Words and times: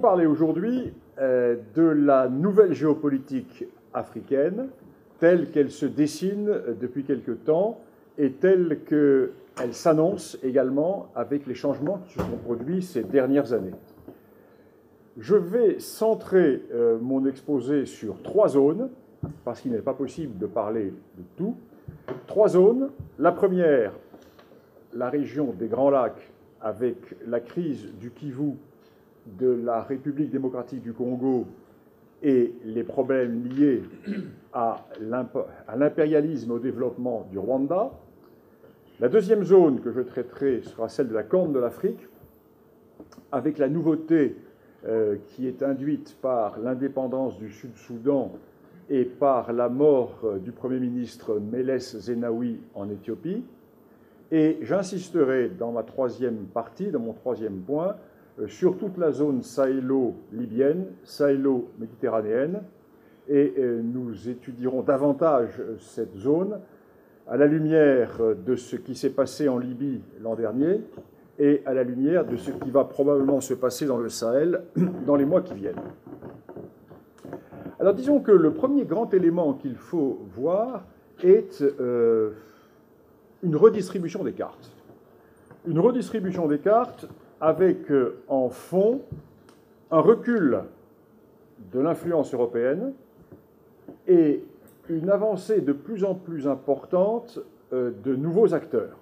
Parler 0.00 0.26
aujourd'hui 0.26 0.92
euh, 1.18 1.56
de 1.74 1.82
la 1.82 2.28
nouvelle 2.28 2.72
géopolitique 2.72 3.64
africaine 3.92 4.68
telle 5.18 5.50
qu'elle 5.50 5.72
se 5.72 5.86
dessine 5.86 6.50
depuis 6.80 7.02
quelque 7.02 7.32
temps 7.32 7.80
et 8.16 8.30
telle 8.32 8.80
qu'elle 8.84 9.74
s'annonce 9.74 10.38
également 10.44 11.08
avec 11.16 11.46
les 11.46 11.54
changements 11.54 11.98
qui 12.06 12.12
se 12.12 12.20
sont 12.20 12.36
produits 12.44 12.82
ces 12.82 13.02
dernières 13.02 13.52
années. 13.52 13.74
Je 15.16 15.34
vais 15.34 15.80
centrer 15.80 16.62
euh, 16.72 16.98
mon 17.00 17.26
exposé 17.26 17.84
sur 17.84 18.22
trois 18.22 18.48
zones, 18.48 18.90
parce 19.44 19.60
qu'il 19.60 19.72
n'est 19.72 19.78
pas 19.78 19.94
possible 19.94 20.38
de 20.38 20.46
parler 20.46 20.92
de 21.16 21.22
tout. 21.36 21.56
Trois 22.28 22.48
zones. 22.48 22.90
La 23.18 23.32
première, 23.32 23.92
la 24.94 25.10
région 25.10 25.52
des 25.58 25.66
Grands 25.66 25.90
Lacs, 25.90 26.30
avec 26.60 27.16
la 27.26 27.40
crise 27.40 27.92
du 27.98 28.12
Kivu, 28.12 28.54
de 29.38 29.50
la 29.50 29.82
République 29.82 30.30
démocratique 30.30 30.82
du 30.82 30.92
Congo 30.92 31.46
et 32.22 32.54
les 32.64 32.82
problèmes 32.82 33.44
liés 33.48 33.82
à 34.52 34.84
l'impérialisme 35.76 36.52
au 36.52 36.58
développement 36.58 37.26
du 37.30 37.38
Rwanda. 37.38 37.90
La 39.00 39.08
deuxième 39.08 39.44
zone 39.44 39.80
que 39.80 39.92
je 39.92 40.00
traiterai 40.00 40.62
sera 40.62 40.88
celle 40.88 41.08
de 41.08 41.14
la 41.14 41.22
Corne 41.22 41.52
de 41.52 41.60
l'Afrique, 41.60 42.08
avec 43.30 43.58
la 43.58 43.68
nouveauté 43.68 44.36
euh, 44.86 45.16
qui 45.26 45.46
est 45.46 45.62
induite 45.62 46.16
par 46.20 46.58
l'indépendance 46.58 47.38
du 47.38 47.50
Sud-Soudan 47.50 48.32
et 48.90 49.04
par 49.04 49.52
la 49.52 49.68
mort 49.68 50.18
euh, 50.24 50.38
du 50.38 50.50
Premier 50.50 50.80
ministre 50.80 51.38
Meles 51.38 51.80
Zenawi 51.80 52.58
en 52.74 52.90
Éthiopie. 52.90 53.44
Et 54.30 54.58
j'insisterai 54.62 55.48
dans 55.48 55.72
ma 55.72 55.82
troisième 55.82 56.46
partie, 56.46 56.90
dans 56.90 57.00
mon 57.00 57.12
troisième 57.12 57.60
point, 57.60 57.96
sur 58.46 58.76
toute 58.78 58.96
la 58.98 59.10
zone 59.10 59.42
sahélo-libyenne, 59.42 60.86
sahélo-méditerranéenne, 61.02 62.62
et 63.28 63.54
euh, 63.58 63.82
nous 63.82 64.28
étudierons 64.28 64.82
davantage 64.82 65.60
euh, 65.60 65.76
cette 65.78 66.14
zone 66.16 66.60
à 67.26 67.36
la 67.36 67.46
lumière 67.46 68.20
de 68.34 68.56
ce 68.56 68.76
qui 68.76 68.94
s'est 68.94 69.10
passé 69.10 69.48
en 69.48 69.58
Libye 69.58 70.00
l'an 70.22 70.34
dernier 70.34 70.80
et 71.38 71.62
à 71.66 71.74
la 71.74 71.82
lumière 71.82 72.24
de 72.24 72.36
ce 72.36 72.50
qui 72.50 72.70
va 72.70 72.84
probablement 72.84 73.40
se 73.40 73.52
passer 73.52 73.84
dans 73.84 73.98
le 73.98 74.08
Sahel 74.08 74.62
dans 75.06 75.16
les 75.16 75.26
mois 75.26 75.42
qui 75.42 75.52
viennent. 75.54 75.82
Alors 77.78 77.92
disons 77.92 78.20
que 78.20 78.32
le 78.32 78.52
premier 78.54 78.86
grand 78.86 79.12
élément 79.12 79.52
qu'il 79.52 79.76
faut 79.76 80.20
voir 80.34 80.86
est 81.22 81.62
une 83.42 83.56
redistribution 83.56 84.24
des 84.24 84.32
cartes. 84.32 84.70
Une 85.66 85.80
redistribution 85.80 86.48
des 86.48 86.58
cartes 86.58 87.06
avec 87.40 87.90
euh, 87.90 88.22
en 88.28 88.48
fond 88.48 89.02
un 89.90 90.00
recul 90.00 90.60
de 91.72 91.80
l'influence 91.80 92.34
européenne 92.34 92.92
et 94.06 94.44
une 94.88 95.10
avancée 95.10 95.60
de 95.60 95.72
plus 95.72 96.04
en 96.04 96.14
plus 96.14 96.46
importante 96.46 97.38
euh, 97.72 97.92
de 98.02 98.14
nouveaux 98.14 98.54
acteurs. 98.54 98.98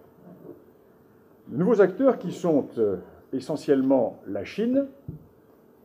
Nouveaux 1.48 1.80
acteurs 1.80 2.18
qui 2.18 2.32
sont 2.32 2.66
euh, 2.78 2.96
essentiellement 3.32 4.18
la 4.26 4.44
Chine 4.44 4.86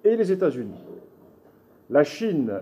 et 0.04 0.16
les 0.16 0.32
États-Unis. 0.32 0.84
La 1.90 2.04
Chine 2.04 2.62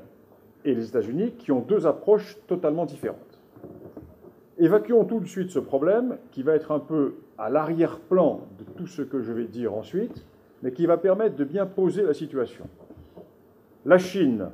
et 0.66 0.74
les 0.74 0.88
États-Unis 0.90 1.34
qui 1.38 1.52
ont 1.52 1.62
deux 1.62 1.88
approches 1.88 2.38
totalement 2.48 2.86
différentes. 2.86 3.29
Évacuons 4.60 5.06
tout 5.06 5.22
de 5.22 5.26
suite 5.26 5.52
ce 5.52 5.60
problème 5.60 6.18
qui 6.32 6.44
va 6.44 6.54
être 6.54 6.74
un 6.74 6.80
peu 6.80 7.16
à 7.38 7.50
l'arrière-plan 7.50 8.42
de 8.60 8.66
tout 8.76 8.88
ce 8.88 9.02
que 9.02 9.22
je 9.22 9.32
vais 9.32 9.46
dire 9.46 9.74
ensuite, 9.74 10.26
mais 10.62 10.74
qui 10.74 10.86
va 10.86 10.98
permettre 10.98 11.38
de 11.38 11.46
bien 11.46 11.66
poser 11.66 12.04
la 12.04 12.14
situation. 12.14 12.66
La 13.86 13.98
Chine 13.98 14.50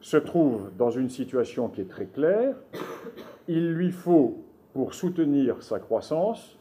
se 0.00 0.16
trouve 0.16 0.70
dans 0.78 0.90
une 0.90 1.08
situation 1.08 1.68
qui 1.68 1.80
est 1.80 1.88
très 1.90 2.06
claire. 2.06 2.54
Il 3.48 3.72
lui 3.72 3.90
faut, 3.90 4.38
pour 4.72 4.94
soutenir 4.94 5.64
sa 5.64 5.80
croissance, 5.80 6.56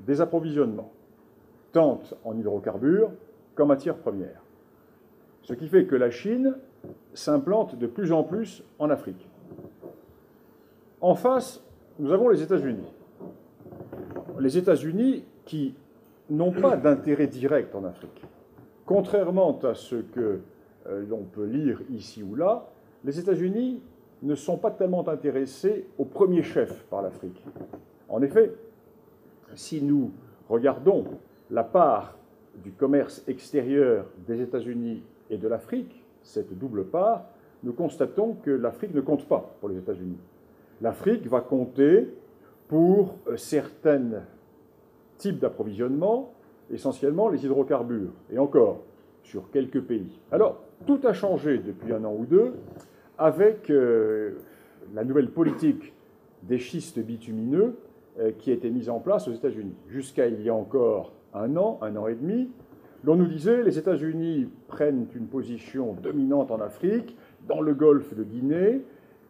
des 0.00 0.20
approvisionnements, 0.20 0.90
tant 1.70 2.00
en 2.24 2.36
hydrocarbures 2.36 3.12
qu'en 3.54 3.66
matières 3.66 3.96
premières. 3.96 4.42
Ce 5.42 5.52
qui 5.54 5.68
fait 5.68 5.86
que 5.86 5.94
la 5.94 6.10
Chine 6.10 6.56
s'implante 7.12 7.78
de 7.78 7.86
plus 7.86 8.10
en 8.10 8.24
plus 8.24 8.64
en 8.80 8.90
Afrique. 8.90 9.28
En 11.00 11.14
face, 11.14 11.62
nous 11.98 12.12
avons 12.12 12.28
les 12.28 12.42
États-Unis. 12.42 12.92
Les 14.38 14.58
États-Unis 14.58 15.24
qui 15.44 15.74
n'ont 16.30 16.52
pas 16.52 16.76
d'intérêt 16.76 17.26
direct 17.26 17.74
en 17.74 17.84
Afrique. 17.84 18.22
Contrairement 18.86 19.58
à 19.62 19.74
ce 19.74 19.96
que 19.96 20.40
euh, 20.86 21.04
l'on 21.08 21.22
peut 21.22 21.44
lire 21.44 21.80
ici 21.90 22.22
ou 22.22 22.34
là, 22.34 22.66
les 23.04 23.18
États-Unis 23.18 23.82
ne 24.22 24.34
sont 24.34 24.56
pas 24.56 24.70
tellement 24.70 25.06
intéressés 25.08 25.86
au 25.98 26.04
premier 26.04 26.42
chef 26.42 26.84
par 26.84 27.02
l'Afrique. 27.02 27.42
En 28.08 28.22
effet, 28.22 28.52
si 29.54 29.82
nous 29.82 30.10
regardons 30.48 31.04
la 31.50 31.62
part 31.62 32.16
du 32.62 32.72
commerce 32.72 33.22
extérieur 33.28 34.06
des 34.26 34.40
États-Unis 34.40 35.02
et 35.30 35.36
de 35.36 35.48
l'Afrique, 35.48 36.02
cette 36.22 36.56
double 36.58 36.84
part, 36.84 37.24
nous 37.62 37.72
constatons 37.72 38.34
que 38.42 38.50
l'Afrique 38.50 38.94
ne 38.94 39.00
compte 39.00 39.26
pas 39.26 39.56
pour 39.60 39.68
les 39.68 39.78
États-Unis 39.78 40.18
l'Afrique 40.80 41.26
va 41.26 41.40
compter 41.40 42.08
pour 42.68 43.16
euh, 43.28 43.36
certains 43.36 44.22
types 45.18 45.38
d'approvisionnement, 45.38 46.32
essentiellement 46.70 47.28
les 47.28 47.44
hydrocarbures, 47.44 48.12
et 48.30 48.38
encore 48.38 48.82
sur 49.22 49.50
quelques 49.50 49.80
pays. 49.80 50.20
Alors, 50.32 50.60
tout 50.86 51.00
a 51.04 51.12
changé 51.12 51.58
depuis 51.58 51.92
un 51.92 52.04
an 52.04 52.14
ou 52.18 52.26
deux 52.26 52.54
avec 53.18 53.70
euh, 53.70 54.32
la 54.94 55.04
nouvelle 55.04 55.30
politique 55.30 55.92
des 56.42 56.58
schistes 56.58 56.98
bitumineux 56.98 57.76
euh, 58.18 58.32
qui 58.38 58.50
a 58.50 58.54
été 58.54 58.70
mise 58.70 58.90
en 58.90 59.00
place 59.00 59.28
aux 59.28 59.32
États-Unis. 59.32 59.74
Jusqu'à 59.88 60.26
il 60.26 60.42
y 60.42 60.48
a 60.48 60.54
encore 60.54 61.12
un 61.32 61.56
an, 61.56 61.78
un 61.82 61.96
an 61.96 62.06
et 62.06 62.14
demi, 62.14 62.50
l'on 63.02 63.16
nous 63.16 63.26
disait 63.26 63.62
les 63.62 63.78
États-Unis 63.78 64.48
prennent 64.68 65.06
une 65.14 65.26
position 65.26 65.94
dominante 65.94 66.50
en 66.50 66.60
Afrique, 66.60 67.16
dans 67.48 67.60
le 67.60 67.74
golfe 67.74 68.14
de 68.14 68.24
Guinée, 68.24 68.82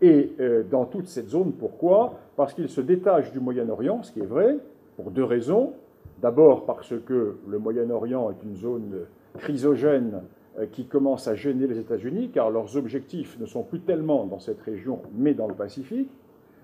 et 0.04 0.34
euh, 0.38 0.62
dans 0.70 0.84
toute 0.84 1.06
cette 1.06 1.30
zone. 1.30 1.52
Pourquoi? 1.52 2.14
Parce 2.36 2.52
qu'il 2.52 2.68
se 2.68 2.82
détache 2.82 3.32
du 3.32 3.40
Moyen-Orient, 3.40 4.02
ce 4.02 4.12
qui 4.12 4.20
est 4.20 4.26
vrai, 4.26 4.58
pour 4.96 5.10
deux 5.10 5.24
raisons. 5.24 5.72
D'abord 6.20 6.66
parce 6.66 6.94
que 7.06 7.38
le 7.48 7.58
Moyen-Orient 7.58 8.30
est 8.30 8.44
une 8.44 8.54
zone 8.54 9.06
chrysogène 9.38 10.22
euh, 10.58 10.66
qui 10.70 10.86
commence 10.86 11.26
à 11.26 11.34
gêner 11.34 11.66
les 11.66 11.78
États-Unis, 11.78 12.30
car 12.32 12.50
leurs 12.50 12.76
objectifs 12.76 13.38
ne 13.40 13.46
sont 13.46 13.62
plus 13.62 13.80
tellement 13.80 14.26
dans 14.26 14.38
cette 14.38 14.60
région, 14.60 15.00
mais 15.14 15.32
dans 15.32 15.48
le 15.48 15.54
Pacifique. 15.54 16.10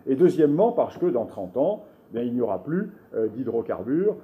Et 0.06 0.16
deuxièmement, 0.16 0.72
parce 0.72 0.98
que 0.98 1.06
dans 1.06 1.24
30 1.24 1.56
ans, 1.56 1.84
eh 2.14 2.26
il 2.26 2.34
n'y 2.34 2.40
aura 2.42 2.62
plus 2.62 2.90
euh, 3.14 3.28
d'hydrocarbures 3.28 4.16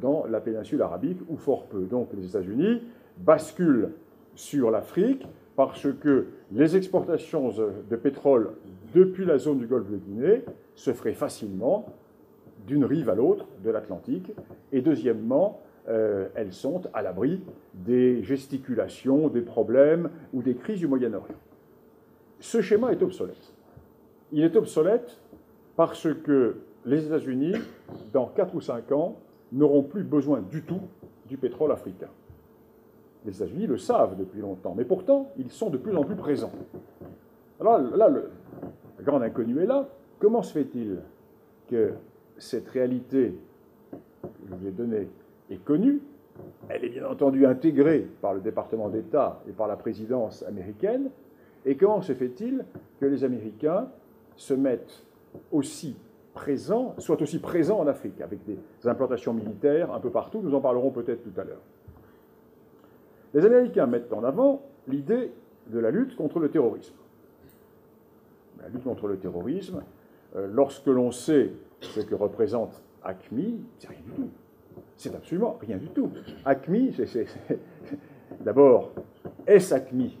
dans 0.00 0.24
la 0.26 0.40
péninsule 0.40 0.82
arabique, 0.82 1.18
ou 1.28 1.36
fort 1.36 1.66
peu. 1.66 1.82
Donc 1.82 2.08
les 2.16 2.26
États-Unis 2.26 2.82
basculent 3.18 3.90
sur 4.34 4.72
l'Afrique 4.72 5.24
parce 5.56 5.86
que 6.00 6.26
les 6.52 6.76
exportations 6.76 7.52
de 7.88 7.96
pétrole 7.96 8.50
depuis 8.94 9.24
la 9.24 9.38
zone 9.38 9.58
du 9.58 9.66
golfe 9.66 9.90
de 9.90 9.96
Guinée 9.96 10.44
se 10.74 10.92
feraient 10.92 11.14
facilement 11.14 11.86
d'une 12.66 12.84
rive 12.84 13.10
à 13.10 13.14
l'autre 13.14 13.46
de 13.62 13.70
l'Atlantique, 13.70 14.32
et 14.72 14.80
deuxièmement, 14.80 15.60
euh, 15.88 16.28
elles 16.34 16.52
sont 16.52 16.82
à 16.94 17.02
l'abri 17.02 17.40
des 17.74 18.22
gesticulations, 18.22 19.28
des 19.28 19.42
problèmes 19.42 20.10
ou 20.32 20.42
des 20.42 20.54
crises 20.54 20.78
du 20.78 20.86
Moyen-Orient. 20.86 21.36
Ce 22.40 22.60
schéma 22.62 22.92
est 22.92 23.02
obsolète. 23.02 23.52
Il 24.32 24.42
est 24.42 24.56
obsolète 24.56 25.18
parce 25.76 26.08
que 26.24 26.56
les 26.86 27.06
États-Unis, 27.06 27.54
dans 28.12 28.26
4 28.26 28.54
ou 28.54 28.60
5 28.60 28.92
ans, 28.92 29.18
n'auront 29.52 29.82
plus 29.82 30.02
besoin 30.02 30.40
du 30.40 30.62
tout 30.62 30.80
du 31.28 31.36
pétrole 31.36 31.72
africain. 31.72 32.08
Les 33.24 33.36
États-Unis 33.36 33.66
le 33.66 33.78
savent 33.78 34.16
depuis 34.18 34.40
longtemps, 34.40 34.74
mais 34.76 34.84
pourtant, 34.84 35.30
ils 35.38 35.50
sont 35.50 35.70
de 35.70 35.78
plus 35.78 35.96
en 35.96 36.04
plus 36.04 36.16
présents. 36.16 36.52
Alors 37.60 37.78
là, 37.78 38.08
le, 38.08 38.30
grand 39.02 39.20
inconnu 39.22 39.60
est 39.60 39.66
là. 39.66 39.88
Comment 40.18 40.42
se 40.42 40.52
fait-il 40.52 40.98
que 41.68 41.92
cette 42.36 42.68
réalité 42.68 43.34
que 43.92 44.28
je 44.48 44.54
vous 44.54 44.70
donnée 44.70 45.08
est 45.50 45.62
connue? 45.64 46.00
Elle 46.68 46.84
est 46.84 46.88
bien 46.88 47.06
entendu 47.06 47.46
intégrée 47.46 48.06
par 48.20 48.34
le 48.34 48.40
département 48.40 48.88
d'État 48.88 49.40
et 49.48 49.52
par 49.52 49.68
la 49.68 49.76
présidence 49.76 50.42
américaine. 50.42 51.10
Et 51.64 51.76
comment 51.76 52.02
se 52.02 52.12
fait-il 52.12 52.64
que 53.00 53.06
les 53.06 53.24
Américains 53.24 53.88
se 54.36 54.52
mettent 54.52 55.04
aussi 55.52 55.96
présents, 56.34 56.94
soient 56.98 57.20
aussi 57.22 57.38
présents 57.38 57.78
en 57.78 57.86
Afrique, 57.86 58.20
avec 58.20 58.40
des 58.44 58.58
implantations 58.84 59.32
militaires 59.32 59.92
un 59.92 60.00
peu 60.00 60.10
partout? 60.10 60.40
Nous 60.42 60.54
en 60.54 60.60
parlerons 60.60 60.90
peut-être 60.90 61.22
tout 61.22 61.40
à 61.40 61.44
l'heure. 61.44 61.62
Les 63.34 63.44
Américains 63.44 63.86
mettent 63.86 64.12
en 64.12 64.22
avant 64.22 64.62
l'idée 64.86 65.32
de 65.66 65.78
la 65.80 65.90
lutte 65.90 66.14
contre 66.14 66.38
le 66.38 66.48
terrorisme. 66.50 66.94
La 68.62 68.68
lutte 68.68 68.84
contre 68.84 69.08
le 69.08 69.18
terrorisme, 69.18 69.82
euh, 70.36 70.46
lorsque 70.50 70.86
l'on 70.86 71.10
sait 71.10 71.50
ce 71.80 72.00
que 72.00 72.14
représente 72.14 72.82
ACMI, 73.02 73.60
c'est 73.78 73.88
rien 73.88 74.00
du 74.06 74.12
tout. 74.12 74.30
C'est 74.96 75.14
absolument 75.14 75.58
rien 75.60 75.76
du 75.76 75.88
tout. 75.88 76.10
ACMI, 76.44 76.94
c'est 77.06 77.26
d'abord 78.40 78.92
est 79.46 79.72
ACMI 79.72 80.16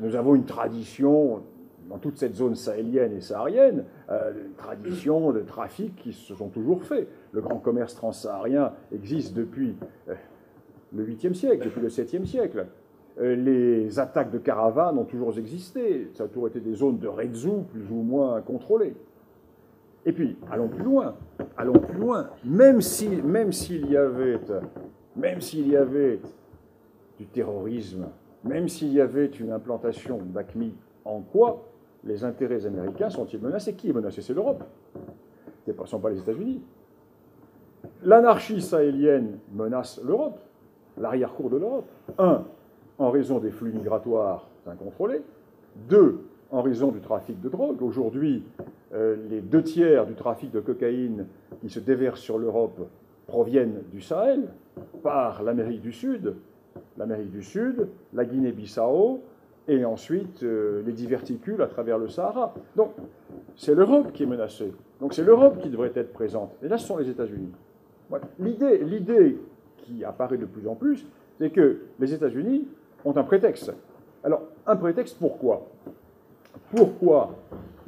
Nous 0.00 0.14
avons 0.14 0.34
une 0.34 0.44
tradition 0.44 1.42
dans 1.88 1.98
toute 1.98 2.18
cette 2.18 2.34
zone 2.34 2.54
sahélienne 2.54 3.12
et 3.12 3.20
saharienne, 3.20 3.84
une 4.08 4.54
tradition 4.56 5.32
de 5.32 5.40
trafic 5.40 5.96
qui 5.96 6.12
se 6.12 6.34
sont 6.34 6.48
toujours 6.48 6.84
faits. 6.84 7.08
Le 7.32 7.40
grand 7.40 7.58
commerce 7.58 7.94
transsaharien 7.94 8.72
existe 8.92 9.34
depuis 9.34 9.74
le 10.94 11.04
8e 11.04 11.34
siècle, 11.34 11.64
depuis 11.64 11.80
le 11.80 11.88
7e 11.88 12.24
siècle. 12.24 12.66
Euh, 13.20 13.34
les 13.34 13.98
attaques 13.98 14.30
de 14.30 14.38
caravanes 14.38 14.98
ont 14.98 15.04
toujours 15.04 15.36
existé. 15.38 16.10
Ça 16.14 16.24
a 16.24 16.28
toujours 16.28 16.48
été 16.48 16.60
des 16.60 16.74
zones 16.74 16.98
de 16.98 17.08
Redzu 17.08 17.64
plus 17.70 17.90
ou 17.90 18.02
moins 18.02 18.40
contrôlées. 18.40 18.94
Et 20.04 20.12
puis, 20.12 20.36
allons 20.50 20.68
plus 20.68 20.82
loin. 20.82 21.14
Allons 21.56 21.78
plus 21.78 21.98
loin. 21.98 22.30
Même 22.44 22.80
s'il 22.80 23.22
même 23.22 23.50
y 23.88 23.96
avait, 23.96 24.40
même 25.14 25.40
s'il 25.40 25.68
y 25.68 25.76
avait 25.76 26.20
du 27.18 27.26
terrorisme, 27.26 28.06
même 28.44 28.68
s'il 28.68 28.92
y 28.92 29.00
avait 29.00 29.26
une 29.26 29.52
implantation 29.52 30.18
d'ACMI, 30.24 30.74
en 31.04 31.20
quoi 31.20 31.68
les 32.04 32.24
intérêts 32.24 32.66
américains 32.66 33.10
sont-ils 33.10 33.40
menacés? 33.40 33.74
Qui 33.74 33.90
est 33.90 33.92
menacé? 33.92 34.22
C'est 34.22 34.34
l'Europe. 34.34 34.64
Ce 35.66 35.70
ne 35.70 35.86
sont 35.86 36.00
pas 36.00 36.10
les 36.10 36.18
États-Unis. 36.18 36.62
L'anarchie 38.02 38.60
sahélienne 38.60 39.38
menace 39.52 40.00
l'Europe, 40.04 40.40
l'arrière-cour 40.98 41.50
de 41.50 41.56
l'Europe. 41.56 41.86
Un, 42.18 42.44
en 42.98 43.10
raison 43.10 43.38
des 43.38 43.50
flux 43.50 43.72
migratoires 43.72 44.48
incontrôlés. 44.66 45.22
Deux, 45.88 46.20
en 46.50 46.62
raison 46.62 46.90
du 46.90 47.00
trafic 47.00 47.40
de 47.40 47.48
drogue. 47.48 47.82
Aujourd'hui, 47.82 48.44
euh, 48.94 49.16
les 49.30 49.40
deux 49.40 49.62
tiers 49.62 50.06
du 50.06 50.14
trafic 50.14 50.50
de 50.50 50.60
cocaïne 50.60 51.26
qui 51.60 51.70
se 51.70 51.80
déverse 51.80 52.20
sur 52.20 52.38
l'Europe 52.38 52.86
proviennent 53.26 53.82
du 53.92 54.00
Sahel, 54.00 54.48
par 55.02 55.42
l'Amérique 55.42 55.80
du 55.80 55.92
Sud, 55.92 56.34
l'Amérique 56.98 57.30
du 57.30 57.42
Sud, 57.42 57.88
la 58.12 58.24
Guinée-Bissau, 58.24 59.20
et 59.68 59.84
ensuite 59.84 60.42
euh, 60.42 60.82
les 60.84 60.92
diverticules 60.92 61.62
à 61.62 61.66
travers 61.66 61.98
le 61.98 62.08
Sahara. 62.08 62.52
Donc, 62.76 62.92
c'est 63.56 63.74
l'Europe 63.74 64.12
qui 64.12 64.24
est 64.24 64.26
menacée. 64.26 64.72
Donc, 65.00 65.14
c'est 65.14 65.24
l'Europe 65.24 65.58
qui 65.60 65.70
devrait 65.70 65.92
être 65.94 66.12
présente. 66.12 66.52
Et 66.62 66.68
là, 66.68 66.78
ce 66.78 66.86
sont 66.86 66.96
les 66.96 67.08
États-Unis. 67.08 67.52
L'idée 68.38 69.38
qui 69.82 70.04
apparaît 70.04 70.38
de 70.38 70.46
plus 70.46 70.66
en 70.66 70.74
plus, 70.74 71.06
c'est 71.38 71.50
que 71.50 71.80
les 71.98 72.14
États-Unis 72.14 72.66
ont 73.04 73.16
un 73.16 73.24
prétexte. 73.24 73.72
Alors, 74.24 74.42
un 74.66 74.76
prétexte 74.76 75.16
pourquoi? 75.18 75.68
Pourquoi 76.74 77.36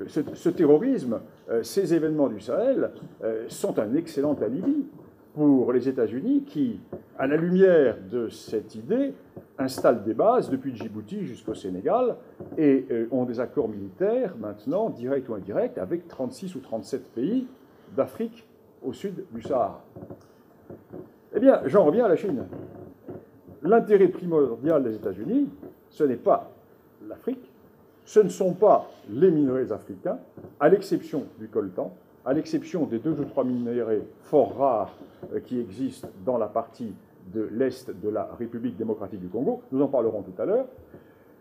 ce, 0.06 0.48
terrorisme, 0.48 1.20
euh, 1.48 1.62
ces 1.62 1.94
événements 1.94 2.28
du 2.28 2.40
Sahel 2.40 2.90
euh, 3.22 3.44
sont 3.48 3.78
un 3.78 3.94
excellent 3.94 4.34
alibi 4.34 4.86
pour 5.34 5.72
les 5.72 5.88
États-Unis 5.88 6.44
qui, 6.44 6.80
à 7.18 7.26
la 7.26 7.36
lumière 7.36 7.96
de 8.10 8.28
cette 8.28 8.74
idée, 8.74 9.14
installent 9.58 10.02
des 10.04 10.14
bases 10.14 10.50
depuis 10.50 10.76
Djibouti 10.76 11.24
jusqu'au 11.24 11.54
Sénégal 11.54 12.16
et 12.56 12.86
euh, 12.90 13.08
ont 13.10 13.24
des 13.24 13.40
accords 13.40 13.68
militaires 13.68 14.34
maintenant, 14.38 14.90
directs 14.90 15.28
ou 15.28 15.34
indirects, 15.34 15.78
avec 15.78 16.08
36 16.08 16.54
ou 16.56 16.60
37 16.60 17.04
pays 17.14 17.46
d'Afrique 17.96 18.46
au 18.82 18.92
sud 18.92 19.24
du 19.32 19.42
Sahara. 19.42 19.84
Eh 21.36 21.40
bien, 21.40 21.60
j'en 21.66 21.84
reviens 21.84 22.04
à 22.04 22.08
la 22.08 22.16
Chine. 22.16 22.44
L'intérêt 23.62 24.06
primordial 24.06 24.84
des 24.84 24.94
États-Unis, 24.94 25.48
ce 25.90 26.04
n'est 26.04 26.16
pas 26.16 26.52
l'Afrique, 27.08 27.50
ce 28.04 28.20
ne 28.20 28.28
sont 28.28 28.52
pas 28.52 28.88
les 29.10 29.32
minerais 29.32 29.72
africains, 29.72 30.18
à 30.60 30.68
l'exception 30.68 31.24
du 31.40 31.48
coltan, 31.48 31.92
à 32.24 32.32
l'exception 32.32 32.86
des 32.86 33.00
deux 33.00 33.18
ou 33.20 33.24
trois 33.24 33.42
minerais 33.42 34.02
fort 34.22 34.56
rares 34.56 34.94
euh, 35.32 35.40
qui 35.40 35.58
existent 35.58 36.08
dans 36.24 36.38
la 36.38 36.46
partie 36.46 36.94
de 37.32 37.48
l'Est 37.50 37.90
de 37.90 38.08
la 38.08 38.28
République 38.38 38.76
démocratique 38.76 39.20
du 39.20 39.28
Congo, 39.28 39.62
nous 39.72 39.82
en 39.82 39.88
parlerons 39.88 40.22
tout 40.22 40.40
à 40.40 40.44
l'heure, 40.44 40.66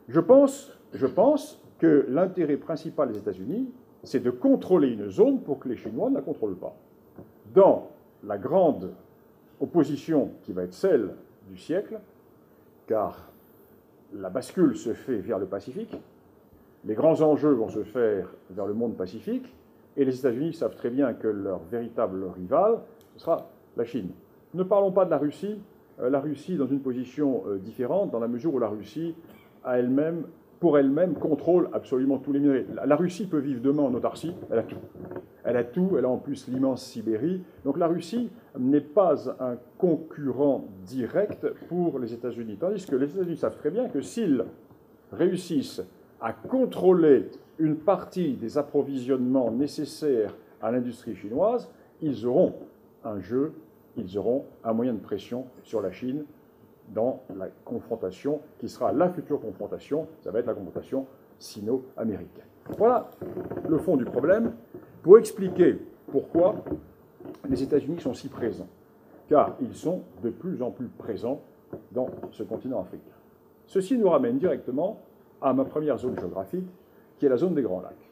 je 0.07 0.19
pense, 0.19 0.71
je 0.93 1.05
pense 1.05 1.61
que 1.77 2.05
l'intérêt 2.09 2.57
principal 2.57 3.11
des 3.11 3.19
États-Unis, 3.19 3.69
c'est 4.01 4.23
de 4.23 4.31
contrôler 4.31 4.89
une 4.89 5.09
zone 5.09 5.41
pour 5.41 5.59
que 5.59 5.69
les 5.69 5.77
Chinois 5.77 6.09
ne 6.09 6.15
la 6.15 6.21
contrôlent 6.21 6.57
pas. 6.57 6.75
Dans 7.53 7.89
la 8.23 8.37
grande 8.37 8.91
opposition 9.59 10.31
qui 10.43 10.53
va 10.53 10.63
être 10.63 10.73
celle 10.73 11.15
du 11.49 11.57
siècle, 11.57 11.99
car 12.87 13.31
la 14.13 14.29
bascule 14.29 14.75
se 14.75 14.93
fait 14.93 15.17
vers 15.17 15.39
le 15.39 15.45
Pacifique, 15.45 15.95
les 16.85 16.95
grands 16.95 17.21
enjeux 17.21 17.53
vont 17.53 17.69
se 17.69 17.83
faire 17.83 18.27
vers 18.49 18.65
le 18.65 18.73
monde 18.73 18.97
pacifique, 18.97 19.45
et 19.95 20.05
les 20.05 20.19
États-Unis 20.19 20.53
savent 20.53 20.75
très 20.75 20.89
bien 20.89 21.13
que 21.13 21.27
leur 21.27 21.59
véritable 21.71 22.25
rival, 22.25 22.79
ce 23.15 23.21
sera 23.23 23.49
la 23.77 23.85
Chine. 23.85 24.09
Ne 24.53 24.63
parlons 24.63 24.91
pas 24.91 25.05
de 25.05 25.09
la 25.09 25.17
Russie, 25.17 25.61
euh, 25.99 26.09
la 26.09 26.19
Russie 26.19 26.57
dans 26.57 26.67
une 26.67 26.81
position 26.81 27.43
euh, 27.47 27.57
différente, 27.57 28.11
dans 28.11 28.19
la 28.19 28.27
mesure 28.27 28.53
où 28.53 28.59
la 28.59 28.67
Russie 28.67 29.15
a 29.63 29.77
elle-même 29.79 30.25
pour 30.63 30.77
elle-même, 30.77 31.15
contrôle 31.15 31.67
absolument 31.73 32.19
tous 32.19 32.31
les 32.31 32.39
minerais. 32.39 32.65
La 32.85 32.95
Russie 32.95 33.27
peut 33.27 33.39
vivre 33.39 33.59
demain 33.61 33.83
en 33.83 33.93
autarcie, 33.93 34.33
elle 34.49 34.59
a 34.59 34.63
tout. 34.63 34.77
Elle 35.43 35.57
a 35.57 35.65
tout, 35.65 35.95
elle 35.97 36.05
a 36.05 36.07
en 36.07 36.19
plus 36.19 36.47
l'immense 36.47 36.85
Sibérie. 36.85 37.43
Donc 37.65 37.77
la 37.77 37.87
Russie 37.87 38.29
n'est 38.57 38.79
pas 38.79 39.29
un 39.41 39.57
concurrent 39.77 40.63
direct 40.85 41.45
pour 41.67 41.99
les 41.99 42.13
États-Unis. 42.13 42.55
Tandis 42.57 42.85
que 42.85 42.95
les 42.95 43.13
États-Unis 43.13 43.35
savent 43.35 43.57
très 43.57 43.71
bien 43.71 43.89
que 43.89 43.99
s'ils 43.99 44.45
réussissent 45.11 45.83
à 46.21 46.31
contrôler 46.31 47.29
une 47.59 47.75
partie 47.75 48.35
des 48.35 48.57
approvisionnements 48.57 49.51
nécessaires 49.51 50.33
à 50.61 50.71
l'industrie 50.71 51.17
chinoise, 51.17 51.69
ils 52.01 52.25
auront 52.25 52.53
un 53.03 53.19
jeu, 53.19 53.51
ils 53.97 54.17
auront 54.17 54.45
un 54.63 54.71
moyen 54.71 54.93
de 54.93 54.99
pression 54.99 55.45
sur 55.61 55.81
la 55.81 55.91
Chine 55.91 56.23
dans 56.89 57.21
la 57.35 57.47
confrontation 57.65 58.41
qui 58.59 58.69
sera 58.69 58.91
la 58.91 59.09
future 59.09 59.39
confrontation, 59.39 60.07
ça 60.21 60.31
va 60.31 60.39
être 60.39 60.47
la 60.47 60.53
confrontation 60.53 61.05
sino-américaine. 61.39 62.45
Voilà 62.77 63.09
le 63.67 63.77
fond 63.77 63.97
du 63.97 64.05
problème 64.05 64.53
pour 65.01 65.17
expliquer 65.17 65.79
pourquoi 66.11 66.55
les 67.49 67.63
États-Unis 67.63 67.99
sont 67.99 68.13
si 68.13 68.29
présents. 68.29 68.67
Car 69.27 69.55
ils 69.61 69.75
sont 69.75 70.01
de 70.21 70.29
plus 70.29 70.61
en 70.61 70.71
plus 70.71 70.87
présents 70.87 71.41
dans 71.91 72.07
ce 72.31 72.43
continent 72.43 72.81
africain. 72.81 73.15
Ceci 73.65 73.97
nous 73.97 74.09
ramène 74.09 74.37
directement 74.37 74.99
à 75.41 75.53
ma 75.53 75.65
première 75.65 75.97
zone 75.97 76.17
géographique, 76.17 76.67
qui 77.17 77.25
est 77.25 77.29
la 77.29 77.37
zone 77.37 77.55
des 77.55 77.61
Grands 77.61 77.81
Lacs. 77.81 78.09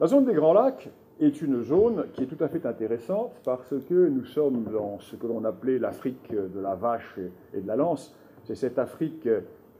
La 0.00 0.06
zone 0.06 0.24
des 0.24 0.34
Grands 0.34 0.52
Lacs, 0.52 0.90
est 1.20 1.42
une 1.42 1.62
zone 1.62 2.06
qui 2.12 2.22
est 2.22 2.26
tout 2.26 2.42
à 2.42 2.48
fait 2.48 2.64
intéressante 2.66 3.32
parce 3.44 3.74
que 3.88 4.08
nous 4.08 4.24
sommes 4.24 4.64
dans 4.64 4.98
ce 5.00 5.16
que 5.16 5.26
l'on 5.26 5.44
appelait 5.44 5.78
l'Afrique 5.78 6.32
de 6.32 6.60
la 6.60 6.74
vache 6.74 7.18
et 7.54 7.60
de 7.60 7.66
la 7.66 7.76
lance. 7.76 8.14
C'est 8.44 8.54
cette 8.54 8.78
Afrique 8.78 9.28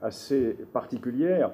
assez 0.01 0.57
particulière 0.73 1.51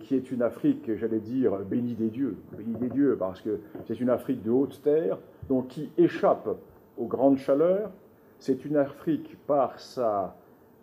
qui 0.00 0.14
est 0.14 0.30
une 0.30 0.42
Afrique, 0.42 0.94
j'allais 0.96 1.20
dire, 1.20 1.58
bénie 1.58 1.94
des 1.94 2.08
dieux, 2.08 2.36
bénie 2.56 2.76
des 2.76 2.88
dieux, 2.88 3.16
parce 3.18 3.40
que 3.40 3.60
c'est 3.86 4.00
une 4.00 4.10
Afrique 4.10 4.42
de 4.42 4.50
haute 4.50 4.80
terre, 4.82 5.18
donc 5.48 5.68
qui 5.68 5.90
échappe 5.98 6.48
aux 6.96 7.06
grandes 7.06 7.38
chaleurs. 7.38 7.90
C'est 8.38 8.64
une 8.64 8.76
Afrique 8.76 9.36
par 9.46 9.78
sa 9.78 10.36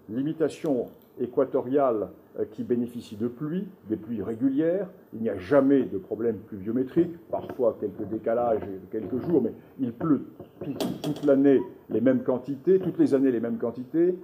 limitation 0.09 0.87
équatoriale 1.19 2.03
euh, 2.03 2.22
qui 2.51 2.63
bénéficie 2.63 3.15
de 3.15 3.27
pluies, 3.27 3.67
des 3.89 3.95
pluies 3.95 4.23
régulières. 4.23 4.87
Il 5.13 5.21
n'y 5.21 5.29
a 5.29 5.37
jamais 5.37 5.83
de 5.83 5.97
problème 5.97 6.37
pluviométrique, 6.37 7.11
parfois 7.29 7.77
quelques 7.79 8.09
décalages 8.09 8.63
et 8.63 8.79
quelques 8.91 9.19
jours, 9.19 9.41
mais 9.43 9.53
il 9.79 9.93
pleut 9.93 10.25
toute 11.03 11.23
l'année 11.25 11.61
les 11.89 12.01
mêmes 12.01 12.23
quantités, 12.23 12.79
toutes 12.79 12.97
les 12.97 13.13
années 13.13 13.31
les 13.31 13.39
mêmes 13.39 13.57
quantités. 13.57 14.17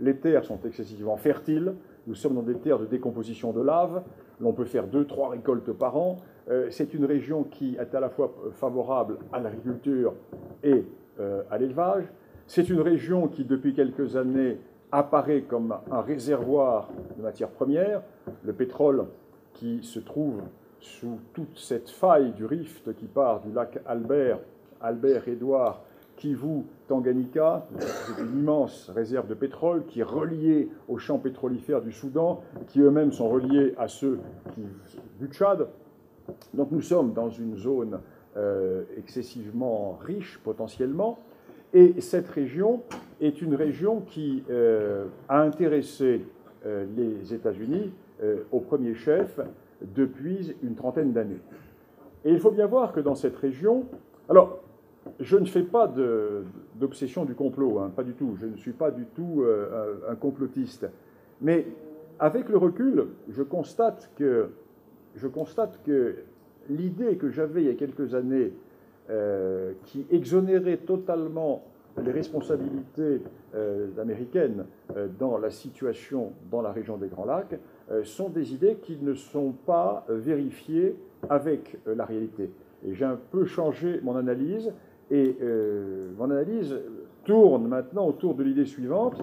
Les 0.00 0.16
terres 0.16 0.44
sont 0.44 0.58
excessivement 0.66 1.16
fertiles. 1.16 1.74
Nous 2.08 2.16
sommes 2.16 2.34
dans 2.34 2.42
des 2.42 2.56
terres 2.56 2.80
de 2.80 2.86
décomposition 2.86 3.52
de 3.52 3.60
lave. 3.60 4.02
L'on 4.40 4.52
peut 4.52 4.64
faire 4.64 4.88
deux, 4.88 5.04
trois 5.04 5.30
récoltes 5.30 5.72
par 5.72 5.96
an. 5.96 6.16
Euh, 6.50 6.66
c'est 6.70 6.94
une 6.94 7.04
région 7.04 7.44
qui 7.44 7.76
est 7.76 7.94
à 7.94 8.00
la 8.00 8.08
fois 8.08 8.34
favorable 8.54 9.18
à 9.32 9.38
l'agriculture 9.38 10.14
et 10.64 10.84
euh, 11.20 11.42
à 11.50 11.58
l'élevage. 11.58 12.04
C'est 12.48 12.68
une 12.68 12.80
région 12.80 13.28
qui, 13.28 13.44
depuis 13.44 13.74
quelques 13.74 14.16
années, 14.16 14.58
apparaît 14.92 15.42
comme 15.42 15.74
un 15.90 16.02
réservoir 16.02 16.88
de 17.16 17.22
matières 17.22 17.48
premières, 17.48 18.02
le 18.44 18.52
pétrole 18.52 19.06
qui 19.54 19.82
se 19.82 19.98
trouve 19.98 20.42
sous 20.80 21.18
toute 21.32 21.58
cette 21.58 21.88
faille 21.88 22.32
du 22.32 22.44
rift 22.44 22.94
qui 22.96 23.06
part 23.06 23.40
du 23.40 23.52
lac 23.52 23.78
Albert, 23.86 24.38
Albert-Édouard, 24.80 25.82
Kivu, 26.16 26.64
Tanganyika, 26.88 27.66
c'est 27.78 28.22
une 28.22 28.38
immense 28.40 28.90
réserve 28.94 29.26
de 29.26 29.34
pétrole 29.34 29.86
qui 29.86 30.00
est 30.00 30.04
reliée 30.04 30.68
aux 30.88 30.98
champs 30.98 31.18
pétrolifères 31.18 31.80
du 31.80 31.92
Soudan, 31.92 32.42
qui 32.68 32.80
eux-mêmes 32.80 33.12
sont 33.12 33.28
reliés 33.28 33.74
à 33.78 33.88
ceux 33.88 34.20
du 35.18 35.26
Tchad. 35.28 35.68
Donc 36.52 36.70
nous 36.70 36.82
sommes 36.82 37.12
dans 37.12 37.30
une 37.30 37.56
zone 37.56 38.00
euh, 38.36 38.82
excessivement 38.98 39.98
riche 40.02 40.38
potentiellement, 40.44 41.18
et 41.72 42.00
cette 42.00 42.28
région 42.28 42.82
est 43.22 43.40
une 43.40 43.54
région 43.54 44.00
qui 44.00 44.42
euh, 44.50 45.06
a 45.28 45.40
intéressé 45.40 46.22
euh, 46.66 46.84
les 46.96 47.32
États-Unis 47.32 47.92
euh, 48.22 48.42
au 48.50 48.60
premier 48.60 48.94
chef 48.94 49.40
depuis 49.80 50.54
une 50.62 50.74
trentaine 50.74 51.12
d'années. 51.12 51.40
Et 52.24 52.32
il 52.32 52.40
faut 52.40 52.50
bien 52.50 52.66
voir 52.66 52.92
que 52.92 53.00
dans 53.00 53.14
cette 53.14 53.36
région, 53.36 53.86
alors 54.28 54.60
je 55.18 55.36
ne 55.36 55.46
fais 55.46 55.62
pas 55.62 55.92
d'obsession 56.76 57.24
du 57.24 57.34
complot, 57.34 57.80
hein, 57.80 57.90
pas 57.94 58.04
du 58.04 58.12
tout, 58.12 58.36
je 58.40 58.46
ne 58.46 58.56
suis 58.56 58.72
pas 58.72 58.92
du 58.92 59.04
tout 59.06 59.44
un 60.08 60.14
complotiste, 60.14 60.88
mais 61.40 61.66
avec 62.20 62.48
le 62.48 62.56
recul, 62.56 63.06
je 63.28 63.42
constate 63.42 64.12
que, 64.14 64.50
je 65.16 65.26
constate 65.26 65.80
que 65.84 66.18
l'idée 66.70 67.16
que 67.16 67.30
j'avais 67.30 67.62
il 67.62 67.66
y 67.66 67.70
a 67.70 67.74
quelques 67.74 68.14
années, 68.14 68.52
qui 69.86 70.06
exonérait 70.12 70.76
totalement 70.76 71.64
les 72.02 72.12
responsabilités 72.12 73.22
euh, 73.54 73.88
américaines 74.00 74.64
euh, 74.96 75.08
dans 75.18 75.38
la 75.38 75.50
situation 75.50 76.32
dans 76.50 76.62
la 76.62 76.72
région 76.72 76.96
des 76.96 77.08
Grands 77.08 77.24
Lacs, 77.24 77.58
sont 78.04 78.30
des 78.30 78.54
idées 78.54 78.76
qui 78.80 78.96
ne 79.02 79.12
sont 79.12 79.52
pas 79.66 80.06
vérifiées 80.08 80.96
avec 81.28 81.76
la 81.84 82.06
réalité. 82.06 82.50
Et 82.86 82.94
j'ai 82.94 83.04
un 83.04 83.18
peu 83.30 83.44
changé 83.44 84.00
mon 84.02 84.16
analyse, 84.16 84.72
et 85.10 85.36
mon 86.16 86.30
analyse 86.30 86.74
tourne 87.24 87.68
maintenant 87.68 88.06
autour 88.06 88.34
de 88.34 88.44
l'idée 88.44 88.64
suivante. 88.64 89.22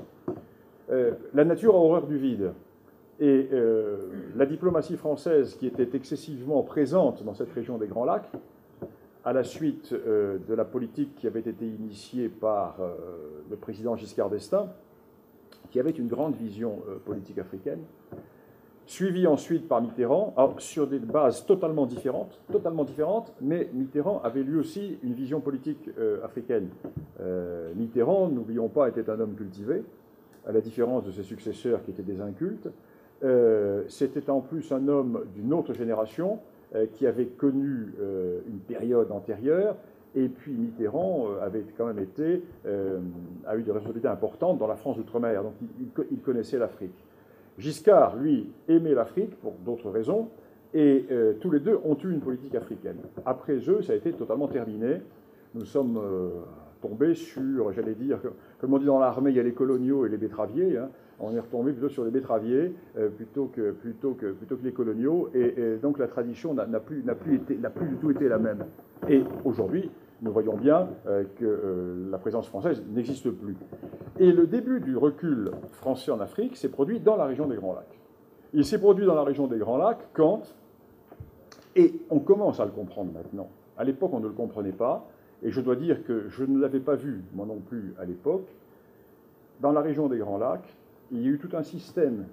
la 0.90 1.46
nature 1.46 1.74
a 1.74 1.80
horreur 1.80 2.06
du 2.06 2.18
vide. 2.18 2.52
Et 3.20 3.50
euh, 3.52 3.98
la 4.38 4.46
diplomatie 4.46 4.96
française, 4.96 5.56
qui 5.56 5.68
était 5.68 5.90
excessivement 5.94 6.64
présente 6.64 7.24
dans 7.24 7.34
cette 7.34 7.52
région 7.52 7.78
des 7.78 7.88
Grands 7.88 8.06
Lacs, 8.06 8.32
à 9.30 9.34
la 9.34 9.44
suite 9.44 9.94
euh, 9.94 10.40
de 10.48 10.56
la 10.56 10.66
politique 10.66 11.14
qui 11.16 11.28
avait 11.28 11.42
été 11.42 11.64
initiée 11.64 12.30
par 12.30 12.78
euh, 12.80 12.96
le 13.52 13.56
président 13.58 13.96
Giscard 13.96 14.32
d'Estaing, 14.32 14.70
qui 15.70 15.80
avait 15.80 15.92
une 15.92 16.08
grande 16.08 16.36
vision 16.36 16.80
politique 17.06 17.38
africaine, 17.38 17.82
suivie 18.88 19.28
ensuite 19.28 19.68
par 19.68 19.84
Mitterrand, 19.84 20.34
sur 20.58 20.88
des 20.88 20.98
bases 20.98 21.46
totalement 21.46 21.86
différentes, 21.86 22.42
totalement 22.52 22.84
différentes, 22.84 23.32
mais 23.40 23.70
Mitterrand 23.72 24.20
avait 24.24 24.42
lui 24.42 24.58
aussi 24.58 24.98
une 25.04 25.14
vision 25.14 25.42
politique 25.42 25.92
africaine. 26.24 26.70
Mitterrand, 27.76 28.30
n'oublions 28.30 28.68
pas, 28.68 28.90
était 28.90 29.08
un 29.12 29.20
homme 29.20 29.36
cultivé, 29.36 29.84
à 30.48 30.52
la 30.52 30.62
différence 30.62 31.06
de 31.06 31.12
ses 31.12 31.22
successeurs 31.22 31.84
qui 31.84 31.92
étaient 31.92 32.02
des 32.02 32.20
incultes. 32.20 32.68
Euh, 33.24 33.84
c'était 33.90 34.30
en 34.30 34.40
plus 34.40 34.72
un 34.72 34.88
homme 34.88 35.26
d'une 35.36 35.54
autre 35.54 35.74
génération 35.74 36.34
euh, 36.34 36.59
qui 36.94 37.08
avait 37.08 37.26
connu 37.26 37.94
euh, 38.00 38.42
une 38.48 38.60
période 38.60 39.12
antérieure. 39.12 39.76
Et 40.16 40.28
puis 40.28 40.54
Mitterrand 40.54 41.28
avait 41.42 41.64
quand 41.78 41.86
même 41.86 42.00
été, 42.00 42.42
a 43.46 43.56
eu 43.56 43.62
des 43.62 43.72
responsabilités 43.72 44.08
importantes 44.08 44.58
dans 44.58 44.66
la 44.66 44.76
France 44.76 44.98
d'outre-mer, 44.98 45.44
donc 45.44 45.54
il, 46.10 46.20
connaissait 46.22 46.58
l'Afrique. 46.58 46.96
Giscard, 47.60 48.16
lui, 48.16 48.50
aimait 48.68 48.96
l'Afrique 48.96 49.40
pour 49.40 49.54
d'autres 49.64 49.92
raisons, 49.92 50.30
et 50.74 51.06
tous 51.40 51.52
les 51.52 51.60
deux 51.60 51.78
ont 51.86 51.96
eu 52.04 52.12
une 52.12 52.22
politique 52.22 52.56
africaine. 52.56 52.98
Après 53.24 53.58
eux, 53.70 53.84
ça 53.84 53.94
a 53.94 53.98
été 53.98 54.12
totalement 54.12 54.48
terminé. 54.48 54.96
Nous 55.54 55.66
sommes 55.66 56.02
tombés 56.82 57.14
sur, 57.14 57.72
j'allais 57.72 57.94
dire, 57.94 58.18
comme 58.60 58.74
on 58.74 58.80
dit 58.80 58.86
dans 58.86 58.98
l'armée, 58.98 59.30
il 59.30 59.38
y 59.38 59.40
a 59.40 59.44
les 59.44 59.54
coloniaux 59.54 60.08
et 60.08 60.10
les 60.10 60.18
betteraviers. 60.18 60.80
Hein 60.80 60.90
on 61.20 61.36
est 61.36 61.40
retombé 61.40 61.74
plutôt 61.74 61.90
sur 61.90 62.04
les 62.04 62.12
betteraviers 62.12 62.74
euh, 62.98 63.10
plutôt, 63.10 63.46
que, 63.46 63.72
plutôt, 63.72 64.14
que, 64.14 64.32
plutôt 64.32 64.56
que 64.56 64.64
les 64.64 64.72
coloniaux, 64.72 65.30
et, 65.34 65.78
donc 65.82 66.00
la 66.00 66.08
tradition 66.08 66.54
n'a 66.54 66.66
plus, 66.80 67.04
plus, 67.04 67.40
plus 67.40 67.88
du 67.88 67.96
tout 67.96 68.12
été 68.12 68.28
la 68.28 68.38
même. 68.38 68.66
Et 69.08 69.24
aujourd'hui, 69.44 69.90
nous 70.22 70.32
voyons 70.32 70.56
bien 70.56 70.90
euh, 71.08 71.24
que 71.38 71.46
euh, 71.46 72.10
la 72.12 72.18
présence 72.18 72.48
française 72.48 72.84
n'existe 72.90 73.30
plus. 73.30 73.56
Et 74.20 74.32
le 74.32 74.48
début 74.48 74.80
du 74.80 74.98
recul 74.98 75.52
français 75.72 76.12
en 76.12 76.20
Afrique 76.20 76.58
s'est 76.58 76.70
produit 76.70 77.00
dans 77.00 77.16
la 77.16 77.26
région 77.26 77.48
des 77.48 77.56
Grands 77.56 77.74
Lacs. 77.74 78.00
Il 78.54 78.66
s'est 78.66 78.80
produit 78.80 79.06
dans 79.06 79.16
la 79.16 79.24
région 79.24 79.48
des 79.48 79.58
Grands 79.58 79.78
Lacs 79.78 80.08
quand, 80.14 80.44
et 81.76 81.94
on 82.10 82.20
commence 82.20 82.60
à 82.60 82.66
le 82.66 82.72
comprendre 82.72 83.12
maintenant, 83.14 83.50
à 83.78 83.84
l'époque 83.84 84.12
on 84.14 84.20
ne 84.20 84.28
le 84.28 84.34
comprenait 84.34 84.72
pas, 84.72 85.08
et 85.44 85.52
je 85.52 85.62
dois 85.62 85.76
dire 85.76 86.04
que 86.04 86.28
je 86.28 86.44
ne 86.44 86.60
l'avais 86.60 86.80
pas 86.82 86.96
vu 86.96 87.24
moi 87.34 87.46
non 87.46 87.60
plus 87.60 87.94
à 88.00 88.06
l'époque, 88.06 88.48
dans 89.62 89.72
la 89.72 89.82
région 89.82 90.08
des 90.08 90.18
Grands 90.18 90.38
Lacs, 90.38 90.76
il 91.12 91.22
y 91.22 91.26
a 91.26 91.30
eu 91.30 91.38
tout 91.38 91.56
un 91.56 91.64
système 91.64 92.26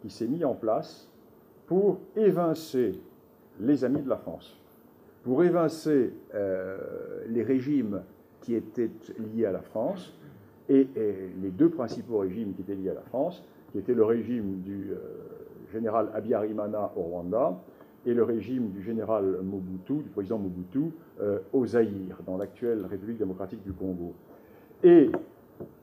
qui 0.00 0.10
s'est 0.10 0.26
mis 0.26 0.44
en 0.44 0.54
place 0.54 1.08
pour 1.66 2.00
évincer 2.16 3.00
les 3.60 3.84
amis 3.84 4.02
de 4.02 4.08
la 4.08 4.16
France, 4.16 4.58
pour 5.22 5.44
évincer 5.44 6.12
euh, 6.34 6.78
les 7.28 7.42
régimes 7.42 8.02
qui 8.40 8.54
étaient 8.54 8.90
liés 9.18 9.46
à 9.46 9.52
la 9.52 9.62
France, 9.62 10.12
et, 10.68 10.88
les 11.40 11.50
deux 11.50 11.68
principaux 11.68 12.18
régimes 12.18 12.54
qui 12.54 12.62
étaient 12.62 12.74
liés 12.74 12.90
à 12.90 12.94
la 12.94 13.02
France, 13.02 13.44
qui 13.70 13.78
étaient 13.78 13.94
le 13.94 14.04
régime 14.04 14.60
du 14.60 14.90
euh, 14.90 14.96
général 15.72 16.08
Abiyarimana 16.14 16.92
au 16.96 17.02
Rwanda 17.02 17.58
et 18.04 18.14
le 18.14 18.24
régime 18.24 18.70
du 18.70 18.82
général 18.82 19.38
Mobutu, 19.42 20.02
du 20.02 20.10
président 20.10 20.38
Mobutu, 20.38 20.92
euh, 21.20 21.38
au 21.52 21.66
Zaïre, 21.66 22.16
dans 22.26 22.36
l'actuelle 22.36 22.84
République 22.86 23.18
démocratique 23.18 23.62
du 23.62 23.72
Congo. 23.72 24.14
Et 24.82 25.10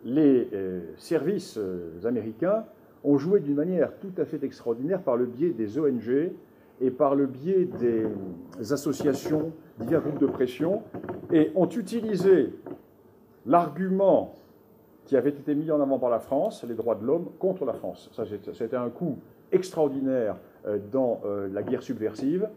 les 0.05 0.49
euh, 0.53 0.81
services 0.97 1.57
euh, 1.57 1.91
américains 2.05 2.65
ont 3.03 3.17
joué 3.17 3.39
d'une 3.39 3.55
manière 3.55 3.91
tout 3.99 4.11
à 4.17 4.25
fait 4.25 4.43
extraordinaire 4.43 5.01
par 5.01 5.15
le 5.15 5.25
biais 5.25 5.51
des 5.51 5.79
ONG 5.79 6.31
et 6.81 6.91
par 6.91 7.15
le 7.15 7.25
biais 7.25 7.65
des 7.65 8.07
associations, 8.71 9.51
divers 9.79 10.01
groupes 10.01 10.19
de 10.19 10.27
pression, 10.27 10.81
et 11.31 11.51
ont 11.55 11.67
utilisé 11.67 12.53
l'argument 13.45 14.33
qui 15.05 15.17
avait 15.17 15.31
été 15.31 15.55
mis 15.55 15.71
en 15.71 15.81
avant 15.81 15.99
par 15.99 16.09
la 16.09 16.19
France, 16.19 16.63
les 16.67 16.75
droits 16.75 16.95
de 16.95 17.05
l'homme, 17.05 17.29
contre 17.37 17.65
la 17.65 17.73
France. 17.73 18.09
Ça, 18.13 18.23
c'était 18.53 18.77
un 18.77 18.89
coup 18.89 19.17
extraordinaire 19.51 20.37
euh, 20.65 20.77
dans 20.91 21.21
la 21.51 21.63
guerre 21.63 21.83
subversive. 21.83 22.47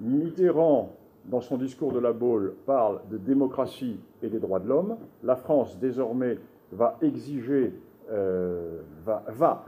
Mitterrand 0.00 0.94
dans 1.28 1.40
son 1.40 1.56
discours 1.56 1.92
de 1.92 1.98
la 1.98 2.12
Baule, 2.12 2.54
parle 2.66 3.00
de 3.10 3.18
démocratie 3.18 4.00
et 4.22 4.28
des 4.28 4.38
droits 4.38 4.60
de 4.60 4.68
l'homme. 4.68 4.96
La 5.22 5.36
France, 5.36 5.78
désormais, 5.78 6.38
va 6.72 6.98
exiger, 7.02 7.72
euh, 8.10 8.80
va, 9.04 9.64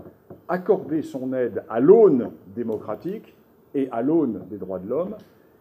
accorder 0.49 1.03
son 1.03 1.33
aide 1.33 1.65
à 1.69 1.81
l'aune 1.81 2.31
démocratique 2.55 3.37
et 3.75 3.89
à 3.91 4.03
l'aune 4.03 4.45
des 4.51 4.59
droits 4.59 4.79
de 4.79 4.89
l'homme. 4.89 5.17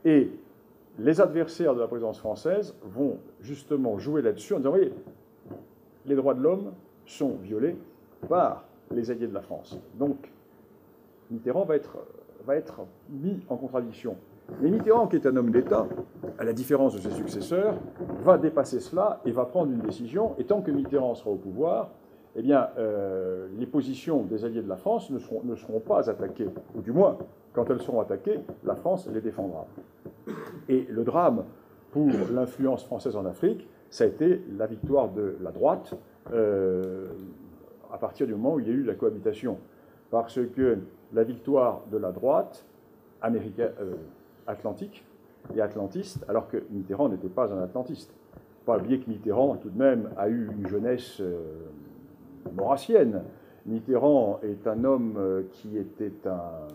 Et 0.06 0.32
les 0.98 1.22
adversaires 1.22 1.76
de 1.76 1.80
la 1.80 1.88
présidence 1.88 2.20
française 2.20 2.76
vont 2.84 3.18
justement 3.42 3.98
jouer 3.98 4.22
là-dessus 4.22 4.54
en 4.54 4.58
disant, 4.58 4.72
voyez, 4.72 4.94
les 6.06 6.16
droits 6.16 6.34
de 6.34 6.42
l'homme 6.42 6.72
sont 7.06 7.36
violés 7.42 7.76
par 8.28 8.66
les 8.92 9.12
alliés 9.12 9.28
de 9.28 9.34
la 9.34 9.42
France. 9.42 9.80
Donc, 9.96 10.32
Mitterrand 11.32 11.66
va 11.66 12.56
être 12.56 12.86
mis 13.10 13.40
en 13.50 13.58
contradiction. 13.58 14.18
Mais 14.62 14.70
Mitterrand, 14.70 15.08
qui 15.08 15.16
est 15.16 15.26
un 15.26 15.36
homme 15.36 15.52
d'État, 15.52 15.88
à 16.38 16.44
la 16.44 16.54
différence 16.54 16.94
de 16.96 17.00
ses 17.00 17.12
successeurs, 17.12 17.76
va 18.24 18.38
dépasser 18.38 18.80
cela 18.80 19.22
et 19.26 19.32
va 19.32 19.46
prendre 19.46 19.72
une 19.72 19.80
décision. 19.80 20.36
Et 20.38 20.46
tant 20.46 20.62
que 20.62 20.72
Mitterrand 20.72 21.16
sera 21.16 21.32
au 21.32 21.36
pouvoir, 21.36 21.92
eh 22.36 22.42
bien, 22.42 22.70
euh, 22.78 23.48
les 23.58 23.66
positions 23.66 24.24
des 24.24 24.46
alliés 24.46 24.62
de 24.62 24.70
la 24.70 24.78
France 24.78 25.10
ne 25.10 25.20
seront, 25.20 25.80
pas 25.80 26.10
attaquées. 26.10 26.50
Ou 26.76 26.82
du 26.82 26.92
moins, 26.92 27.18
quand 27.54 27.70
elles 27.70 27.82
seront 27.82 28.02
attaquées, 28.02 28.40
la 28.64 28.76
France 28.76 29.10
les 29.12 29.22
défendra. 29.22 29.66
Et 30.68 30.86
le 30.90 31.04
drame 31.04 31.44
pour 31.92 32.08
l'influence 32.32 32.84
française 32.84 33.16
en 33.16 33.26
Afrique, 33.26 33.68
ça 33.90 34.04
a 34.04 34.08
été 34.08 34.44
la 34.58 34.68
victoire 34.68 35.10
de 35.10 35.38
la 35.42 35.52
droite 35.52 35.96
euh, 36.32 37.08
à 37.92 37.98
partir 37.98 38.28
du 38.28 38.34
moment 38.34 38.56
où 38.56 38.60
il 38.60 38.68
y 38.68 38.70
a 38.70 38.74
eu 38.74 38.84
la 38.84 38.94
cohabitation. 38.94 39.58
Parce 40.12 40.40
que 40.56 40.78
la 41.14 41.24
victoire 41.24 41.82
de 41.92 41.98
la 41.98 42.12
droite 42.12 42.66
américaine, 43.22 43.72
euh, 43.82 43.94
atlantique 44.50 45.06
et 45.56 45.62
atlantiste, 45.62 46.26
alors 46.28 46.48
que 46.48 46.58
Mitterrand 46.72 47.10
n'était 47.10 47.30
pas 47.30 47.54
un 47.54 47.62
atlantiste. 47.62 48.14
Pas 48.66 48.78
oublier 48.78 49.00
que 49.00 49.10
Mitterrand, 49.10 49.56
tout 49.56 49.70
de 49.70 49.78
même, 49.78 50.10
a 50.18 50.30
eu 50.30 50.50
une 50.52 50.68
jeunesse 50.68 51.18
euh, 51.22 51.42
maurassienne. 52.54 53.24
Mitterrand 53.66 54.40
est 54.44 54.68
un 54.68 54.84
homme 54.84 55.16
euh, 55.18 55.44
qui, 55.52 55.78
était 55.78 56.28
un, 56.28 56.68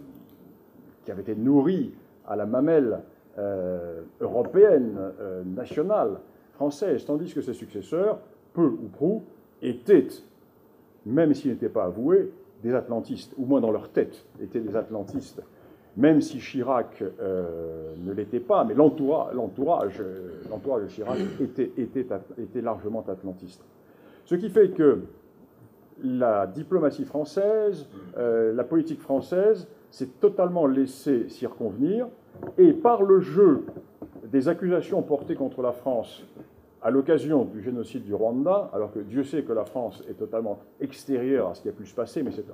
qui 1.04 1.10
avait 1.10 1.22
été 1.22 1.36
nourri 1.36 1.92
à 2.26 2.36
la 2.36 2.46
mamelle 2.46 3.00
euh, 3.38 4.02
européenne, 4.20 4.96
nationale, 5.44 6.20
française, 6.52 7.04
tandis 7.04 7.34
que 7.34 7.42
ses 7.42 7.52
successeurs, 7.52 8.18
peu 8.54 8.66
ou 8.66 8.88
prou, 8.88 9.24
étaient, 9.60 10.08
même 11.04 11.34
s'ils 11.34 11.50
n'étaient 11.50 11.68
pas 11.68 11.84
avoués, 11.84 12.32
des 12.62 12.74
atlantistes, 12.74 13.34
ou 13.36 13.44
moins 13.44 13.60
dans 13.60 13.72
leur 13.72 13.90
tête, 13.90 14.24
étaient 14.40 14.60
des 14.60 14.74
atlantistes 14.74 15.42
même 15.96 16.20
si 16.20 16.38
Chirac 16.38 17.02
euh, 17.02 17.94
ne 18.04 18.12
l'était 18.12 18.40
pas, 18.40 18.64
mais 18.64 18.74
l'entourage, 18.74 19.34
l'entourage, 19.34 20.84
de 20.84 20.88
Chirac 20.88 21.18
était, 21.78 22.60
largement 22.60 23.04
atlantiste. 23.08 23.62
Ce 24.24 24.34
qui 24.34 24.48
fait 24.48 24.70
que 24.70 25.02
la 26.02 26.46
diplomatie 26.46 27.04
française, 27.04 27.86
euh, 28.16 28.52
la 28.52 28.64
politique 28.64 29.00
française 29.00 29.68
s'est 29.90 30.10
totalement 30.20 30.66
laissée 30.66 31.28
circonvenir, 31.28 32.08
et 32.58 32.72
par 32.72 33.02
le 33.02 33.20
jeu 33.20 33.64
des 34.24 34.48
accusations 34.48 35.02
portées 35.02 35.36
contre 35.36 35.62
la 35.62 35.70
France 35.70 36.24
à 36.84 36.90
l'occasion 36.90 37.46
du 37.46 37.62
génocide 37.62 38.04
du 38.04 38.14
Rwanda, 38.14 38.70
alors 38.74 38.92
que 38.92 38.98
Dieu 38.98 39.24
sait 39.24 39.42
que 39.42 39.54
la 39.54 39.64
France 39.64 40.02
est 40.08 40.18
totalement 40.18 40.58
extérieure 40.82 41.48
à 41.48 41.54
ce 41.54 41.62
qui 41.62 41.70
a 41.70 41.72
pu 41.72 41.86
se 41.86 41.94
passer, 41.94 42.22
mais 42.22 42.30
c'est 42.30 42.44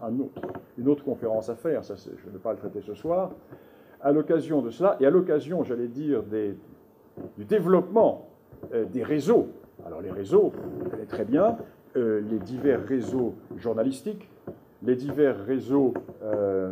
une 0.79 0.89
autre 0.89 1.03
conférence 1.03 1.51
à 1.51 1.57
faire, 1.57 1.85
ça, 1.85 1.97
je 1.97 2.27
ne 2.29 2.33
vais 2.33 2.39
pas 2.39 2.53
le 2.53 2.59
traiter 2.59 2.81
ce 2.81 2.95
soir, 2.95 3.33
à 4.01 4.13
l'occasion 4.13 4.63
de 4.63 4.71
cela, 4.71 4.97
et 5.01 5.07
à 5.07 5.11
l'occasion, 5.11 5.65
j'allais 5.65 5.89
dire, 5.89 6.23
du 6.23 7.45
développement 7.45 8.29
euh, 8.73 8.85
des 8.85 9.03
réseaux. 9.03 9.49
Alors 9.85 10.01
les 10.01 10.13
réseaux, 10.13 10.53
vous 10.79 10.91
connaissez 10.91 11.09
très 11.09 11.25
bien, 11.25 11.57
euh, 11.97 12.21
les 12.31 12.39
divers 12.39 12.87
réseaux 12.87 13.35
journalistiques, 13.57 14.31
les 14.85 14.95
divers 14.95 15.45
réseaux 15.45 15.93
euh, 16.23 16.71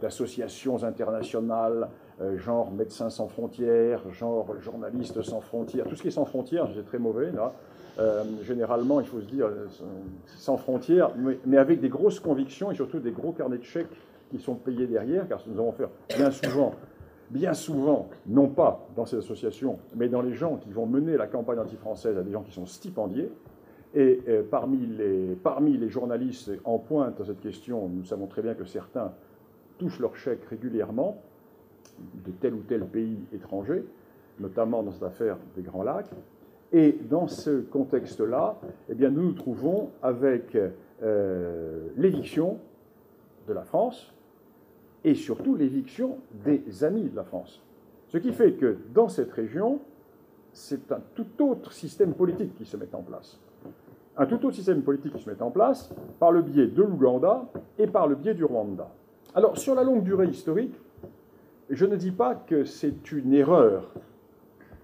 d'associations 0.00 0.82
internationales, 0.82 1.90
genre 2.36 2.70
Médecins 2.72 3.10
sans 3.10 3.28
frontières, 3.28 4.00
genre 4.12 4.54
Journalistes 4.60 5.22
sans 5.22 5.40
frontières, 5.40 5.86
tout 5.86 5.96
ce 5.96 6.02
qui 6.02 6.08
est 6.08 6.12
sans 6.12 6.24
frontières, 6.24 6.68
c'est 6.74 6.84
très 6.84 6.98
mauvais. 6.98 7.30
Euh, 7.98 8.22
généralement, 8.44 9.00
il 9.00 9.06
faut 9.06 9.20
se 9.20 9.26
dire 9.26 9.48
sans 10.36 10.56
frontières, 10.56 11.10
mais, 11.46 11.56
avec 11.56 11.80
des 11.80 11.88
grosses 11.88 12.20
convictions 12.20 12.70
et 12.70 12.74
surtout 12.74 13.00
des 13.00 13.10
gros 13.10 13.32
carnets 13.32 13.58
de 13.58 13.64
chèques 13.64 13.86
qui 14.30 14.38
sont 14.38 14.54
payés 14.54 14.86
derrière, 14.86 15.26
car 15.26 15.42
nous 15.46 15.58
avons 15.58 15.72
fait 15.72 15.88
bien 16.16 16.30
souvent, 16.30 16.74
bien 17.30 17.54
souvent, 17.54 18.08
non 18.26 18.48
pas 18.48 18.86
dans 18.94 19.04
ces 19.04 19.16
associations, 19.16 19.78
mais 19.96 20.08
dans 20.08 20.22
les 20.22 20.34
gens 20.34 20.56
qui 20.56 20.70
vont 20.70 20.86
mener 20.86 21.16
la 21.16 21.26
campagne 21.26 21.58
anti-française 21.58 22.16
à 22.16 22.22
des 22.22 22.30
gens 22.30 22.42
qui 22.42 22.52
sont 22.52 22.66
stipendiés, 22.66 23.32
et 23.94 24.20
euh, 24.28 24.42
parmi, 24.48 24.86
les, 24.86 25.34
parmi 25.34 25.76
les 25.76 25.88
journalistes 25.88 26.52
en 26.64 26.78
pointe 26.78 27.20
à 27.20 27.24
cette 27.24 27.40
question, 27.40 27.88
nous 27.88 28.04
savons 28.04 28.26
très 28.26 28.42
bien 28.42 28.54
que 28.54 28.64
certains 28.64 29.12
touchent 29.78 29.98
leur 29.98 30.14
chèque 30.14 30.44
régulièrement 30.44 31.22
de 32.24 32.30
tel 32.32 32.54
ou 32.54 32.62
tel 32.68 32.84
pays 32.86 33.18
étranger, 33.32 33.84
notamment 34.38 34.82
dans 34.82 34.92
cette 34.92 35.02
affaire 35.02 35.36
des 35.56 35.62
Grands 35.62 35.82
Lacs. 35.82 36.10
Et 36.72 36.98
dans 37.08 37.26
ce 37.26 37.60
contexte-là, 37.60 38.58
eh 38.88 38.94
bien, 38.94 39.10
nous 39.10 39.22
nous 39.22 39.32
trouvons 39.32 39.90
avec 40.02 40.56
euh, 41.02 41.88
l'éviction 41.96 42.58
de 43.46 43.52
la 43.54 43.62
France 43.62 44.12
et 45.04 45.14
surtout 45.14 45.54
l'éviction 45.54 46.18
des 46.44 46.84
amis 46.84 47.08
de 47.08 47.16
la 47.16 47.24
France. 47.24 47.62
Ce 48.08 48.18
qui 48.18 48.32
fait 48.32 48.52
que 48.52 48.76
dans 48.92 49.08
cette 49.08 49.32
région, 49.32 49.80
c'est 50.52 50.92
un 50.92 51.00
tout 51.14 51.42
autre 51.42 51.72
système 51.72 52.12
politique 52.12 52.54
qui 52.56 52.64
se 52.64 52.76
met 52.76 52.94
en 52.94 53.02
place 53.02 53.40
un 54.18 54.26
tout 54.26 54.44
autre 54.44 54.56
système 54.56 54.82
politique 54.82 55.14
qui 55.14 55.22
se 55.22 55.30
met 55.30 55.40
en 55.40 55.50
place 55.50 55.94
par 56.18 56.32
le 56.32 56.42
biais 56.42 56.66
de 56.66 56.82
l'Ouganda 56.82 57.44
et 57.78 57.86
par 57.86 58.08
le 58.08 58.16
biais 58.16 58.34
du 58.34 58.44
Rwanda. 58.44 58.88
Alors, 59.34 59.56
sur 59.56 59.74
la 59.74 59.84
longue 59.84 60.02
durée 60.02 60.26
historique, 60.26 60.74
je 61.70 61.86
ne 61.86 61.96
dis 61.96 62.10
pas 62.10 62.34
que 62.34 62.64
c'est 62.64 63.12
une 63.12 63.34
erreur. 63.34 63.92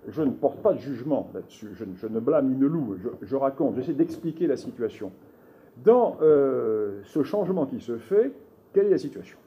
Je 0.08 0.22
ne 0.22 0.30
porte 0.30 0.58
pas 0.58 0.74
de 0.74 0.78
jugement 0.78 1.30
là-dessus. 1.32 1.68
Je, 1.74 2.06
ne 2.06 2.20
blâme 2.20 2.50
ni 2.50 2.56
ne 2.56 2.66
loue. 2.66 2.96
Je, 3.22 3.36
raconte, 3.36 3.76
j'essaie 3.76 3.94
d'expliquer 3.94 4.46
la 4.46 4.56
situation. 4.56 5.12
Dans 5.82 6.18
euh, 6.20 7.00
ce 7.04 7.22
changement 7.22 7.66
qui 7.66 7.80
se 7.80 7.96
fait, 7.96 8.32
quelle 8.72 8.86
est 8.86 8.90
la 8.90 8.98
situation? 8.98 9.38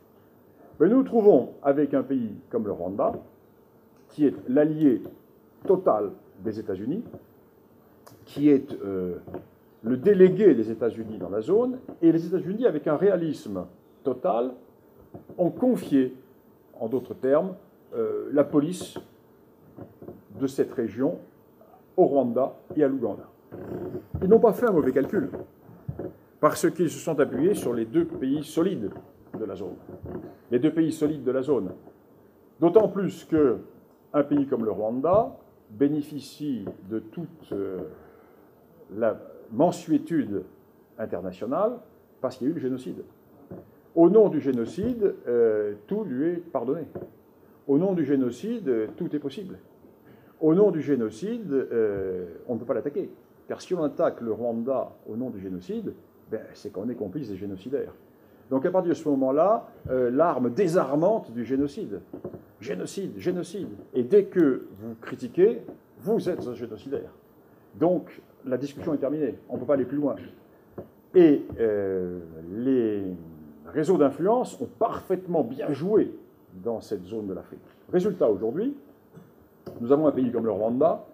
Ben, 0.79 0.89
Nous 0.89 0.97
nous 0.97 1.03
trouvons 1.03 1.53
avec 1.61 1.93
un 1.93 2.03
pays 2.03 2.35
comme 2.49 2.65
le 2.65 2.71
Rwanda, 2.71 3.13
qui 4.09 4.25
est 4.25 4.33
l'allié 4.47 5.01
total 5.65 6.11
des 6.43 6.59
États-Unis, 6.59 7.03
qui 8.25 8.49
est 8.49 8.73
euh, 8.83 9.17
le 9.83 9.97
délégué 9.97 10.55
des 10.55 10.71
États-Unis 10.71 11.17
dans 11.17 11.29
la 11.29 11.41
zone, 11.41 11.77
et 12.01 12.11
les 12.11 12.25
États-Unis, 12.25 12.65
avec 12.65 12.87
un 12.87 12.97
réalisme 12.97 13.65
total, 14.03 14.53
ont 15.37 15.49
confié, 15.49 16.13
en 16.79 16.87
d'autres 16.87 17.13
termes, 17.13 17.55
euh, 17.95 18.29
la 18.31 18.43
police 18.43 18.97
de 20.39 20.47
cette 20.47 20.71
région 20.73 21.17
au 21.95 22.05
Rwanda 22.05 22.53
et 22.75 22.83
à 22.83 22.87
l'Ouganda. 22.87 23.23
Ils 24.21 24.27
n'ont 24.27 24.39
pas 24.39 24.53
fait 24.53 24.67
un 24.67 24.71
mauvais 24.71 24.91
calcul, 24.91 25.29
parce 26.39 26.69
qu'ils 26.69 26.89
se 26.89 26.99
sont 26.99 27.19
appuyés 27.19 27.55
sur 27.55 27.73
les 27.73 27.85
deux 27.85 28.05
pays 28.05 28.43
solides 28.43 28.91
de 29.37 29.45
la 29.45 29.55
zone. 29.55 29.75
Les 30.51 30.59
deux 30.59 30.71
pays 30.71 30.91
solides 30.91 31.23
de 31.23 31.31
la 31.31 31.41
zone. 31.41 31.71
D'autant 32.59 32.87
plus 32.87 33.25
qu'un 33.25 34.23
pays 34.23 34.47
comme 34.47 34.65
le 34.65 34.71
Rwanda 34.71 35.35
bénéficie 35.69 36.65
de 36.89 36.99
toute 36.99 37.51
euh, 37.51 37.79
la 38.95 39.19
mensuétude 39.51 40.43
internationale 40.97 41.73
parce 42.21 42.37
qu'il 42.37 42.47
y 42.47 42.49
a 42.49 42.51
eu 42.51 42.55
le 42.55 42.61
génocide. 42.61 43.03
Au 43.97 44.11
nom 44.11 44.29
du 44.29 44.39
génocide, 44.39 45.15
euh, 45.27 45.73
tout 45.87 46.03
lui 46.03 46.27
est 46.27 46.51
pardonné. 46.51 46.83
Au 47.67 47.79
nom 47.79 47.93
du 47.93 48.05
génocide, 48.05 48.71
tout 48.95 49.13
est 49.15 49.19
possible. 49.19 49.57
Au 50.39 50.53
nom 50.53 50.69
du 50.69 50.83
génocide, 50.83 51.51
euh, 51.51 52.27
on 52.47 52.53
ne 52.53 52.59
peut 52.59 52.65
pas 52.65 52.75
l'attaquer. 52.75 53.09
Car 53.47 53.59
si 53.59 53.73
on 53.73 53.83
attaque 53.83 54.21
le 54.21 54.31
Rwanda 54.31 54.91
au 55.09 55.17
nom 55.17 55.31
du 55.31 55.39
génocide, 55.39 55.93
ben, 56.29 56.41
c'est 56.53 56.71
qu'on 56.71 56.87
est 56.89 56.95
complice 56.95 57.29
des 57.29 57.37
génocidaires. 57.37 57.91
Donc 58.51 58.67
à 58.67 58.71
partir 58.71 58.89
de 58.89 58.93
ce 58.95 59.09
moment-là, 59.09 59.67
euh, 59.89 60.11
l'arme 60.11 60.51
désarmante 60.51 61.31
du 61.31 61.43
génocide. 61.43 62.01
Génocide, 62.61 63.17
génocide. 63.17 63.69
Et 63.95 64.03
dès 64.03 64.25
que 64.25 64.67
vous 64.79 64.93
critiquez, 65.01 65.63
vous 65.97 66.29
êtes 66.29 66.45
un 66.47 66.53
génocidaire. 66.53 67.09
Donc 67.73 68.21
la 68.45 68.57
discussion 68.57 68.93
est 68.93 68.99
terminée. 68.99 69.39
On 69.49 69.55
ne 69.55 69.59
peut 69.59 69.65
pas 69.65 69.73
aller 69.73 69.85
plus 69.85 69.97
loin. 69.97 70.17
Et 71.15 71.41
euh, 71.59 72.19
les 72.57 73.01
réseaux 73.67 73.97
d'influence 73.97 74.59
ont 74.61 74.69
parfaitement 74.79 75.43
bien 75.43 75.71
joué 75.71 76.13
dans 76.63 76.81
cette 76.81 77.03
zone 77.05 77.27
de 77.27 77.33
l'Afrique. 77.33 77.61
Résultat, 77.91 78.29
aujourd'hui, 78.29 78.75
nous 79.79 79.91
avons 79.91 80.07
un 80.07 80.11
pays 80.11 80.31
comme 80.31 80.45
le 80.45 80.51
Rwanda 80.51 81.05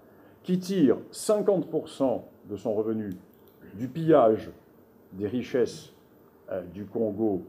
qui 0.44 0.60
tire 0.60 0.98
50% 1.12 2.22
de 2.50 2.56
son 2.56 2.74
revenu 2.74 3.12
du 3.76 3.88
pillage 3.88 4.52
des 5.14 5.28
richesses 5.28 5.94
euh, 6.52 6.62
du 6.74 6.86
Congo 6.86 7.44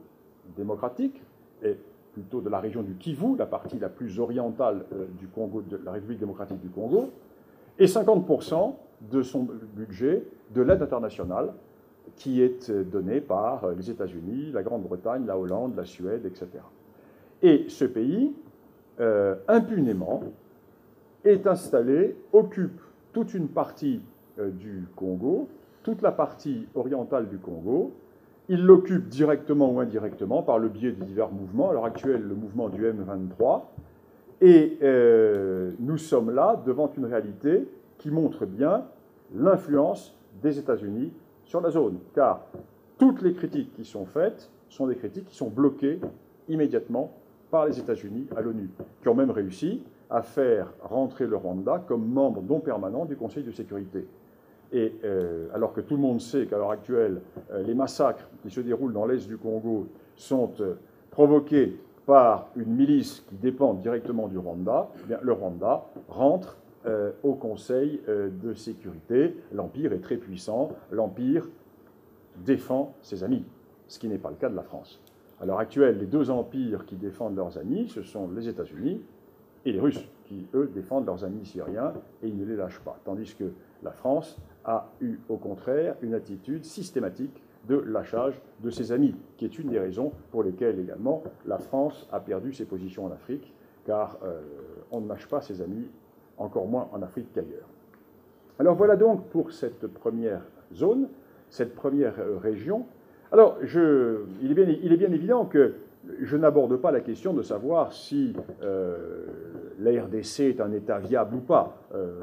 démocratique, 0.57 1.21
et 1.62 1.77
plutôt 2.12 2.40
de 2.40 2.49
la 2.49 2.61
région 2.61 2.83
du 2.83 2.95
Kivu, 2.95 3.37
la 3.37 3.47
partie 3.47 3.79
la 3.79 3.88
plus 3.88 4.21
orientale 4.21 4.85
euh, 4.93 5.07
du 5.19 5.27
Congo, 5.27 5.62
de 5.62 5.81
la 5.85 5.93
République 5.93 6.21
démocratique 6.21 6.61
du 6.61 6.69
Congo, 6.69 7.11
et 7.79 7.87
50% 7.87 8.75
de 9.11 9.23
son 9.23 9.49
budget 9.75 10.25
de 10.55 10.62
l'aide 10.62 10.83
internationale 10.83 11.53
qui 12.17 12.43
est 12.43 12.71
donnée 12.71 13.21
par 13.21 13.69
les 13.77 13.90
États-Unis, 13.90 14.53
la 14.53 14.62
Grande-Bretagne, 14.62 15.25
la 15.27 15.38
Hollande, 15.38 15.75
la 15.77 15.85
Suède, 15.85 16.27
etc. 16.27 16.49
Et 17.43 17.67
ce 17.69 17.85
pays, 17.85 18.33
euh, 19.01 19.37
impunément, 19.49 20.23
est 21.25 21.47
installé, 21.47 22.17
occupe 22.33 22.81
toute 23.12 23.35
une 23.35 23.49
partie 23.49 24.01
euh, 24.38 24.51
du 24.51 24.87
Congo, 24.97 25.49
toute 25.83 26.01
la 26.03 26.12
partie 26.12 26.67
orientale 26.75 27.29
du 27.29 27.38
Congo. 27.38 27.93
Il 28.49 28.64
l'occupe 28.64 29.09
directement 29.09 29.71
ou 29.71 29.81
indirectement 29.81 30.43
par 30.43 30.59
le 30.59 30.69
biais 30.69 30.93
de 30.93 31.03
divers 31.05 31.31
mouvements. 31.31 31.71
À 31.71 31.73
l'heure 31.73 31.85
actuelle, 31.85 32.23
le 32.23 32.35
mouvement 32.35 32.69
du 32.69 32.83
M23. 32.83 33.62
Et 34.40 34.79
euh, 34.83 35.73
nous 35.81 35.99
sommes 35.99 36.31
là 36.31 36.62
devant 36.64 36.90
une 36.97 37.07
réalité 37.07 37.69
qui 37.99 38.11
montre 38.11 38.47
bien 38.47 38.85
l'influence 39.35 40.17
des 40.43 40.59
États-Unis 40.59 41.12
sur 41.44 41.61
la 41.61 41.70
zone. 41.70 41.98
Car 42.14 42.40
toutes 42.98 43.22
les 43.22 43.35
critiques 43.35 43.74
qui 43.74 43.85
sont 43.85 44.07
faites 44.07 44.50
sont 44.68 44.87
des 44.87 44.96
critiques 44.96 45.26
qui 45.26 45.37
sont 45.37 45.48
bloquées 45.48 46.00
immédiatement 46.48 47.12
par 47.50 47.66
les 47.66 47.78
États-Unis 47.78 48.26
à 48.37 48.40
l'ONU, 48.40 48.70
qui 49.00 49.09
ont 49.09 49.14
même 49.14 49.30
réussi 49.30 49.83
à 50.11 50.22
faire 50.22 50.72
rentrer 50.83 51.26
le 51.26 51.37
Rwanda 51.37 51.83
comme 51.87 52.07
membre 52.07 52.42
non 52.42 52.61
permanent 52.61 53.04
du 53.04 53.16
Conseil 53.16 53.42
de 53.42 53.50
sécurité. 53.50 54.07
Et 54.72 54.92
euh, 55.04 55.46
alors 55.54 55.72
que 55.72 55.80
tout 55.80 55.94
le 55.94 56.00
monde 56.00 56.20
sait 56.20 56.46
qu'à 56.46 56.57
l'heure 56.57 56.72
actuelle, 56.72 57.20
euh, 57.52 57.62
les 57.62 57.74
massacres 57.74 58.28
qui 58.42 58.50
se 58.50 58.61
déroulent 58.61 58.92
dans 58.92 59.07
l'est 59.07 59.26
du 59.26 59.37
Congo 59.37 59.87
sont 60.16 60.50
euh, 60.61 60.74
provoqués 61.11 61.78
par 62.07 62.48
une 62.57 62.74
milice 62.74 63.24
qui 63.28 63.37
dépend 63.37 63.74
directement 63.74 64.28
du 64.28 64.37
Rwanda, 64.37 64.88
eh 65.09 65.14
le 65.22 65.33
Rwanda 65.33 65.85
rentre 66.09 66.59
euh, 66.87 67.12
au 67.23 67.35
Conseil 67.35 68.01
euh, 68.09 68.29
de 68.29 68.53
sécurité. 68.53 69.37
L'Empire 69.53 69.92
est 69.92 70.01
très 70.01 70.16
puissant, 70.16 70.70
l'Empire 70.90 71.49
défend 72.44 72.94
ses 73.01 73.25
amis, 73.25 73.44
ce 73.87 73.99
qui 73.99 74.09
n'est 74.09 74.18
pas 74.18 74.31
le 74.31 74.37
cas 74.37 74.49
de 74.49 74.57
la 74.57 74.62
France. 74.62 75.01
À 75.40 75.47
l'heure 75.47 75.59
actuelle, 75.59 75.99
les 75.99 76.07
deux 76.07 76.31
empires 76.31 76.87
qui 76.87 76.97
défendent 76.97 77.37
leurs 77.37 77.59
amis, 77.59 77.88
ce 77.88 78.03
sont 78.03 78.31
les 78.31 78.49
États-Unis 78.49 79.03
et 79.64 79.73
les 79.73 79.81
Russes, 79.81 80.07
qui, 80.25 80.47
eux, 80.55 80.70
défendent 80.73 81.07
leurs 81.07 81.25
amis 81.25 81.44
syriens 81.44 81.92
et 82.23 82.29
ils 82.29 82.37
ne 82.37 82.44
les 82.44 82.57
lâchent 82.57 82.81
pas. 82.81 82.99
Tandis 83.05 83.35
que 83.35 83.53
la 83.83 83.92
France 83.92 84.38
a 84.64 84.90
eu, 85.01 85.18
au 85.29 85.37
contraire, 85.37 85.97
une 86.03 86.14
attitude 86.14 86.64
systématique 86.64 87.42
de 87.68 87.77
lâchage 87.77 88.40
de 88.62 88.70
ses 88.70 88.92
amis, 88.92 89.14
qui 89.37 89.44
est 89.44 89.59
une 89.59 89.70
des 89.70 89.79
raisons 89.79 90.12
pour 90.31 90.42
lesquelles 90.42 90.79
également 90.79 91.23
la 91.47 91.59
France 91.59 92.07
a 92.12 92.20
perdu 92.20 92.53
ses 92.53 92.66
positions 92.66 93.07
en 93.07 93.11
Afrique, 93.11 93.55
car 93.85 94.18
euh, 94.23 94.40
on 94.90 95.01
ne 95.01 95.09
lâche 95.09 95.27
pas 95.29 95.40
ses 95.40 95.62
amis 95.62 95.88
encore 96.38 96.66
moins 96.66 96.88
en 96.92 97.03
Afrique 97.03 97.33
qu'ailleurs. 97.33 97.68
Alors 98.59 98.77
voilà 98.77 98.97
donc 98.97 99.29
pour 99.31 99.53
cette 99.53 99.87
première 99.87 100.42
zone, 100.75 101.09
cette 101.51 101.75
première 101.75 102.14
euh, 102.18 102.37
région. 102.38 102.87
Alors, 103.33 103.59
il, 103.62 104.51
est 104.51 104.97
bien, 104.97 105.12
évident 105.12 105.44
que 105.44 105.75
je 106.20 106.37
n'aborde 106.37 106.77
pas 106.77 106.92
la 106.92 107.01
question 107.01 107.33
de 107.33 107.42
savoir 107.42 107.92
si 107.92 108.35
euh, 108.62 109.27
la 109.81 110.05
RDC 110.05 110.40
est 110.40 110.61
un 110.61 110.70
État 110.73 110.99
viable 110.99 111.37
ou 111.37 111.40
pas. 111.40 111.77
Euh, 111.94 112.20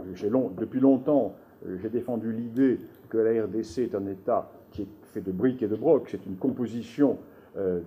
depuis 0.57 0.79
longtemps, 0.79 1.35
j'ai 1.81 1.89
défendu 1.89 2.31
l'idée 2.31 2.79
que 3.09 3.17
la 3.17 3.43
RDC 3.43 3.79
est 3.79 3.95
un 3.95 4.05
État 4.07 4.51
qui 4.71 4.83
est 4.83 4.87
fait 5.03 5.21
de 5.21 5.31
briques 5.31 5.63
et 5.63 5.67
de 5.67 5.75
brocs. 5.75 6.07
C'est 6.09 6.25
une 6.25 6.37
composition 6.37 7.17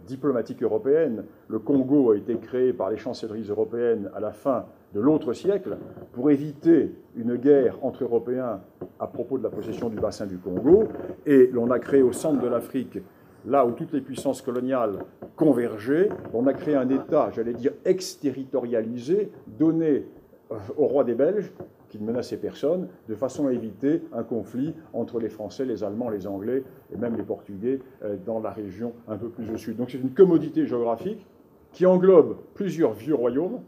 diplomatique 0.06 0.62
européenne. 0.62 1.24
Le 1.48 1.58
Congo 1.58 2.10
a 2.10 2.16
été 2.16 2.36
créé 2.36 2.74
par 2.74 2.90
les 2.90 2.98
chancelleries 2.98 3.46
européennes 3.48 4.10
à 4.14 4.20
la 4.20 4.32
fin 4.32 4.66
de 4.94 5.00
l'autre 5.00 5.32
siècle 5.32 5.76
pour 6.12 6.30
éviter 6.30 6.94
une 7.16 7.36
guerre 7.36 7.78
entre 7.82 8.04
Européens 8.04 8.60
à 9.00 9.06
propos 9.06 9.38
de 9.38 9.42
la 9.42 9.50
possession 9.50 9.88
du 9.88 9.96
bassin 9.96 10.26
du 10.26 10.38
Congo. 10.38 10.84
Et 11.26 11.48
l'on 11.52 11.70
a 11.70 11.78
créé 11.78 12.02
au 12.02 12.12
centre 12.12 12.40
de 12.40 12.48
l'Afrique 12.48 12.98
là 13.46 13.66
où 13.66 13.72
toutes 13.72 13.92
les 13.92 14.00
puissances 14.00 14.40
coloniales 14.40 14.98
convergeaient, 15.36 16.08
on 16.32 16.46
a 16.46 16.54
créé 16.54 16.76
un 16.76 16.88
État, 16.88 17.30
j'allais 17.34 17.52
dire, 17.52 17.72
exterritorialisé, 17.84 19.30
donné 19.46 20.06
euh, 20.50 20.56
au 20.76 20.86
roi 20.86 21.04
des 21.04 21.14
Belges, 21.14 21.52
qui 21.88 21.98
ne 21.98 22.06
menaçait 22.06 22.38
personne, 22.38 22.88
de 23.08 23.14
façon 23.14 23.46
à 23.46 23.52
éviter 23.52 24.02
un 24.12 24.22
conflit 24.22 24.74
entre 24.92 25.20
les 25.20 25.28
Français, 25.28 25.64
les 25.64 25.84
Allemands, 25.84 26.08
les 26.08 26.26
Anglais 26.26 26.64
et 26.92 26.96
même 26.96 27.16
les 27.16 27.22
Portugais 27.22 27.80
euh, 28.02 28.16
dans 28.24 28.40
la 28.40 28.50
région 28.50 28.92
un 29.08 29.16
peu 29.16 29.28
plus 29.28 29.50
au 29.50 29.56
sud. 29.56 29.76
Donc 29.76 29.90
c'est 29.90 29.98
une 29.98 30.14
commodité 30.14 30.66
géographique 30.66 31.26
qui 31.72 31.86
englobe 31.86 32.36
plusieurs 32.54 32.94
vieux 32.94 33.14
royaumes, 33.14 33.60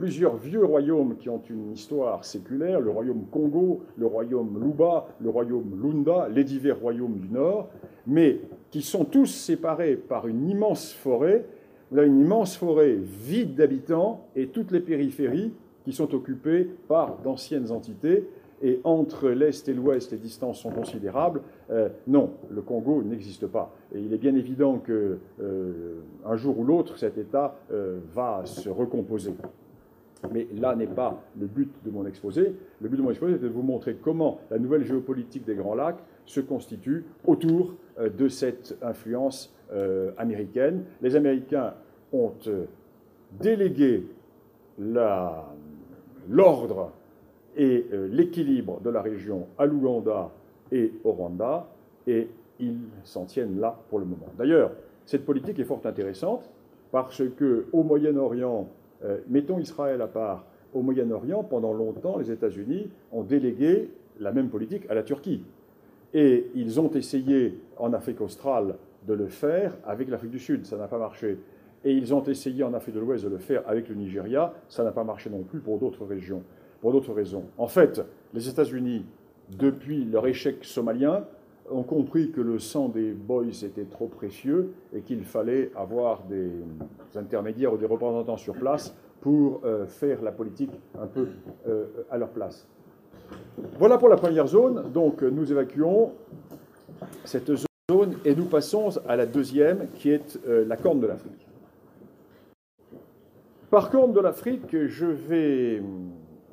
plusieurs 0.00 0.36
vieux 0.36 0.64
royaumes 0.64 1.16
qui 1.18 1.28
ont 1.28 1.42
une 1.50 1.72
histoire 1.72 2.24
séculaire, 2.24 2.80
le 2.80 2.88
royaume 2.88 3.26
Congo, 3.30 3.82
le 3.98 4.06
royaume 4.06 4.58
Luba, 4.58 5.06
le 5.20 5.28
royaume 5.28 5.78
Lunda, 5.82 6.26
les 6.30 6.42
divers 6.42 6.80
royaumes 6.80 7.18
du 7.18 7.28
Nord, 7.28 7.68
mais 8.06 8.40
qui 8.70 8.80
sont 8.80 9.04
tous 9.04 9.26
séparés 9.26 9.96
par 9.96 10.26
une 10.26 10.48
immense 10.48 10.90
forêt. 10.94 11.44
Une 11.92 12.18
immense 12.18 12.56
forêt 12.56 12.96
vide 12.96 13.56
d'habitants 13.56 14.26
et 14.34 14.46
toutes 14.46 14.70
les 14.70 14.80
périphéries 14.80 15.52
qui 15.84 15.92
sont 15.92 16.14
occupées 16.14 16.70
par 16.88 17.18
d'anciennes 17.18 17.70
entités. 17.70 18.26
Et 18.62 18.80
entre 18.84 19.28
l'Est 19.28 19.68
et 19.68 19.74
l'Ouest, 19.74 20.12
les 20.12 20.18
distances 20.18 20.60
sont 20.60 20.70
considérables. 20.70 21.42
Euh, 21.70 21.90
non, 22.06 22.30
le 22.50 22.62
Congo 22.62 23.02
n'existe 23.02 23.46
pas. 23.46 23.74
Et 23.94 23.98
il 24.00 24.14
est 24.14 24.18
bien 24.18 24.34
évident 24.34 24.78
qu'un 24.78 25.18
euh, 25.42 26.36
jour 26.36 26.58
ou 26.58 26.64
l'autre, 26.64 26.96
cet 26.96 27.18
État 27.18 27.56
euh, 27.70 27.98
va 28.14 28.42
se 28.46 28.70
recomposer. 28.70 29.34
Mais 30.32 30.46
là 30.54 30.74
n'est 30.76 30.86
pas 30.86 31.22
le 31.38 31.46
but 31.46 31.70
de 31.84 31.90
mon 31.90 32.06
exposé. 32.06 32.54
Le 32.80 32.88
but 32.88 32.96
de 32.96 33.02
mon 33.02 33.10
exposé 33.10 33.34
est 33.34 33.38
de 33.38 33.48
vous 33.48 33.62
montrer 33.62 33.96
comment 34.02 34.40
la 34.50 34.58
nouvelle 34.58 34.84
géopolitique 34.84 35.44
des 35.44 35.54
Grands 35.54 35.74
Lacs 35.74 35.98
se 36.26 36.40
constitue 36.40 37.04
autour 37.26 37.74
de 37.98 38.28
cette 38.28 38.76
influence 38.82 39.54
américaine. 40.18 40.84
Les 41.00 41.16
Américains 41.16 41.74
ont 42.12 42.32
délégué 43.40 44.06
l'ordre 46.28 46.92
et 47.56 47.86
euh, 47.92 48.08
l'équilibre 48.10 48.80
de 48.80 48.90
la 48.90 49.02
région 49.02 49.46
à 49.58 49.66
l'Ouganda 49.66 50.30
et 50.72 50.92
au 51.04 51.12
Rwanda, 51.12 51.66
et 52.06 52.28
ils 52.60 52.78
s'en 53.04 53.24
tiennent 53.24 53.58
là 53.58 53.76
pour 53.88 53.98
le 53.98 54.04
moment. 54.04 54.28
D'ailleurs, 54.38 54.72
cette 55.04 55.24
politique 55.24 55.58
est 55.58 55.64
fort 55.64 55.80
intéressante 55.84 56.48
parce 56.92 57.22
que 57.36 57.66
au 57.72 57.82
Moyen-Orient, 57.82 58.68
euh, 59.04 59.18
mettons 59.28 59.58
Israël 59.58 60.00
à 60.02 60.06
part, 60.06 60.46
au 60.72 60.82
Moyen-Orient, 60.82 61.42
pendant 61.42 61.72
longtemps, 61.72 62.18
les 62.18 62.30
États-Unis 62.30 62.90
ont 63.12 63.22
délégué 63.22 63.90
la 64.20 64.32
même 64.32 64.48
politique 64.48 64.82
à 64.88 64.94
la 64.94 65.02
Turquie. 65.02 65.44
Et 66.14 66.50
ils 66.54 66.80
ont 66.80 66.90
essayé 66.90 67.58
en 67.76 67.92
Afrique 67.92 68.20
australe 68.20 68.76
de 69.06 69.14
le 69.14 69.26
faire 69.26 69.76
avec 69.84 70.08
l'Afrique 70.08 70.30
du 70.30 70.38
Sud, 70.38 70.66
ça 70.66 70.76
n'a 70.76 70.86
pas 70.86 70.98
marché. 70.98 71.38
Et 71.84 71.92
ils 71.92 72.12
ont 72.14 72.22
essayé 72.24 72.62
en 72.62 72.74
Afrique 72.74 72.94
de 72.94 73.00
l'Ouest 73.00 73.24
de 73.24 73.30
le 73.30 73.38
faire 73.38 73.62
avec 73.66 73.88
le 73.88 73.94
Nigeria, 73.94 74.52
ça 74.68 74.84
n'a 74.84 74.92
pas 74.92 75.04
marché 75.04 75.30
non 75.30 75.42
plus 75.42 75.60
pour 75.60 75.78
d'autres 75.78 76.04
régions 76.04 76.42
pour 76.80 76.92
d'autres 76.92 77.12
raisons. 77.12 77.44
En 77.58 77.66
fait, 77.66 78.02
les 78.34 78.48
États-Unis, 78.48 79.04
depuis 79.50 80.04
leur 80.04 80.26
échec 80.26 80.64
somalien, 80.64 81.24
ont 81.70 81.82
compris 81.82 82.30
que 82.30 82.40
le 82.40 82.58
sang 82.58 82.88
des 82.88 83.12
boys 83.12 83.44
était 83.62 83.84
trop 83.84 84.06
précieux 84.06 84.72
et 84.94 85.00
qu'il 85.00 85.24
fallait 85.24 85.70
avoir 85.76 86.22
des 86.24 86.50
intermédiaires 87.16 87.72
ou 87.72 87.76
des 87.76 87.86
représentants 87.86 88.36
sur 88.36 88.54
place 88.54 88.94
pour 89.20 89.60
euh, 89.64 89.86
faire 89.86 90.22
la 90.22 90.32
politique 90.32 90.72
un 90.98 91.06
peu 91.06 91.28
euh, 91.68 91.86
à 92.10 92.18
leur 92.18 92.30
place. 92.30 92.66
Voilà 93.78 93.98
pour 93.98 94.08
la 94.08 94.16
première 94.16 94.46
zone. 94.46 94.90
Donc 94.92 95.22
nous 95.22 95.50
évacuons 95.52 96.12
cette 97.24 97.52
zone 97.90 98.16
et 98.24 98.34
nous 98.34 98.46
passons 98.46 98.90
à 99.06 99.16
la 99.16 99.26
deuxième 99.26 99.88
qui 99.94 100.10
est 100.10 100.38
euh, 100.46 100.64
la 100.66 100.76
Corne 100.76 101.00
de 101.00 101.06
l'Afrique. 101.06 101.46
Par 103.70 103.90
Corne 103.90 104.12
de 104.12 104.20
l'Afrique, 104.20 104.86
je 104.88 105.06
vais 105.06 105.82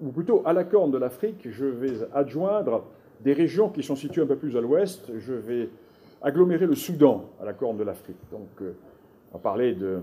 ou 0.02 0.12
plutôt 0.12 0.42
à 0.46 0.54
la 0.54 0.64
corne 0.64 0.92
de 0.92 0.98
l'Afrique, 0.98 1.48
je 1.50 1.66
vais 1.66 1.94
adjoindre 2.14 2.84
des 3.22 3.34
régions 3.34 3.70
qui 3.70 3.84
sont 3.84 3.96
situées 3.96 4.22
un 4.22 4.28
peu 4.28 4.36
plus 4.36 4.56
à 4.58 4.62
l'ouest. 4.62 5.12
Je 5.18 5.34
vais 5.34 5.70
agglomérer 6.22 6.66
le 6.66 6.76
Soudan 6.76 7.26
à 7.42 7.46
la 7.46 7.54
corne 7.54 7.78
de 7.78 7.84
l'Afrique. 7.84 8.18
Donc, 8.32 8.50
euh, 8.62 8.74
on 9.32 9.38
va 9.38 9.42
parler 9.42 9.74
de 9.74 10.00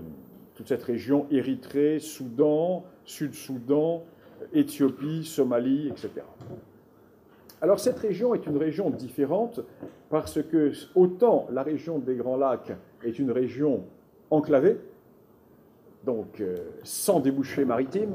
toute 0.55 0.67
cette 0.67 0.83
région 0.83 1.27
Érythrée, 1.31 1.99
Soudan, 1.99 2.85
Sud-Soudan, 3.03 4.03
Éthiopie, 4.53 5.23
Somalie, 5.25 5.87
etc. 5.87 6.09
Alors, 7.61 7.79
cette 7.79 7.99
région 7.99 8.33
est 8.35 8.45
une 8.45 8.57
région 8.57 8.89
différente 8.89 9.61
parce 10.09 10.41
que 10.41 10.71
autant 10.93 11.47
la 11.51 11.63
région 11.63 11.99
des 11.99 12.15
Grands 12.15 12.37
Lacs 12.37 12.73
est 13.03 13.17
une 13.17 13.31
région 13.31 13.85
enclavée, 14.29 14.77
donc 16.03 16.39
euh, 16.39 16.57
sans 16.83 17.19
débouché 17.19 17.65
maritime, 17.65 18.13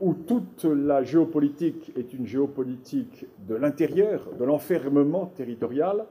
où 0.00 0.14
toute 0.14 0.64
la 0.64 1.02
géopolitique 1.02 1.92
est 1.96 2.12
une 2.14 2.26
géopolitique 2.26 3.26
de 3.46 3.54
l'intérieur, 3.54 4.28
de 4.38 4.44
l'enfermement 4.44 5.26
territorial, 5.26 6.06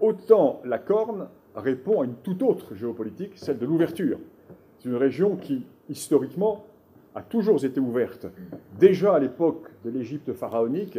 autant 0.00 0.60
la 0.64 0.78
Corne 0.78 1.28
répond 1.54 2.02
à 2.02 2.04
une 2.04 2.14
toute 2.14 2.42
autre 2.42 2.74
géopolitique, 2.74 3.32
celle 3.36 3.58
de 3.58 3.66
l'ouverture. 3.66 4.18
C'est 4.78 4.88
une 4.88 4.96
région 4.96 5.36
qui, 5.36 5.64
historiquement, 5.88 6.66
a 7.14 7.22
toujours 7.22 7.64
été 7.64 7.78
ouverte. 7.78 8.26
Déjà 8.78 9.14
à 9.14 9.18
l'époque 9.20 9.68
de 9.84 9.90
l'Égypte 9.90 10.32
pharaonique, 10.32 10.98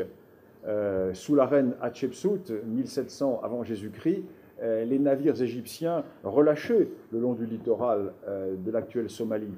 euh, 0.65 1.13
sous 1.13 1.35
la 1.35 1.45
reine 1.45 1.75
Hatshepsut, 1.81 2.51
1700 2.65 3.41
avant 3.43 3.63
Jésus-Christ, 3.63 4.23
euh, 4.61 4.85
les 4.85 4.97
navires 4.97 5.39
égyptiens 5.41 6.03
relâchaient 6.23 6.87
le 7.11 7.19
long 7.19 7.33
du 7.33 7.45
littoral 7.45 8.13
euh, 8.27 8.55
de 8.55 8.71
l'actuelle 8.71 9.09
Somalie, 9.09 9.53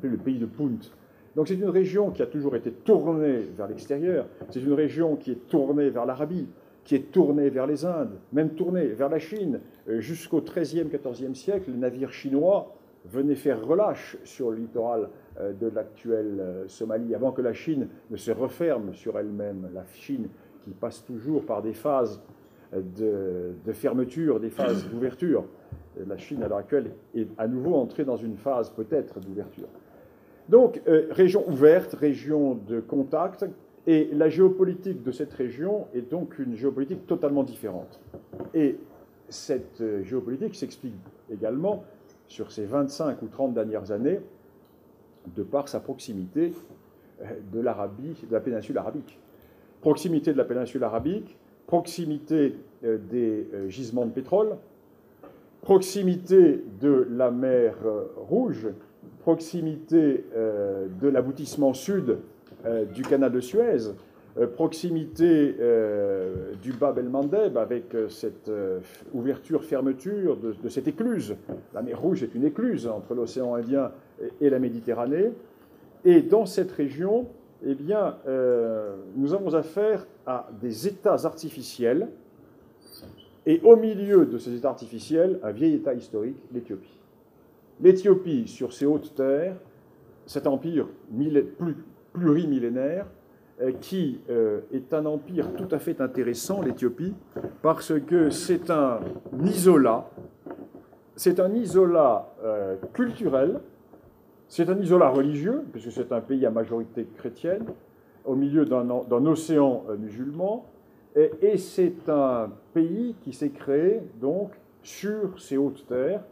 peu 0.00 0.08
le 0.08 0.18
pays 0.18 0.38
de 0.38 0.46
Punt. 0.46 0.90
Donc 1.36 1.48
c'est 1.48 1.54
une 1.54 1.68
région 1.68 2.10
qui 2.10 2.22
a 2.22 2.26
toujours 2.26 2.56
été 2.56 2.70
tournée 2.70 3.38
vers 3.56 3.66
l'extérieur, 3.66 4.26
c'est 4.50 4.60
une 4.60 4.74
région 4.74 5.16
qui 5.16 5.32
est 5.32 5.48
tournée 5.48 5.88
vers 5.88 6.04
l'Arabie, 6.04 6.46
qui 6.84 6.94
est 6.94 7.10
tournée 7.12 7.48
vers 7.48 7.66
les 7.66 7.84
Indes, 7.84 8.18
même 8.32 8.50
tournée 8.50 8.88
vers 8.88 9.08
la 9.08 9.18
Chine. 9.18 9.60
Euh, 9.88 10.00
jusqu'au 10.00 10.40
XIIIe, 10.40 10.84
XIVe 10.84 11.34
siècle, 11.34 11.70
les 11.70 11.78
navires 11.78 12.12
chinois 12.12 12.74
venaient 13.06 13.34
faire 13.34 13.64
relâche 13.64 14.16
sur 14.24 14.50
le 14.50 14.58
littoral 14.58 15.08
euh, 15.40 15.52
de 15.52 15.68
l'actuelle 15.68 16.38
euh, 16.40 16.68
Somalie, 16.68 17.14
avant 17.14 17.32
que 17.32 17.40
la 17.40 17.52
Chine 17.52 17.88
ne 18.10 18.16
se 18.16 18.30
referme 18.30 18.92
sur 18.94 19.18
elle-même. 19.18 19.70
La 19.72 19.84
Chine 19.94 20.28
qui 20.60 20.70
passe 20.70 21.04
toujours 21.04 21.44
par 21.44 21.62
des 21.62 21.72
phases 21.72 22.20
de, 22.72 23.52
de 23.64 23.72
fermeture, 23.72 24.38
des 24.38 24.50
phases 24.50 24.88
d'ouverture. 24.88 25.44
La 26.06 26.16
Chine, 26.16 26.42
à 26.42 26.48
l'heure 26.48 26.58
actuelle, 26.58 26.92
est 27.14 27.28
à 27.36 27.46
nouveau 27.48 27.74
entrée 27.74 28.04
dans 28.04 28.16
une 28.16 28.36
phase 28.36 28.70
peut-être 28.70 29.20
d'ouverture. 29.20 29.68
Donc, 30.48 30.82
euh, 30.88 31.06
région 31.10 31.48
ouverte, 31.48 31.94
région 31.94 32.54
de 32.54 32.80
contact, 32.80 33.46
et 33.86 34.08
la 34.12 34.28
géopolitique 34.28 35.02
de 35.02 35.10
cette 35.10 35.32
région 35.32 35.86
est 35.94 36.08
donc 36.08 36.38
une 36.38 36.56
géopolitique 36.56 37.06
totalement 37.06 37.42
différente. 37.42 38.00
Et 38.54 38.76
cette 39.28 39.80
euh, 39.80 40.02
géopolitique 40.04 40.54
s'explique 40.54 40.94
également 41.32 41.84
sur 42.28 42.52
ces 42.52 42.64
25 42.64 43.22
ou 43.22 43.26
30 43.26 43.54
dernières 43.54 43.90
années 43.90 44.20
de 45.34 45.42
par 45.42 45.68
sa 45.68 45.80
proximité 45.80 46.52
euh, 47.22 47.24
de 47.52 47.60
l'Arabie, 47.60 48.16
de 48.28 48.32
la 48.32 48.40
péninsule 48.40 48.78
arabique. 48.78 49.18
Proximité 49.80 50.32
de 50.32 50.38
la 50.38 50.44
péninsule 50.44 50.84
arabique, 50.84 51.36
proximité 51.66 52.54
des 52.82 53.48
gisements 53.68 54.04
de 54.04 54.12
pétrole, 54.12 54.56
proximité 55.62 56.62
de 56.80 57.08
la 57.10 57.32
mer 57.32 57.74
Rouge, 58.16 58.68
proximité 59.22 60.24
euh, 60.34 60.88
de 61.00 61.08
l'aboutissement 61.08 61.74
sud 61.74 62.18
euh, 62.66 62.84
du 62.84 63.02
canal 63.02 63.32
de 63.32 63.40
Suez, 63.40 63.92
euh, 64.38 64.46
proximité 64.46 65.54
du 66.62 66.72
Bab 66.72 66.98
el-Mandeb 66.98 67.56
avec 67.56 67.94
cette 68.08 68.50
ouverture-fermeture 69.12 70.36
de, 70.36 70.68
cette 70.68 70.88
écluse. 70.88 71.36
La 71.74 71.82
mer 71.82 72.00
Rouge 72.00 72.22
est 72.22 72.34
une 72.34 72.44
écluse 72.44 72.86
entre 72.86 73.14
l'océan 73.14 73.54
Indien 73.54 73.92
et, 74.40 74.48
la 74.48 74.58
Méditerranée. 74.58 75.32
Et 76.04 76.22
dans 76.22 76.46
cette 76.46 76.72
région, 76.72 77.26
eh 77.64 77.74
bien, 77.74 78.16
nous 79.16 79.34
avons 79.34 79.54
affaire 79.54 80.06
à 80.26 80.48
des 80.60 80.86
États 80.88 81.26
artificiels, 81.26 82.08
et 83.44 83.60
au 83.64 83.76
milieu 83.76 84.24
de 84.24 84.38
ces 84.38 84.54
États 84.54 84.70
artificiels, 84.70 85.40
un 85.42 85.50
vieil 85.50 85.74
État 85.74 85.92
historique, 85.92 86.36
l'Éthiopie. 86.52 87.01
L'Éthiopie, 87.80 88.46
sur 88.46 88.72
ses 88.72 88.86
hautes 88.86 89.14
terres, 89.14 89.56
cet 90.26 90.46
empire 90.46 90.86
plurimillénaire, 92.12 93.06
euh, 93.60 93.72
qui 93.80 94.20
euh, 94.30 94.60
est 94.72 94.94
un 94.94 95.04
empire 95.06 95.54
tout 95.56 95.68
à 95.70 95.78
fait 95.78 96.00
intéressant, 96.00 96.62
l'Éthiopie, 96.62 97.14
parce 97.60 97.92
que 98.06 98.30
c'est 98.30 98.70
un 98.70 99.00
isolat, 99.44 100.08
c'est 101.16 101.38
un 101.38 101.52
isolat 101.54 102.32
euh, 102.42 102.76
culturel, 102.92 103.60
c'est 104.48 104.68
un 104.68 104.78
isolat 104.78 105.10
religieux, 105.10 105.62
puisque 105.70 105.92
c'est 105.92 106.12
un 106.12 106.20
pays 106.20 106.46
à 106.46 106.50
majorité 106.50 107.06
chrétienne, 107.16 107.66
au 108.24 108.34
milieu 108.34 108.64
d'un 108.64 109.26
océan 109.26 109.84
musulman, 109.98 110.66
et, 111.14 111.30
et 111.42 111.58
c'est 111.58 112.08
un 112.08 112.50
pays 112.72 113.16
qui 113.22 113.32
s'est 113.32 113.50
créé 113.50 114.00
donc 114.20 114.50
sur 114.82 115.40
ces 115.40 115.56
hautes 115.56 115.84
terres, 115.86 116.22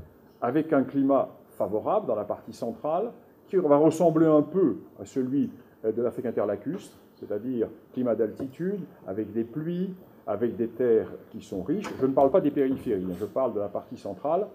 avec 0.41 0.73
un 0.73 0.83
climat 0.83 1.29
favorable 1.51 2.07
dans 2.07 2.15
la 2.15 2.25
partie 2.25 2.53
centrale, 2.53 3.11
qui 3.49 3.57
va 3.57 3.77
ressembler 3.77 4.27
un 4.27 4.43
peu 4.43 4.77
à 5.01 5.05
celui 5.05 5.51
euh, 5.85 5.93
de 5.93 6.03
l'Afrique 6.03 6.27
interlacustre, 6.27 6.97
c'est-à-dire 7.17 7.69
climat 7.93 8.15
d'altitude, 8.15 8.81
avec 9.07 9.33
des 9.33 9.45
pluies, 9.45 9.93
avec 10.27 10.57
des 10.57 10.69
terres 10.69 11.11
qui 11.31 11.43
sont 11.43 11.63
riches. 11.63 11.91
Je 12.01 12.07
ne 12.07 12.13
parle 12.13 12.31
pas 12.31 12.41
des 12.41 12.51
périphéries, 12.51 13.05
hein, 13.05 13.15
je 13.19 13.27
parle 13.27 13.53
de 13.53 13.61
la 13.61 13.69
partie 13.69 13.97
centrale. 13.97 14.47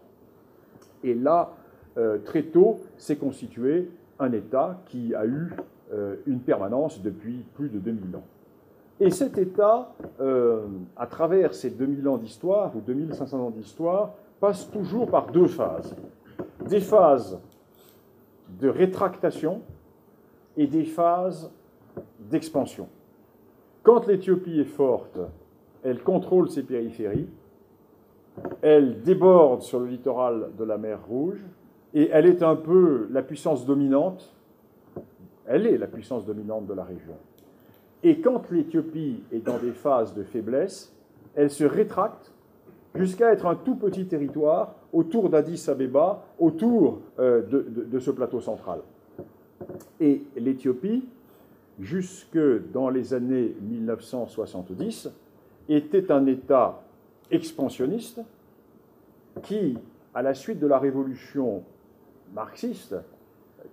Et 1.04 1.13
là, 1.13 1.52
euh, 1.98 2.17
très 2.19 2.43
tôt, 2.43 2.80
s'est 2.98 3.17
constitué 3.17 3.89
un 4.17 4.32
État 4.32 4.82
qui 4.88 5.13
a 5.13 5.26
eu 5.26 5.52
euh, 5.93 6.15
une 6.26 6.39
permanence 6.39 7.02
depuis 7.02 7.45
plus 7.54 7.69
de 7.69 7.80
2000 7.80 8.15
ans. 8.15 8.24
Et 9.02 9.12
cet 9.12 9.38
État, 9.38 9.93
à 10.95 11.08
travers 11.08 11.54
ces 11.54 11.69
2000 11.69 12.08
ans 12.08 12.17
d'histoire, 12.17 12.74
ou 12.78 12.80
2500 12.80 13.39
ans 13.45 13.50
d'histoire, 13.50 14.13
toujours 14.72 15.10
par 15.10 15.32
deux 15.32 15.48
phases. 15.48 15.96
Des 16.68 16.80
phases 16.80 17.40
de 18.60 18.70
rétractation 18.70 19.62
et 20.58 20.68
des 20.68 20.86
phases 20.86 21.52
d'expansion. 22.20 22.88
Quand 23.84 24.08
l'Éthiopie 24.08 24.60
est 24.60 24.66
forte, 24.66 25.20
elle 25.84 26.02
contrôle 26.02 26.50
ses 26.50 26.64
périphéries, 26.64 27.30
elle 28.62 29.02
déborde 29.04 29.62
sur 29.62 29.80
le 29.80 29.88
littoral 29.88 30.50
de 30.58 30.64
la 30.64 30.78
mer 30.78 31.00
Rouge, 31.08 31.44
et 31.94 32.10
elle 32.12 32.26
est 32.26 32.44
un 32.44 32.56
peu 32.56 33.08
la 33.12 33.22
puissance 33.22 33.66
dominante, 33.66 34.34
elle 35.46 35.68
est 35.68 35.78
la 35.78 35.88
puissance 35.88 36.26
dominante 36.26 36.66
de 36.66 36.74
la 36.74 36.84
région. 36.84 37.16
Et 38.04 38.20
quand 38.20 38.52
l'Éthiopie 38.52 39.24
est 39.32 39.40
dans 39.40 39.58
des 39.58 39.72
phases 39.72 40.14
de 40.14 40.24
faiblesse, 40.24 40.94
elle 41.36 41.50
se 41.50 41.64
rétracte 41.64 42.35
jusqu'à 42.96 43.32
être 43.32 43.46
un 43.46 43.56
tout 43.56 43.76
petit 43.76 44.06
territoire 44.06 44.76
autour 44.94 45.30
d'Addis 45.30 45.66
Abeba, 45.70 46.24
autour 46.40 47.02
euh, 47.20 47.42
de, 47.42 48.00
ce 48.00 48.12
plateau 48.12 48.40
central. 48.40 48.80
Et 50.00 50.24
l'Éthiopie, 50.36 51.08
jusque 51.80 52.40
dans 52.72 52.90
les 52.90 53.14
années 53.14 53.56
1970, 53.62 55.12
était 55.68 56.12
un 56.12 56.26
État 56.26 56.82
expansionniste 57.32 58.22
qui, 59.44 59.78
à 60.14 60.22
la 60.22 60.34
suite 60.34 60.60
de 60.60 60.68
la 60.68 60.80
révolution 60.80 61.64
marxiste, 62.34 62.96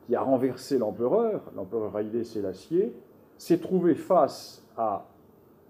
qui 0.07 0.17
a 0.17 0.23
renversé 0.23 0.79
l'empereur, 0.79 1.43
l'empereur 1.55 1.95
Haïlé 1.97 2.25
Sélassié, 2.25 2.93
s'est 3.37 3.59
trouvé 3.59 3.95
face 3.95 4.65
à 4.77 5.05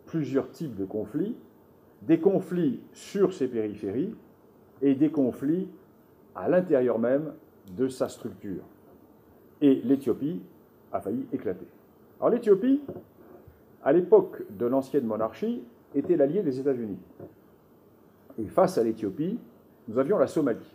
plusieurs 0.07 0.51
types 0.51 0.77
de 0.77 0.85
conflits, 0.85 1.37
des 2.07 2.19
conflits 2.19 2.81
sur 2.93 3.33
ses 3.33 3.49
périphéries 3.49 4.15
et 4.81 4.95
des 4.95 5.11
conflits 5.11 5.69
à 6.35 6.49
l'intérieur 6.49 6.99
même 6.99 7.33
de 7.77 7.89
sa 7.89 8.09
structure. 8.09 8.63
Et 9.61 9.77
l'Éthiopie 9.85 10.41
a 10.93 11.01
failli 11.01 11.27
éclater. 11.33 11.67
Alors 12.19 12.31
l'Éthiopie, 12.31 12.81
à 13.85 13.93
l'époque 13.93 14.43
de 14.51 14.67
l'ancienne 14.67 15.05
monarchie, 15.05 15.63
était 15.95 16.17
l'allié 16.17 16.43
des 16.43 16.59
États-Unis. 16.59 16.99
Et 18.39 18.47
face 18.47 18.79
à 18.79 18.83
l'Éthiopie, 18.83 19.39
nous 19.89 19.99
avions 19.99 20.19
la 20.19 20.27
Somalie. 20.27 20.75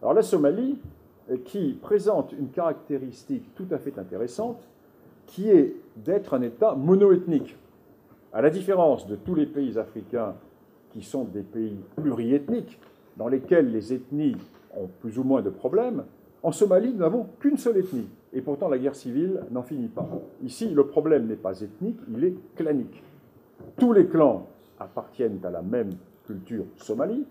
Alors 0.00 0.14
la 0.14 0.22
Somalie, 0.22 0.78
qui 1.44 1.72
présente 1.80 2.32
une 2.32 2.50
caractéristique 2.50 3.54
tout 3.54 3.66
à 3.70 3.78
fait 3.78 3.98
intéressante, 3.98 4.68
qui 5.26 5.48
est 5.48 5.74
d'être 5.96 6.34
un 6.34 6.42
État 6.42 6.74
monoethnique. 6.74 7.56
À 8.34 8.42
la 8.42 8.50
différence 8.50 9.06
de 9.06 9.14
tous 9.14 9.36
les 9.36 9.46
pays 9.46 9.78
africains 9.78 10.34
qui 10.90 11.02
sont 11.02 11.22
des 11.22 11.42
pays 11.42 11.78
pluriethniques, 11.94 12.80
dans 13.16 13.28
lesquels 13.28 13.70
les 13.70 13.92
ethnies 13.92 14.34
ont 14.76 14.88
plus 15.00 15.20
ou 15.20 15.22
moins 15.22 15.40
de 15.40 15.50
problèmes, 15.50 16.02
en 16.42 16.50
Somalie, 16.50 16.92
nous 16.92 16.98
n'avons 16.98 17.28
qu'une 17.38 17.56
seule 17.56 17.76
ethnie. 17.76 18.08
Et 18.32 18.40
pourtant, 18.40 18.68
la 18.68 18.76
guerre 18.76 18.96
civile 18.96 19.40
n'en 19.52 19.62
finit 19.62 19.86
pas. 19.86 20.08
Ici, 20.42 20.68
le 20.68 20.84
problème 20.84 21.28
n'est 21.28 21.36
pas 21.36 21.60
ethnique, 21.60 22.00
il 22.12 22.24
est 22.24 22.34
clanique. 22.56 23.04
Tous 23.78 23.92
les 23.92 24.08
clans 24.08 24.48
appartiennent 24.80 25.38
à 25.44 25.50
la 25.50 25.62
même 25.62 25.90
culture 26.26 26.64
somalie, 26.76 27.24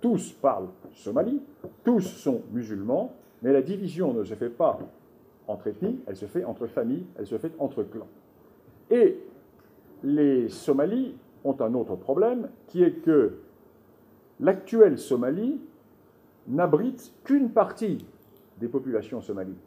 tous 0.00 0.32
parlent 0.32 0.70
somalie, 0.94 1.42
tous 1.84 2.00
sont 2.00 2.40
musulmans, 2.52 3.12
mais 3.42 3.52
la 3.52 3.60
division 3.60 4.14
ne 4.14 4.24
se 4.24 4.32
fait 4.32 4.48
pas 4.48 4.78
entre 5.48 5.66
ethnies, 5.66 6.00
elle 6.06 6.16
se 6.16 6.24
fait 6.24 6.44
entre 6.44 6.66
familles, 6.66 7.04
elle 7.18 7.26
se 7.26 7.36
fait 7.36 7.52
entre 7.58 7.82
clans. 7.82 8.08
Et 8.90 9.18
les 10.06 10.48
Somalis 10.48 11.16
ont 11.44 11.56
un 11.60 11.74
autre 11.74 11.96
problème, 11.96 12.48
qui 12.68 12.82
est 12.82 13.02
que 13.02 13.38
l'actuelle 14.38 14.98
Somalie 14.98 15.60
n'abrite 16.46 17.12
qu'une 17.24 17.50
partie 17.50 17.98
des 18.58 18.68
populations 18.68 19.20
somalies. 19.20 19.58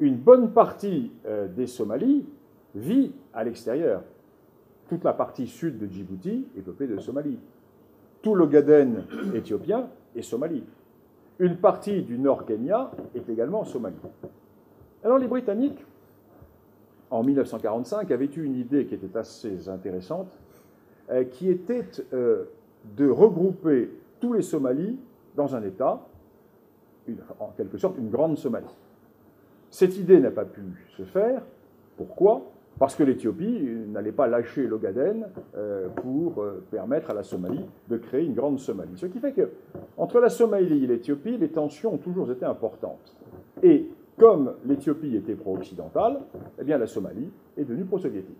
Une 0.00 0.16
bonne 0.16 0.52
partie 0.52 1.12
euh, 1.26 1.46
des 1.46 1.66
Somalis 1.66 2.24
vit 2.74 3.12
à 3.34 3.44
l'extérieur. 3.44 4.02
Toute 4.88 5.04
la 5.04 5.12
partie 5.12 5.46
sud 5.46 5.78
de 5.78 5.86
Djibouti 5.86 6.46
est 6.56 6.62
peuplée 6.62 6.86
de 6.86 6.98
Somalie. 6.98 7.38
Tout 8.22 8.34
le 8.34 8.46
Gaden 8.46 9.04
éthiopien 9.34 9.88
est 10.16 10.22
Somalie. 10.22 10.64
Une 11.38 11.56
partie 11.56 12.02
du 12.02 12.18
nord 12.18 12.46
Kenya 12.46 12.90
est 13.14 13.28
également 13.28 13.64
Somalie. 13.64 13.96
Alors 15.04 15.18
les 15.18 15.28
Britanniques 15.28 15.84
en 17.14 17.22
1945, 17.22 18.10
avait 18.10 18.24
eu 18.26 18.44
une 18.44 18.56
idée 18.56 18.86
qui 18.86 18.94
était 18.96 19.16
assez 19.16 19.68
intéressante, 19.68 20.36
euh, 21.10 21.22
qui 21.22 21.48
était 21.48 21.86
euh, 22.12 22.44
de 22.96 23.08
regrouper 23.08 23.90
tous 24.18 24.32
les 24.32 24.42
Somalis 24.42 24.98
dans 25.36 25.54
un 25.54 25.62
État, 25.62 26.04
en 27.38 27.52
quelque 27.56 27.78
sorte 27.78 27.98
une 27.98 28.10
grande 28.10 28.36
Somalie. 28.36 28.66
Cette 29.70 29.96
idée 29.96 30.18
n'a 30.18 30.32
pas 30.32 30.44
pu 30.44 30.62
se 30.96 31.04
faire. 31.04 31.42
Pourquoi? 31.96 32.50
Parce 32.80 32.96
que 32.96 33.04
l'Éthiopie 33.04 33.62
n'allait 33.88 34.10
pas 34.10 34.26
lâcher 34.26 34.66
l'Ogaden 34.66 35.28
euh, 35.56 35.88
pour 35.88 36.44
permettre 36.72 37.10
à 37.10 37.14
la 37.14 37.22
Somalie 37.22 37.64
de 37.88 37.96
créer 37.96 38.24
une 38.24 38.34
grande 38.34 38.58
Somalie. 38.58 38.96
Ce 38.96 39.06
qui 39.06 39.20
fait 39.20 39.32
que 39.32 39.50
entre 39.96 40.18
la 40.18 40.30
Somalie 40.30 40.82
et 40.82 40.86
l'Éthiopie, 40.88 41.38
les 41.38 41.50
tensions 41.50 41.94
ont 41.94 41.98
toujours 41.98 42.32
été 42.32 42.44
importantes. 42.44 43.14
Et 43.62 43.88
comme 44.18 44.54
l'Éthiopie 44.64 45.16
était 45.16 45.34
pro-occidentale, 45.34 46.20
eh 46.60 46.64
bien 46.64 46.78
la 46.78 46.86
Somalie 46.86 47.30
est 47.56 47.64
devenue 47.64 47.84
pro-soviétique. 47.84 48.38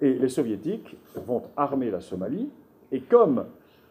Et 0.00 0.14
les 0.14 0.28
soviétiques 0.28 0.96
vont 1.26 1.42
armer 1.56 1.90
la 1.90 2.00
Somalie, 2.00 2.50
et 2.92 3.00
comme 3.00 3.46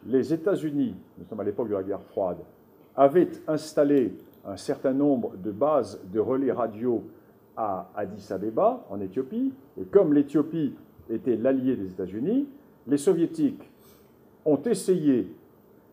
les 0.05 0.33
États-Unis, 0.33 0.95
nous 1.17 1.25
sommes 1.25 1.39
à 1.39 1.43
l'époque 1.43 1.69
de 1.69 1.73
la 1.73 1.83
guerre 1.83 2.03
froide, 2.03 2.37
avaient 2.95 3.29
installé 3.47 4.13
un 4.45 4.57
certain 4.57 4.93
nombre 4.93 5.35
de 5.37 5.51
bases 5.51 5.99
de 6.11 6.19
relais 6.19 6.51
radio 6.51 7.03
à 7.57 7.89
Addis 7.95 8.31
Abeba, 8.31 8.85
en 8.89 8.99
Éthiopie, 8.99 9.53
et 9.79 9.85
comme 9.85 10.13
l'Éthiopie 10.13 10.75
était 11.09 11.35
l'allié 11.35 11.75
des 11.75 11.87
États-Unis, 11.87 12.47
les 12.87 12.97
soviétiques 12.97 13.69
ont 14.43 14.61
essayé 14.61 15.33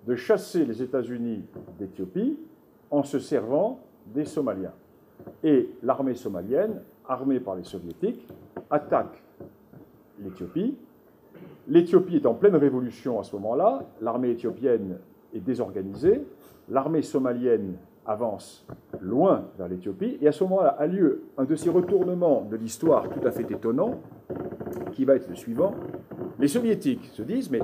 de 0.07 0.15
chasser 0.15 0.65
les 0.65 0.83
États-Unis 0.83 1.45
d'Éthiopie 1.79 2.39
en 2.91 3.03
se 3.03 3.19
servant 3.19 3.81
des 4.07 4.25
Somaliens. 4.25 4.75
Et 5.45 5.71
l'armée 5.83 6.15
somalienne, 6.15 6.81
armée 7.09 7.41
par 7.41 7.57
les 7.57 7.65
soviétiques, 7.65 8.27
attaque 8.71 9.23
l'Éthiopie. 10.21 10.77
L'Éthiopie 11.69 12.17
est 12.17 12.27
en 12.27 12.35
pleine 12.35 12.57
révolution 12.57 13.21
à 13.21 13.23
ce 13.23 13.35
moment-là, 13.37 13.85
l'armée 14.01 14.31
éthiopienne 14.31 14.99
est 15.35 15.41
désorganisée, 15.41 16.23
l'armée 16.69 17.03
somalienne 17.03 17.77
avance 18.05 18.67
loin 19.01 19.45
vers 19.57 19.69
l'Éthiopie, 19.69 20.19
et 20.21 20.29
à 20.29 20.33
ce 20.33 20.43
moment-là 20.45 20.71
a 20.71 20.87
lieu 20.87 21.23
un 21.39 21.45
de 21.45 21.55
ces 21.55 21.71
retournements 21.71 22.43
de 22.51 22.57
l'histoire 22.57 23.09
tout 23.09 23.27
à 23.27 23.31
fait 23.31 23.49
étonnant, 23.51 24.01
qui 24.93 25.05
va 25.05 25.15
être 25.15 25.29
le 25.29 25.37
suivant. 25.37 25.75
Les 26.39 26.49
soviétiques 26.49 27.11
se 27.13 27.23
disent, 27.23 27.51
mais 27.51 27.63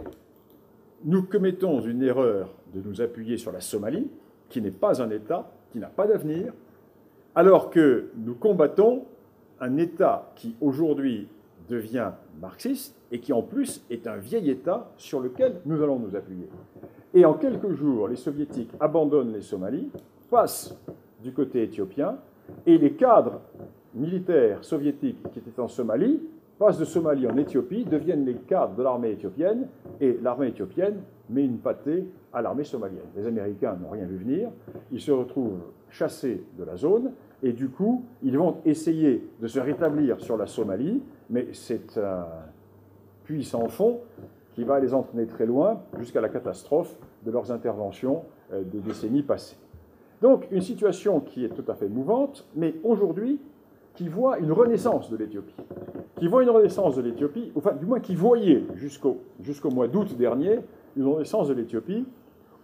nous 1.04 1.22
commettons 1.24 1.80
une 1.80 2.02
erreur 2.02 2.54
de 2.74 2.80
nous 2.86 3.00
appuyer 3.00 3.36
sur 3.36 3.52
la 3.52 3.60
Somalie, 3.60 4.10
qui 4.48 4.60
n'est 4.60 4.70
pas 4.70 5.02
un 5.02 5.10
État, 5.10 5.50
qui 5.72 5.78
n'a 5.78 5.88
pas 5.88 6.06
d'avenir, 6.06 6.52
alors 7.38 7.70
que 7.70 8.06
nous 8.16 8.34
combattons 8.34 9.04
un 9.60 9.76
État 9.76 10.32
qui 10.34 10.56
aujourd'hui 10.60 11.28
devient 11.68 12.10
marxiste 12.42 12.96
et 13.12 13.20
qui 13.20 13.32
en 13.32 13.42
plus 13.42 13.80
est 13.90 14.08
un 14.08 14.16
vieil 14.16 14.50
État 14.50 14.90
sur 14.96 15.20
lequel 15.20 15.60
nous 15.64 15.80
allons 15.80 16.00
nous 16.00 16.16
appuyer. 16.16 16.48
Et 17.14 17.24
en 17.24 17.34
quelques 17.34 17.70
jours, 17.74 18.08
les 18.08 18.16
soviétiques 18.16 18.72
abandonnent 18.80 19.32
les 19.32 19.40
Somalies, 19.40 19.88
passent 20.28 20.76
du 21.22 21.30
côté 21.30 21.62
éthiopien, 21.62 22.16
et 22.66 22.76
les 22.76 22.94
cadres 22.94 23.40
militaires 23.94 24.64
soviétiques 24.64 25.22
qui 25.32 25.38
étaient 25.38 25.60
en 25.60 25.68
Somalie 25.68 26.20
passent 26.58 26.78
de 26.78 26.84
Somalie 26.84 27.28
en 27.28 27.36
Éthiopie, 27.36 27.84
deviennent 27.84 28.24
les 28.24 28.34
cadres 28.34 28.74
de 28.74 28.82
l'armée 28.82 29.12
éthiopienne, 29.12 29.68
et 30.00 30.18
l'armée 30.20 30.48
éthiopienne 30.48 31.02
met 31.30 31.44
une 31.44 31.58
pâtée 31.58 32.04
à 32.32 32.42
l'armée 32.42 32.64
somalienne. 32.64 33.06
Les 33.16 33.28
Américains 33.28 33.76
n'ont 33.80 33.90
rien 33.90 34.06
vu 34.06 34.16
venir, 34.16 34.50
ils 34.90 35.00
se 35.00 35.12
retrouvent 35.12 35.60
chassés 35.90 36.42
de 36.58 36.64
la 36.64 36.76
zone, 36.76 37.12
et 37.42 37.52
du 37.52 37.68
coup, 37.68 38.04
ils 38.22 38.36
vont 38.36 38.56
essayer 38.64 39.28
de 39.40 39.46
se 39.46 39.60
rétablir 39.60 40.20
sur 40.20 40.36
la 40.36 40.46
Somalie, 40.46 41.02
mais 41.30 41.48
c'est 41.52 41.96
un 41.98 42.26
puits 43.24 43.44
sans 43.44 43.68
fond 43.68 44.00
qui 44.54 44.64
va 44.64 44.80
les 44.80 44.94
entraîner 44.94 45.26
très 45.26 45.46
loin 45.46 45.82
jusqu'à 45.98 46.20
la 46.20 46.28
catastrophe 46.28 46.96
de 47.24 47.30
leurs 47.30 47.52
interventions 47.52 48.22
des 48.50 48.80
décennies 48.80 49.22
passées. 49.22 49.56
Donc 50.22 50.48
une 50.50 50.62
situation 50.62 51.20
qui 51.20 51.44
est 51.44 51.50
tout 51.50 51.70
à 51.70 51.74
fait 51.74 51.88
mouvante, 51.88 52.46
mais 52.56 52.74
aujourd'hui 52.82 53.38
qui 53.94 54.08
voit 54.08 54.38
une 54.38 54.52
renaissance 54.52 55.10
de 55.10 55.16
l'Éthiopie, 55.16 55.54
qui 56.16 56.26
voit 56.26 56.42
une 56.42 56.50
renaissance 56.50 56.96
de 56.96 57.02
l'Éthiopie, 57.02 57.52
enfin 57.54 57.72
du 57.72 57.84
moins 57.84 58.00
qui 58.00 58.14
voyait 58.14 58.64
jusqu'au 58.74 59.18
jusqu'au 59.40 59.70
mois 59.70 59.88
d'août 59.88 60.16
dernier 60.16 60.60
une 60.96 61.06
renaissance 61.06 61.48
de 61.48 61.54
l'Éthiopie 61.54 62.04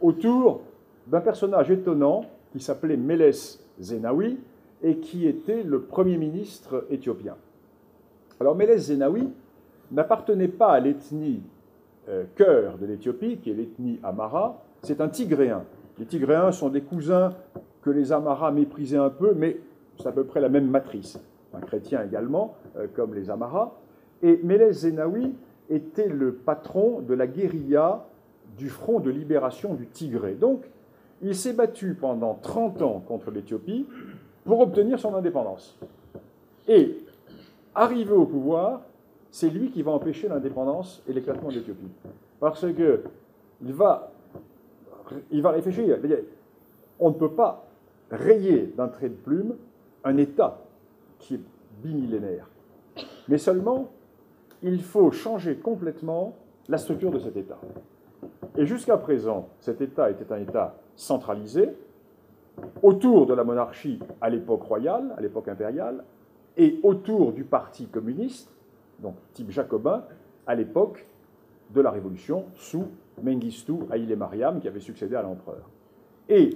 autour 0.00 0.62
d'un 1.06 1.20
personnage 1.20 1.70
étonnant 1.70 2.22
qui 2.52 2.60
s'appelait 2.60 2.96
Meles 2.96 3.58
Zenawi 3.80 4.38
et 4.82 4.96
qui 4.98 5.26
était 5.26 5.62
le 5.62 5.82
premier 5.82 6.16
ministre 6.16 6.86
éthiopien. 6.90 7.36
Alors 8.40 8.56
Meles 8.56 8.78
Zenawi 8.78 9.28
n'appartenait 9.90 10.48
pas 10.48 10.72
à 10.72 10.80
l'ethnie 10.80 11.42
euh, 12.08 12.24
cœur 12.34 12.76
de 12.76 12.84
l'Éthiopie, 12.84 13.38
qui 13.38 13.50
est 13.50 13.54
l'ethnie 13.54 13.98
Amara, 14.02 14.62
c'est 14.82 15.00
un 15.00 15.08
Tigréen. 15.08 15.64
Les 15.98 16.04
Tigréens 16.04 16.52
sont 16.52 16.68
des 16.68 16.82
cousins 16.82 17.32
que 17.80 17.88
les 17.88 18.12
Amaras 18.12 18.50
méprisaient 18.50 18.98
un 18.98 19.08
peu, 19.08 19.32
mais 19.34 19.58
c'est 19.98 20.08
à 20.08 20.12
peu 20.12 20.24
près 20.24 20.40
la 20.40 20.50
même 20.50 20.68
matrice. 20.68 21.18
Un 21.54 21.60
chrétien 21.60 22.02
également, 22.02 22.56
euh, 22.76 22.88
comme 22.94 23.14
les 23.14 23.30
Amaras. 23.30 23.72
Et 24.22 24.38
Meles 24.42 24.72
Zenawi 24.72 25.32
était 25.70 26.08
le 26.08 26.34
patron 26.34 27.00
de 27.00 27.14
la 27.14 27.26
guérilla 27.26 28.04
du 28.58 28.68
Front 28.68 29.00
de 29.00 29.10
libération 29.10 29.72
du 29.72 29.86
Tigré. 29.86 30.34
Donc, 30.34 30.64
il 31.22 31.34
s'est 31.34 31.54
battu 31.54 31.94
pendant 31.94 32.34
30 32.34 32.82
ans 32.82 33.02
contre 33.06 33.30
l'Éthiopie 33.30 33.86
pour 34.44 34.60
obtenir 34.60 34.98
son 34.98 35.14
indépendance. 35.14 35.78
Et, 36.68 36.98
arrivé 37.74 38.12
au 38.12 38.26
pouvoir, 38.26 38.82
c'est 39.30 39.50
lui 39.50 39.70
qui 39.70 39.82
va 39.82 39.92
empêcher 39.92 40.28
l'indépendance 40.28 41.02
et 41.08 41.12
l'éclatement 41.12 41.48
de 41.48 41.54
l'Éthiopie. 41.54 41.90
Parce 42.40 42.60
que 42.72 43.02
il 43.62 43.72
va, 43.72 44.12
il 45.30 45.42
va 45.42 45.50
réfléchir. 45.50 45.98
On 47.00 47.08
ne 47.08 47.14
peut 47.14 47.32
pas 47.32 47.66
rayer 48.10 48.72
d'un 48.76 48.88
trait 48.88 49.08
de 49.08 49.14
plume 49.14 49.56
un 50.04 50.16
État 50.18 50.60
qui 51.18 51.34
est 51.34 51.40
bimillénaire. 51.82 52.48
Mais 53.28 53.38
seulement, 53.38 53.88
il 54.62 54.82
faut 54.82 55.10
changer 55.10 55.56
complètement 55.56 56.34
la 56.68 56.78
structure 56.78 57.10
de 57.10 57.18
cet 57.18 57.36
État. 57.36 57.58
Et 58.56 58.66
jusqu'à 58.66 58.96
présent, 58.96 59.48
cet 59.60 59.80
État 59.80 60.10
était 60.10 60.32
un 60.32 60.40
État 60.40 60.76
centralisé, 60.96 61.70
autour 62.82 63.26
de 63.26 63.34
la 63.34 63.44
monarchie 63.44 63.98
à 64.20 64.30
l'époque 64.30 64.62
royale, 64.62 65.14
à 65.16 65.20
l'époque 65.20 65.48
impériale, 65.48 66.04
et 66.56 66.78
autour 66.82 67.32
du 67.32 67.44
parti 67.44 67.86
communiste, 67.86 68.50
donc 69.00 69.14
type 69.32 69.50
jacobin, 69.50 70.04
à 70.46 70.54
l'époque 70.54 71.06
de 71.74 71.80
la 71.80 71.90
Révolution, 71.90 72.44
sous 72.54 72.86
Mengistu 73.22 73.72
Haïlé 73.90 74.16
Mariam, 74.16 74.60
qui 74.60 74.68
avait 74.68 74.80
succédé 74.80 75.16
à 75.16 75.22
l'empereur. 75.22 75.68
Et 76.28 76.50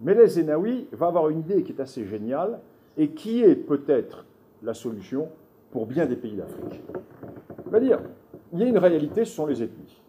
Meles 0.00 0.28
Zenawi 0.28 0.88
va 0.92 1.06
avoir 1.06 1.28
une 1.28 1.40
idée 1.40 1.62
qui 1.62 1.72
est 1.72 1.80
assez 1.80 2.04
géniale 2.04 2.60
et 2.96 3.10
qui 3.10 3.42
est 3.42 3.54
peut-être 3.54 4.24
la 4.62 4.74
solution 4.74 5.28
pour 5.70 5.86
bien 5.86 6.06
des 6.06 6.16
pays 6.16 6.36
d'Afrique. 6.36 6.82
On 7.66 7.70
va 7.70 7.80
dire, 7.80 8.00
il 8.52 8.58
y 8.58 8.62
a 8.62 8.66
une 8.66 8.78
réalité, 8.78 9.24
ce 9.24 9.32
sont 9.32 9.46
les 9.46 9.62
ethnies. 9.62 10.02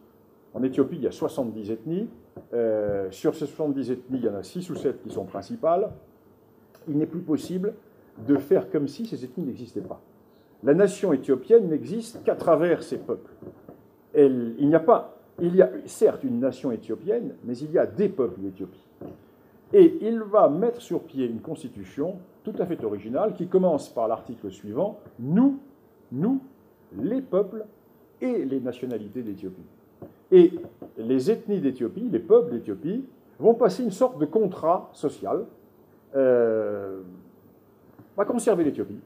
En 0.54 0.64
Éthiopie, 0.64 0.96
il 0.96 1.04
y 1.04 1.08
a 1.08 1.12
70 1.12 1.72
ethnies. 1.72 2.10
Euh, 2.54 3.10
sur 3.12 3.36
ces 3.36 3.46
70 3.46 3.92
ethnies, 3.92 4.20
il 4.20 4.26
y 4.26 4.30
en 4.30 4.36
a 4.36 4.44
6 4.44 4.70
ou 4.70 4.76
7 4.76 5.04
qui 5.04 5.10
sont 5.10 5.26
principales. 5.26 5.90
Il 6.88 6.98
n'est 6.98 7.06
plus 7.06 7.22
possible 7.22 7.74
de 8.28 8.38
faire 8.38 8.70
comme 8.70 8.88
si 8.88 9.06
ces 9.06 9.24
ethnies 9.24 9.46
n'existaient 9.46 9.82
pas. 9.82 10.02
La 10.64 10.74
nation 10.74 11.14
éthiopienne 11.14 11.70
n'existe 11.70 12.24
qu'à 12.24 12.36
travers 12.36 12.84
ces 12.84 12.98
peuples. 12.98 13.32
il 14.16 14.68
n'y 14.68 14.76
a 14.76 14.80
pas, 14.80 15.18
il 15.42 15.56
y 15.56 15.62
a 15.62 15.70
certes 15.86 16.24
une 16.24 16.40
nation 16.40 16.72
éthiopienne, 16.72 17.34
mais 17.44 17.58
il 17.58 17.72
y 17.72 17.80
a 17.80 17.86
des 17.86 18.10
peuples 18.10 18.40
d'Éthiopie. 18.42 18.86
Et 19.74 19.98
il 20.02 20.20
va 20.20 20.50
mettre 20.50 20.82
sur 20.82 21.02
pied 21.02 21.26
une 21.26 21.40
constitution 21.40 22.18
tout 22.44 22.54
à 22.60 22.66
fait 22.66 22.84
originale 22.84 23.34
qui 23.34 23.48
commence 23.48 23.90
par 23.90 24.08
l'article 24.08 24.52
suivant 24.52 25.00
Nous, 25.20 25.60
nous, 26.12 26.42
les 27.02 27.22
peuples 27.22 27.66
et 28.22 28.46
les 28.46 28.60
nationalités 28.60 29.24
d'Éthiopie. 29.24 29.66
Et 30.32 30.54
les 30.98 31.32
ethnies 31.32 31.60
d'Éthiopie, 31.60 32.08
les 32.10 32.20
peuples 32.20 32.52
d'Éthiopie, 32.52 33.06
vont 33.40 33.54
passer 33.54 33.84
une 33.84 33.92
sorte 33.92 34.18
de 34.20 34.26
contrat 34.26 34.90
social. 34.94 35.46
Euh, 36.16 37.02
on 38.16 38.22
va 38.22 38.26
conserver 38.26 38.64
l'Éthiopie, 38.64 39.00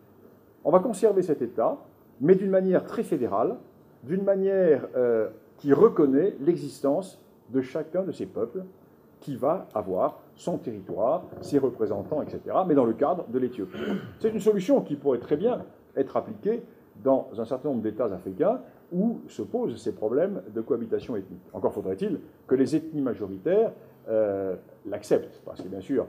on 0.63 0.71
va 0.71 0.79
conserver 0.79 1.21
cet 1.21 1.41
État, 1.41 1.77
mais 2.21 2.35
d'une 2.35 2.49
manière 2.49 2.85
très 2.85 3.03
fédérale, 3.03 3.55
d'une 4.03 4.23
manière 4.23 4.88
euh, 4.95 5.29
qui 5.57 5.73
reconnaît 5.73 6.35
l'existence 6.41 7.19
de 7.49 7.61
chacun 7.61 8.03
de 8.03 8.11
ces 8.11 8.25
peuples, 8.25 8.63
qui 9.21 9.35
va 9.35 9.67
avoir 9.73 10.19
son 10.35 10.57
territoire, 10.57 11.23
ses 11.41 11.57
représentants, 11.57 12.21
etc., 12.21 12.39
mais 12.67 12.75
dans 12.75 12.85
le 12.85 12.93
cadre 12.93 13.25
de 13.29 13.39
l'Éthiopie. 13.39 13.77
C'est 14.19 14.29
une 14.29 14.39
solution 14.39 14.81
qui 14.81 14.95
pourrait 14.95 15.19
très 15.19 15.38
bien 15.38 15.63
être 15.95 16.17
appliquée 16.17 16.63
dans 17.03 17.29
un 17.38 17.45
certain 17.45 17.69
nombre 17.69 17.81
d'États 17.81 18.05
africains 18.05 18.59
où 18.91 19.21
se 19.28 19.41
posent 19.41 19.82
ces 19.82 19.93
problèmes 19.93 20.41
de 20.54 20.62
cohabitation 20.62 21.15
ethnique. 21.15 21.41
Encore 21.54 21.74
faudrait-il 21.74 22.19
que 22.48 22.56
les 22.56 22.76
ethnies 22.76 23.02
majoritaires 23.02 23.71
euh, 24.08 24.56
l'acceptent, 24.86 25.41
parce 25.45 25.62
que 25.62 25.67
bien 25.67 25.82
sûr, 25.82 26.06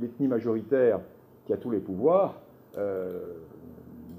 l'ethnie 0.00 0.26
majoritaire 0.26 1.00
qui 1.44 1.52
a 1.52 1.56
tous 1.56 1.70
les 1.70 1.78
pouvoirs 1.78 2.40
euh, 2.76 3.20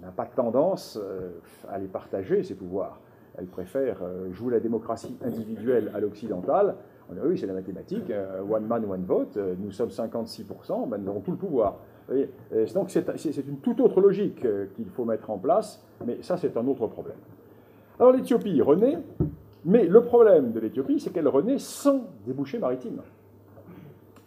n'a 0.01 0.11
pas 0.11 0.25
tendance 0.25 0.97
euh, 1.01 1.31
à 1.69 1.77
les 1.79 1.87
partager, 1.87 2.43
ces 2.43 2.55
pouvoirs. 2.55 2.99
Elle 3.37 3.47
préfère 3.47 3.97
jouer 4.31 4.53
la 4.53 4.59
démocratie 4.59 5.17
individuelle 5.23 5.91
à 5.95 5.99
l'occidental. 5.99 6.75
On 7.09 7.13
dit 7.13 7.19
oui, 7.25 7.35
c'est 7.35 7.47
la 7.47 7.53
mathématique, 7.53 8.13
one 8.47 8.67
man, 8.67 8.85
one 8.85 9.03
vote, 9.05 9.39
nous 9.57 9.71
sommes 9.71 9.89
56%, 9.89 10.87
ben, 10.87 10.99
nous 10.99 11.09
avons 11.09 11.19
tout 11.21 11.31
le 11.31 11.37
pouvoir. 11.37 11.79
Donc 12.75 12.91
c'est 12.91 13.47
une 13.47 13.57
toute 13.57 13.79
autre 13.79 14.01
logique 14.01 14.45
qu'il 14.75 14.89
faut 14.91 15.03
mettre 15.03 15.31
en 15.31 15.39
place, 15.39 15.83
mais 16.05 16.21
ça 16.21 16.37
c'est 16.37 16.55
un 16.55 16.67
autre 16.67 16.85
problème. 16.85 17.17
Alors 17.99 18.11
l'Éthiopie 18.11 18.61
renaît, 18.61 18.97
mais 19.65 19.85
le 19.85 20.01
problème 20.01 20.51
de 20.51 20.59
l'Éthiopie, 20.59 20.99
c'est 20.99 21.11
qu'elle 21.11 21.27
renaît 21.27 21.59
sans 21.59 22.05
débouché 22.25 22.57
maritime. 22.57 23.01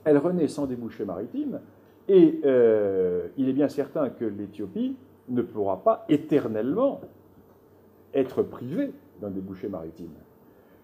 Elle 0.05 0.19
renaît 0.19 0.49
sans 0.49 0.67
débouché 0.67 1.05
maritime, 1.05 1.61
et 2.09 2.41
euh, 2.45 3.27
il 3.37 3.49
est 3.49 3.53
bien 3.53 3.69
certain 3.69 4.11
que 4.11 4.25
l'Éthiopie 4.25 4.97
ne 5.29 5.43
pourra 5.43 5.83
pas 5.83 6.05
éternellement 6.09 7.01
être 8.15 8.43
privée 8.43 8.93
d'un 9.21 9.31
débouché 9.31 9.69
maritime. 9.69 10.13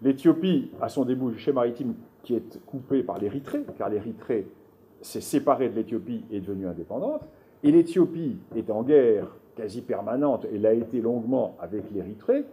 L'Éthiopie 0.03 0.73
a 0.81 0.89
son 0.89 1.05
débouché 1.05 1.53
maritime 1.53 1.95
qui 2.25 2.35
est 2.35 2.61
coupé 2.67 3.05
par 3.05 3.19
l'Érythrée, 3.19 3.65
car 3.79 3.89
l'Érythrée 3.89 4.49
s'est 5.01 5.21
séparée 5.21 5.69
de 5.69 5.77
l'Éthiopie 5.77 6.25
et 6.31 6.39
est 6.39 6.41
devenue 6.41 6.67
indépendante, 6.67 7.23
et 7.63 7.71
l'Éthiopie 7.71 8.39
est 8.57 8.69
en 8.71 8.83
guerre 8.83 9.29
quasi 9.55 9.83
permanente, 9.83 10.47
et 10.53 10.59
l'a 10.59 10.73
été 10.73 11.01
longuement 11.01 11.57
avec 11.61 11.85
l'Érythrée, 11.95 12.45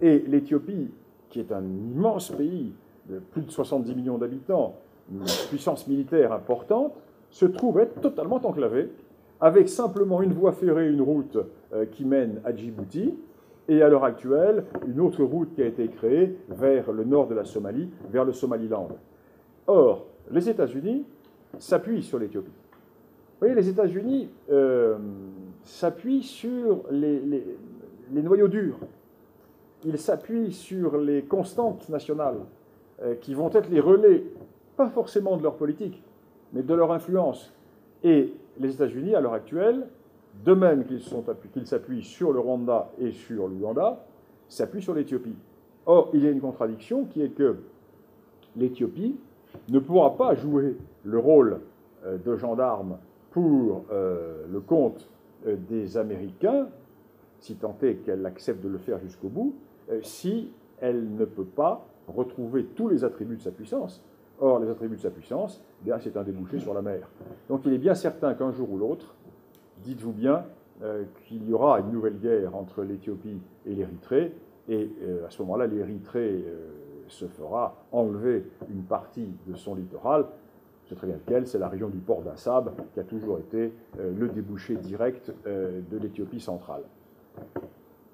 et 0.00 0.24
l'Éthiopie, 0.26 0.90
qui 1.30 1.40
est 1.40 1.52
un 1.52 1.64
immense 1.64 2.30
pays 2.30 2.72
de 3.08 3.18
plus 3.18 3.42
de 3.42 3.50
70 3.50 3.94
millions 3.94 4.18
d'habitants, 4.18 4.76
une 5.10 5.24
puissance 5.48 5.86
militaire 5.86 6.32
importante, 6.32 6.94
se 7.30 7.46
trouve 7.46 7.80
être 7.80 8.00
totalement 8.00 8.36
enclavée, 8.36 8.90
avec 9.40 9.68
simplement 9.68 10.22
une 10.22 10.32
voie 10.32 10.52
ferrée, 10.52 10.88
une 10.88 11.02
route 11.02 11.38
euh, 11.72 11.84
qui 11.86 12.04
mène 12.04 12.40
à 12.44 12.54
Djibouti, 12.54 13.14
et 13.68 13.82
à 13.82 13.88
l'heure 13.88 14.04
actuelle, 14.04 14.64
une 14.86 15.00
autre 15.00 15.24
route 15.24 15.52
qui 15.54 15.62
a 15.62 15.66
été 15.66 15.88
créée 15.88 16.36
vers 16.48 16.92
le 16.92 17.04
nord 17.04 17.26
de 17.26 17.34
la 17.34 17.44
Somalie, 17.44 17.90
vers 18.10 18.24
le 18.24 18.32
Somaliland. 18.32 18.88
Or, 19.66 20.06
les 20.30 20.48
États-Unis 20.48 21.04
s'appuient 21.58 22.02
sur 22.02 22.18
l'Éthiopie. 22.18 22.48
Vous 22.48 23.40
voyez, 23.40 23.54
les 23.54 23.68
États-Unis 23.68 24.30
euh, 24.50 24.96
s'appuient 25.64 26.22
sur 26.22 26.84
les, 26.90 27.20
les 27.20 28.22
noyaux 28.22 28.48
durs 28.48 28.78
ils 29.84 29.98
s'appuient 29.98 30.52
sur 30.52 30.98
les 30.98 31.22
constantes 31.22 31.88
nationales, 31.88 32.38
euh, 33.02 33.14
qui 33.14 33.34
vont 33.34 33.50
être 33.52 33.68
les 33.68 33.80
relais, 33.80 34.24
pas 34.76 34.88
forcément 34.88 35.36
de 35.36 35.42
leur 35.42 35.56
politique, 35.56 36.02
mais 36.52 36.62
de 36.62 36.74
leur 36.74 36.92
influence. 36.92 37.52
Et 38.02 38.32
les 38.58 38.74
États-Unis, 38.74 39.14
à 39.14 39.20
l'heure 39.20 39.34
actuelle, 39.34 39.86
de 40.44 40.54
même 40.54 40.84
qu'ils 40.86 41.66
s'appuient 41.66 42.02
sur 42.02 42.32
le 42.32 42.40
Rwanda 42.40 42.90
et 42.98 43.10
sur 43.10 43.48
l'Ouganda, 43.48 44.04
s'appuient 44.48 44.82
sur 44.82 44.94
l'Éthiopie. 44.94 45.36
Or, 45.86 46.10
il 46.14 46.24
y 46.24 46.26
a 46.26 46.30
une 46.30 46.40
contradiction 46.40 47.04
qui 47.04 47.22
est 47.22 47.30
que 47.30 47.56
l'Éthiopie 48.56 49.16
ne 49.68 49.78
pourra 49.78 50.16
pas 50.16 50.34
jouer 50.34 50.76
le 51.04 51.18
rôle 51.18 51.60
euh, 52.04 52.16
de 52.18 52.36
gendarme 52.36 52.98
pour 53.30 53.84
euh, 53.92 54.46
le 54.50 54.60
compte 54.60 55.08
des 55.44 55.96
Américains, 55.96 56.66
si 57.40 57.54
tant 57.56 57.76
est 57.82 57.96
qu'elle 57.96 58.24
accepte 58.24 58.64
de 58.64 58.68
le 58.68 58.78
faire 58.78 58.98
jusqu'au 58.98 59.28
bout, 59.28 59.54
si 60.02 60.50
elle 60.80 61.14
ne 61.14 61.24
peut 61.24 61.44
pas 61.44 61.86
retrouver 62.08 62.64
tous 62.64 62.88
les 62.88 63.04
attributs 63.04 63.36
de 63.36 63.42
sa 63.42 63.50
puissance. 63.50 64.02
Or, 64.38 64.58
les 64.58 64.68
attributs 64.68 64.96
de 64.96 65.00
sa 65.00 65.10
puissance, 65.10 65.62
eh 65.86 65.90
c'est 66.00 66.16
un 66.16 66.22
débouché 66.22 66.58
sur 66.58 66.74
la 66.74 66.82
mer. 66.82 67.08
Donc 67.48 67.62
il 67.64 67.72
est 67.72 67.78
bien 67.78 67.94
certain 67.94 68.34
qu'un 68.34 68.52
jour 68.52 68.70
ou 68.70 68.78
l'autre, 68.78 69.14
dites-vous 69.82 70.12
bien 70.12 70.44
euh, 70.82 71.04
qu'il 71.24 71.48
y 71.48 71.54
aura 71.54 71.80
une 71.80 71.90
nouvelle 71.90 72.18
guerre 72.18 72.54
entre 72.54 72.82
l'Éthiopie 72.82 73.40
et 73.64 73.74
l'Érythrée, 73.74 74.34
et 74.68 74.90
euh, 75.02 75.26
à 75.26 75.30
ce 75.30 75.40
moment-là, 75.42 75.66
l'Érythrée 75.66 76.44
se 77.08 77.26
fera 77.26 77.76
enlever 77.92 78.44
une 78.68 78.82
partie 78.82 79.28
de 79.46 79.54
son 79.54 79.74
littoral. 79.74 80.26
C'est 80.86 80.96
très 80.96 81.06
bien 81.06 81.16
lequel, 81.16 81.46
c'est 81.46 81.58
la 81.58 81.68
région 81.68 81.88
du 81.88 81.98
port 81.98 82.22
d'Assab, 82.22 82.72
qui 82.92 83.00
a 83.00 83.04
toujours 83.04 83.38
été 83.38 83.72
le 83.98 84.28
débouché 84.28 84.74
direct 84.76 85.32
de 85.46 85.98
l'Éthiopie 85.98 86.40
centrale. 86.40 86.82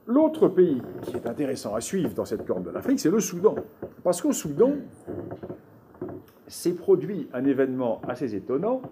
L'autre 0.07 0.48
pays 0.48 0.82
qui 1.03 1.16
est 1.16 1.26
intéressant 1.26 1.74
à 1.74 1.80
suivre 1.80 2.12
dans 2.14 2.24
cette 2.24 2.44
corne 2.44 2.62
de 2.62 2.70
l'Afrique, 2.70 3.00
c'est 3.00 3.11
le 3.11 3.20
Soudan. 3.20 3.55
Parce 4.03 4.20
qu'au 4.20 4.32
Soudan, 4.32 4.72
s'est 6.53 6.74
produit 6.74 7.28
un 7.32 7.44
événement 7.44 8.00
assez 8.07 8.34
étonnant 8.34 8.82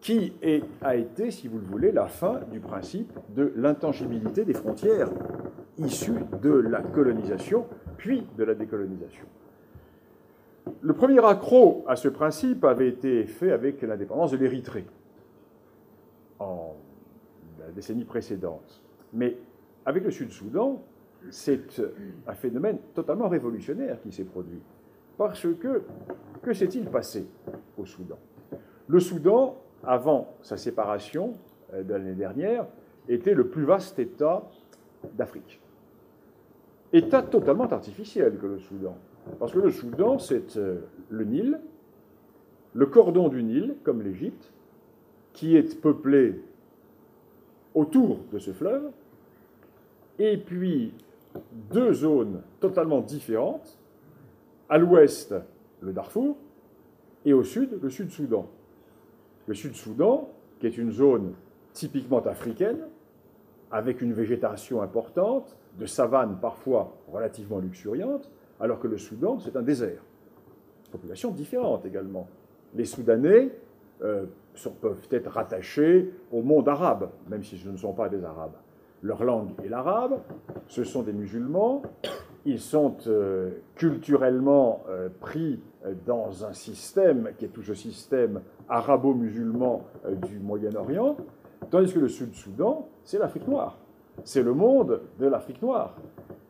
qui 0.00 0.32
a 0.82 0.96
été, 0.96 1.30
si 1.30 1.48
vous 1.48 1.58
le 1.58 1.64
voulez, 1.64 1.92
la 1.92 2.06
fin 2.06 2.40
du 2.52 2.60
principe 2.60 3.12
de 3.34 3.52
l'intangibilité 3.56 4.44
des 4.44 4.54
frontières 4.54 5.10
issues 5.78 6.24
de 6.42 6.50
la 6.50 6.80
colonisation, 6.80 7.66
puis 7.96 8.26
de 8.36 8.44
la 8.44 8.54
décolonisation. 8.54 9.24
Le 10.80 10.92
premier 10.92 11.24
accroc 11.24 11.84
à 11.86 11.96
ce 11.96 12.08
principe 12.08 12.64
avait 12.64 12.88
été 12.88 13.24
fait 13.24 13.52
avec 13.52 13.82
l'indépendance 13.82 14.32
de 14.32 14.36
l'Érythrée 14.36 14.86
en 16.38 16.74
la 17.60 17.70
décennie 17.72 18.04
précédente. 18.04 18.82
Mais 19.12 19.36
avec 19.86 20.04
le 20.04 20.10
Sud-Soudan, 20.10 20.82
c'est 21.30 21.80
un 22.26 22.34
phénomène 22.34 22.78
totalement 22.92 23.28
révolutionnaire 23.28 24.00
qui 24.02 24.12
s'est 24.12 24.24
produit. 24.24 24.60
Parce 25.16 25.46
que, 25.60 25.82
que 26.42 26.52
s'est-il 26.52 26.86
passé 26.86 27.26
au 27.78 27.86
Soudan? 27.86 28.18
Le 28.88 29.00
Soudan, 29.00 29.56
avant 29.82 30.34
sa 30.42 30.56
séparation 30.56 31.32
euh, 31.72 31.82
de 31.82 31.92
l'année 31.92 32.14
dernière, 32.14 32.66
était 33.08 33.34
le 33.34 33.48
plus 33.48 33.64
vaste 33.64 33.98
État 33.98 34.48
d'Afrique. 35.14 35.60
État 36.92 37.22
totalement 37.22 37.66
artificiel 37.66 38.36
que 38.38 38.46
le 38.46 38.58
Soudan. 38.58 38.96
Parce 39.38 39.52
que 39.52 39.58
le 39.58 39.70
Soudan, 39.70 40.18
c'est 40.18 40.56
euh, 40.56 40.80
le 41.08 41.24
Nil, 41.24 41.60
le 42.74 42.86
cordon 42.86 43.28
du 43.28 43.42
Nil, 43.42 43.76
comme 43.84 44.02
l'Égypte, 44.02 44.52
qui 45.32 45.56
est 45.56 45.80
peuplé 45.80 46.40
autour 47.74 48.20
de 48.32 48.38
ce 48.38 48.52
fleuve, 48.52 48.90
et 50.18 50.36
puis 50.36 50.92
deux 51.70 51.92
zones 51.92 52.42
totalement 52.60 53.00
différentes. 53.00 53.78
À 54.68 54.78
l'ouest, 54.78 55.34
le 55.80 55.92
Darfour, 55.92 56.36
et 57.24 57.32
au 57.32 57.42
sud, 57.42 57.78
le 57.82 57.90
Sud-Soudan. 57.90 58.48
Le 59.46 59.54
Sud-Soudan, 59.54 60.30
qui 60.58 60.66
est 60.66 60.78
une 60.78 60.90
zone 60.90 61.34
typiquement 61.72 62.20
africaine, 62.20 62.78
avec 63.70 64.00
une 64.00 64.12
végétation 64.12 64.80
importante, 64.80 65.56
de 65.78 65.86
savanes 65.86 66.38
parfois 66.40 66.96
relativement 67.12 67.58
luxuriantes, 67.58 68.30
alors 68.60 68.80
que 68.80 68.88
le 68.88 68.96
Soudan, 68.96 69.38
c'est 69.38 69.56
un 69.56 69.62
désert. 69.62 70.02
Population 70.90 71.30
différente 71.30 71.84
également. 71.84 72.28
Les 72.74 72.84
Soudanais 72.84 73.50
euh, 74.02 74.26
peuvent 74.80 75.06
être 75.10 75.30
rattachés 75.30 76.10
au 76.32 76.42
monde 76.42 76.68
arabe, 76.68 77.10
même 77.28 77.42
si 77.44 77.58
ce 77.58 77.68
ne 77.68 77.76
sont 77.76 77.92
pas 77.92 78.08
des 78.08 78.24
Arabes 78.24 78.56
leur 79.02 79.24
langue 79.24 79.50
est 79.64 79.68
l'arabe, 79.68 80.20
ce 80.68 80.84
sont 80.84 81.02
des 81.02 81.12
musulmans, 81.12 81.82
ils 82.46 82.60
sont 82.60 82.96
euh, 83.08 83.50
culturellement 83.74 84.84
euh, 84.88 85.08
pris 85.20 85.60
euh, 85.84 85.94
dans 86.06 86.44
un 86.44 86.52
système 86.52 87.32
qui 87.36 87.44
est 87.44 87.48
tout 87.48 87.62
ce 87.62 87.74
système 87.74 88.40
arabo-musulman 88.68 89.84
du 90.28 90.38
Moyen-Orient, 90.38 91.16
tandis 91.70 91.92
que 91.92 91.98
le 91.98 92.08
Sud-Soudan, 92.08 92.88
c'est 93.02 93.18
l'Afrique 93.18 93.48
noire. 93.48 93.78
C'est 94.24 94.42
le 94.42 94.54
monde 94.54 95.00
de 95.18 95.26
l'Afrique 95.26 95.60
noire. 95.60 95.96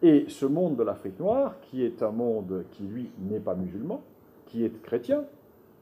Et 0.03 0.27
ce 0.29 0.45
monde 0.45 0.77
de 0.77 0.83
l'Afrique 0.83 1.19
noire, 1.19 1.55
qui 1.63 1.83
est 1.83 2.03
un 2.03 2.11
monde 2.11 2.65
qui, 2.73 2.85
lui, 2.85 3.11
n'est 3.19 3.41
pas 3.41 3.55
musulman, 3.55 4.03
qui 4.45 4.65
est 4.65 4.83
chrétien, 4.83 5.25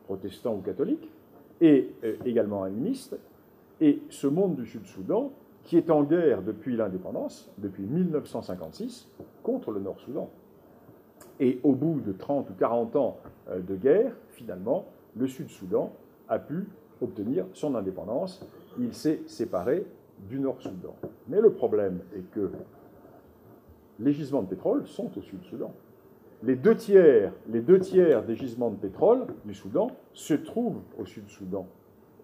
protestant 0.07 0.55
ou 0.55 0.61
catholique, 0.61 1.11
et 1.61 1.93
également 2.25 2.63
animiste, 2.63 3.17
et 3.81 4.01
ce 4.09 4.27
monde 4.27 4.57
du 4.57 4.67
Sud-Soudan, 4.67 5.33
qui 5.65 5.77
est 5.79 5.91
en 5.91 6.03
guerre 6.03 6.43
depuis 6.43 6.77
l'indépendance, 6.77 7.51
depuis 7.59 7.85
1956, 7.85 9.09
contre 9.43 9.71
le 9.71 9.81
Nord-Soudan. 9.81 10.31
Et 11.41 11.59
au 11.63 11.73
bout 11.73 12.01
de 12.01 12.13
30 12.13 12.51
ou 12.51 12.53
40 12.55 12.97
ans 12.97 13.19
euh, 13.49 13.61
de 13.61 13.75
guerre, 13.75 14.13
finalement, 14.31 14.87
le 15.17 15.27
Sud-Soudan 15.27 15.93
a 16.29 16.39
pu 16.39 16.67
obtenir 17.01 17.47
son 17.55 17.75
indépendance. 17.75 18.47
Il 18.79 18.95
s'est 18.95 19.23
séparé 19.27 19.87
du 20.29 20.39
Nord-Soudan. 20.39 20.95
Mais 21.29 21.41
le 21.41 21.53
problème 21.53 22.01
est 22.15 22.31
que 22.31 22.51
les 23.99 24.13
gisements 24.13 24.43
de 24.43 24.49
pétrole 24.49 24.87
sont 24.87 25.11
au 25.17 25.23
Sud-Soudan. 25.23 25.73
Les 26.43 26.57
deux 26.57 26.77
tiers, 26.77 27.33
les 27.49 27.61
deux 27.61 27.79
tiers 27.79 28.23
des 28.23 28.37
gisements 28.37 28.71
de 28.71 28.77
pétrole 28.77 29.27
du 29.45 29.55
Soudan 29.55 29.91
se 30.13 30.35
trouvent 30.35 30.81
au 30.99 31.07
Sud-Soudan. 31.07 31.67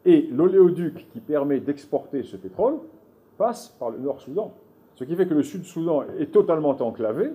Et 0.05 0.29
l'oléoduc 0.31 1.09
qui 1.13 1.21
permet 1.21 1.61
d'exporter 1.61 2.23
ce 2.23 2.37
pétrole 2.37 2.79
passe 3.41 3.75
par 3.79 3.89
le 3.89 3.97
Nord-Soudan. 3.97 4.53
Ce 4.97 5.05
qui 5.05 5.17
fait 5.17 5.27
que 5.27 5.33
le 5.33 5.43
Sud-Soudan 5.43 6.05
est 6.19 6.31
totalement 6.31 6.77
enclavé. 6.83 7.33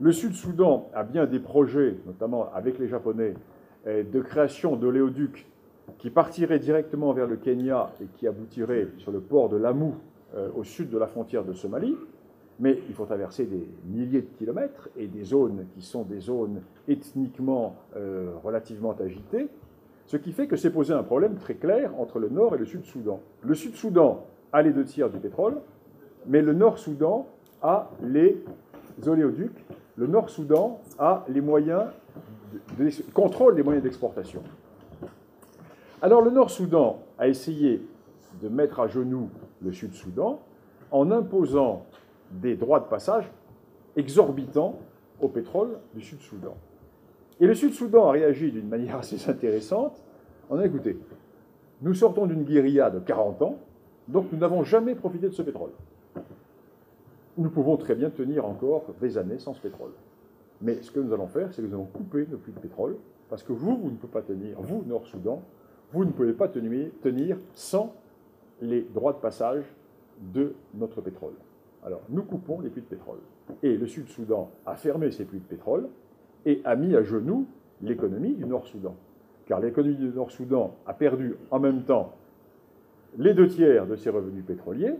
Le 0.00 0.12
Sud-Soudan 0.12 0.88
a 0.94 1.02
bien 1.02 1.26
des 1.26 1.40
projets, 1.40 1.96
notamment 2.06 2.48
avec 2.54 2.78
les 2.78 2.86
Japonais, 2.86 3.34
eh, 3.86 4.04
de 4.04 4.20
création 4.20 4.76
d'oléoducs 4.76 5.48
qui 5.98 6.10
partiraient 6.10 6.60
directement 6.60 7.12
vers 7.12 7.26
le 7.26 7.34
Kenya 7.34 7.90
et 8.00 8.04
qui 8.14 8.28
aboutiraient 8.28 8.86
sur 8.98 9.10
le 9.10 9.18
port 9.18 9.48
de 9.48 9.56
Lamu, 9.56 9.94
euh, 10.36 10.48
au 10.54 10.62
sud 10.62 10.90
de 10.90 10.98
la 10.98 11.08
frontière 11.08 11.44
de 11.44 11.54
Somalie. 11.54 11.96
Mais 12.60 12.78
il 12.88 12.94
faut 12.94 13.04
traverser 13.04 13.46
des 13.46 13.68
milliers 13.84 14.22
de 14.22 14.30
kilomètres 14.38 14.90
et 14.96 15.08
des 15.08 15.24
zones 15.24 15.66
qui 15.74 15.82
sont 15.82 16.04
des 16.04 16.20
zones 16.20 16.62
ethniquement 16.86 17.74
euh, 17.96 18.30
relativement 18.44 18.94
agitées, 19.00 19.48
ce 20.06 20.16
qui 20.16 20.30
fait 20.30 20.46
que 20.46 20.54
c'est 20.54 20.70
posé 20.70 20.94
un 20.94 21.02
problème 21.02 21.34
très 21.34 21.54
clair 21.54 21.90
entre 21.98 22.20
le 22.20 22.28
Nord 22.28 22.54
et 22.54 22.58
le 22.58 22.64
Sud-Soudan. 22.64 23.20
Le 23.42 23.54
Sud-Soudan 23.56 24.24
a 24.52 24.62
les 24.62 24.70
deux 24.70 24.84
tiers 24.84 25.10
du 25.10 25.18
pétrole, 25.18 25.60
mais 26.26 26.42
le 26.42 26.52
Nord-Soudan 26.52 27.26
a 27.62 27.90
les 28.02 28.42
oléoducs, 29.06 29.64
le 29.96 30.06
Nord-Soudan 30.06 30.80
a 30.98 31.24
les 31.28 31.40
moyens, 31.40 31.84
de, 32.78 32.90
contrôle 33.12 33.56
les 33.56 33.62
moyens 33.62 33.82
d'exportation. 33.82 34.42
Alors 36.02 36.22
le 36.22 36.30
Nord-Soudan 36.30 37.00
a 37.18 37.28
essayé 37.28 37.86
de 38.42 38.48
mettre 38.48 38.80
à 38.80 38.86
genoux 38.86 39.30
le 39.62 39.72
Sud-Soudan 39.72 40.40
en 40.90 41.10
imposant 41.10 41.86
des 42.30 42.56
droits 42.56 42.80
de 42.80 42.84
passage 42.84 43.30
exorbitants 43.96 44.78
au 45.20 45.28
pétrole 45.28 45.78
du 45.94 46.02
Sud-Soudan. 46.02 46.54
Et 47.40 47.46
le 47.46 47.54
Sud-Soudan 47.54 48.08
a 48.08 48.12
réagi 48.12 48.50
d'une 48.50 48.68
manière 48.68 48.96
assez 48.96 49.30
intéressante 49.30 50.02
en 50.48 50.58
a 50.58 50.66
écouté, 50.66 50.98
nous 51.82 51.94
sortons 51.94 52.26
d'une 52.26 52.44
guérilla 52.44 52.90
de 52.90 53.00
40 53.00 53.42
ans, 53.42 53.58
donc 54.08 54.26
nous 54.32 54.38
n'avons 54.38 54.62
jamais 54.62 54.94
profité 54.94 55.28
de 55.28 55.34
ce 55.34 55.42
pétrole. 55.42 55.70
Nous 57.38 57.50
pouvons 57.50 57.76
très 57.76 57.94
bien 57.94 58.10
tenir 58.10 58.46
encore 58.46 58.84
des 59.00 59.18
années 59.18 59.38
sans 59.38 59.52
ce 59.52 59.60
pétrole. 59.60 59.90
Mais 60.62 60.80
ce 60.82 60.90
que 60.90 61.00
nous 61.00 61.12
allons 61.12 61.26
faire, 61.26 61.52
c'est 61.52 61.60
que 61.60 61.66
nous 61.66 61.74
allons 61.74 61.84
couper 61.84 62.26
nos 62.30 62.38
puits 62.38 62.52
de 62.52 62.58
pétrole, 62.58 62.96
parce 63.28 63.42
que 63.42 63.52
vous, 63.52 63.76
vous 63.76 63.90
ne 63.90 63.96
pouvez 63.96 64.12
pas 64.12 64.22
tenir, 64.22 64.60
vous, 64.60 64.84
Nord-Soudan, 64.86 65.42
vous 65.92 66.04
ne 66.04 66.10
pouvez 66.10 66.32
pas 66.32 66.48
tenir, 66.48 67.36
sans 67.54 67.94
les 68.62 68.82
droits 68.82 69.12
de 69.12 69.18
passage 69.18 69.64
de 70.32 70.54
notre 70.74 71.00
pétrole. 71.00 71.34
Alors, 71.84 72.00
nous 72.08 72.22
coupons 72.22 72.60
les 72.60 72.70
puits 72.70 72.82
de 72.82 72.86
pétrole. 72.86 73.18
Et 73.62 73.76
le 73.76 73.86
Sud-Soudan 73.86 74.50
a 74.64 74.76
fermé 74.76 75.10
ses 75.10 75.24
puits 75.24 75.38
de 75.38 75.44
pétrole 75.44 75.88
et 76.46 76.62
a 76.64 76.74
mis 76.74 76.96
à 76.96 77.02
genoux 77.02 77.46
l'économie 77.82 78.34
du 78.34 78.46
Nord-Soudan. 78.46 78.96
Car 79.44 79.60
l'économie 79.60 79.96
du 79.96 80.08
Nord-Soudan 80.08 80.74
a 80.86 80.94
perdu 80.94 81.36
en 81.50 81.60
même 81.60 81.82
temps 81.82 82.14
les 83.18 83.34
deux 83.34 83.48
tiers 83.48 83.86
de 83.86 83.96
ses 83.96 84.10
revenus 84.10 84.44
pétroliers 84.44 84.94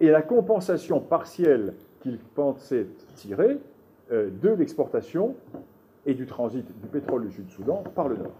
et 0.00 0.10
la 0.10 0.22
compensation 0.22 1.00
partielle 1.00 1.74
qu'il 2.00 2.18
pensait 2.18 2.86
tirer 3.14 3.58
euh, 4.12 4.30
de 4.42 4.50
l'exportation 4.50 5.34
et 6.04 6.14
du 6.14 6.26
transit 6.26 6.64
du 6.80 6.88
pétrole 6.88 7.26
du 7.26 7.32
Sud-Soudan 7.32 7.82
par 7.94 8.08
le 8.08 8.16
Nord. 8.16 8.36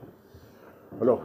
Alors, 1.00 1.22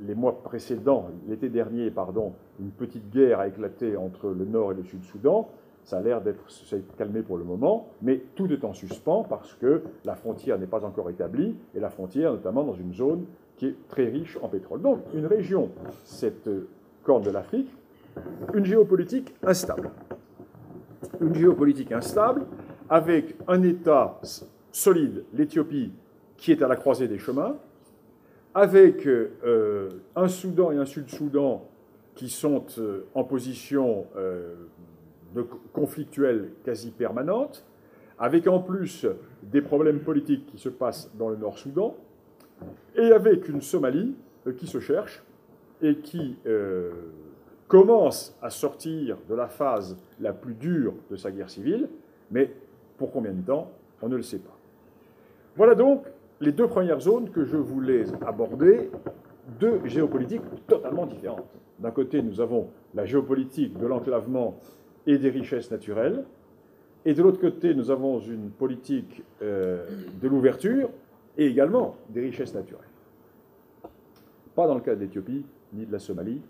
les 0.00 0.14
mois 0.14 0.42
précédents, 0.42 1.10
l'été 1.28 1.48
dernier, 1.48 1.90
pardon, 1.90 2.32
une 2.58 2.70
petite 2.70 3.10
guerre 3.10 3.40
a 3.40 3.48
éclaté 3.48 3.96
entre 3.96 4.30
le 4.30 4.44
Nord 4.44 4.72
et 4.72 4.74
le 4.76 4.84
Sud-Soudan. 4.84 5.48
Ça 5.84 5.98
a 5.98 6.00
l'air 6.00 6.22
d'être 6.22 6.44
calmé 6.96 7.22
pour 7.22 7.36
le 7.36 7.44
moment, 7.44 7.88
mais 8.00 8.22
tout 8.34 8.50
est 8.52 8.64
en 8.64 8.72
suspens 8.72 9.24
parce 9.28 9.54
que 9.54 9.82
la 10.04 10.14
frontière 10.14 10.58
n'est 10.58 10.66
pas 10.66 10.84
encore 10.84 11.10
établie, 11.10 11.56
et 11.74 11.80
la 11.80 11.90
frontière 11.90 12.32
notamment 12.32 12.64
dans 12.64 12.74
une 12.74 12.94
zone 12.94 13.24
qui 13.60 13.66
est 13.66 13.88
très 13.88 14.06
riche 14.06 14.38
en 14.40 14.48
pétrole. 14.48 14.80
Donc 14.80 15.00
une 15.12 15.26
région, 15.26 15.70
cette 16.04 16.48
corne 17.04 17.22
de 17.22 17.30
l'Afrique, 17.30 17.70
une 18.54 18.64
géopolitique 18.64 19.34
instable. 19.42 19.90
Une 21.20 21.34
géopolitique 21.34 21.92
instable 21.92 22.46
avec 22.88 23.36
un 23.46 23.62
État 23.62 24.18
solide, 24.72 25.24
l'Éthiopie, 25.34 25.92
qui 26.38 26.52
est 26.52 26.62
à 26.62 26.68
la 26.68 26.76
croisée 26.76 27.06
des 27.06 27.18
chemins, 27.18 27.56
avec 28.54 29.06
euh, 29.06 29.90
un 30.16 30.28
Soudan 30.28 30.72
et 30.72 30.78
un 30.78 30.86
Sud-Soudan 30.86 31.68
qui 32.14 32.30
sont 32.30 32.64
euh, 32.78 33.04
en 33.14 33.24
position 33.24 34.06
euh, 34.16 34.54
conflictuelle 35.74 36.48
quasi 36.64 36.92
permanente, 36.92 37.66
avec 38.18 38.46
en 38.46 38.60
plus 38.60 39.06
des 39.42 39.60
problèmes 39.60 40.00
politiques 40.00 40.46
qui 40.46 40.56
se 40.56 40.70
passent 40.70 41.10
dans 41.18 41.28
le 41.28 41.36
Nord-Soudan, 41.36 41.94
et 42.96 43.12
avec 43.12 43.48
une 43.48 43.60
Somalie 43.60 44.14
euh, 44.46 44.52
qui 44.52 44.66
se 44.66 44.80
cherche 44.80 45.22
et 45.82 45.96
qui 45.96 46.36
euh, 46.46 46.90
commence 47.68 48.36
à 48.42 48.50
sortir 48.50 49.16
de 49.28 49.34
la 49.34 49.48
phase 49.48 49.96
la 50.20 50.32
plus 50.32 50.54
dure 50.54 50.94
de 51.10 51.16
sa 51.16 51.30
guerre 51.30 51.50
civile, 51.50 51.88
mais 52.30 52.52
pour 52.98 53.10
combien 53.12 53.32
de 53.32 53.42
temps, 53.42 53.70
on 54.02 54.08
ne 54.08 54.16
le 54.16 54.22
sait 54.22 54.38
pas. 54.38 54.56
Voilà 55.56 55.74
donc 55.74 56.04
les 56.40 56.52
deux 56.52 56.66
premières 56.66 57.00
zones 57.00 57.30
que 57.30 57.44
je 57.44 57.56
voulais 57.56 58.04
aborder, 58.26 58.90
deux 59.58 59.80
géopolitiques 59.84 60.42
totalement 60.66 61.06
différentes. 61.06 61.50
D'un 61.78 61.90
côté, 61.90 62.22
nous 62.22 62.40
avons 62.40 62.68
la 62.94 63.04
géopolitique 63.06 63.76
de 63.78 63.86
l'enclavement 63.86 64.58
et 65.06 65.18
des 65.18 65.30
richesses 65.30 65.70
naturelles, 65.70 66.24
et 67.04 67.14
de 67.14 67.22
l'autre 67.22 67.40
côté, 67.40 67.74
nous 67.74 67.90
avons 67.90 68.20
une 68.20 68.50
politique 68.50 69.22
euh, 69.42 69.86
de 70.20 70.28
l'ouverture 70.28 70.90
et 71.36 71.46
également 71.46 71.96
des 72.08 72.20
richesses 72.20 72.54
naturelles. 72.54 72.86
Pas 74.54 74.66
dans 74.66 74.74
le 74.74 74.80
cas 74.80 74.94
de 74.94 75.00
l'Éthiopie 75.00 75.44
ni 75.72 75.86
de 75.86 75.92
la 75.92 75.98
Somalie, 75.98 76.42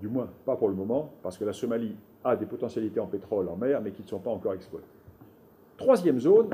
du 0.00 0.08
moins 0.08 0.28
pas 0.44 0.56
pour 0.56 0.68
le 0.68 0.74
moment, 0.74 1.12
parce 1.22 1.36
que 1.36 1.44
la 1.44 1.52
Somalie 1.52 1.94
a 2.24 2.36
des 2.36 2.46
potentialités 2.46 3.00
en 3.00 3.06
pétrole 3.06 3.48
en 3.48 3.56
mer, 3.56 3.80
mais 3.82 3.90
qui 3.90 4.02
ne 4.02 4.08
sont 4.08 4.18
pas 4.18 4.30
encore 4.30 4.54
exploitées. 4.54 4.86
Troisième 5.76 6.18
zone, 6.18 6.50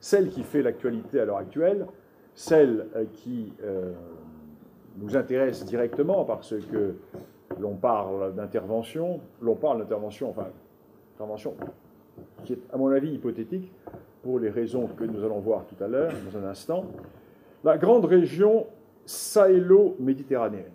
celle 0.00 0.28
qui 0.28 0.42
fait 0.42 0.62
l'actualité 0.62 1.20
à 1.20 1.24
l'heure 1.24 1.38
actuelle, 1.38 1.86
celle 2.34 2.86
euh, 2.96 3.04
qui 3.12 3.52
euh, 3.62 3.92
nous 4.98 5.16
intéresse 5.16 5.64
directement 5.64 6.24
parce 6.24 6.54
que 6.70 6.94
l'on 7.58 7.74
parle 7.76 8.34
d'intervention, 8.34 9.20
l'on 9.40 9.54
parle 9.54 9.78
d'intervention, 9.78 10.30
enfin, 10.30 10.48
intervention 11.14 11.54
qui 12.44 12.54
est, 12.54 12.58
à 12.72 12.76
mon 12.76 12.88
avis, 12.88 13.12
hypothétique, 13.12 13.72
pour 14.24 14.38
les 14.38 14.48
raisons 14.48 14.88
que 14.88 15.04
nous 15.04 15.22
allons 15.22 15.38
voir 15.38 15.66
tout 15.66 15.84
à 15.84 15.86
l'heure, 15.86 16.10
dans 16.32 16.38
un 16.38 16.48
instant, 16.48 16.86
la 17.62 17.76
grande 17.76 18.06
région 18.06 18.66
sahélo-méditerranéenne. 19.04 20.72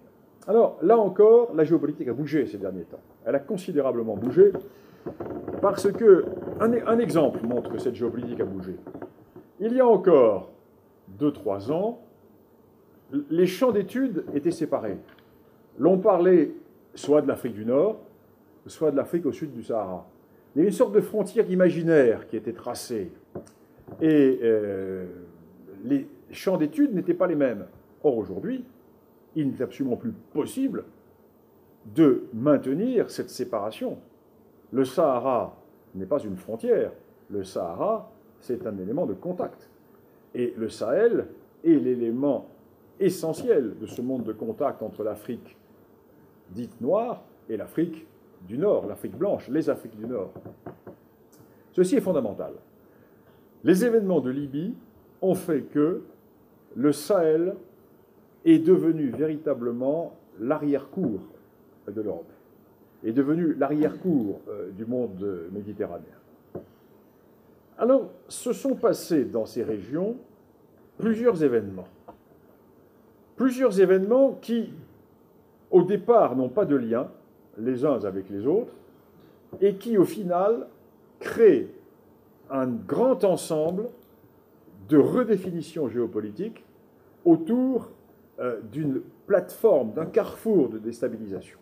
Alors, 0.47 0.77
là 0.83 0.97
encore, 0.97 1.53
la 1.55 1.63
géopolitique 1.63 2.07
a 2.07 2.13
bougé 2.13 2.45
ces 2.45 2.59
derniers 2.59 2.83
temps. 2.83 3.01
Elle 3.25 3.33
a 3.33 3.39
considérablement 3.39 4.15
bougé, 4.15 4.51
parce 5.61 5.91
que, 5.91 6.25
un, 6.59 6.99
exemple 6.99 7.45
montre 7.45 7.71
que 7.71 7.79
cette 7.79 7.95
géopolitique 7.95 8.39
a 8.39 8.45
bougé. 8.45 8.75
Il 9.59 9.73
y 9.73 9.79
a 9.79 9.87
encore 9.87 10.51
2-3 11.19 11.71
ans, 11.71 11.99
les 13.31 13.47
champs 13.47 13.71
d'études 13.71 14.25
étaient 14.35 14.51
séparés. 14.51 14.97
L'on 15.79 15.97
parlait 15.97 16.51
soit 16.93 17.23
de 17.23 17.27
l'Afrique 17.27 17.55
du 17.55 17.65
Nord, 17.65 17.99
soit 18.67 18.91
de 18.91 18.97
l'Afrique 18.97 19.25
au 19.25 19.31
sud 19.31 19.51
du 19.51 19.63
Sahara. 19.63 20.05
Il 20.55 20.59
y 20.59 20.61
avait 20.61 20.69
une 20.69 20.75
sorte 20.75 20.93
de 20.93 21.01
frontière 21.01 21.49
imaginaire 21.49 22.27
qui 22.27 22.35
était 22.35 22.53
tracée. 22.53 23.11
Et 24.01 24.39
euh, 24.43 25.05
les 25.83 26.07
champs 26.31 26.57
d'études 26.57 26.93
n'étaient 26.93 27.13
pas 27.13 27.27
les 27.27 27.35
mêmes. 27.35 27.65
Or, 28.03 28.17
aujourd'hui, 28.17 28.65
il 29.35 29.51
n'est 29.51 29.61
absolument 29.61 29.95
plus 29.95 30.11
possible 30.33 30.85
de 31.85 32.23
maintenir 32.33 33.09
cette 33.09 33.29
séparation. 33.29 33.97
Le 34.71 34.85
Sahara 34.85 35.55
n'est 35.95 36.05
pas 36.05 36.19
une 36.19 36.37
frontière. 36.37 36.91
Le 37.29 37.43
Sahara, 37.43 38.11
c'est 38.39 38.65
un 38.65 38.77
élément 38.77 39.05
de 39.05 39.13
contact. 39.13 39.69
Et 40.33 40.53
le 40.57 40.69
Sahel 40.69 41.27
est 41.63 41.73
l'élément 41.73 42.47
essentiel 42.99 43.77
de 43.79 43.85
ce 43.85 44.01
monde 44.01 44.23
de 44.23 44.33
contact 44.33 44.81
entre 44.83 45.03
l'Afrique 45.03 45.57
dite 46.51 46.79
noire 46.81 47.23
et 47.49 47.57
l'Afrique 47.57 48.05
du 48.47 48.57
Nord, 48.57 48.87
l'Afrique 48.87 49.15
blanche, 49.15 49.47
les 49.49 49.69
Afriques 49.69 49.97
du 49.97 50.05
Nord. 50.05 50.31
Ceci 51.71 51.95
est 51.95 52.01
fondamental. 52.01 52.53
Les 53.63 53.85
événements 53.85 54.21
de 54.21 54.29
Libye 54.29 54.73
ont 55.21 55.35
fait 55.35 55.61
que 55.61 56.01
le 56.75 56.91
Sahel 56.91 57.55
est 58.45 58.59
devenu 58.59 59.09
véritablement 59.09 60.15
l'arrière-cour 60.39 61.19
de 61.87 62.01
l'Europe, 62.01 62.31
est 63.03 63.11
devenu 63.11 63.53
l'arrière-cour 63.53 64.41
euh, 64.47 64.71
du 64.71 64.85
monde 64.85 65.49
méditerranéen. 65.51 66.05
Alors, 67.77 68.09
se 68.27 68.53
sont 68.53 68.75
passés 68.75 69.25
dans 69.25 69.45
ces 69.45 69.63
régions 69.63 70.17
plusieurs 70.97 71.43
événements. 71.43 71.87
Plusieurs 73.35 73.79
événements 73.79 74.37
qui, 74.41 74.73
au 75.71 75.83
départ, 75.83 76.35
n'ont 76.35 76.49
pas 76.49 76.65
de 76.65 76.75
lien 76.75 77.09
les 77.59 77.85
uns 77.85 78.03
avec 78.03 78.29
les 78.29 78.45
autres, 78.45 78.73
et 79.61 79.75
qui, 79.75 79.97
au 79.97 80.05
final, 80.05 80.67
créent 81.19 81.67
un 82.49 82.67
grand 82.67 83.23
ensemble 83.23 83.89
de 84.87 84.97
redéfinition 84.97 85.87
géopolitique 85.87 86.65
autour 87.25 87.89
euh, 88.39 88.59
d'une 88.71 89.01
plateforme, 89.27 89.91
d'un 89.93 90.05
carrefour 90.05 90.69
de 90.69 90.79
déstabilisation. 90.79 91.59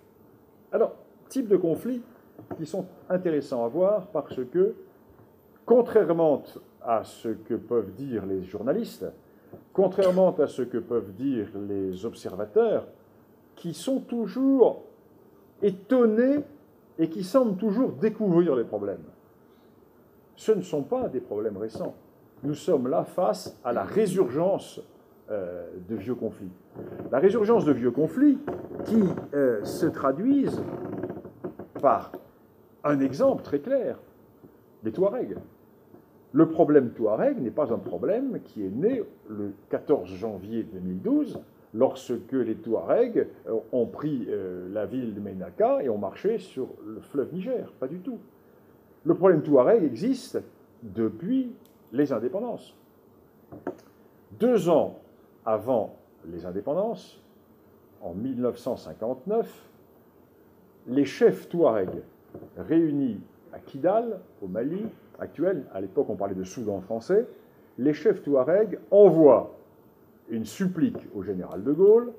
Alors, 0.72 0.96
type 1.28 1.48
de 1.48 1.58
conflits 1.58 2.02
qui 2.58 2.66
sont 2.66 2.86
intéressants 3.10 3.66
à 3.66 3.68
voir 3.68 4.08
parce 4.08 4.40
que, 4.52 4.76
contrairement 5.66 6.44
à 6.82 7.04
ce 7.04 7.30
que 7.30 7.56
peuvent 7.56 7.92
dire 7.94 8.26
les 8.26 8.44
journalistes, 8.44 9.06
contrairement 9.74 10.34
à 10.38 10.48
ce 10.48 10.62
que 10.62 10.78
peuvent 10.78 11.14
dire 11.14 11.50
les 11.68 12.06
observateurs, 12.06 12.88
qui 13.56 13.74
sont 13.74 14.00
toujours 14.00 14.84
étonnés 15.62 16.40
et 17.00 17.10
qui 17.10 17.24
semblent 17.24 17.58
toujours 17.58 17.92
découvrir 17.94 18.56
les 18.56 18.64
problèmes 18.64 19.04
ce 20.38 20.52
ne 20.52 20.62
sont 20.62 20.84
pas 20.84 21.10
des 21.10 21.20
problèmes 21.20 21.58
récents. 21.58 21.96
Nous 22.44 22.54
sommes 22.54 22.88
là 22.88 23.04
face 23.04 23.60
à 23.66 23.74
la 23.74 23.84
résurgence 23.84 24.80
euh, 25.30 25.68
de 25.90 25.96
vieux 25.96 26.16
conflits. 26.16 26.52
La 27.12 27.20
résurgence 27.20 27.66
de 27.66 27.74
vieux 27.74 27.92
conflits 27.92 28.38
qui 28.86 29.04
euh, 29.34 29.66
se 29.66 29.88
traduisent 29.88 30.62
par 31.82 32.12
un 32.84 33.00
exemple 33.00 33.44
très 33.44 33.60
clair, 33.60 33.98
les 34.84 34.92
Touaregs. 34.92 35.38
Le 36.34 36.48
problème 36.50 36.92
Touareg 36.92 37.42
n'est 37.42 37.52
pas 37.52 37.74
un 37.74 37.80
problème 37.80 38.40
qui 38.44 38.64
est 38.64 38.70
né 38.70 39.04
le 39.28 39.54
14 39.70 40.08
janvier 40.14 40.64
2012, 40.64 41.40
lorsque 41.78 42.32
les 42.34 42.56
Touaregs 42.56 43.28
euh, 43.48 43.60
ont 43.72 43.86
pris 43.86 44.28
la 44.72 44.86
ville 44.86 45.14
de 45.14 45.20
Menaka 45.20 45.84
et 45.84 45.90
ont 45.90 45.98
marché 45.98 46.40
sur 46.40 46.68
le 46.86 47.00
fleuve 47.00 47.34
Niger. 47.34 47.72
Pas 47.80 47.88
du 47.88 48.00
tout. 48.00 48.20
Le 49.06 49.14
problème 49.14 49.42
Touareg 49.42 49.84
existe 49.84 50.42
depuis 50.84 51.52
les 51.94 52.12
indépendances. 52.12 52.76
Deux 54.40 54.70
ans 54.70 55.00
avant 55.46 55.96
les 56.30 56.46
indépendances, 56.46 57.22
en 58.02 58.14
1959, 58.14 59.70
les 60.88 61.06
chefs 61.06 61.48
Touaregs 61.50 62.02
réunis 62.58 63.22
à 63.54 63.60
Kidal, 63.60 64.20
au 64.42 64.48
Mali 64.48 64.86
actuel, 65.20 65.64
à 65.74 65.82
l'époque 65.82 66.10
on 66.10 66.16
parlait 66.16 66.36
de 66.36 66.44
Soudan 66.44 66.82
français, 66.82 67.26
les 67.78 67.94
chefs 67.94 68.22
Touaregs 68.24 68.78
envoient 68.92 69.57
une 70.30 70.46
supplique 70.46 71.08
au 71.16 71.24
général 71.24 71.64
de 71.64 71.72
Gaulle 71.72 72.12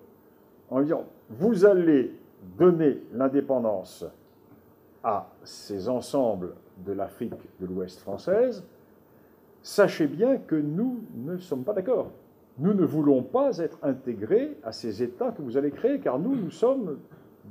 en 0.70 0.80
disant 0.80 1.04
Vous 1.30 1.64
allez 1.64 2.14
donner 2.58 3.02
l'indépendance 3.12 4.04
à 5.04 5.28
ces 5.44 5.88
ensembles 5.88 6.54
de 6.84 6.92
l'Afrique 6.92 7.34
de 7.60 7.66
l'Ouest 7.66 8.00
française, 8.00 8.64
sachez 9.62 10.06
bien 10.06 10.36
que 10.38 10.56
nous 10.56 11.00
ne 11.14 11.36
sommes 11.36 11.64
pas 11.64 11.72
d'accord. 11.72 12.10
Nous 12.58 12.74
ne 12.74 12.84
voulons 12.84 13.22
pas 13.22 13.58
être 13.58 13.78
intégrés 13.82 14.56
à 14.64 14.72
ces 14.72 15.02
États 15.02 15.30
que 15.30 15.42
vous 15.42 15.56
allez 15.56 15.70
créer, 15.70 16.00
car 16.00 16.18
nous, 16.18 16.34
nous 16.34 16.50
sommes 16.50 16.98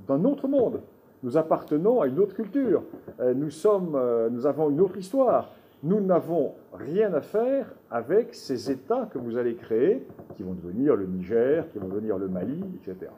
d'un 0.07 0.23
autre 0.25 0.47
monde. 0.47 0.81
Nous 1.23 1.37
appartenons 1.37 2.01
à 2.01 2.07
une 2.07 2.19
autre 2.19 2.35
culture. 2.35 2.83
Euh, 3.19 3.33
nous, 3.33 3.49
euh, 3.65 4.29
nous 4.29 4.45
avons 4.45 4.69
une 4.69 4.81
autre 4.81 4.97
histoire. 4.97 5.49
Nous 5.83 6.01
n'avons 6.01 6.55
rien 6.73 7.13
à 7.13 7.21
faire 7.21 7.67
avec 7.91 8.33
ces 8.33 8.71
États 8.71 9.07
que 9.11 9.17
vous 9.17 9.37
allez 9.37 9.55
créer, 9.55 10.05
qui 10.35 10.43
vont 10.43 10.53
devenir 10.53 10.95
le 10.95 11.05
Niger, 11.05 11.69
qui 11.69 11.77
vont 11.77 11.87
devenir 11.87 12.17
le 12.17 12.27
Mali, 12.27 12.63
etc. 12.75 13.11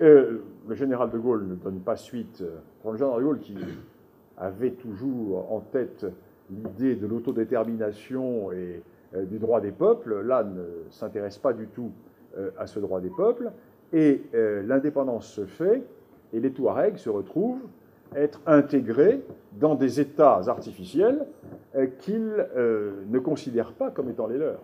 Euh, 0.00 0.38
le 0.66 0.74
général 0.74 1.10
de 1.10 1.18
Gaulle 1.18 1.46
ne 1.46 1.54
donne 1.54 1.80
pas 1.80 1.96
suite. 1.96 2.42
le 2.84 2.96
général 2.96 3.20
de 3.20 3.24
Gaulle 3.24 3.38
qui 3.40 3.56
avait 4.38 4.72
toujours 4.72 5.52
en 5.52 5.60
tête 5.60 6.06
l'idée 6.50 6.96
de 6.96 7.06
l'autodétermination 7.06 8.52
et 8.52 8.82
euh, 9.14 9.24
du 9.24 9.38
droit 9.38 9.60
des 9.60 9.72
peuples, 9.72 10.22
là 10.22 10.42
ne 10.42 10.64
s'intéresse 10.90 11.38
pas 11.38 11.52
du 11.52 11.66
tout 11.68 11.92
euh, 12.38 12.50
à 12.58 12.66
ce 12.66 12.80
droit 12.80 13.00
des 13.00 13.10
peuples, 13.10 13.50
et 13.92 14.22
euh, 14.34 14.62
l'indépendance 14.62 15.26
se 15.26 15.44
fait, 15.44 15.82
et 16.32 16.40
les 16.40 16.50
Touaregs 16.50 16.96
se 16.96 17.10
retrouvent 17.10 17.62
être 18.16 18.40
intégrés 18.46 19.22
dans 19.52 19.74
des 19.74 20.00
États 20.00 20.42
artificiels 20.48 21.26
qu'ils 22.00 22.46
ne 23.08 23.18
considèrent 23.18 23.72
pas 23.72 23.90
comme 23.90 24.08
étant 24.08 24.26
les 24.26 24.38
leurs. 24.38 24.62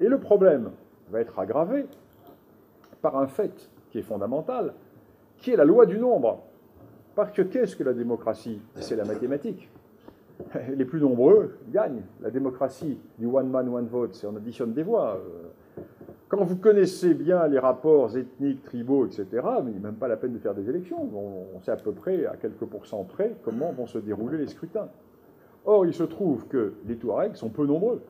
Et 0.00 0.08
le 0.08 0.18
problème 0.18 0.70
va 1.10 1.20
être 1.20 1.38
aggravé 1.38 1.86
par 3.02 3.16
un 3.16 3.26
fait 3.26 3.70
qui 3.90 3.98
est 3.98 4.02
fondamental, 4.02 4.74
qui 5.38 5.52
est 5.52 5.56
la 5.56 5.64
loi 5.64 5.86
du 5.86 5.98
nombre. 5.98 6.42
Parce 7.14 7.32
que 7.32 7.42
qu'est-ce 7.42 7.76
que 7.76 7.84
la 7.84 7.92
démocratie? 7.92 8.60
C'est 8.76 8.96
la 8.96 9.04
mathématique. 9.04 9.68
les 10.76 10.84
plus 10.84 11.00
nombreux 11.00 11.56
gagnent. 11.70 12.02
La 12.20 12.30
démocratie 12.30 12.98
du 13.18 13.26
one 13.26 13.48
man, 13.48 13.68
one 13.68 13.86
vote, 13.86 14.14
c'est 14.14 14.26
on 14.26 14.36
additionne 14.36 14.72
des 14.72 14.82
voix. 14.82 15.20
Quand 16.30 16.44
vous 16.44 16.56
connaissez 16.56 17.12
bien 17.12 17.48
les 17.48 17.58
rapports 17.58 18.16
ethniques, 18.16 18.62
tribaux, 18.62 19.04
etc., 19.04 19.26
il 19.66 19.74
n'est 19.74 19.80
même 19.80 19.96
pas 19.96 20.06
la 20.06 20.16
peine 20.16 20.32
de 20.32 20.38
faire 20.38 20.54
des 20.54 20.70
élections. 20.70 21.10
On 21.12 21.60
sait 21.60 21.72
à 21.72 21.76
peu 21.76 21.90
près, 21.90 22.24
à 22.24 22.36
quelques 22.36 22.66
pourcents 22.66 23.02
près, 23.02 23.34
comment 23.42 23.72
vont 23.72 23.88
se 23.88 23.98
dérouler 23.98 24.38
les 24.38 24.46
scrutins. 24.46 24.88
Or, 25.64 25.84
il 25.86 25.92
se 25.92 26.04
trouve 26.04 26.46
que 26.46 26.74
les 26.86 26.94
Touaregs 26.94 27.34
sont 27.34 27.48
peu 27.48 27.66
nombreux. 27.66 28.00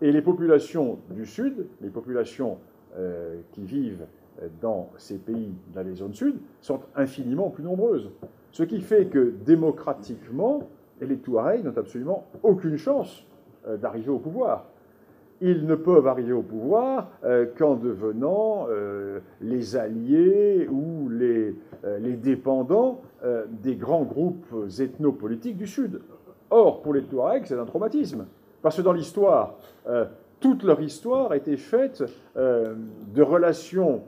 Et 0.00 0.10
les 0.10 0.22
populations 0.22 0.98
du 1.10 1.26
Sud, 1.26 1.66
les 1.82 1.90
populations 1.90 2.56
euh, 2.96 3.36
qui 3.52 3.62
vivent 3.62 4.06
dans 4.62 4.88
ces 4.96 5.18
pays, 5.18 5.52
dans 5.74 5.82
les 5.82 5.96
zones 5.96 6.14
sud, 6.14 6.36
sont 6.62 6.80
infiniment 6.96 7.50
plus 7.50 7.62
nombreuses. 7.62 8.10
Ce 8.52 8.62
qui 8.62 8.80
fait 8.80 9.04
que 9.06 9.34
démocratiquement, 9.44 10.70
les 11.02 11.18
Touaregs 11.18 11.62
n'ont 11.62 11.76
absolument 11.76 12.24
aucune 12.42 12.78
chance 12.78 13.26
euh, 13.68 13.76
d'arriver 13.76 14.08
au 14.08 14.18
pouvoir 14.18 14.64
ils 15.44 15.66
ne 15.66 15.74
peuvent 15.74 16.06
arriver 16.06 16.32
au 16.32 16.42
pouvoir 16.42 17.10
euh, 17.22 17.44
qu'en 17.58 17.76
devenant 17.76 18.66
euh, 18.70 19.20
les 19.42 19.76
alliés 19.76 20.66
ou 20.70 21.10
les, 21.10 21.54
euh, 21.84 22.16
dépendants 22.16 23.02
des 23.48 23.74
grands 23.76 24.02
groupes 24.02 24.46
ethnopolitiques 24.78 25.56
du 25.56 25.66
Sud. 25.66 26.02
Or, 26.50 26.82
pour 26.82 26.92
les 26.92 27.02
Touaregs, 27.02 27.44
c'est 27.46 27.58
un 27.58 27.64
traumatisme. 27.64 28.26
Parce 28.60 28.76
que 28.76 28.82
dans 28.82 28.92
l'histoire, 28.92 29.56
toute 30.40 30.62
leur 30.62 30.80
histoire 30.82 31.32
été 31.32 31.56
faite 31.56 32.04
de 32.36 33.22
relations 33.22 34.02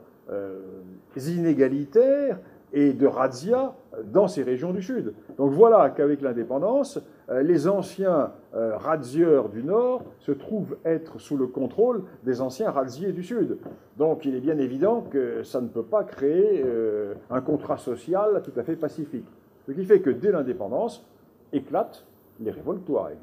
inégalitaires 1.15 2.37
et 2.73 2.93
de 2.93 3.07
razzia 3.07 3.73
dans 4.05 4.27
ces 4.27 4.43
régions 4.43 4.71
du 4.71 4.83
Sud. 4.83 5.13
Donc 5.37 5.51
voilà 5.51 5.89
qu'avec 5.89 6.21
l'indépendance, 6.21 6.99
les 7.29 7.67
anciens 7.67 8.31
euh, 8.55 9.47
du 9.51 9.63
Nord 9.63 10.03
se 10.19 10.31
trouvent 10.31 10.77
être 10.85 11.19
sous 11.19 11.35
le 11.35 11.47
contrôle 11.47 12.03
des 12.23 12.41
anciens 12.41 12.71
razziers 12.71 13.11
du 13.11 13.23
Sud. 13.23 13.57
Donc 13.97 14.25
il 14.25 14.35
est 14.35 14.39
bien 14.39 14.57
évident 14.57 15.01
que 15.01 15.43
ça 15.43 15.59
ne 15.59 15.67
peut 15.67 15.83
pas 15.83 16.03
créer 16.03 16.63
euh, 16.65 17.15
un 17.29 17.41
contrat 17.41 17.77
social 17.77 18.41
tout 18.43 18.57
à 18.57 18.63
fait 18.63 18.75
pacifique. 18.75 19.25
Ce 19.67 19.73
qui 19.73 19.83
fait 19.83 19.99
que 19.99 20.09
dès 20.09 20.31
l'indépendance 20.31 21.05
éclatent 21.51 22.05
les 22.39 22.51
révoltes 22.51 22.85
touareg, 22.85 23.17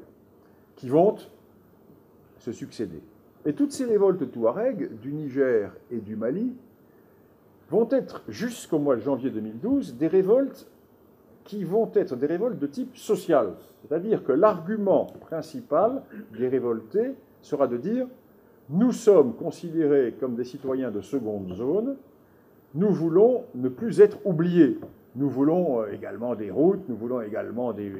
qui 0.75 0.89
vont 0.89 1.15
se 2.37 2.51
succéder. 2.51 3.01
Et 3.45 3.53
toutes 3.53 3.71
ces 3.71 3.85
révoltes 3.85 4.31
touareg 4.31 4.99
du 4.99 5.13
Niger 5.13 5.71
et 5.89 5.97
du 5.97 6.15
Mali 6.15 6.53
vont 7.69 7.87
être, 7.91 8.23
jusqu'au 8.27 8.77
mois 8.77 8.95
de 8.95 9.01
janvier 9.01 9.31
2012, 9.31 9.95
des 9.95 10.07
révoltes 10.07 10.67
qui 11.45 11.63
vont 11.63 11.89
être 11.93 12.15
des 12.15 12.25
révoltes 12.25 12.59
de 12.59 12.67
type 12.67 12.97
social. 12.97 13.53
C'est-à-dire 13.81 14.23
que 14.23 14.33
l'argument 14.33 15.05
principal 15.21 16.01
des 16.37 16.47
révoltés 16.47 17.13
sera 17.41 17.67
de 17.67 17.77
dire 17.77 18.07
nous 18.69 18.91
sommes 18.91 19.35
considérés 19.35 20.15
comme 20.19 20.35
des 20.35 20.43
citoyens 20.43 20.91
de 20.91 21.01
seconde 21.01 21.53
zone, 21.53 21.95
nous 22.73 22.91
voulons 22.91 23.43
ne 23.53 23.69
plus 23.69 24.01
être 24.01 24.17
oubliés. 24.25 24.79
Nous 25.15 25.29
voulons 25.29 25.81
euh, 25.81 25.93
également 25.93 26.35
des 26.35 26.49
routes, 26.51 26.89
nous 26.89 26.95
voulons 26.95 27.21
également 27.21 27.71
des, 27.73 27.93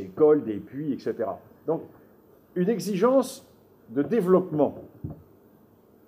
écoles, 0.00 0.42
des 0.44 0.56
puits, 0.56 0.92
etc. 0.92 1.30
Donc, 1.66 1.82
une 2.56 2.68
exigence 2.68 3.46
de 3.90 4.02
développement. 4.02 4.74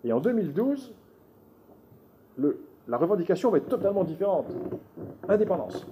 Et 0.02 0.12
en 0.12 0.20
2012, 0.20 0.92
la 2.88 2.96
revendication 2.98 3.50
va 3.50 3.58
être 3.58 3.68
totalement 3.68 4.04
différente. 4.04 4.46
Indépendance. 5.28 5.86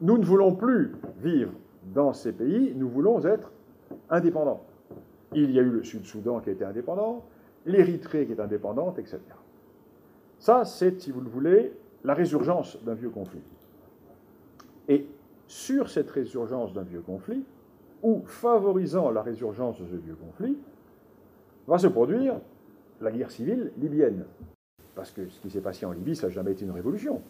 Nous 0.00 0.16
ne 0.16 0.24
voulons 0.24 0.54
plus 0.54 0.92
vivre 1.18 1.52
dans 1.94 2.12
ces 2.12 2.32
pays, 2.32 2.72
nous 2.74 2.88
voulons 2.88 3.24
être 3.24 3.52
indépendants. 4.08 4.62
Il 5.34 5.50
y 5.50 5.58
a 5.58 5.62
eu 5.62 5.70
le 5.70 5.84
Sud-Soudan 5.84 6.40
qui 6.40 6.50
a 6.50 6.52
été 6.52 6.64
indépendant, 6.64 7.24
l'Érythrée 7.66 8.26
qui 8.26 8.32
est 8.32 8.40
indépendante, 8.40 8.98
etc. 8.98 9.18
Ça, 10.38 10.64
c'est, 10.64 11.00
si 11.00 11.10
vous 11.10 11.20
le 11.20 11.28
voulez, 11.28 11.72
la 12.02 12.14
résurgence 12.14 12.82
d'un 12.82 12.94
vieux 12.94 13.10
conflit. 13.10 13.42
Et 14.88 15.06
sur 15.46 15.90
cette 15.90 16.10
résurgence 16.10 16.72
d'un 16.72 16.82
vieux 16.82 17.02
conflit, 17.02 17.44
ou 18.02 18.22
favorisant 18.24 19.10
la 19.10 19.22
résurgence 19.22 19.78
de 19.80 19.86
ce 19.86 19.96
vieux 19.96 20.16
conflit, 20.16 20.56
va 21.66 21.78
se 21.78 21.86
produire 21.86 22.40
la 23.00 23.12
guerre 23.12 23.30
civile 23.30 23.72
libyenne. 23.78 24.24
Parce 24.94 25.10
que 25.10 25.28
ce 25.28 25.40
qui 25.40 25.50
s'est 25.50 25.60
passé 25.60 25.84
en 25.86 25.92
Libye, 25.92 26.16
ça 26.16 26.28
n'a 26.28 26.32
jamais 26.32 26.52
été 26.52 26.64
une 26.64 26.70
révolution. 26.70 27.22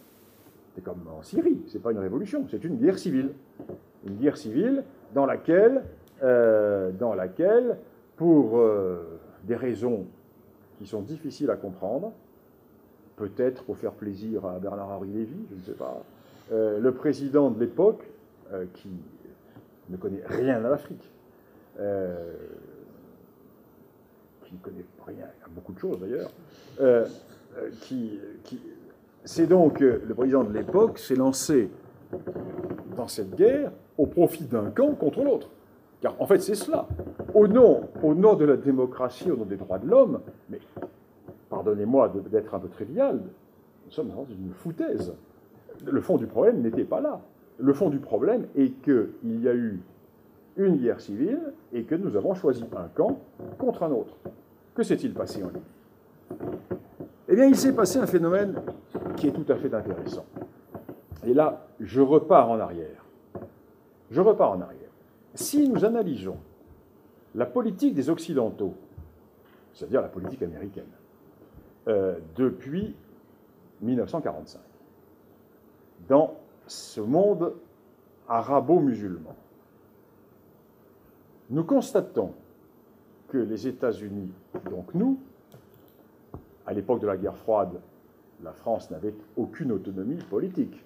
C'est 0.74 0.82
comme 0.84 1.06
en 1.08 1.22
Syrie, 1.22 1.62
ce 1.66 1.74
n'est 1.74 1.82
pas 1.82 1.92
une 1.92 1.98
révolution, 1.98 2.46
c'est 2.50 2.62
une 2.64 2.76
guerre 2.76 2.98
civile. 2.98 3.30
Une 4.06 4.16
guerre 4.16 4.36
civile 4.36 4.84
dans 5.14 5.26
laquelle, 5.26 5.82
euh, 6.22 6.90
dans 6.92 7.14
laquelle 7.14 7.76
pour 8.16 8.58
euh, 8.58 9.18
des 9.44 9.56
raisons 9.56 10.06
qui 10.78 10.86
sont 10.86 11.02
difficiles 11.02 11.50
à 11.50 11.56
comprendre, 11.56 12.12
peut-être 13.16 13.64
pour 13.64 13.76
faire 13.76 13.92
plaisir 13.92 14.46
à 14.46 14.58
Bernard-Henri 14.58 15.08
Lévy, 15.10 15.46
je 15.50 15.56
ne 15.56 15.60
sais 15.62 15.72
pas, 15.72 16.02
euh, 16.52 16.78
le 16.78 16.92
président 16.92 17.50
de 17.50 17.58
l'époque, 17.60 18.04
qui 18.74 18.90
ne 19.90 19.96
connaît 19.96 20.24
rien 20.26 20.64
à 20.64 20.68
l'Afrique, 20.70 21.08
qui 21.76 21.80
ne 24.54 24.58
connaît 24.60 24.84
rien 25.06 25.26
à 25.44 25.48
beaucoup 25.48 25.72
de 25.72 25.78
choses 25.78 26.00
d'ailleurs, 26.00 26.32
qui, 27.80 28.18
qui 28.42 28.60
c'est 29.24 29.46
donc 29.46 29.80
le 29.80 30.14
président 30.14 30.44
de 30.44 30.52
l'époque 30.52 30.98
s'est 30.98 31.16
lancé 31.16 31.70
dans 32.96 33.08
cette 33.08 33.34
guerre 33.34 33.72
au 33.98 34.06
profit 34.06 34.44
d'un 34.44 34.70
camp 34.70 34.94
contre 34.94 35.22
l'autre. 35.22 35.48
Car 36.00 36.14
en 36.20 36.26
fait, 36.26 36.40
c'est 36.40 36.54
cela. 36.54 36.88
Au 37.34 37.46
nom, 37.46 37.82
au 38.02 38.14
nom 38.14 38.34
de 38.34 38.44
la 38.44 38.56
démocratie, 38.56 39.30
au 39.30 39.36
nom 39.36 39.44
des 39.44 39.56
droits 39.56 39.78
de 39.78 39.86
l'homme, 39.86 40.20
mais 40.48 40.58
pardonnez-moi 41.50 42.12
d'être 42.30 42.54
un 42.54 42.58
peu 42.58 42.68
trivial, 42.68 43.20
nous 43.86 43.92
sommes 43.92 44.08
dans 44.08 44.24
une 44.24 44.52
foutaise. 44.54 45.14
Le 45.84 46.00
fond 46.00 46.16
du 46.16 46.26
problème 46.26 46.62
n'était 46.62 46.84
pas 46.84 47.00
là. 47.00 47.20
Le 47.58 47.72
fond 47.74 47.90
du 47.90 47.98
problème 47.98 48.46
est 48.56 48.70
qu'il 48.82 49.42
y 49.42 49.48
a 49.48 49.54
eu 49.54 49.80
une 50.56 50.76
guerre 50.76 51.00
civile 51.00 51.52
et 51.72 51.84
que 51.84 51.94
nous 51.94 52.16
avons 52.16 52.34
choisi 52.34 52.64
un 52.76 52.88
camp 52.94 53.20
contre 53.58 53.82
un 53.82 53.90
autre. 53.90 54.16
Que 54.74 54.82
s'est-il 54.82 55.12
passé 55.12 55.42
en 55.42 55.48
Libye? 55.48 56.79
Eh 57.30 57.36
bien, 57.36 57.46
il 57.46 57.56
s'est 57.56 57.72
passé 57.72 58.00
un 58.00 58.08
phénomène 58.08 58.60
qui 59.16 59.28
est 59.28 59.32
tout 59.32 59.50
à 59.52 59.54
fait 59.54 59.72
intéressant. 59.72 60.26
Et 61.24 61.32
là, 61.32 61.64
je 61.78 62.00
repars 62.00 62.50
en 62.50 62.58
arrière. 62.58 63.04
Je 64.10 64.20
repars 64.20 64.50
en 64.50 64.60
arrière. 64.60 64.90
Si 65.34 65.68
nous 65.68 65.84
analysons 65.84 66.36
la 67.36 67.46
politique 67.46 67.94
des 67.94 68.10
Occidentaux, 68.10 68.74
c'est-à-dire 69.72 70.02
la 70.02 70.08
politique 70.08 70.42
américaine, 70.42 70.90
euh, 71.86 72.18
depuis 72.34 72.96
1945, 73.80 74.60
dans 76.08 76.34
ce 76.66 77.00
monde 77.00 77.54
arabo-musulman, 78.28 79.36
nous 81.50 81.62
constatons 81.62 82.32
que 83.28 83.38
les 83.38 83.68
États-Unis, 83.68 84.32
donc 84.68 84.92
nous, 84.94 85.20
à 86.66 86.72
l'époque 86.72 87.00
de 87.00 87.06
la 87.06 87.16
guerre 87.16 87.36
froide, 87.36 87.80
la 88.42 88.52
France 88.52 88.90
n'avait 88.90 89.14
aucune 89.36 89.72
autonomie 89.72 90.18
politique. 90.28 90.84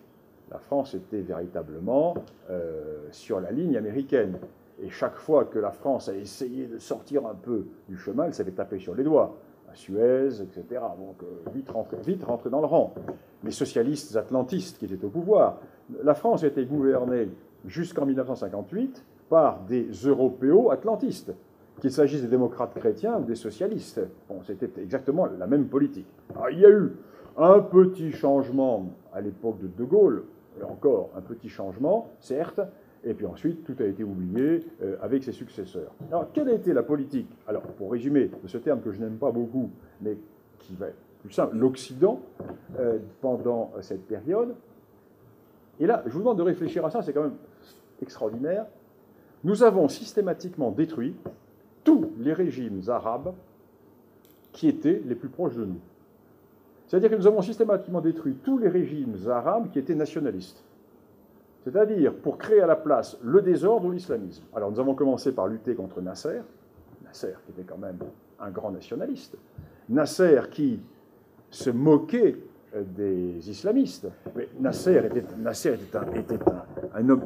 La 0.51 0.59
France 0.59 0.95
était 0.95 1.21
véritablement 1.21 2.15
euh, 2.51 3.07
sur 3.11 3.41
la 3.41 3.51
ligne 3.51 3.77
américaine. 3.77 4.39
Et 4.83 4.91
chaque 4.91 5.17
fois 5.17 5.45
que 5.45 5.59
la 5.59 5.71
France 5.71 6.09
a 6.09 6.15
essayé 6.15 6.67
de 6.67 6.79
sortir 6.79 7.27
un 7.27 7.35
peu 7.35 7.67
du 7.89 7.97
chemin, 7.97 8.25
elle 8.27 8.35
s'avait 8.35 8.51
tapé 8.51 8.79
sur 8.79 8.95
les 8.95 9.05
doigts. 9.05 9.37
À 9.71 9.75
Suez, 9.77 10.43
etc. 10.43 10.65
Donc 10.99 11.23
euh, 11.23 11.51
vite, 11.55 11.71
rentrer, 11.71 11.97
vite 12.05 12.25
dans 12.51 12.61
le 12.61 12.67
rang. 12.67 12.95
Les 13.43 13.51
socialistes 13.51 14.17
atlantistes 14.17 14.79
qui 14.79 14.87
étaient 14.87 15.05
au 15.05 15.11
pouvoir. 15.11 15.61
La 16.03 16.15
France 16.15 16.43
était 16.45 16.65
gouvernée 16.65 17.29
jusqu'en 17.67 18.07
1958 18.07 19.05
par 19.29 19.61
des 19.61 19.91
européos 19.91 20.71
atlantistes 20.71 21.33
qu'il 21.81 21.93
s'agisse 21.93 22.23
des 22.23 22.29
démocrates 22.29 22.75
chrétiens 22.75 23.19
ou 23.19 23.25
des 23.25 23.35
socialistes. 23.35 24.01
Bon, 24.29 24.43
c'était 24.45 24.71
exactement 24.81 25.27
la 25.27 25.47
même 25.47 25.67
politique. 25.67 26.07
il 26.51 26.59
y 26.59 26.67
a 26.67 26.71
eu 26.71 26.93
un 27.37 27.61
petit 27.61 28.13
changement 28.13 28.91
à 29.13 29.21
l'époque 29.21 29.61
de 29.61 29.67
De 29.67 29.85
Gaulle, 29.85 30.25
et 30.61 30.63
encore 30.63 31.11
un 31.17 31.21
petit 31.21 31.49
changement, 31.49 32.11
certes, 32.21 32.61
et 33.03 33.13
puis 33.13 33.27
ensuite 33.27 33.65
tout 33.65 33.75
a 33.81 33.85
été 33.85 34.05
oublié 34.05 34.65
euh, 34.83 34.97
avec 35.03 35.25
ses 35.25 35.33
successeurs. 35.33 35.93
Alors, 36.11 36.31
quelle 36.33 36.49
a 36.49 36.53
été 36.53 36.73
la 36.73 36.83
politique? 36.83 37.29
Alors, 37.47 37.63
pour 37.63 37.91
résumer 37.91 38.31
de 38.43 38.49
ce 38.49 38.59
terme 38.59 38.81
que 38.81 38.93
je 38.93 39.01
n'aime 39.01 39.17
pas 39.17 39.33
beaucoup, 39.33 39.71
mais 40.01 40.17
qui 40.59 40.75
va 40.75 40.89
être 40.89 40.97
plus 41.23 41.33
simple, 41.33 41.57
l'Occident, 41.57 42.21
euh, 42.79 42.99
pendant 43.21 43.73
cette 43.81 44.07
période. 44.07 44.55
Et 45.81 45.87
là, 45.87 46.03
je 46.07 46.13
vous 46.13 46.21
demande 46.21 46.39
de 46.39 46.43
réfléchir 46.43 46.85
à 46.85 46.91
ça, 46.91 47.03
c'est 47.03 47.13
quand 47.13 47.23
même 47.23 47.37
extraordinaire. 48.01 48.67
Nous 49.43 49.63
avons 49.63 49.89
systématiquement 49.89 50.71
détruit 50.71 51.15
tous 51.85 52.13
les 52.19 52.33
régimes 52.33 52.81
arabes 52.89 53.33
qui 54.53 54.69
étaient 54.69 55.03
les 55.05 55.15
plus 55.15 55.29
proches 55.29 55.55
de 55.55 55.65
nous. 55.65 55.81
C'est-à-dire 56.87 57.11
que 57.11 57.17
nous 57.17 57.27
avons 57.27 57.43
systématiquement 57.43 58.01
détruit 58.01 58.35
tous 58.43 58.59
les 58.59 58.69
régimes 58.69 59.17
arabes 59.29 59.71
qui 59.73 59.79
étaient 59.79 59.95
nationalistes. 59.95 60.63
c'est-à-dire 61.65 62.15
pour 62.15 62.39
créer 62.39 62.61
à 62.61 62.67
la 62.67 62.77
place 62.77 63.17
le 63.23 63.41
désordre 63.41 63.87
ou 63.87 63.93
l'islamisme. 63.93 64.45
Alors 64.55 64.71
nous 64.71 64.81
avons 64.81 64.95
commencé 64.95 65.33
par 65.33 65.49
lutter 65.49 65.75
contre 65.75 66.01
Nasser, 66.01 66.41
Nasser 67.05 67.35
qui 67.45 67.53
était 67.53 67.63
quand 67.63 67.79
même 67.79 67.99
un 68.39 68.51
grand 68.51 68.71
nationaliste, 68.71 69.37
Nasser 69.89 70.41
qui 70.51 70.81
se 71.51 71.71
moquait 71.71 72.37
des 72.83 73.49
islamistes. 73.49 74.09
Mais 74.35 74.49
Nasser 74.61 75.01
était, 75.07 75.25
un, 76.95 77.09
homme, 77.09 77.23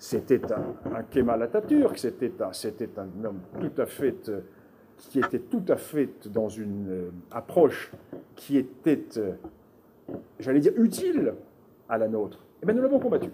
c'était 0.00 0.40
un, 0.50 0.94
un, 0.96 1.02
Kemal 1.02 1.48
c'était 1.92 2.32
un, 2.98 3.24
homme 3.24 3.40
tout 3.60 3.80
à 3.80 3.84
fait, 3.86 4.28
euh, 4.30 4.40
qui 4.96 5.18
était 5.18 5.40
tout 5.40 5.62
à 5.68 5.76
fait 5.76 6.26
dans 6.28 6.48
une 6.48 6.88
euh, 6.88 7.10
approche 7.30 7.92
qui 8.34 8.56
était, 8.56 9.04
j'allais 10.38 10.60
dire, 10.60 10.72
utile 10.76 11.34
à 11.88 11.98
la 11.98 12.08
nôtre. 12.08 12.42
Eh 12.62 12.66
bien 12.66 12.74
nous 12.74 12.82
l'avons 12.82 12.98
combattu. 12.98 13.30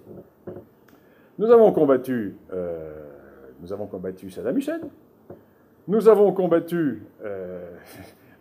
Nous 1.39 1.51
avons 1.51 1.71
combattu, 1.71 2.35
euh, 2.53 3.05
Saddam 3.65 4.59
Hussein, 4.59 4.81
nous 5.87 6.09
avons 6.09 6.33
combattu, 6.33 7.03
euh, 7.25 7.71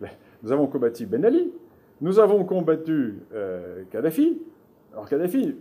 Ben 0.42 1.24
Ali, 1.24 1.52
nous 2.00 2.18
avons 2.18 2.44
combattu 2.44 3.20
euh, 3.34 3.84
Kadhafi. 3.90 4.40
Alors 4.92 5.08
Kadhafi, 5.08 5.56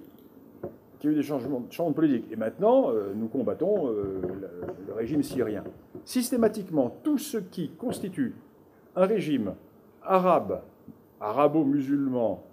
qui 1.00 1.08
a 1.08 1.12
eu 1.12 1.16
des 1.16 1.24
changements, 1.24 1.66
changements 1.70 1.94
politiques, 1.94 2.32
et 2.32 2.36
maintenant 2.36 2.92
nous 3.16 3.28
combattons 3.28 3.90
le, 3.90 4.22
le 4.88 4.94
régime 4.94 5.24
syrien. 5.24 5.64
Systématiquement, 6.04 6.96
tout 7.04 7.18
ce 7.18 7.38
qui 7.38 7.70
constitue 7.70 8.36
un 8.96 9.06
régime 9.06 9.56
arabe, 10.04 10.62
arabo-musulman, 11.20 12.44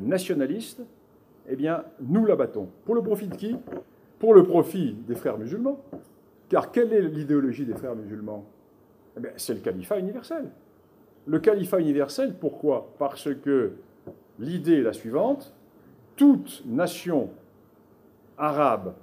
nationaliste, 0.00 0.82
eh 1.48 1.56
bien, 1.56 1.84
nous 2.00 2.24
l'abattons. 2.24 2.68
Pour 2.84 2.94
le 2.94 3.02
profit 3.02 3.26
de 3.28 3.34
qui? 3.34 3.56
Pour 4.18 4.34
le 4.34 4.44
profit 4.44 4.94
des 5.08 5.14
frères 5.14 5.38
musulmans. 5.38 5.80
Car 6.48 6.70
quelle 6.70 6.92
est 6.92 7.00
l'idéologie 7.00 7.64
des 7.64 7.74
frères 7.74 7.96
musulmans? 7.96 8.44
Eh 9.16 9.26
C'est 9.36 9.54
le 9.54 9.60
califat 9.60 9.98
universel. 9.98 10.50
Le 11.26 11.38
califat 11.38 11.80
universel, 11.80 12.34
pourquoi? 12.38 12.92
Parce 12.98 13.34
que 13.34 13.72
l'idée 14.38 14.78
est 14.78 14.82
la 14.82 14.92
suivante 14.92 15.54
toute 16.16 16.62
nation 16.66 17.30
arabe 18.40 18.94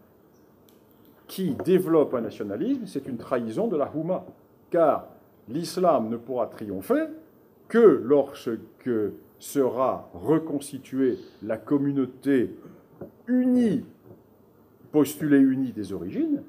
qui 1.28 1.56
développe 1.64 2.14
un 2.14 2.22
nationalisme, 2.22 2.86
c'est 2.86 3.08
une 3.08 3.18
trahison 3.18 3.68
de 3.68 3.78
la 3.78 3.92
Houma. 3.94 4.26
Car 4.70 5.08
l'islam 5.48 6.10
ne 6.10 6.18
pourra 6.18 6.48
triompher 6.48 7.06
que 7.68 8.02
lorsque 8.04 8.90
sera 9.40 10.10
reconstituée 10.14 11.18
la 11.44 11.58
communauté 11.58 12.56
unie, 13.28 13.86
postulée 14.92 15.38
unie 15.38 15.74
des 15.74 15.94
origines, 15.94 16.44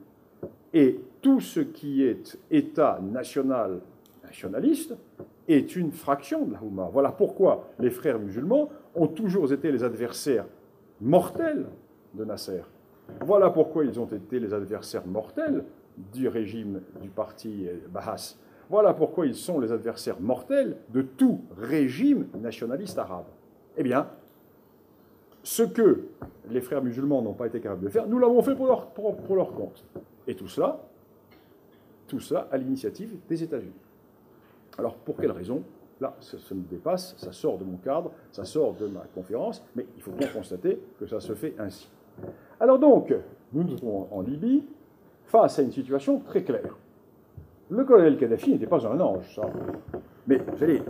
et 0.73 1.01
tout 1.21 1.41
ce 1.41 1.61
qui 1.61 2.03
est 2.05 2.39
État 2.51 3.01
national, 3.03 3.81
nationaliste, 4.25 4.95
est 5.49 5.77
une 5.77 5.93
fraction 5.93 6.45
de 6.45 6.53
la 6.53 6.63
Houma. 6.63 6.89
Voilà 6.93 7.11
pourquoi 7.11 7.69
les 7.79 7.91
frères 7.91 8.19
musulmans 8.19 8.69
ont 8.95 9.09
toujours 9.09 9.53
été 9.53 9.73
les 9.73 9.83
adversaires 9.83 10.47
mortels 11.01 11.67
de 12.15 12.25
Nasser. 12.25 12.63
Voilà 13.21 13.51
pourquoi 13.51 13.85
ils 13.85 13.99
ont 13.99 14.07
été 14.07 14.39
les 14.39 14.53
adversaires 14.55 15.07
mortels 15.07 15.65
du 16.13 16.29
régime 16.29 16.83
du 17.03 17.09
parti 17.09 17.67
Bahas. 17.91 18.37
Voilà 18.71 18.93
pourquoi 18.93 19.27
ils 19.27 19.35
sont 19.35 19.61
les 19.61 19.73
adversaires 19.73 20.21
mortels 20.21 20.77
de 20.91 21.03
tout 21.03 21.41
régime 21.57 22.29
nationaliste 22.41 22.99
arabe. 22.99 23.27
Eh 23.77 23.83
bien, 23.83 24.09
ce 25.43 25.63
que 25.63 26.05
les 26.51 26.61
frères 26.61 26.83
musulmans 26.83 27.23
n'ont 27.23 27.33
pas 27.33 27.47
été 27.47 27.61
capables 27.61 27.85
de 27.85 27.89
faire, 27.89 28.07
nous 28.07 28.19
l'avons 28.19 28.43
fait 28.43 28.55
pour 28.55 28.67
leur, 28.67 29.55
compte. 29.55 29.85
Et 30.27 30.35
tout 30.35 30.49
cela, 30.49 30.81
tout 32.07 32.21
cela 32.21 32.49
à 32.51 32.59
l'initiative 32.59 33.17
des 33.29 33.43
États-Unis. 33.43 33.73
Alors, 34.77 34.97
pour 34.97 35.17
quelle 35.17 35.33
raison? 35.33 35.63
Là, 36.01 36.15
ça, 36.21 36.37
me 36.55 36.63
dépasse, 36.63 37.17
ça 37.17 37.33
sort 37.33 37.59
de 37.59 37.65
mon 37.65 37.77
cadre, 37.79 38.13
ça 38.31 38.45
sort 38.45 38.75
de 38.75 38.87
ma 38.87 39.01
conférence, 39.15 39.65
mais 39.75 39.87
il 39.97 40.03
faut 40.03 40.13
bien 40.13 40.29
constater 40.29 40.81
que 41.01 41.07
ça 41.07 41.19
se 41.19 41.35
fait 41.35 41.55
ainsi. 41.59 41.89
Alors 42.61 42.79
donc, 42.79 43.15
nous 43.53 43.63
nous 43.63 43.77
trouvons 43.77 44.09
en 44.11 44.23
Libye 44.23 44.65
face 45.25 45.59
à 45.59 45.63
une 45.63 45.73
situation 45.73 46.21
très 46.21 46.43
claire. 46.43 46.77
Le 47.71 47.85
colonel 47.85 48.17
Kadhafi 48.17 48.53
n'était 48.53 48.67
pas 48.67 48.87
un 48.87 48.99
ange, 48.99 49.35
ça. 49.35 49.43
Mais, 50.27 50.39
vous 50.39 50.57
savez, 50.57 50.83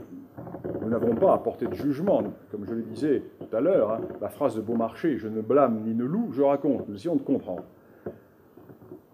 nous 0.80 0.88
n'avons 0.88 1.14
pas 1.14 1.34
apporté 1.34 1.66
de 1.66 1.74
jugement. 1.74 2.22
Comme 2.50 2.64
je 2.64 2.74
le 2.74 2.82
disais 2.82 3.22
tout 3.40 3.56
à 3.56 3.60
l'heure, 3.60 3.92
hein, 3.92 4.00
la 4.20 4.28
phrase 4.28 4.54
de 4.54 4.60
Beaumarchais, 4.60 5.18
je 5.18 5.28
ne 5.28 5.40
blâme 5.40 5.82
ni 5.84 5.94
ne 5.94 6.04
loue, 6.04 6.28
je 6.32 6.42
raconte. 6.42 6.88
Nous 6.88 6.94
essayons 6.94 7.16
de 7.16 7.22
comprendre. 7.22 7.64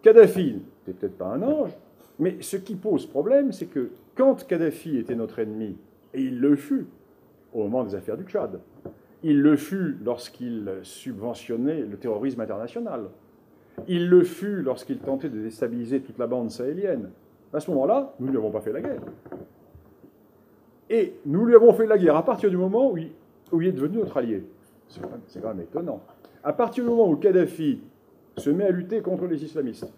Kadhafi 0.03 0.63
n'était 0.87 0.99
peut-être 0.99 1.17
pas 1.17 1.29
un 1.29 1.43
ange, 1.43 1.71
mais 2.19 2.37
ce 2.41 2.59
qui 2.59 2.75
pose 2.75 3.07
problème, 3.07 3.53
c'est 3.53 3.67
que 3.67 3.91
quand 4.15 4.47
Kadhafi 4.47 4.99
était 4.99 5.15
notre 5.15 5.39
ennemi, 5.39 5.77
et 6.13 6.21
il 6.21 6.41
le 6.41 6.57
fut 6.57 6.87
au 7.53 7.63
moment 7.63 7.85
des 7.85 7.95
affaires 7.95 8.17
du 8.17 8.25
Tchad, 8.25 8.61
il 9.25 9.41
le 9.41 9.57
fut 9.57 9.97
lorsqu'il 10.05 10.71
subventionnait 10.83 11.81
le 11.81 11.97
terrorisme 11.97 12.43
international, 12.43 13.07
il 13.89 14.09
le 14.09 14.23
fut 14.23 14.63
lorsqu'il 14.63 14.99
tentait 14.99 15.31
de 15.31 15.41
déstabiliser 15.41 16.01
toute 16.01 16.19
la 16.19 16.27
bande 16.27 16.51
sahélienne, 16.51 17.11
à 17.53 17.61
ce 17.61 17.71
moment-là, 17.71 18.13
nous 18.21 18.27
ne 18.27 18.33
lui 18.33 18.39
avons 18.39 18.51
pas 18.51 18.61
fait 18.61 18.73
la 18.73 18.83
guerre. 18.83 19.01
Et 20.91 21.15
nous 21.25 21.47
lui 21.47 21.55
avons 21.55 21.73
fait 21.73 21.87
la 21.87 21.97
guerre 21.97 22.17
à 22.17 22.25
partir 22.25 22.51
du 22.51 22.57
moment 22.59 22.93
où 22.93 22.99
il, 22.99 23.67
est 23.67 23.73
devenu 23.73 23.99
notre 23.99 24.17
allié. 24.19 24.45
C'est 24.89 25.01
quand, 25.41 25.49
même 25.49 25.61
étonnant. 25.61 26.03
À 26.43 26.53
partir 26.53 26.85
du 26.85 26.91
moment 26.91 27.09
où 27.09 27.17
Kadhafi 27.17 27.81
se 28.37 28.51
met 28.51 28.65
à 28.65 28.71
lutter 28.71 29.01
contre 29.01 29.27
les 29.27 29.43
islamistes, 29.43 29.91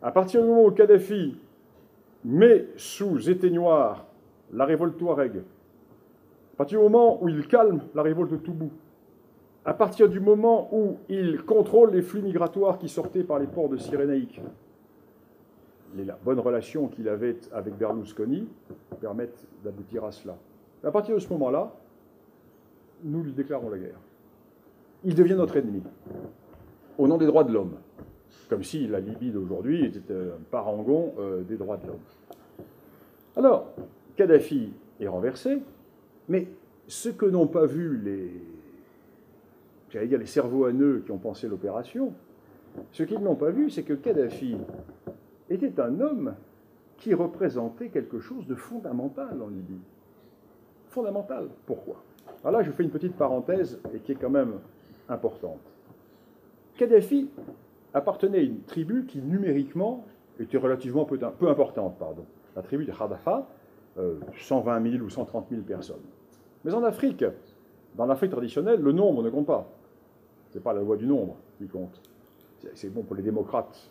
à 0.00 0.12
partir 0.12 0.42
du 0.42 0.48
moment 0.48 0.64
où 0.66 0.70
Kadhafi 0.70 1.36
met 2.24 2.66
sous 2.76 3.28
éteignoir 3.28 4.06
la 4.52 4.64
révolte 4.64 4.96
Touareg, 4.96 5.42
à 6.58 6.64
partir 6.64 6.80
du 6.80 6.82
moment 6.82 7.22
où 7.22 7.28
il 7.28 7.46
calme 7.46 7.82
la 7.94 8.02
révolte 8.02 8.32
de 8.32 8.36
Toubou, 8.36 8.72
à 9.64 9.74
partir 9.74 10.08
du 10.08 10.18
moment 10.18 10.68
où 10.72 10.96
il 11.08 11.44
contrôle 11.44 11.92
les 11.92 12.02
flux 12.02 12.20
migratoires 12.20 12.78
qui 12.78 12.88
sortaient 12.88 13.22
par 13.22 13.38
les 13.38 13.46
ports 13.46 13.68
de 13.68 13.76
Cyrénaïque, 13.76 14.40
les 15.96 16.04
bonnes 16.24 16.40
relations 16.40 16.88
qu'il 16.88 17.08
avait 17.08 17.36
avec 17.52 17.78
Berlusconi 17.78 18.48
permettent 19.00 19.46
d'aboutir 19.62 20.04
à 20.04 20.10
cela. 20.10 20.36
À 20.82 20.90
partir 20.90 21.14
de 21.14 21.20
ce 21.20 21.28
moment-là, 21.28 21.72
nous 23.04 23.22
lui 23.22 23.32
déclarons 23.32 23.70
la 23.70 23.78
guerre. 23.78 24.00
Il 25.04 25.14
devient 25.14 25.36
notre 25.36 25.58
ennemi, 25.58 25.84
au 26.98 27.06
nom 27.06 27.18
des 27.18 27.26
droits 27.26 27.44
de 27.44 27.52
l'homme, 27.52 27.76
comme 28.48 28.64
si 28.64 28.88
la 28.88 28.98
Libye 28.98 29.30
d'aujourd'hui 29.30 29.84
était 29.84 30.12
un 30.12 30.42
parangon 30.50 31.14
euh, 31.20 31.42
des 31.42 31.56
droits 31.56 31.76
de 31.76 31.86
l'homme. 31.86 32.00
Alors, 33.36 33.68
Kadhafi 34.16 34.72
est 34.98 35.06
renversé, 35.06 35.62
mais 36.28 36.48
ce 36.86 37.08
que 37.08 37.26
n'ont 37.26 37.46
pas 37.46 37.66
vu 37.66 38.00
les, 39.90 40.26
cerveaux 40.26 40.64
à 40.64 40.72
nœuds 40.72 41.02
qui 41.04 41.12
ont 41.12 41.18
pensé 41.18 41.48
l'opération, 41.48 42.12
ce 42.92 43.02
qu'ils 43.02 43.20
n'ont 43.20 43.34
pas 43.34 43.50
vu, 43.50 43.70
c'est 43.70 43.82
que 43.82 43.94
Kadhafi 43.94 44.56
était 45.50 45.80
un 45.80 46.00
homme 46.00 46.34
qui 46.98 47.14
représentait 47.14 47.88
quelque 47.88 48.20
chose 48.20 48.46
de 48.46 48.54
fondamental 48.54 49.40
en 49.40 49.48
Libye. 49.48 49.80
Fondamental. 50.88 51.48
Pourquoi? 51.66 52.02
Alors 52.44 52.60
là, 52.60 52.64
je 52.64 52.70
fais 52.70 52.82
une 52.82 52.90
petite 52.90 53.14
parenthèse 53.14 53.80
et 53.94 53.98
qui 53.98 54.12
est 54.12 54.16
quand 54.16 54.30
même 54.30 54.54
importante. 55.08 55.60
Kadhafi 56.76 57.28
appartenait 57.94 58.38
à 58.38 58.42
une 58.42 58.62
tribu 58.62 59.06
qui 59.06 59.20
numériquement 59.20 60.04
était 60.38 60.58
relativement 60.58 61.04
peu, 61.04 61.48
importante, 61.48 61.98
pardon. 61.98 62.24
La 62.54 62.62
tribu 62.62 62.84
de 62.84 62.92
Khadafa, 62.92 63.48
120 64.36 64.90
000 64.92 65.04
ou 65.04 65.10
130 65.10 65.46
000 65.50 65.62
personnes. 65.62 65.96
Mais 66.64 66.74
en 66.74 66.82
Afrique, 66.84 67.24
dans 67.96 68.06
l'Afrique 68.06 68.30
traditionnelle, 68.30 68.80
le 68.80 68.92
nombre 68.92 69.22
ne 69.22 69.30
compte 69.30 69.46
pas. 69.46 69.68
Ce 70.50 70.58
n'est 70.58 70.62
pas 70.62 70.72
la 70.72 70.80
loi 70.80 70.96
du 70.96 71.06
nombre 71.06 71.36
qui 71.58 71.66
compte. 71.66 72.00
C'est 72.74 72.92
bon 72.92 73.02
pour 73.02 73.16
les 73.16 73.22
démocrates 73.22 73.90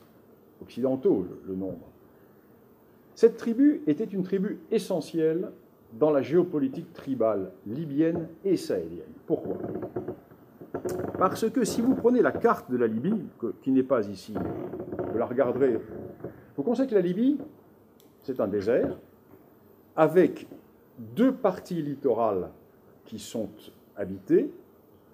occidentaux, 0.61 1.25
le, 1.47 1.55
nombre. 1.55 1.87
Cette 3.15 3.37
tribu 3.37 3.81
était 3.87 4.05
une 4.05 4.23
tribu 4.23 4.59
essentielle 4.71 5.51
dans 5.93 6.11
la 6.11 6.21
géopolitique 6.21 6.91
tribale 6.93 7.51
libyenne 7.65 8.27
et 8.43 8.57
sahélienne. 8.57 9.13
Pourquoi? 9.25 9.57
Parce 11.17 11.49
que 11.49 11.63
si 11.63 11.81
vous 11.81 11.95
prenez 11.95 12.21
la 12.21 12.31
carte 12.31 12.69
de 12.69 12.77
la 12.77 12.87
Libye, 12.87 13.23
qui 13.61 13.71
n'est 13.71 13.83
pas 13.83 14.07
ici, 14.07 14.33
vous 15.11 15.17
la 15.17 15.25
regarderez, 15.25 15.79
vous 16.55 16.63
constatez 16.63 16.89
que 16.89 16.95
la 16.95 17.01
Libye, 17.01 17.37
c'est 18.23 18.39
un 18.39 18.47
désert, 18.47 18.97
avec 19.95 20.47
deux 20.99 21.33
parties 21.33 21.81
littorales 21.81 22.49
qui 23.07 23.17
sont 23.17 23.49
habitées, 23.95 24.51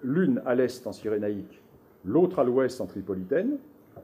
l'une 0.02 0.42
à 0.44 0.54
l'est 0.54 0.86
en 0.86 0.92
Cyrénaïque, 0.92 1.62
l'autre 2.04 2.40
à 2.40 2.44
l'ouest 2.44 2.80
en 2.80 2.86
Tripolitaine, 2.86 3.56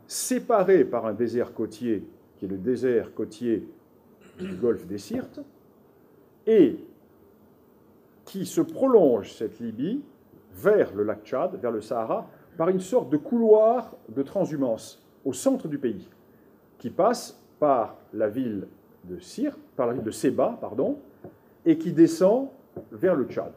séparé 0.06 0.84
par 0.84 1.04
un 1.04 1.12
désert 1.12 1.52
côtier, 1.52 2.06
qui 2.38 2.46
est 2.46 2.48
le 2.48 2.56
désert 2.56 3.12
côtier 3.12 3.68
du 4.38 4.54
golfe 4.54 4.86
des 4.86 4.96
Sirtes, 4.96 5.40
et 6.46 6.78
qui 8.24 8.46
se 8.46 8.60
prolonge, 8.60 9.32
cette 9.32 9.58
Libye, 9.58 10.00
vers 10.54 10.94
le 10.94 11.02
lac 11.02 11.24
Tchad, 11.24 11.56
vers 11.60 11.72
le 11.72 11.80
Sahara, 11.80 12.28
par 12.56 12.68
une 12.68 12.80
sorte 12.80 13.10
de 13.10 13.16
couloir 13.16 13.96
de 14.08 14.22
transhumance 14.22 15.02
au 15.24 15.32
centre 15.32 15.68
du 15.68 15.78
pays, 15.78 16.08
qui 16.78 16.90
passe 16.90 17.42
par 17.58 17.96
la 18.14 18.28
ville 18.28 18.68
de 19.04 19.18
Sir, 19.18 19.56
par 19.76 19.88
la 19.88 19.94
ville 19.94 20.04
de 20.04 20.10
Seba, 20.10 20.56
pardon, 20.60 20.98
et 21.66 21.76
qui 21.76 21.92
descend 21.92 22.48
vers 22.92 23.16
le 23.16 23.24
Tchad. 23.24 23.52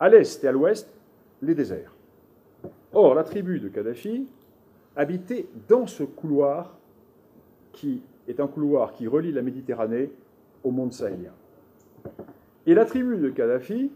À 0.00 0.08
l'est 0.08 0.42
et 0.42 0.48
à 0.48 0.52
l'ouest, 0.52 0.92
les 1.42 1.54
déserts. 1.54 1.94
Or, 2.92 3.14
la 3.14 3.24
tribu 3.24 3.60
de 3.60 3.68
Kadhafi 3.68 4.26
habitait 4.96 5.46
dans 5.68 5.86
ce 5.86 6.02
couloir 6.02 6.76
qui 7.72 8.02
est 8.26 8.40
un 8.40 8.46
couloir 8.46 8.92
qui 8.92 9.06
relie 9.06 9.32
la 9.32 9.42
Méditerranée 9.42 10.10
au 10.64 10.70
monde 10.70 10.92
sahélien. 10.92 11.32
Et 12.66 12.74
la 12.74 12.84
tribu 12.84 13.16
de 13.16 13.30
Kadhafi 13.30 13.90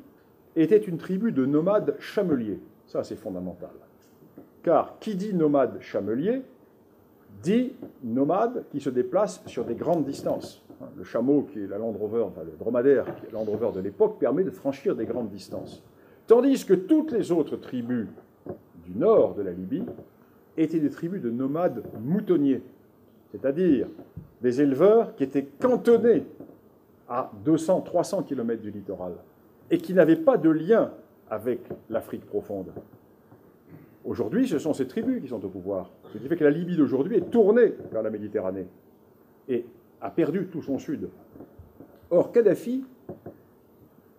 était 0.57 0.79
une 0.79 0.99
tribu 0.99 1.33
de 1.33 1.45
nomades 1.47 1.97
chameliers. 1.99 2.61
Ça, 2.87 3.05
c'est 3.05 3.17
fondamental. 3.17 3.71
Car 4.63 4.99
qui 4.99 5.15
dit 5.15 5.35
nomade 5.35 5.81
chamelier 5.81 6.43
dit 7.43 7.73
nomade 8.05 8.65
qui 8.71 8.81
se 8.81 8.91
déplace 8.91 9.43
sur 9.47 9.65
des 9.65 9.75
grandes 9.75 10.05
distances. 10.05 10.63
Le 10.97 11.05
chameau, 11.05 11.43
qui 11.43 11.61
est 11.63 11.67
la 11.67 11.79
Land 11.79 11.93
Rover, 11.93 12.27
le 12.45 12.57
dromadaire, 12.59 13.05
qui 13.17 13.27
est 13.27 13.33
la 13.33 13.39
Land 13.39 13.51
Rover 13.51 13.71
de 13.75 13.81
l'époque, 13.81 14.19
permet 14.19 14.45
de 14.45 14.51
franchir 14.51 14.97
des 14.97 15.07
grandes 15.07 15.31
distances. 15.31 15.83
Tandis 16.27 16.65
que 16.65 16.75
toutes 16.75 17.13
les 17.13 17.33
autres 17.33 17.57
tribus 17.57 18.07
du 18.87 18.99
nord 18.99 19.35
de 19.35 19.43
la 19.43 19.53
Libye 19.53 19.85
étaient 20.57 20.79
des 20.79 20.91
tribus 20.91 21.23
de 21.23 21.31
nomades 21.31 21.83
moutonniers, 22.01 22.63
c'est-à-dire 23.31 23.89
des 24.41 24.61
éleveurs 24.61 25.15
qui 25.17 25.25
étaient 25.25 25.47
cantonnés 25.61 26.25
à 27.09 27.31
200-300 27.45 28.25
km 28.25 28.63
du 28.63 28.71
littoral 28.71 29.13
et 29.71 29.79
qui 29.79 29.95
n'avaient 29.95 30.17
pas 30.17 30.37
de 30.37 30.51
lien 30.51 30.93
avec 31.31 31.61
l'Afrique 31.89 32.27
profonde. 32.27 32.73
Aujourd'hui, 34.05 34.49
ce 34.49 34.59
sont 34.59 34.75
ces 34.75 34.87
tribus 34.87 35.23
qui 35.23 35.29
sont 35.29 35.45
au 35.45 35.49
pouvoir. 35.49 35.91
Ce 36.13 36.19
qui 36.19 36.29
fait 36.29 36.37
que 36.37 36.45
la 36.45 36.51
Libye 36.51 36.77
d'aujourd'hui 36.77 37.17
est 37.17 37.31
tournée 37.31 37.75
vers 37.91 38.03
la 38.03 38.11
Méditerranée 38.11 38.67
et 39.49 39.65
a 40.01 40.11
perdu 40.11 40.47
tout 40.47 40.63
son 40.63 40.79
sud. 40.79 41.09
Or, 42.11 42.33
Kadhafi, 42.33 42.85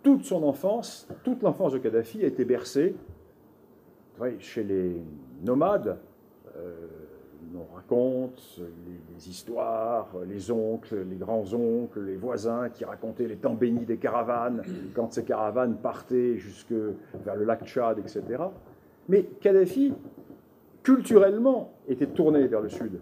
toute 0.03 0.25
son 0.25 0.43
enfance, 0.43 1.07
toute 1.23 1.41
l'enfance 1.41 1.73
de 1.73 1.77
Kadhafi 1.79 2.23
a 2.23 2.27
été 2.27 2.45
bercée 2.45 2.95
chez 4.39 4.63
les 4.63 5.01
nomades. 5.43 5.97
Euh, 6.55 6.73
on 7.55 7.75
raconte 7.75 8.59
les, 9.13 9.29
histoires, 9.29 10.09
les 10.27 10.49
oncles, 10.49 11.05
les 11.07 11.15
grands-oncles, 11.15 12.01
les 12.01 12.15
voisins 12.15 12.69
qui 12.69 12.83
racontaient 12.83 13.27
les 13.27 13.35
temps 13.35 13.53
bénis 13.53 13.85
des 13.85 13.97
caravanes, 13.97 14.63
quand 14.95 15.13
ces 15.13 15.23
caravanes 15.23 15.75
partaient 15.77 16.37
jusque 16.37 16.73
vers 16.73 17.35
le 17.35 17.45
lac 17.45 17.63
Tchad, 17.65 17.99
etc. 17.99 18.23
Mais 19.07 19.23
Kadhafi, 19.39 19.93
culturellement, 20.81 21.73
était 21.87 22.07
tourné 22.07 22.47
vers 22.47 22.61
le 22.61 22.69
sud. 22.69 23.01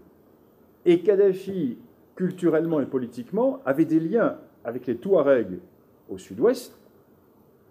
Et 0.85 1.01
Kadhafi, 1.01 1.77
culturellement 2.15 2.81
et 2.81 2.85
politiquement, 2.85 3.59
avait 3.65 3.85
des 3.85 3.99
liens 3.99 4.37
avec 4.65 4.85
les 4.87 4.97
Touaregs 4.97 5.59
au 6.09 6.17
sud-ouest 6.17 6.80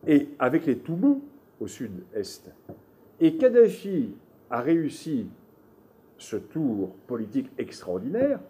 et 0.07 0.29
avec 0.39 0.67
les 0.67 0.79
Toubous 0.79 1.23
au 1.61 1.67
sud-est. 1.67 2.51
Et 3.21 3.37
Kadhafi 3.37 4.15
a 4.49 4.61
réussi 4.61 5.27
ce 6.17 6.37
tour 6.37 6.95
politique 7.07 7.51
extraordinaire 7.59 8.41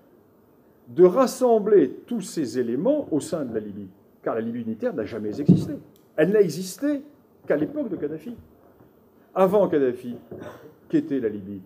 de 0.88 1.04
rassembler 1.04 1.90
tous 2.06 2.20
ces 2.20 2.58
éléments 2.58 3.08
au 3.12 3.20
sein 3.20 3.44
de 3.44 3.54
la 3.54 3.60
Libye. 3.60 3.88
Car 4.22 4.34
la 4.34 4.40
Libye 4.40 4.62
unitaire 4.62 4.94
n'a 4.94 5.04
jamais 5.04 5.40
existé. 5.40 5.74
Elle 6.16 6.30
n'a 6.30 6.40
existé 6.40 7.02
qu'à 7.46 7.56
l'époque 7.56 7.88
de 7.88 7.96
Kadhafi. 7.96 8.34
Avant 9.34 9.68
Kadhafi, 9.68 10.16
qu'était 10.88 11.20
la 11.20 11.28
Libye? 11.28 11.62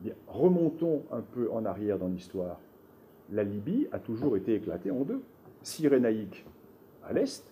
Bien, 0.00 0.14
Remontons 0.26 1.02
un 1.10 1.20
peu 1.20 1.50
en 1.50 1.64
arrière 1.64 1.98
dans 1.98 2.08
l'histoire. 2.08 2.60
La 3.32 3.42
Libye 3.42 3.88
a 3.92 3.98
toujours 3.98 4.36
été 4.36 4.54
éclatée 4.54 4.90
en 4.90 5.00
deux. 5.00 5.22
Cyrénaïque 5.62 6.46
à 7.04 7.12
l'est, 7.12 7.50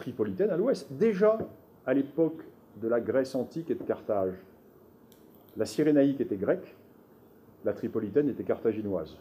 Tripolitaine 0.00 0.50
à 0.50 0.56
l'ouest. 0.56 0.90
Déjà 0.90 1.38
à 1.86 1.94
l'époque 1.94 2.42
de 2.76 2.88
la 2.88 3.00
Grèce 3.00 3.34
antique 3.34 3.70
et 3.70 3.74
de 3.74 3.82
Carthage. 3.82 4.34
La 5.56 5.66
Cyrénaïque 5.66 6.20
était 6.20 6.36
grecque, 6.36 6.74
la 7.64 7.72
Tripolitaine 7.72 8.28
était 8.28 8.44
carthaginoise. 8.44 9.16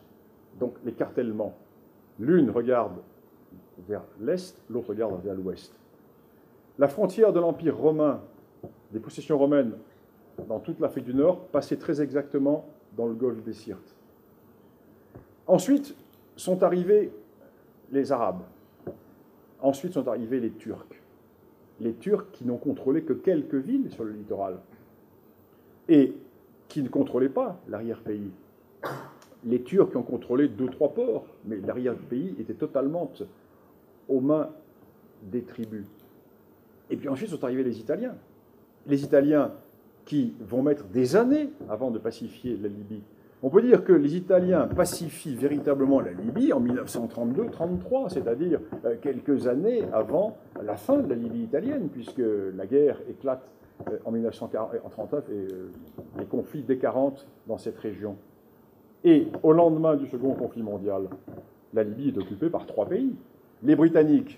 Donc 0.59 0.75
l'écartèlement, 0.86 1.55
l'une 2.19 2.49
regarde 2.51 2.97
vers 3.88 4.03
l'est, 4.21 4.55
l'autre 4.69 4.89
regarde 4.89 5.21
vers 5.23 5.36
l'ouest. 5.36 5.73
La 6.77 6.88
frontière 6.88 7.34
de 7.34 7.39
l'Empire 7.39 7.77
romain, 7.77 8.21
des 8.91 8.99
possessions 8.99 9.38
romaines 9.38 9.73
dans 10.47 10.59
toute 10.59 10.80
l'Afrique 10.80 11.05
du 11.05 11.13
Nord, 11.13 11.47
passait 11.47 11.77
très 11.77 12.01
exactement 12.01 12.65
dans 12.95 13.07
le 13.07 13.13
golfe 13.13 13.43
des 13.43 13.53
Sirtes. 13.53 13.95
Ensuite 15.47 15.95
sont 16.36 16.63
arrivés 16.63 17.11
les 17.91 18.11
Arabes. 18.11 18.43
Ensuite 19.62 19.93
sont 19.93 20.07
arrivés 20.07 20.39
les 20.39 20.51
Turcs. 20.51 21.01
Les 21.80 21.93
Turcs 21.93 22.32
qui 22.32 22.45
n'ont 22.45 22.57
contrôlé 22.57 23.03
que 23.03 23.14
quelques 23.14 23.55
villes 23.55 23.91
sur 23.91 24.03
le 24.03 24.12
littoral. 24.12 24.60
Et 25.88 26.14
qui 26.68 26.82
ne 26.84 26.89
contrôlaient 26.89 27.30
pas 27.30 27.60
l'arrière-pays. 27.68 28.32
Les 29.45 29.62
Turcs 29.64 29.95
ont 29.95 30.03
contrôlé 30.03 30.47
deux, 30.47 30.68
trois 30.68 30.93
ports, 30.93 31.26
mais 31.45 31.57
l'arrière-pays 31.57 32.36
était 32.39 32.53
totalement 32.53 33.12
aux 34.07 34.20
mains 34.20 34.49
des 35.24 35.41
tribus. 35.41 35.88
Et 36.89 36.97
puis 36.97 37.07
ensuite 37.10 37.30
sont 37.30 37.43
arrivés 37.43 37.64
les 37.64 37.80
Italiens. 37.80 38.16
Les 38.88 39.03
Italiens 39.03 39.53
qui 40.05 40.34
vont 40.39 40.62
mettre 40.62 40.86
des 40.86 41.16
années 41.16 41.49
avant 41.70 41.91
de 41.91 41.99
pacifier 41.99 42.57
la 42.57 42.68
Libye. 42.68 43.01
On 43.41 43.49
peut 43.49 43.61
dire 43.61 43.85
que 43.85 43.93
les 43.93 44.17
Italiens 44.17 44.67
pacifient 44.67 45.35
véritablement 45.35 46.01
la 46.01 46.11
Libye 46.11 46.51
en 46.51 46.61
1932-33, 46.61 48.09
c'est-à-dire 48.09 48.59
euh, 48.83 48.95
quelques 49.01 49.47
années 49.47 49.83
avant 49.93 50.35
la 50.61 50.75
fin 50.75 50.97
de 50.97 51.07
la 51.07 51.15
Libye 51.15 51.43
italienne, 51.43 51.87
puisque 51.89 52.21
la 52.55 52.65
guerre 52.65 52.99
éclate 53.09 53.49
euh, 53.89 53.97
en 54.03 54.11
1939 54.11 55.29
et 55.29 55.33
euh, 55.33 55.69
les 56.17 56.25
conflits 56.25 56.63
dès 56.63 56.77
40 56.77 57.25
dans 57.47 57.57
cette 57.57 57.77
région. 57.77 58.17
Et 59.05 59.27
au 59.41 59.53
lendemain 59.53 59.95
du 59.95 60.07
second 60.07 60.33
conflit 60.33 60.63
mondial, 60.63 61.07
la 61.73 61.83
Libye 61.83 62.09
est 62.09 62.17
occupée 62.17 62.49
par 62.49 62.65
trois 62.65 62.87
pays. 62.87 63.15
Les 63.63 63.77
Britanniques, 63.77 64.37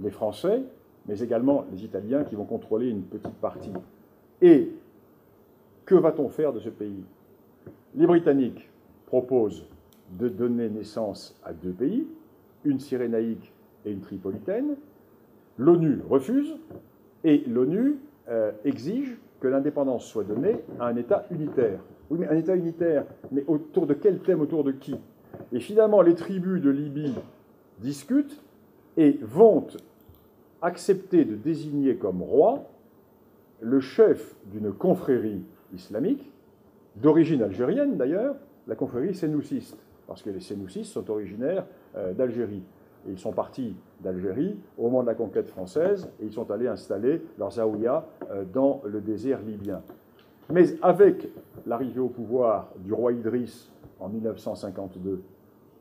les 0.00 0.10
Français, 0.10 0.60
mais 1.08 1.18
également 1.20 1.64
les 1.72 1.82
Italiens 1.82 2.24
qui 2.24 2.34
vont 2.34 2.44
contrôler 2.44 2.90
une 2.90 3.04
petite 3.04 3.36
partie. 3.36 3.72
Et 4.42 4.70
que 5.86 5.94
va-t-on 5.94 6.28
faire 6.28 6.52
de 6.52 6.60
ce 6.60 6.68
pays? 6.68 7.02
Les 7.96 8.06
Britanniques 8.06 8.68
proposent 9.06 9.66
de 10.18 10.28
donner 10.28 10.68
naissance 10.68 11.34
à 11.42 11.54
deux 11.54 11.72
pays, 11.72 12.06
une 12.64 12.78
Cyrénaïque 12.78 13.52
et 13.86 13.90
une 13.92 14.00
Tripolitaine. 14.00 14.76
L'ONU 15.56 16.00
refuse, 16.08 16.56
et 17.24 17.42
l'ONU 17.48 17.96
euh, 18.28 18.52
exige 18.64 19.16
que 19.40 19.48
l'indépendance 19.48 20.04
soit 20.04 20.24
donnée 20.24 20.56
à 20.78 20.88
un 20.88 20.96
État 20.96 21.24
unitaire. 21.30 21.80
Oui, 22.10 22.18
mais 22.20 22.28
un 22.28 22.36
État 22.36 22.54
unitaire, 22.54 23.06
mais 23.32 23.44
autour 23.46 23.86
de 23.86 23.94
quel 23.94 24.18
thème, 24.20 24.42
autour 24.42 24.62
de 24.62 24.72
qui? 24.72 24.96
Et 25.52 25.60
finalement, 25.60 26.02
les 26.02 26.14
tribus 26.14 26.60
de 26.60 26.70
Libye 26.70 27.14
discutent 27.78 28.42
et 28.98 29.18
vont 29.22 29.66
accepter 30.60 31.24
de 31.24 31.34
désigner 31.34 31.96
comme 31.96 32.22
roi 32.22 32.64
le 33.60 33.80
chef 33.80 34.36
d'une 34.52 34.72
confrérie 34.72 35.42
islamique, 35.74 36.30
d'origine 36.96 37.42
algérienne 37.42 37.96
d'ailleurs, 37.96 38.36
la 38.66 38.74
confrérie 38.74 39.14
sénoussiste, 39.14 39.78
parce 40.06 40.22
que 40.22 40.30
les 40.30 40.40
sénoussistes 40.40 40.92
sont 40.92 41.08
originaires 41.10 41.66
euh, 41.96 42.12
d'Algérie 42.12 42.62
ils 43.08 43.18
sont 43.18 43.32
partis 43.32 43.74
d'Algérie 44.00 44.58
au 44.78 44.84
moment 44.84 45.02
de 45.02 45.06
la 45.06 45.14
conquête 45.14 45.48
française 45.48 46.08
et 46.20 46.26
ils 46.26 46.32
sont 46.32 46.50
allés 46.50 46.68
installer 46.68 47.22
leurs 47.38 47.52
zaouïas 47.52 48.04
euh, 48.30 48.44
dans 48.44 48.82
le 48.84 49.00
désert 49.00 49.40
libyen. 49.42 49.82
Mais 50.50 50.64
avec 50.82 51.28
l'arrivée 51.66 52.00
au 52.00 52.08
pouvoir 52.08 52.70
du 52.78 52.92
roi 52.92 53.12
Idriss 53.12 53.70
en 54.00 54.08
1952, 54.08 55.22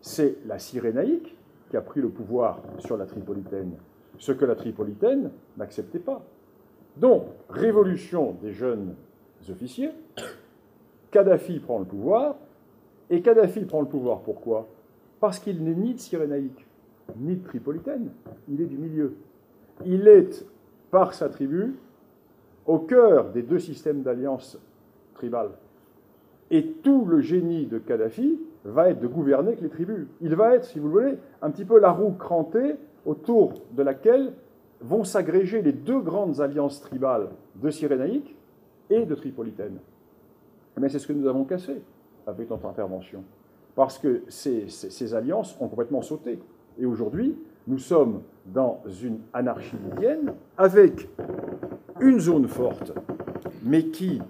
c'est 0.02 0.38
la 0.46 0.60
Cyrénaïque 0.60 1.36
qui 1.70 1.78
a 1.78 1.82
pris 1.82 2.02
le 2.02 2.10
pouvoir 2.10 2.62
sur 2.80 2.98
la 2.98 3.06
Tripolitaine, 3.06 3.74
ce 4.18 4.32
que 4.32 4.46
la 4.46 4.56
Tripolitaine 4.56 5.32
n'acceptait 5.58 6.00
pas. 6.00 6.24
Donc, 6.98 7.26
révolution 7.50 8.36
des 8.42 8.52
jeunes 8.52 8.96
officiers, 9.50 9.92
Kadhafi 11.16 11.60
prend 11.60 11.80
le 11.80 11.86
pouvoir, 11.86 12.36
et 13.10 13.22
Kadhafi 13.22 13.64
prend 13.64 13.80
le 13.80 13.88
pouvoir 13.88 14.20
pourquoi? 14.20 14.68
Parce 15.22 15.40
qu'il 15.40 15.64
n'est 15.64 15.74
ni 15.74 15.94
de 15.94 16.00
Cyrénaïque, 16.00 16.66
ni 17.18 17.38
de 17.38 17.44
Tripolitaine, 17.46 18.10
il 18.50 18.60
est 18.60 18.66
du 18.66 18.78
milieu. 18.78 19.14
Il 19.86 20.10
est, 20.10 20.46
par 20.92 21.14
sa 21.14 21.30
tribu, 21.30 21.76
au 22.66 22.80
cœur 22.80 23.30
des 23.30 23.44
deux 23.44 23.60
systèmes 23.60 24.02
d'alliance 24.02 24.60
tribale. 25.14 25.52
Et 26.52 26.66
tout 26.84 27.06
le 27.06 27.22
génie 27.22 27.66
de 27.66 27.78
Kadhafi 27.78 28.38
va 28.66 28.90
être 28.90 29.00
de 29.00 29.08
gouverner 29.08 29.50
avec 29.50 29.62
les 29.62 29.70
tribus. 29.70 30.08
Il 30.20 30.36
va 30.36 30.56
être, 30.56 30.66
si 30.66 30.80
vous 30.80 30.88
le 30.90 30.94
voulez, 30.94 31.18
un 31.42 31.50
petit 31.50 31.64
peu 31.64 31.80
la 31.80 31.92
roue 31.92 32.12
crantée 32.12 32.76
autour 33.06 33.54
de 33.72 33.84
laquelle 33.84 34.34
vont 34.82 35.06
s'agréger 35.06 35.62
les 35.62 35.72
deux 35.72 36.02
grandes 36.02 36.42
alliances 36.42 36.82
tribales 36.82 37.30
de 37.56 37.70
Cyrénaïque 37.70 38.36
et 38.90 39.06
de 39.06 39.16
Tripolitaine. 39.16 39.78
Mais 40.78 40.90
c'est 40.90 41.00
ce 41.00 41.08
que 41.08 41.14
nous 41.14 41.28
avons 41.28 41.46
cassé 41.46 41.82
avec 42.28 42.50
notre 42.50 42.66
intervention. 42.66 43.24
Parce 43.76 43.98
que 43.98 44.24
ces, 44.28 44.68
ces 44.70 45.14
alliances 45.14 45.56
ont 45.60 45.68
complètement 45.68 46.02
sauté. 46.02 46.40
Et 46.78 46.86
aujourd'hui, 46.86 47.36
nous 47.68 47.78
sommes 47.78 48.22
dans 48.46 48.82
une 49.02 49.20
anarchie 49.34 49.78
libyenne 49.78 50.34
avec 50.58 51.10
une 52.00 52.20
zone 52.20 52.48
forte, 52.48 52.94
mais 53.64 53.86
qui 53.86 54.22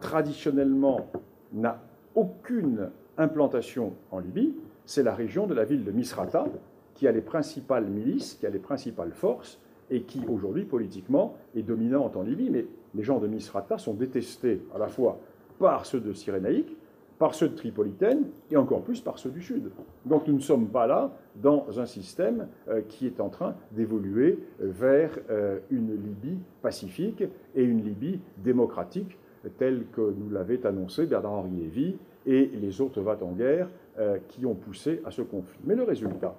traditionnellement 0.00 1.06
n'a 1.52 1.80
aucune 2.14 2.90
implantation 3.16 3.92
en 4.10 4.20
Libye, 4.20 4.54
c'est 4.86 5.02
la 5.02 5.14
région 5.14 5.46
de 5.46 5.54
la 5.54 5.64
ville 5.64 5.84
de 5.84 5.90
Misrata, 5.90 6.46
qui 6.94 7.06
a 7.06 7.12
les 7.12 7.20
principales 7.20 7.86
milices, 7.86 8.34
qui 8.34 8.46
a 8.46 8.50
les 8.50 8.58
principales 8.58 9.12
forces, 9.12 9.60
et 9.90 10.02
qui 10.02 10.22
aujourd'hui 10.28 10.64
politiquement 10.64 11.36
est 11.56 11.62
dominante 11.62 12.16
en 12.16 12.22
Libye. 12.22 12.50
Mais 12.50 12.66
les 12.94 13.02
gens 13.02 13.18
de 13.18 13.26
Misrata 13.26 13.78
sont 13.78 13.94
détestés 13.94 14.62
à 14.74 14.78
la 14.78 14.88
fois 14.88 15.18
par 15.58 15.86
ceux 15.86 16.00
de 16.00 16.12
Cyrénaïque, 16.12 16.76
par 17.18 17.34
ceux 17.34 17.48
de 17.48 17.54
Tripolitaine 17.54 18.24
et 18.50 18.56
encore 18.56 18.82
plus 18.82 19.00
par 19.00 19.18
ceux 19.18 19.30
du 19.30 19.42
Sud. 19.42 19.70
Donc 20.06 20.28
nous 20.28 20.34
ne 20.34 20.40
sommes 20.40 20.68
pas 20.68 20.86
là 20.86 21.12
dans 21.36 21.80
un 21.80 21.86
système 21.86 22.46
euh, 22.68 22.80
qui 22.88 23.06
est 23.06 23.20
en 23.20 23.28
train 23.28 23.56
d'évoluer 23.72 24.38
vers 24.60 25.18
euh, 25.30 25.58
une 25.70 25.94
Libye 25.94 26.38
pacifique 26.62 27.24
et 27.54 27.62
une 27.62 27.82
Libye 27.82 28.20
démocratique 28.38 29.18
telle 29.58 29.84
que 29.92 30.00
nous 30.00 30.30
l'avait 30.30 30.66
annoncé 30.66 31.06
Bernard-Henri 31.06 31.50
Lévy 31.50 31.96
et 32.26 32.50
les 32.60 32.80
autres 32.80 33.00
vats 33.00 33.18
en 33.22 33.32
guerre 33.32 33.68
euh, 33.98 34.18
qui 34.28 34.44
ont 34.46 34.54
poussé 34.54 35.00
à 35.04 35.10
ce 35.10 35.22
conflit. 35.22 35.58
Mais 35.64 35.74
le 35.74 35.84
résultat, 35.84 36.36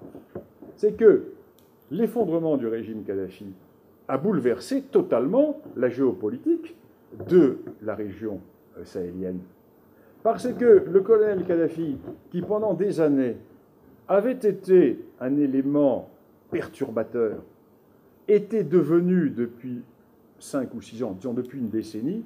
c'est 0.75 0.93
que 0.93 1.31
l'effondrement 1.91 2.57
du 2.57 2.67
régime 2.67 3.03
Kadhafi 3.03 3.47
a 4.07 4.17
bouleversé 4.17 4.83
totalement 4.83 5.61
la 5.75 5.89
géopolitique 5.89 6.75
de 7.27 7.59
la 7.81 7.95
région 7.95 8.39
sahélienne 8.85 9.39
parce 10.23 10.51
que 10.53 10.85
le 10.85 11.01
colonel 11.01 11.45
Kadhafi, 11.45 11.97
qui 12.31 12.41
pendant 12.41 12.73
des 12.73 12.99
années 12.99 13.37
avait 14.07 14.33
été 14.33 14.99
un 15.19 15.37
élément 15.37 16.09
perturbateur, 16.51 17.41
était 18.27 18.63
devenu 18.63 19.29
depuis 19.29 19.81
cinq 20.39 20.73
ou 20.73 20.81
six 20.81 21.03
ans, 21.03 21.13
disons 21.13 21.33
depuis 21.33 21.59
une 21.59 21.69
décennie, 21.69 22.23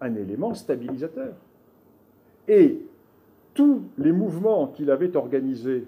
un 0.00 0.14
élément 0.14 0.54
stabilisateur. 0.54 1.34
Et 2.46 2.80
tous 3.54 3.82
les 3.98 4.12
mouvements 4.12 4.68
qu'il 4.68 4.90
avait 4.90 5.16
organisés 5.16 5.86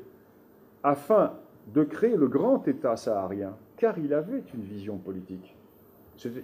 afin 0.83 1.35
de 1.75 1.83
créer 1.83 2.17
le 2.17 2.29
grand 2.29 2.67
État 2.67 2.97
saharien, 2.97 3.57
car 3.77 3.99
il 3.99 4.15
avait 4.15 4.43
une 4.55 4.63
vision 4.63 4.97
politique. 4.97 5.55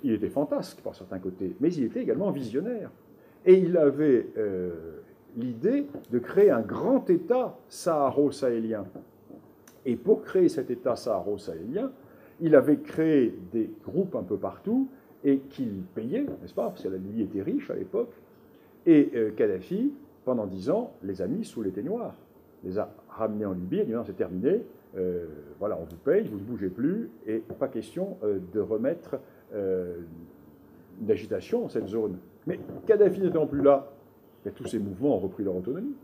Il 0.03 0.13
était 0.13 0.29
fantasque 0.29 0.81
par 0.81 0.95
certains 0.95 1.19
côtés, 1.19 1.57
mais 1.61 1.73
il 1.73 1.85
était 1.85 2.03
également 2.03 2.31
visionnaire. 2.31 2.91
Et 3.45 3.55
il 3.55 3.77
avait 3.77 4.27
euh, 4.37 4.71
l'idée 5.37 5.87
de 6.11 6.19
créer 6.19 6.51
un 6.51 6.61
grand 6.61 7.09
État 7.11 7.57
saharo-sahélien. 7.69 8.85
Et 9.85 9.97
pour 9.97 10.23
créer 10.23 10.49
cet 10.49 10.71
État 10.71 10.95
saharo-sahélien, 10.95 11.91
il 12.41 12.55
avait 12.55 12.79
créé 12.79 13.37
des 13.53 13.71
groupes 13.85 14.15
un 14.15 14.23
peu 14.23 14.37
partout 14.37 14.89
et 15.25 15.39
qu'il 15.39 15.83
payait, 15.95 16.25
n'est-ce 16.41 16.55
pas 16.55 16.69
Parce 16.69 16.83
que 16.83 16.89
la 16.89 16.99
Libye 16.99 17.23
était 17.23 17.43
riche 17.43 17.71
à 17.71 17.75
l'époque. 17.75 18.13
Et 18.87 19.11
euh, 19.15 19.31
Kadhafi, 19.33 19.93
pendant 20.25 20.47
dix 20.47 20.71
ans, 20.71 20.93
les 21.03 21.21
a 21.21 21.27
mis 21.27 21.45
sous 21.45 21.63
l'été 21.63 21.83
noir. 21.83 22.15
Les 22.65 22.79
a 22.79 22.93
ramenés 23.09 23.45
en 23.45 23.53
Libye, 23.53 23.81
et 23.81 23.85
dit 23.85 23.93
non, 23.93 24.05
c'est 24.05 24.17
terminé, 24.17 24.63
euh, 24.97 25.27
voilà, 25.59 25.77
on 25.81 25.85
vous 25.85 25.97
paye, 25.97 26.27
vous 26.29 26.39
ne 26.39 26.45
bougez 26.45 26.69
plus, 26.69 27.11
et 27.27 27.39
pas 27.59 27.69
question 27.69 28.19
de 28.23 28.61
remettre 28.61 29.19
une 29.53 31.11
agitation 31.11 31.63
dans 31.63 31.69
cette 31.69 31.89
zone. 31.89 32.19
Mais 32.47 32.61
Kadhafi 32.87 33.21
n'étant 33.21 33.47
plus 33.47 33.63
là, 33.63 33.91
tous 34.55 34.67
ces 34.67 34.79
mouvements 34.79 35.17
ont 35.17 35.21
repris 35.21 35.45
leur 35.45 35.57
autonomie. 35.57 35.95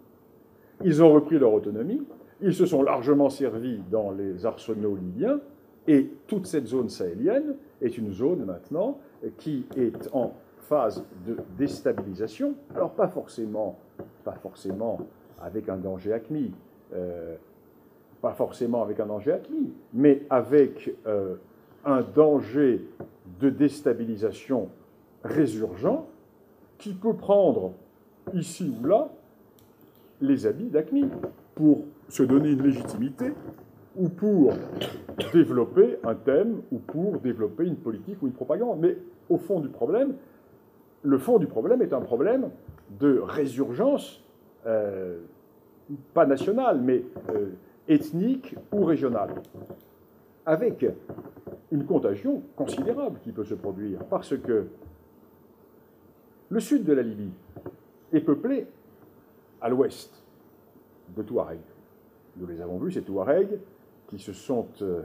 Ils 0.84 1.02
ont 1.02 1.12
repris 1.12 1.38
leur 1.38 1.52
autonomie, 1.52 2.02
ils 2.40 2.54
se 2.54 2.66
sont 2.66 2.82
largement 2.82 3.30
servis 3.30 3.80
dans 3.90 4.12
les 4.12 4.46
arsenaux 4.46 4.94
libyens, 4.94 5.40
et 5.88 6.10
toute 6.26 6.46
cette 6.46 6.66
zone 6.66 6.88
sahélienne 6.88 7.56
est 7.80 7.98
une 7.98 8.12
zone 8.12 8.44
maintenant 8.44 8.98
qui 9.38 9.66
est 9.76 10.08
en 10.12 10.34
phase 10.68 11.02
de 11.26 11.36
déstabilisation. 11.56 12.54
Alors 12.74 12.92
pas 12.92 13.08
forcément, 13.08 13.78
pas 14.22 14.34
forcément 14.34 15.00
avec 15.40 15.68
un 15.68 15.78
danger 15.78 16.12
acmis, 16.12 16.52
euh, 16.94 17.36
pas 18.20 18.32
forcément 18.32 18.82
avec 18.82 19.00
un 19.00 19.06
danger 19.06 19.32
acquis, 19.32 19.72
mais 19.94 20.22
avec 20.30 20.94
euh, 21.06 21.36
un 21.84 22.02
danger 22.02 22.84
de 23.40 23.50
déstabilisation 23.50 24.68
résurgent 25.24 26.06
qui 26.78 26.94
peut 26.94 27.14
prendre 27.14 27.72
ici 28.34 28.72
ou 28.80 28.86
là 28.86 29.08
les 30.20 30.46
habits 30.46 30.68
d'ACMI 30.68 31.04
pour 31.54 31.84
se 32.08 32.22
donner 32.22 32.50
une 32.50 32.62
légitimité 32.62 33.32
ou 33.96 34.08
pour 34.08 34.52
développer 35.32 35.98
un 36.04 36.14
thème 36.14 36.62
ou 36.70 36.78
pour 36.78 37.18
développer 37.18 37.64
une 37.64 37.76
politique 37.76 38.22
ou 38.22 38.26
une 38.26 38.32
propagande. 38.32 38.78
Mais 38.80 38.96
au 39.28 39.36
fond 39.36 39.60
du 39.60 39.68
problème, 39.68 40.14
le 41.02 41.18
fond 41.18 41.38
du 41.38 41.46
problème 41.46 41.82
est 41.82 41.92
un 41.92 42.00
problème 42.00 42.50
de 42.98 43.18
résurgence, 43.18 44.22
euh, 44.66 45.18
pas 46.14 46.26
nationale, 46.26 46.80
mais 46.82 47.04
euh, 47.30 47.50
ethnique 47.88 48.54
ou 48.72 48.84
régionale, 48.84 49.30
avec 50.46 50.86
une 51.70 51.84
contagion 51.84 52.42
considérable 52.56 53.18
qui 53.22 53.32
peut 53.32 53.44
se 53.44 53.54
produire, 53.54 54.04
parce 54.04 54.36
que 54.36 54.66
le 56.50 56.60
sud 56.60 56.84
de 56.84 56.92
la 56.92 57.02
Libye 57.02 57.30
est 58.12 58.20
peuplé 58.20 58.66
à 59.60 59.68
l'ouest 59.68 60.22
de 61.16 61.22
Touaregs. 61.22 61.58
Nous 62.36 62.46
les 62.46 62.60
avons 62.60 62.78
vus, 62.78 62.92
ces 62.92 63.02
Touaregs 63.02 63.58
qui 64.08 64.18
se 64.18 64.32
sont 64.32 64.66
euh, 64.82 65.02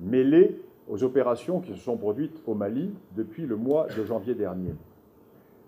mêlés 0.00 0.60
aux 0.88 1.02
opérations 1.04 1.60
qui 1.60 1.72
se 1.72 1.80
sont 1.80 1.96
produites 1.96 2.40
au 2.46 2.54
Mali 2.54 2.94
depuis 3.14 3.44
le 3.44 3.56
mois 3.56 3.86
de 3.88 4.04
janvier 4.04 4.34
dernier. 4.34 4.74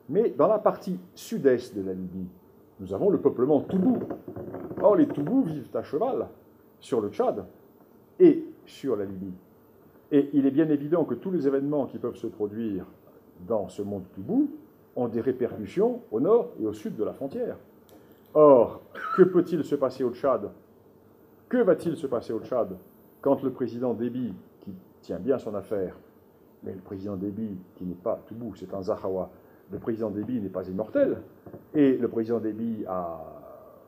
Mais 0.09 0.31
dans 0.31 0.49
la 0.49 0.59
partie 0.59 0.99
sud-est 1.15 1.77
de 1.77 1.83
la 1.83 1.93
Libye, 1.93 2.27
nous 2.81 2.95
avons 2.95 3.11
le 3.11 3.19
peuplement 3.19 3.61
Toubou. 3.61 3.99
Or, 4.83 4.97
les 4.97 5.07
Toubous 5.07 5.43
vivent 5.43 5.69
à 5.75 5.83
cheval 5.83 6.27
sur 6.81 7.01
le 7.01 7.11
Tchad 7.11 7.45
et 8.19 8.45
sur 8.65 8.97
la 8.97 9.05
Libye. 9.05 9.35
Et 10.11 10.31
il 10.33 10.47
est 10.47 10.51
bien 10.51 10.69
évident 10.71 11.05
que 11.05 11.15
tous 11.15 11.31
les 11.31 11.47
événements 11.47 11.87
qui 11.87 11.99
peuvent 11.99 12.17
se 12.17 12.27
produire 12.27 12.87
dans 13.47 13.69
ce 13.69 13.83
monde 13.83 14.05
Toubou 14.15 14.49
ont 15.01 15.09
des 15.09 15.21
répercussions 15.21 16.03
au 16.11 16.21
nord 16.21 16.53
et 16.61 16.67
au 16.67 16.73
sud 16.73 16.95
de 16.97 17.05
la 17.05 17.13
frontière. 17.13 17.57
Or, 18.35 18.83
que 19.17 19.23
peut-il 19.23 19.65
se 19.65 19.75
passer 19.75 20.05
au 20.05 20.13
Tchad? 20.13 20.51
Que 21.49 21.59
va-t-il 21.59 21.97
se 21.97 22.07
passer 22.07 22.33
au 22.33 22.41
Tchad 22.41 22.77
quand 23.21 23.43
le 23.43 23.51
président 23.51 23.93
Déby, 23.95 24.35
qui 24.61 24.73
tient 25.03 25.19
bien 25.19 25.39
son 25.39 25.55
affaire, 25.55 25.97
mais 26.63 26.73
le 26.73 26.81
président 26.81 27.17
Déby, 27.17 27.59
qui 27.75 27.85
n'est 27.85 27.95
pas 27.95 28.23
Toubou, 28.27 28.55
c'est 28.55 28.73
un 28.73 28.83
Zahawa, 28.83 29.31
le 29.73 29.79
président 29.79 30.11
Déby 30.11 30.41
n'est 30.41 30.49
pas 30.49 30.69
immortel, 30.69 31.19
et 31.75 31.97
le 31.97 32.09
président 32.09 32.39
Déby 32.39 32.85
a 32.87 33.21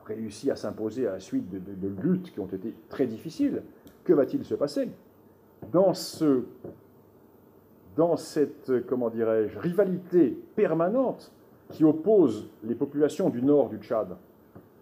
réussi 0.07 0.51
à 0.51 0.57
s'imposer 0.57 1.07
à 1.07 1.13
la 1.13 1.21
suite 1.21 1.49
de, 1.51 1.59
de 1.59 2.03
luttes 2.03 2.33
qui 2.33 2.41
ont 2.41 2.47
été 2.47 2.75
très 2.89 3.07
difficiles, 3.07 3.63
que 4.05 4.13
va-t-il 4.13 4.45
se 4.45 4.55
passer? 4.55 4.89
Dans 5.71 5.95
ce 5.95 6.43
dans 7.97 8.17
cette, 8.17 8.87
comment 8.87 9.11
dirais-je, 9.11 9.59
rivalité 9.59 10.39
permanente 10.57 11.33
qui 11.71 11.85
oppose 11.85 12.49
les 12.65 12.75
populations 12.75 13.31
du 13.31 13.43
nord 13.43 13.69
du 13.69 13.79
Tchad, 13.79 14.17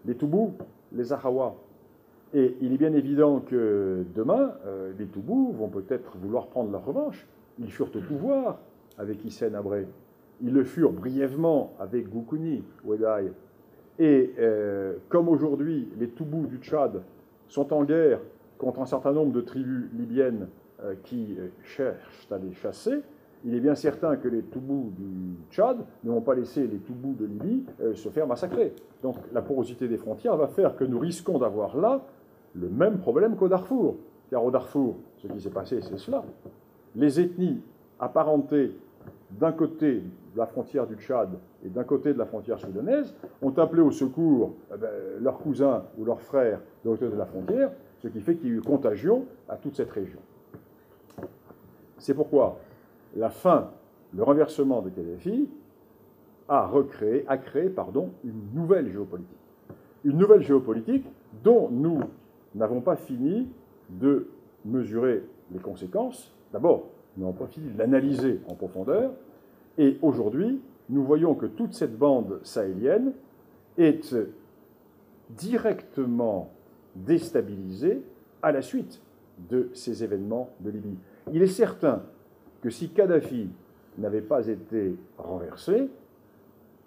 les 0.05 0.15
Toubous, 0.15 0.55
les 0.93 1.13
Ahawa. 1.13 1.55
Et 2.33 2.57
il 2.61 2.73
est 2.73 2.79
bien 2.79 2.93
évident 2.93 3.41
que 3.41 4.05
demain, 4.15 4.53
euh, 4.67 4.93
les 4.99 5.07
Toubous 5.07 5.53
vont 5.53 5.69
peut-être 5.69 6.17
vouloir 6.19 6.47
prendre 6.47 6.71
leur 6.71 6.85
revanche. 6.85 7.27
Ils 7.59 7.71
furent 7.71 7.91
au 7.95 8.01
pouvoir 8.01 8.59
avec 8.99 9.25
Hissène 9.25 9.55
Abré. 9.55 9.87
Ils 10.41 10.53
le 10.53 10.65
furent 10.65 10.93
brièvement 10.93 11.73
avec 11.79 12.09
Goukouni, 12.09 12.63
Ouedaï. 12.85 13.33
Et 13.99 14.33
euh, 14.39 14.95
comme 15.09 15.29
aujourd'hui, 15.29 15.89
les 15.99 16.09
Toubous 16.09 16.47
du 16.47 16.59
Tchad 16.59 17.03
sont 17.49 17.73
en 17.73 17.85
guerre 17.85 18.21
contre 18.59 18.81
un 18.81 18.87
certain 18.87 19.13
nombre 19.13 19.33
de 19.33 19.41
tribus 19.41 19.91
libyennes 19.93 20.43
euh, 20.43 20.60
qui 21.05 21.37
euh, 21.39 21.49
cherchent 21.63 22.29
à 22.31 22.39
les 22.39 22.53
chasser, 22.53 23.03
il 23.45 23.55
est 23.55 23.61
bien 23.61 23.75
certain 23.75 24.17
que 24.17 24.29
les 24.29 24.43
Toubous 24.43 24.93
du 24.97 25.37
Tchad 25.51 25.79
ne 26.05 26.11
vont 26.11 26.21
pas 26.21 26.35
laisser 26.35 26.67
les 26.67 26.79
Toubous 26.79 27.15
de 27.15 27.25
Libye 27.25 27.65
euh, 27.81 27.95
se 27.95 28.09
faire 28.11 28.27
massacrer. 28.27 28.75
Donc 29.03 29.17
la 29.33 29.41
porosité 29.41 29.89
des 29.89 29.97
frontières 29.97 30.37
va 30.37 30.47
faire 30.47 30.77
que 30.77 30.85
nous 30.85 30.99
risquons 30.99 31.39
d'avoir 31.39 31.77
là 31.77 32.03
le 32.55 32.69
même 32.69 32.99
problème 32.99 33.37
qu'au 33.37 33.49
Darfour. 33.49 33.97
Car 34.31 34.45
au 34.45 34.51
Darfour, 34.51 34.97
ce 35.19 35.27
qui 35.27 35.41
s'est 35.41 35.51
passé, 35.51 35.81
c'est 35.81 35.99
cela. 35.99 36.23
Les 36.95 37.21
ethnies 37.21 37.61
apparentées 37.99 38.77
d'un 39.31 39.53
côté 39.53 40.03
de 40.35 40.39
la 40.39 40.47
frontière 40.47 40.87
du 40.87 40.97
Tchad 40.97 41.31
et 41.65 41.69
d'un 41.69 41.85
côté 41.85 42.13
de 42.13 42.19
la 42.19 42.27
frontière 42.27 42.59
soudanaise 42.59 43.15
ont 43.43 43.57
appelé 43.59 43.83
au 43.83 43.91
secours 43.91 44.55
eh 44.73 44.77
ben, 44.77 44.91
leurs 45.21 45.39
cousins 45.39 45.85
ou 45.99 46.05
leurs 46.05 46.21
frères 46.21 46.61
de 46.85 46.91
l'autre 46.91 47.07
de 47.07 47.17
la 47.17 47.27
frontière, 47.27 47.71
ce 47.99 48.09
qui 48.09 48.21
fait 48.21 48.37
qu'il 48.37 48.49
y 48.49 48.53
a 48.53 48.57
eu 48.57 48.61
contagion 48.61 49.25
à 49.49 49.57
toute 49.57 49.77
cette 49.77 49.91
région. 49.91 50.21
C'est 52.01 52.15
pourquoi 52.15 52.59
la 53.15 53.31
fin, 53.31 53.71
le 54.15 54.23
renversement 54.23 54.83
de 54.83 54.91
Kadhafi 54.91 55.49
à 56.49 57.39
créer 57.39 57.69
pardon, 57.69 58.11
une 58.25 58.41
nouvelle 58.55 58.91
géopolitique. 58.91 59.37
Une 60.05 60.19
nouvelle 60.19 60.43
géopolitique 60.43 61.07
dont 61.45 61.69
nous 61.71 62.01
n'avons 62.57 62.81
pas 62.81 62.97
fini 62.97 63.47
de 63.89 64.27
mesurer 64.65 65.23
les 65.53 65.61
conséquences. 65.61 66.35
D'abord, 66.53 66.89
nous 67.17 67.25
n'avons 67.25 67.37
pas 67.37 67.47
fini 67.47 67.71
de 67.71 67.79
l'analyser 67.79 68.41
en 68.49 68.55
profondeur. 68.55 69.13
Et 69.79 69.99
aujourd'hui, 70.03 70.61
nous 70.89 71.05
voyons 71.05 71.35
que 71.35 71.47
toute 71.47 71.75
cette 71.75 71.97
bande 71.97 72.41
sahélienne 72.43 73.13
est 73.79 74.17
directement 75.31 76.51
déstabilisée 76.97 78.03
à 78.43 78.51
la 78.51 78.63
suite 78.63 79.01
de 79.51 79.71
ces 79.73 80.03
événements 80.03 80.51
de 80.61 80.71
Libye. 80.71 80.97
Il 81.33 81.43
est 81.43 81.47
certain 81.47 82.03
que 82.61 82.71
si 82.71 82.91
Kadhafi 82.91 83.49
n'avait 83.99 84.21
pas 84.21 84.47
été 84.49 84.97
renversé, 85.19 85.89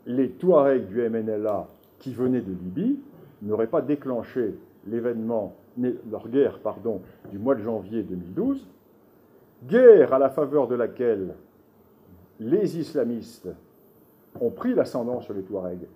les 0.06 0.32
Touaregs 0.32 0.88
du 0.88 1.02
MNLA 1.10 1.68
qui 2.00 2.14
venaient 2.14 2.42
de 2.42 2.52
Libye 2.52 3.00
n'auraient 3.42 3.68
pas 3.68 3.82
déclenché 3.82 4.56
l'événement, 4.88 5.56
leur 5.78 6.28
guerre 6.28 6.60
pardon, 6.60 7.02
du 7.32 7.40
mois 7.40 7.56
de 7.56 7.62
janvier 7.62 8.04
2012, 8.04 8.68
guerre 9.66 10.14
à 10.14 10.20
la 10.20 10.30
faveur 10.30 10.68
de 10.68 10.76
laquelle 10.76 11.36
les 12.40 12.78
islamistes 12.78 13.48
ont 14.42 14.50
pris 14.50 14.74
l'ascendant 14.74 15.22
sur 15.22 15.34
les 15.34 15.44
Touaregs, 15.44 15.88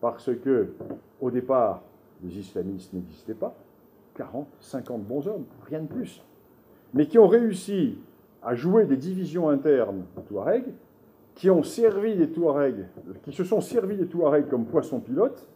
parce 0.00 0.30
que, 0.42 0.72
au 1.20 1.30
départ, 1.30 1.82
les 2.22 2.38
islamistes 2.38 2.92
n'existaient 2.92 3.34
pas, 3.34 3.54
40, 4.16 4.48
50 4.60 5.02
bons 5.04 5.28
hommes, 5.28 5.44
rien 5.68 5.80
de 5.80 5.86
plus, 5.86 6.22
mais 6.94 7.06
qui 7.06 7.18
ont 7.18 7.26
réussi 7.26 7.98
à 8.42 8.54
jouer 8.54 8.86
des 8.86 8.96
divisions 8.96 9.48
internes 9.48 10.04
Touaregs, 10.28 10.72
qui 11.34 11.50
ont 11.50 11.62
servi 11.62 12.14
les 12.14 12.30
Touaregs, 12.30 12.86
qui 13.24 13.32
se 13.32 13.44
sont 13.44 13.60
servis 13.60 13.96
des 13.96 14.06
Touaregs 14.06 14.48
comme 14.48 14.64
poissons 14.64 15.00
pilotes, 15.00 15.46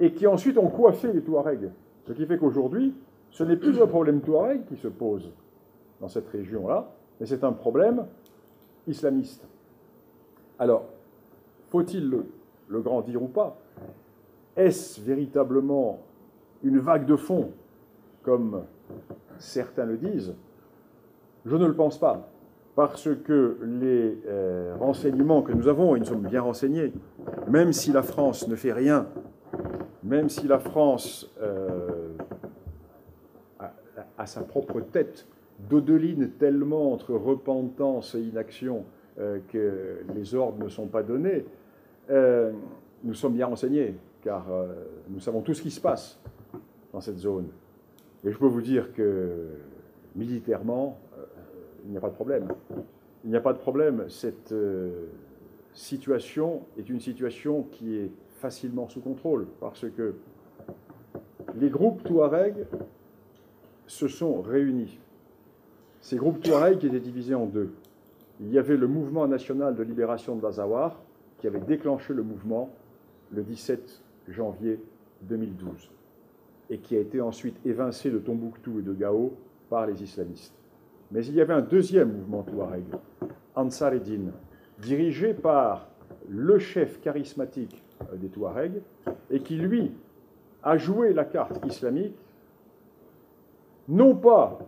et 0.00 0.12
qui 0.12 0.26
ensuite 0.26 0.56
ont 0.58 0.68
coiffé 0.68 1.12
les 1.12 1.20
Touaregs. 1.20 1.70
Ce 2.06 2.12
qui 2.12 2.24
fait 2.24 2.38
qu'aujourd'hui, 2.38 2.94
ce 3.30 3.44
n'est 3.44 3.56
plus 3.56 3.80
un 3.82 3.86
problème 3.86 4.20
Touareg 4.20 4.64
qui 4.66 4.76
se 4.76 4.88
pose 4.88 5.30
dans 6.00 6.08
cette 6.08 6.28
région-là, 6.28 6.88
mais 7.20 7.26
c'est 7.26 7.44
un 7.44 7.52
problème 7.52 8.06
islamiste. 8.86 9.46
Alors, 10.58 10.86
faut-il 11.68 12.08
le, 12.08 12.24
le 12.68 12.80
grandir 12.80 13.22
ou 13.22 13.28
pas? 13.28 13.58
Est-ce 14.56 15.00
véritablement 15.00 16.00
une 16.62 16.78
vague 16.78 17.04
de 17.04 17.16
fond, 17.16 17.50
comme 18.22 18.62
certains 19.38 19.84
le 19.84 19.96
disent 19.96 20.34
Je 21.44 21.56
ne 21.56 21.66
le 21.66 21.74
pense 21.74 21.98
pas, 21.98 22.28
parce 22.78 23.08
que 23.24 23.58
les 23.64 24.18
euh, 24.28 24.76
renseignements 24.78 25.42
que 25.42 25.52
nous 25.52 25.66
avons, 25.66 25.96
et 25.96 25.98
nous 25.98 26.04
sommes 26.04 26.28
bien 26.28 26.42
renseignés, 26.42 26.92
même 27.48 27.72
si 27.72 27.92
la 27.92 28.02
France 28.02 28.46
ne 28.46 28.54
fait 28.54 28.72
rien, 28.72 29.08
même 30.04 30.28
si 30.28 30.46
la 30.46 30.60
France 30.60 31.28
euh, 31.42 32.12
a, 34.16 34.26
sa 34.26 34.42
propre 34.42 34.80
tête, 34.80 35.26
dodeline 35.68 36.30
tellement 36.38 36.92
entre 36.92 37.14
repentance 37.14 38.14
et 38.14 38.20
inaction 38.20 38.84
euh, 39.18 39.40
que 39.48 40.04
les 40.14 40.36
ordres 40.36 40.62
ne 40.62 40.68
sont 40.68 40.86
pas 40.86 41.02
donnés, 41.02 41.46
nous 43.04 43.14
sommes 43.14 43.34
bien 43.34 43.46
renseignés, 43.46 43.96
car 44.22 44.46
nous 45.10 45.20
savons 45.20 45.42
tout 45.42 45.52
ce 45.52 45.62
qui 45.62 45.70
se 45.70 45.80
passe 45.80 46.18
dans 46.92 47.00
cette 47.00 47.18
zone. 47.18 47.48
Et 48.24 48.32
je 48.32 48.38
peux 48.38 48.46
vous 48.46 48.62
dire 48.62 48.92
que 48.92 49.48
militairement, 50.16 50.98
euh, 51.16 51.24
il 51.84 51.90
n'y 51.90 51.96
a 51.96 52.00
pas 52.00 52.08
de 52.08 52.14
problème. 52.14 52.48
Il 53.24 53.30
n'y 53.30 53.36
a 53.36 53.40
pas 53.40 53.52
de 53.52 53.58
problème. 53.58 54.04
Cette 54.08 54.52
euh, 54.52 55.06
situation 55.72 56.62
est 56.78 56.88
une 56.88 57.00
situation 57.00 57.62
qui 57.62 57.96
est 57.96 58.10
facilement 58.40 58.88
sous 58.88 59.00
contrôle 59.00 59.46
parce 59.60 59.86
que 59.90 60.14
les 61.56 61.70
groupes 61.70 62.02
Touareg 62.04 62.66
se 63.86 64.08
sont 64.08 64.42
réunis. 64.42 64.98
Ces 66.00 66.16
groupes 66.16 66.40
Touareg 66.40 66.84
étaient 66.84 67.00
divisés 67.00 67.34
en 67.34 67.46
deux. 67.46 67.70
Il 68.40 68.52
y 68.52 68.58
avait 68.58 68.76
le 68.76 68.86
mouvement 68.86 69.26
national 69.26 69.74
de 69.74 69.82
libération 69.82 70.36
de 70.36 70.42
l'Azawar 70.42 71.00
qui 71.38 71.46
avait 71.46 71.60
déclenché 71.60 72.14
le 72.14 72.22
mouvement 72.22 72.70
le 73.32 73.42
17 73.42 74.02
janvier 74.28 74.80
2012 75.22 75.90
et 76.70 76.78
qui 76.78 76.96
a 76.96 77.00
été 77.00 77.20
ensuite 77.20 77.56
évincé 77.64 78.10
de 78.10 78.18
Tombouctou 78.18 78.80
et 78.80 78.82
de 78.82 78.92
Gao 78.92 79.32
par 79.70 79.86
les 79.86 80.02
islamistes. 80.02 80.54
Mais 81.10 81.24
il 81.24 81.34
y 81.34 81.40
avait 81.40 81.54
un 81.54 81.62
deuxième 81.62 82.12
mouvement 82.12 82.42
Touareg, 82.42 82.84
Ansar 83.54 83.94
Eddin, 83.94 84.32
dirigé 84.78 85.32
par 85.34 85.88
le 86.28 86.58
chef 86.58 87.00
charismatique 87.00 87.82
euh, 88.02 88.16
des 88.16 88.28
Touaregs, 88.28 88.82
et 89.30 89.40
qui, 89.40 89.56
lui, 89.56 89.92
a 90.62 90.76
joué 90.76 91.12
la 91.12 91.24
carte 91.24 91.64
islamique, 91.66 92.16
non 93.88 94.14
pas 94.14 94.58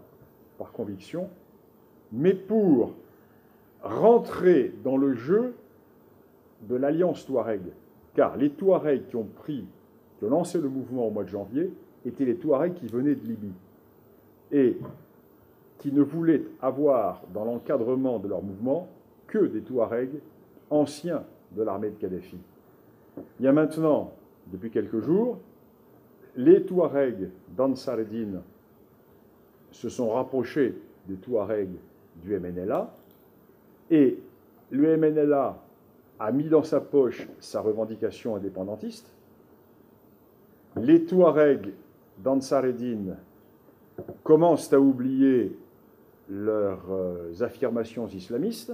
par 0.58 0.72
conviction, 0.72 1.28
mais 2.12 2.34
pour 2.34 2.94
rentrer 3.82 4.74
dans 4.82 4.96
le 4.96 5.14
jeu 5.14 5.54
de 6.62 6.76
l'alliance 6.76 7.26
Touareg. 7.26 7.62
Car 8.14 8.36
les 8.36 8.50
Touaregs 8.50 9.06
qui 9.08 9.16
ont 9.16 9.28
pris, 9.36 9.64
qui 10.18 10.24
ont 10.24 10.30
lancé 10.30 10.58
le 10.58 10.68
mouvement 10.68 11.06
au 11.06 11.10
mois 11.10 11.24
de 11.24 11.28
janvier, 11.28 11.70
étaient 12.06 12.24
les 12.24 12.36
Touaregs 12.36 12.74
qui 12.74 12.86
venaient 12.86 13.14
de 13.14 13.26
Libye 13.26 13.52
et 14.52 14.76
qui 15.78 15.92
ne 15.92 16.02
voulaient 16.02 16.42
avoir 16.60 17.22
dans 17.32 17.44
l'encadrement 17.44 18.18
de 18.18 18.28
leur 18.28 18.42
mouvement 18.42 18.88
que 19.26 19.38
des 19.38 19.60
Touaregs 19.60 20.20
anciens 20.68 21.24
de 21.52 21.62
l'armée 21.62 21.90
de 21.90 21.96
Kadhafi. 21.96 22.38
Il 23.38 23.44
y 23.44 23.48
a 23.48 23.52
maintenant, 23.52 24.12
depuis 24.48 24.70
quelques 24.70 25.00
jours, 25.00 25.38
les 26.36 26.62
Touaregs 26.64 27.28
d'Ansar 27.56 27.98
se 29.72 29.88
sont 29.88 30.10
rapprochés 30.10 30.74
des 31.06 31.16
Touaregs 31.16 31.76
du 32.22 32.38
MNLA 32.38 32.92
et 33.90 34.18
le 34.70 34.96
MNLA 34.96 35.58
a 36.18 36.32
mis 36.32 36.48
dans 36.48 36.62
sa 36.62 36.80
poche 36.80 37.26
sa 37.40 37.60
revendication 37.60 38.36
indépendantiste. 38.36 39.10
Les 40.76 41.04
Touaregs 41.04 41.72
d'Ansareddin 42.22 43.16
commencent 44.22 44.72
à 44.72 44.80
oublier 44.80 45.56
leurs 46.28 46.90
euh, 46.90 47.32
affirmations 47.40 48.06
islamistes, 48.06 48.72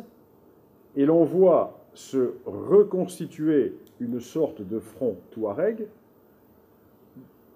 et 0.94 1.06
l'on 1.06 1.24
voit 1.24 1.80
se 1.94 2.34
reconstituer 2.44 3.74
une 4.00 4.20
sorte 4.20 4.62
de 4.62 4.78
front 4.78 5.16
touareg 5.30 5.86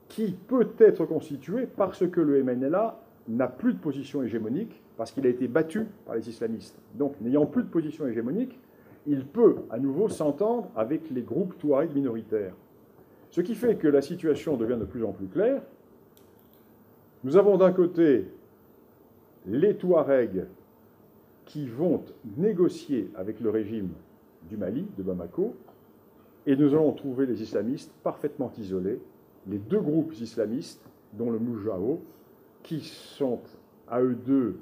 qui 0.09 0.33
peut 0.33 0.69
être 0.79 1.05
constitué 1.05 1.67
parce 1.67 2.07
que 2.07 2.21
le 2.21 2.43
MNLA 2.43 2.99
n'a 3.29 3.47
plus 3.47 3.75
de 3.75 3.79
position 3.79 4.23
hégémonique, 4.23 4.83
parce 4.97 5.13
qu'il 5.13 5.27
a 5.27 5.29
été 5.29 5.47
battu 5.47 5.87
par 6.05 6.17
les 6.17 6.29
islamistes. 6.29 6.77
Donc, 6.95 7.15
n'ayant 7.21 7.47
plus 7.47 7.63
de 7.63 7.69
position 7.69 8.07
hégémonique, 8.07 8.59
il 9.07 9.25
peut 9.25 9.57
à 9.71 9.79
nouveau 9.79 10.09
s'entendre 10.09 10.71
avec 10.75 11.11
les 11.11 11.23
groupes 11.23 11.57
touaregs 11.59 11.95
minoritaires. 11.95 12.55
Ce 13.31 13.41
qui 13.41 13.55
fait 13.55 13.77
que 13.77 13.89
la 13.89 14.03
situation 14.03 14.57
devient 14.57 14.77
de 14.79 14.85
plus 14.85 15.05
en 15.05 15.13
plus 15.13 15.27
claire, 15.27 15.63
nous 17.23 17.37
avons 17.37 17.57
d'un 17.57 17.73
côté 17.73 18.27
les 19.47 19.77
Touaregs 19.77 20.47
qui 21.45 21.67
vont 21.67 22.03
négocier 22.37 23.11
avec 23.15 23.41
le 23.41 23.51
régime 23.51 23.91
du 24.49 24.57
Mali, 24.57 24.87
de 24.97 25.03
Bamako, 25.03 25.55
et 26.47 26.57
nous 26.57 26.73
allons 26.73 26.93
trouver 26.93 27.27
les 27.27 27.43
islamistes 27.43 27.93
parfaitement 28.03 28.51
isolés, 28.59 29.01
les 29.47 29.59
deux 29.59 29.81
groupes 29.81 30.15
islamistes, 30.15 30.83
dont 31.13 31.31
le 31.31 31.39
Moujao, 31.39 32.01
qui 32.63 32.81
sont 32.81 33.41
à 33.89 34.01
eux 34.01 34.15
deux, 34.15 34.57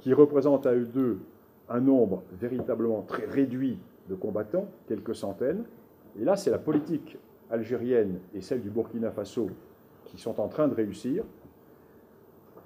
qui 0.00 0.12
représentent 0.12 0.66
à 0.66 0.74
eux 0.74 0.86
deux 0.86 1.18
un 1.68 1.80
nombre 1.80 2.22
véritablement 2.32 3.02
très 3.02 3.24
réduit 3.24 3.78
de 4.08 4.14
combattants, 4.14 4.68
quelques 4.88 5.14
centaines. 5.14 5.64
Et 6.20 6.24
là, 6.24 6.36
c'est 6.36 6.50
la 6.50 6.58
politique 6.58 7.16
algérienne 7.50 8.18
et 8.34 8.40
celle 8.40 8.60
du 8.60 8.70
Burkina 8.70 9.10
Faso 9.12 9.48
qui 10.06 10.18
sont 10.18 10.40
en 10.40 10.48
train 10.48 10.66
de 10.66 10.74
réussir 10.74 11.24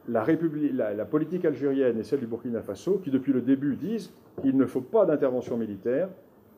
la, 0.09 1.05
politique 1.05 1.45
algérienne 1.45 1.99
et 1.99 2.05
celle 2.05 2.21
du 2.21 2.27
Burkina 2.27 2.63
Faso, 2.63 2.99
qui 2.99 3.11
depuis 3.11 3.33
le 3.33 3.41
début 3.41 3.77
disent 3.77 4.13
qu'il 4.43 4.57
ne 4.57 4.67
faut 4.67 4.81
pas 4.81 5.07
d'intervention 5.07 5.57
militaire, 5.57 6.09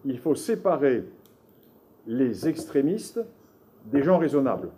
il 0.05 0.19
faut 0.19 0.35
séparer 0.35 1.05
les 2.07 2.49
extrémistes 2.49 3.21
des 3.87 4.03
gens 4.03 4.19
raisonnables. 4.19 4.71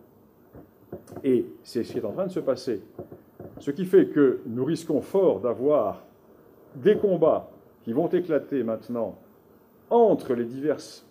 Et 1.25 1.47
c'est 1.63 1.85
ce 1.85 1.93
qui 1.93 1.99
est 1.99 2.05
en 2.05 2.13
train 2.13 2.27
de 2.27 2.33
se 2.33 2.41
passer. 2.41 2.83
Ce 3.59 3.71
qui 3.71 3.85
fait 3.85 4.07
que 4.07 4.41
nous 4.47 4.65
risquons 4.65 5.01
fort 5.01 5.41
d'avoir 5.41 6.05
des 6.75 6.97
combats 6.97 7.51
qui 7.83 7.93
vont 7.93 8.09
éclater 8.09 8.63
maintenant 8.63 9.19
entre 9.91 10.35
les 10.35 10.45
diverses 10.45 11.07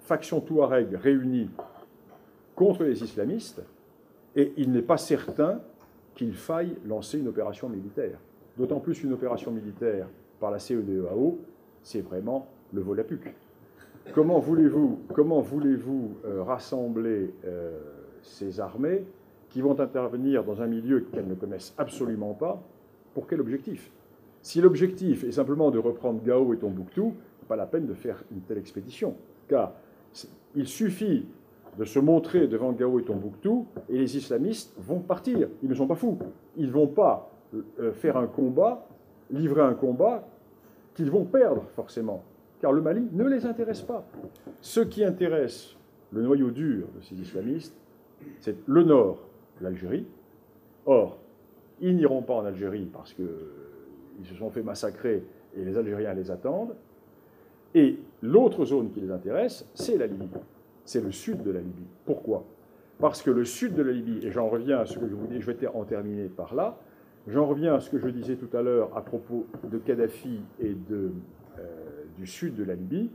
factions 0.00 0.40
touareg 0.40 0.94
réunies 0.94 1.50
contre 2.56 2.82
les 2.82 3.04
islamistes, 3.04 3.62
et 4.34 4.52
il 4.56 4.72
n'est 4.72 4.82
pas 4.82 4.96
certain 4.96 5.60
qu'il 6.18 6.34
faille 6.34 6.74
lancer 6.84 7.18
une 7.18 7.28
opération 7.28 7.68
militaire. 7.68 8.18
D'autant 8.58 8.80
plus 8.80 9.04
une 9.04 9.12
opération 9.12 9.52
militaire 9.52 10.08
par 10.40 10.50
la 10.50 10.58
CEDEAO, 10.58 11.38
c'est 11.82 12.00
vraiment 12.00 12.48
le 12.72 12.80
volapuc. 12.82 13.34
comment 14.12 14.40
voulez-vous 14.40 14.98
comment 15.14 15.40
voulez-vous 15.40 16.16
rassembler 16.44 17.32
ces 18.22 18.58
armées 18.58 19.04
qui 19.48 19.62
vont 19.62 19.78
intervenir 19.78 20.42
dans 20.42 20.60
un 20.60 20.66
milieu 20.66 21.06
qu'elles 21.12 21.28
ne 21.28 21.36
connaissent 21.36 21.72
absolument 21.78 22.34
pas 22.34 22.60
Pour 23.14 23.28
quel 23.28 23.40
objectif? 23.40 23.90
Si 24.42 24.60
l'objectif 24.60 25.22
est 25.22 25.32
simplement 25.32 25.70
de 25.70 25.78
reprendre 25.78 26.20
Gao 26.24 26.52
et 26.52 26.58
Tombouctou, 26.58 27.14
pas 27.46 27.56
la 27.56 27.66
peine 27.66 27.86
de 27.86 27.94
faire 27.94 28.24
une 28.32 28.40
telle 28.40 28.58
expédition, 28.58 29.14
car 29.48 29.72
il 30.54 30.66
suffit 30.66 31.26
de 31.76 31.84
se 31.84 31.98
montrer 31.98 32.46
devant 32.46 32.72
Gao 32.72 32.98
et 32.98 33.04
Tombouctou, 33.04 33.66
et 33.88 33.98
les 33.98 34.16
islamistes 34.16 34.74
vont 34.78 35.00
partir. 35.00 35.48
Ils 35.62 35.68
ne 35.68 35.74
sont 35.74 35.86
pas 35.86 35.94
fous. 35.94 36.18
Ils 36.56 36.66
ne 36.66 36.72
vont 36.72 36.86
pas 36.86 37.30
euh, 37.80 37.92
faire 37.92 38.16
un 38.16 38.26
combat, 38.26 38.86
livrer 39.30 39.62
un 39.62 39.74
combat 39.74 40.26
qu'ils 40.94 41.10
vont 41.10 41.24
perdre 41.24 41.64
forcément, 41.74 42.24
car 42.60 42.72
le 42.72 42.82
Mali 42.82 43.08
ne 43.12 43.24
les 43.24 43.46
intéresse 43.46 43.82
pas. 43.82 44.04
Ce 44.60 44.80
qui 44.80 45.04
intéresse 45.04 45.76
le 46.12 46.22
noyau 46.22 46.50
dur 46.50 46.86
de 46.96 47.00
ces 47.02 47.14
islamistes, 47.14 47.74
c'est 48.40 48.56
le 48.66 48.82
nord, 48.82 49.24
l'Algérie. 49.60 50.06
Or, 50.86 51.18
ils 51.80 51.94
n'iront 51.96 52.22
pas 52.22 52.34
en 52.34 52.44
Algérie 52.44 52.88
parce 52.92 53.12
qu'ils 53.12 53.26
se 54.24 54.34
sont 54.34 54.50
fait 54.50 54.62
massacrer 54.62 55.22
et 55.56 55.64
les 55.64 55.76
Algériens 55.76 56.14
les 56.14 56.30
attendent. 56.30 56.74
Et 57.74 57.98
l'autre 58.22 58.64
zone 58.64 58.90
qui 58.90 59.00
les 59.00 59.10
intéresse, 59.10 59.66
c'est 59.74 59.96
la 59.96 60.06
Libye. 60.06 60.28
C'est 60.88 61.02
le 61.02 61.12
sud 61.12 61.42
de 61.42 61.50
la 61.50 61.60
Libye. 61.60 61.84
Pourquoi? 62.06 62.46
Parce 62.98 63.20
que 63.20 63.30
le 63.30 63.44
sud 63.44 63.74
de 63.74 63.82
la 63.82 63.92
Libye, 63.92 64.20
et 64.22 64.30
j'en 64.30 64.48
reviens 64.48 64.78
à 64.78 64.86
ce 64.86 64.98
que 64.98 65.06
je 65.06 65.14
vous 65.14 65.26
dis, 65.26 65.38
je 65.38 65.50
vais 65.50 65.66
en 65.66 65.84
terminer 65.84 66.28
par 66.28 66.54
là, 66.54 66.78
j'en 67.26 67.44
reviens 67.44 67.74
à 67.74 67.80
ce 67.80 67.90
que 67.90 67.98
je 67.98 68.08
disais 68.08 68.36
tout 68.36 68.48
à 68.56 68.62
l'heure 68.62 68.96
à 68.96 69.02
propos 69.02 69.44
de 69.70 69.76
Kadhafi 69.76 70.40
et 70.62 70.74
euh, 70.90 71.10
du 72.16 72.26
sud 72.26 72.54
de 72.54 72.64
la 72.64 72.74
Libye. 72.74 73.10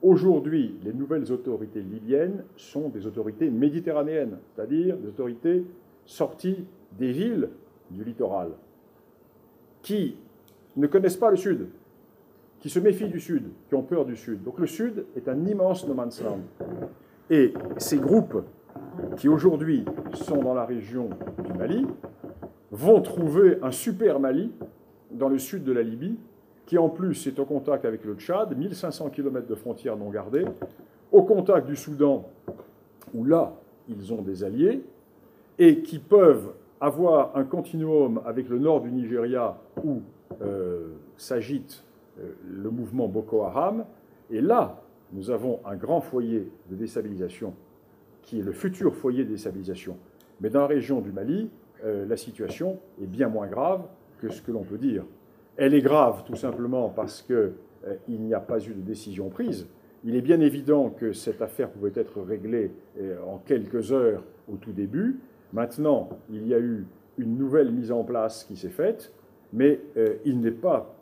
Aujourd'hui, 0.00 0.76
les 0.82 0.94
nouvelles 0.94 1.30
autorités 1.30 1.82
libyennes 1.82 2.44
sont 2.56 2.88
des 2.88 3.06
autorités 3.06 3.50
méditerranéennes, 3.50 4.38
c'est-à-dire 4.54 4.96
des 4.96 5.08
autorités 5.08 5.66
sorties 6.06 6.64
des 6.98 7.12
villes 7.12 7.50
du 7.90 8.04
littoral, 8.04 8.52
qui 9.82 10.16
ne 10.78 10.86
connaissent 10.86 11.18
pas 11.18 11.30
le 11.30 11.36
Sud, 11.36 11.66
qui 12.60 12.70
se 12.70 12.78
méfient 12.78 13.10
du 13.10 13.20
Sud, 13.20 13.50
qui 13.68 13.74
ont 13.74 13.82
peur 13.82 14.06
du 14.06 14.16
Sud. 14.16 14.42
Donc 14.44 14.58
le 14.58 14.66
Sud 14.66 15.04
est 15.14 15.28
un 15.28 15.44
immense 15.44 15.86
no 15.86 15.92
man's 15.92 16.22
land. 16.22 16.40
Et 17.30 17.52
ces 17.76 17.98
groupes 17.98 18.42
qui 19.16 19.28
aujourd'hui 19.28 19.84
sont 20.14 20.42
dans 20.42 20.54
la 20.54 20.64
région 20.64 21.10
du 21.44 21.52
Mali 21.52 21.86
vont 22.70 23.00
trouver 23.00 23.58
un 23.62 23.70
super 23.70 24.18
Mali 24.18 24.52
dans 25.10 25.28
le 25.28 25.38
sud 25.38 25.64
de 25.64 25.72
la 25.72 25.82
Libye, 25.82 26.16
qui 26.66 26.78
en 26.78 26.88
plus 26.88 27.26
est 27.26 27.38
au 27.38 27.44
contact 27.44 27.84
avec 27.84 28.04
le 28.04 28.14
Tchad, 28.14 28.56
1500 28.56 29.10
km 29.10 29.46
de 29.46 29.54
frontières 29.54 29.96
non 29.96 30.10
gardées, 30.10 30.44
au 31.12 31.22
contact 31.22 31.66
du 31.66 31.76
Soudan, 31.76 32.28
où 33.14 33.24
là, 33.24 33.54
ils 33.88 34.12
ont 34.12 34.22
des 34.22 34.44
alliés, 34.44 34.82
et 35.58 35.80
qui 35.80 35.98
peuvent 35.98 36.52
avoir 36.80 37.36
un 37.36 37.44
continuum 37.44 38.20
avec 38.24 38.48
le 38.48 38.58
nord 38.58 38.82
du 38.82 38.90
Nigeria, 38.90 39.58
où 39.82 40.02
euh, 40.42 40.88
s'agite 41.16 41.84
euh, 42.20 42.32
le 42.46 42.70
mouvement 42.70 43.08
Boko 43.08 43.42
Haram. 43.42 43.84
Et 44.30 44.40
là, 44.40 44.82
nous 45.12 45.30
avons 45.30 45.60
un 45.64 45.76
grand 45.76 46.00
foyer 46.00 46.50
de 46.70 46.76
déstabilisation, 46.76 47.54
qui 48.22 48.40
est 48.40 48.42
le 48.42 48.52
futur 48.52 48.94
foyer 48.94 49.24
de 49.24 49.30
déstabilisation. 49.30 49.96
Mais 50.40 50.50
dans 50.50 50.60
la 50.60 50.66
région 50.66 51.00
du 51.00 51.12
Mali, 51.12 51.50
euh, 51.84 52.06
la 52.06 52.16
situation 52.16 52.78
est 53.02 53.06
bien 53.06 53.28
moins 53.28 53.46
grave 53.46 53.82
que 54.18 54.28
ce 54.28 54.42
que 54.42 54.52
l'on 54.52 54.62
peut 54.62 54.78
dire. 54.78 55.04
Elle 55.56 55.74
est 55.74 55.80
grave 55.80 56.24
tout 56.24 56.36
simplement 56.36 56.88
parce 56.88 57.22
qu'il 57.22 57.36
euh, 57.36 57.96
n'y 58.08 58.34
a 58.34 58.40
pas 58.40 58.60
eu 58.60 58.74
de 58.74 58.82
décision 58.82 59.28
prise. 59.28 59.66
Il 60.04 60.14
est 60.14 60.22
bien 60.22 60.40
évident 60.40 60.90
que 60.90 61.12
cette 61.12 61.42
affaire 61.42 61.70
pouvait 61.70 61.92
être 61.96 62.20
réglée 62.22 62.70
en 63.26 63.38
quelques 63.38 63.90
heures 63.90 64.22
au 64.48 64.56
tout 64.56 64.70
début. 64.70 65.18
Maintenant, 65.52 66.08
il 66.30 66.46
y 66.46 66.54
a 66.54 66.60
eu 66.60 66.86
une 67.16 67.36
nouvelle 67.36 67.72
mise 67.72 67.90
en 67.90 68.04
place 68.04 68.44
qui 68.44 68.56
s'est 68.56 68.68
faite, 68.68 69.12
mais 69.52 69.80
il 70.24 70.38
n'est 70.38 70.52
pas 70.52 70.94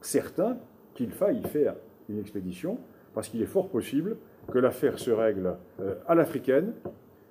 certain 0.00 0.56
qu'il 0.94 1.10
faille 1.10 1.42
faire 1.42 1.74
une 2.08 2.20
expédition, 2.20 2.78
parce 3.14 3.28
qu'il 3.28 3.40
est 3.40 3.46
fort 3.46 3.68
possible 3.68 4.16
que 4.52 4.58
l'affaire 4.58 4.98
se 4.98 5.10
règle 5.10 5.54
euh, 5.80 5.94
à 6.06 6.14
l'africaine, 6.14 6.72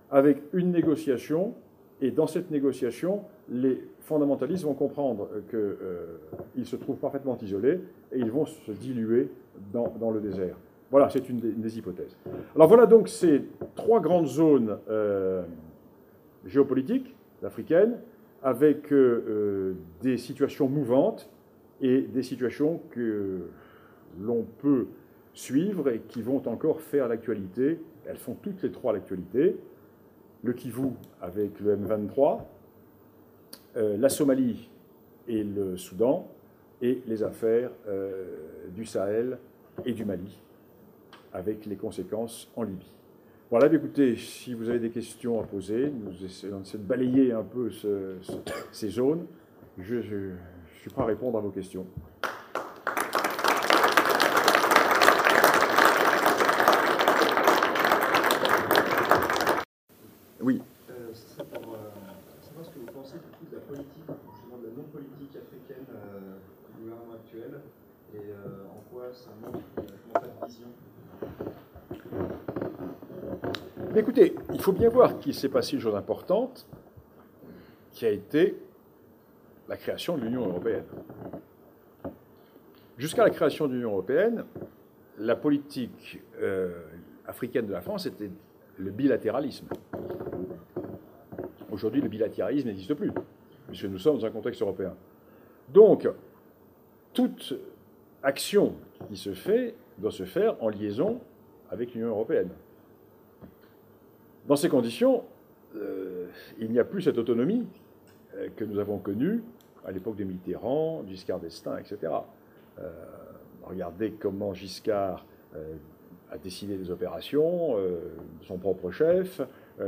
avec 0.09 0.37
une 0.53 0.71
négociation, 0.71 1.53
et 2.01 2.11
dans 2.11 2.27
cette 2.27 2.49
négociation, 2.51 3.21
les 3.49 3.81
fondamentalistes 3.99 4.63
vont 4.63 4.73
comprendre 4.73 5.27
qu'ils 5.49 5.59
euh, 5.59 6.63
se 6.63 6.75
trouvent 6.75 6.97
parfaitement 6.97 7.37
isolés, 7.41 7.81
et 8.11 8.19
ils 8.19 8.31
vont 8.31 8.45
se 8.45 8.71
diluer 8.71 9.29
dans, 9.71 10.11
le 10.11 10.19
désert. 10.19 10.55
Voilà, 10.89 11.09
c'est 11.09 11.27
une, 11.29 11.37
des 11.39 11.77
hypothèses. 11.77 12.17
Alors 12.55 12.67
voilà 12.67 12.85
donc 12.85 13.07
ces 13.07 13.43
trois 13.75 13.99
grandes 13.99 14.27
zones 14.27 14.77
euh, 14.89 15.43
géopolitiques 16.45 17.15
africaines, 17.43 17.97
avec 18.41 18.93
des 20.01 20.17
situations 20.17 20.67
mouvantes, 20.67 21.29
et 21.81 22.01
des 22.01 22.23
situations 22.23 22.81
que 22.91 23.41
l'on 24.19 24.45
peut 24.59 24.87
suivre 25.33 25.89
et 25.89 25.99
qui 26.07 26.21
vont 26.21 26.47
encore 26.47 26.81
faire 26.81 27.07
l'actualité. 27.07 27.79
Elles 28.05 28.17
font 28.17 28.35
toutes 28.35 28.61
les 28.63 28.71
trois 28.71 28.93
l'actualité. 28.93 29.57
Le 30.43 30.53
Kivu 30.53 30.89
avec 31.21 31.59
le 31.61 31.77
M23, 31.77 32.41
euh, 33.77 33.97
la 33.97 34.09
Somalie 34.09 34.69
et 35.27 35.43
le 35.43 35.77
Soudan, 35.77 36.27
et 36.81 37.01
les 37.07 37.23
affaires 37.23 37.71
euh, 37.87 38.25
du 38.75 38.85
Sahel 38.85 39.37
et 39.85 39.93
du 39.93 40.03
Mali, 40.03 40.37
avec 41.31 41.65
les 41.65 41.77
conséquences 41.77 42.51
en 42.57 42.63
Libye. 42.63 42.91
Voilà, 43.49 43.73
écoutez, 43.73 44.17
si 44.17 44.53
vous 44.53 44.67
avez 44.67 44.79
des 44.79 44.89
questions 44.89 45.39
à 45.39 45.43
poser, 45.43 45.89
nous 45.89 46.25
essayons 46.25 46.59
de 46.59 46.77
balayer 46.77 47.31
un 47.31 47.43
peu 47.43 47.69
ces 48.71 48.89
zones. 48.89 49.25
je, 49.77 50.01
je 50.01 50.31
suis 50.81 50.89
prêt 50.89 51.03
à 51.03 51.05
répondre 51.05 51.37
à 51.37 51.41
vos 51.41 51.51
questions. 51.51 51.85
Oui. 60.43 60.61
Euh, 60.89 61.13
ce 61.13 61.35
serait 61.35 61.45
pour 61.45 61.73
euh, 61.73 61.77
savoir 62.41 62.65
ce 62.65 62.71
que 62.71 62.79
vous 62.79 62.91
pensez 62.91 63.15
du 63.15 63.31
coup 63.31 63.45
de 63.49 63.55
la 63.55 63.61
politique, 63.61 64.03
justement 64.35 64.57
de 64.59 64.67
la 64.67 64.73
non-politique 64.75 65.37
africaine 65.37 65.85
euh, 65.87 66.35
et 67.35 68.17
euh, 68.17 68.65
en 68.69 68.93
quoi 68.93 69.11
ça 69.11 69.29
manque 69.41 69.61
de 69.75 70.45
vision. 70.45 70.67
Écoutez, 73.95 74.35
il 74.53 74.61
faut 74.61 74.71
bien 74.71 74.89
voir 74.89 75.17
qu'il 75.19 75.33
s'est 75.33 75.49
passé 75.49 75.73
une 75.73 75.81
chose 75.81 75.95
importante 75.95 76.67
qui 77.91 78.05
a 78.05 78.09
été 78.09 78.57
la 79.67 79.77
création 79.77 80.17
de 80.17 80.23
l'Union 80.23 80.47
européenne. 80.47 80.85
Jusqu'à 82.97 83.23
la 83.23 83.29
création 83.29 83.67
de 83.67 83.73
l'Union 83.73 83.91
européenne, 83.91 84.45
la 85.17 85.35
politique 85.35 86.21
euh, 86.39 86.85
africaine 87.25 87.65
de 87.65 87.73
la 87.73 87.81
France 87.81 88.05
était 88.05 88.29
le 88.77 88.91
bilatéralisme. 88.91 89.67
Aujourd'hui, 91.71 92.01
le 92.01 92.09
bilatéralisme 92.09 92.67
n'existe 92.67 92.93
plus, 92.93 93.11
puisque 93.67 93.85
nous 93.85 93.97
sommes 93.97 94.17
dans 94.17 94.25
un 94.25 94.31
contexte 94.31 94.61
européen. 94.61 94.95
Donc, 95.69 96.07
toute 97.13 97.53
action 98.23 98.73
qui 99.07 99.17
se 99.17 99.33
fait 99.33 99.75
doit 99.97 100.11
se 100.11 100.23
faire 100.23 100.61
en 100.61 100.69
liaison 100.69 101.19
avec 101.69 101.93
l'Union 101.93 102.09
européenne. 102.09 102.49
Dans 104.47 104.55
ces 104.55 104.69
conditions, 104.69 105.23
euh, 105.75 106.27
il 106.59 106.71
n'y 106.71 106.79
a 106.79 106.83
plus 106.83 107.01
cette 107.01 107.17
autonomie 107.17 107.65
euh, 108.35 108.49
que 108.55 108.63
nous 108.63 108.79
avons 108.79 108.97
connue 108.97 109.43
à 109.85 109.91
l'époque 109.91 110.15
de 110.15 110.23
Mitterrand, 110.23 111.03
Giscard 111.07 111.39
d'Estaing, 111.39 111.77
etc. 111.77 112.13
Euh, 112.79 112.89
regardez 113.63 114.11
comment 114.11 114.53
Giscard 114.53 115.25
a 116.31 116.37
décidé 116.39 116.77
des 116.77 116.89
opérations, 116.89 117.75
son 118.41 118.57
propre 118.57 118.89
chef, 118.89 119.39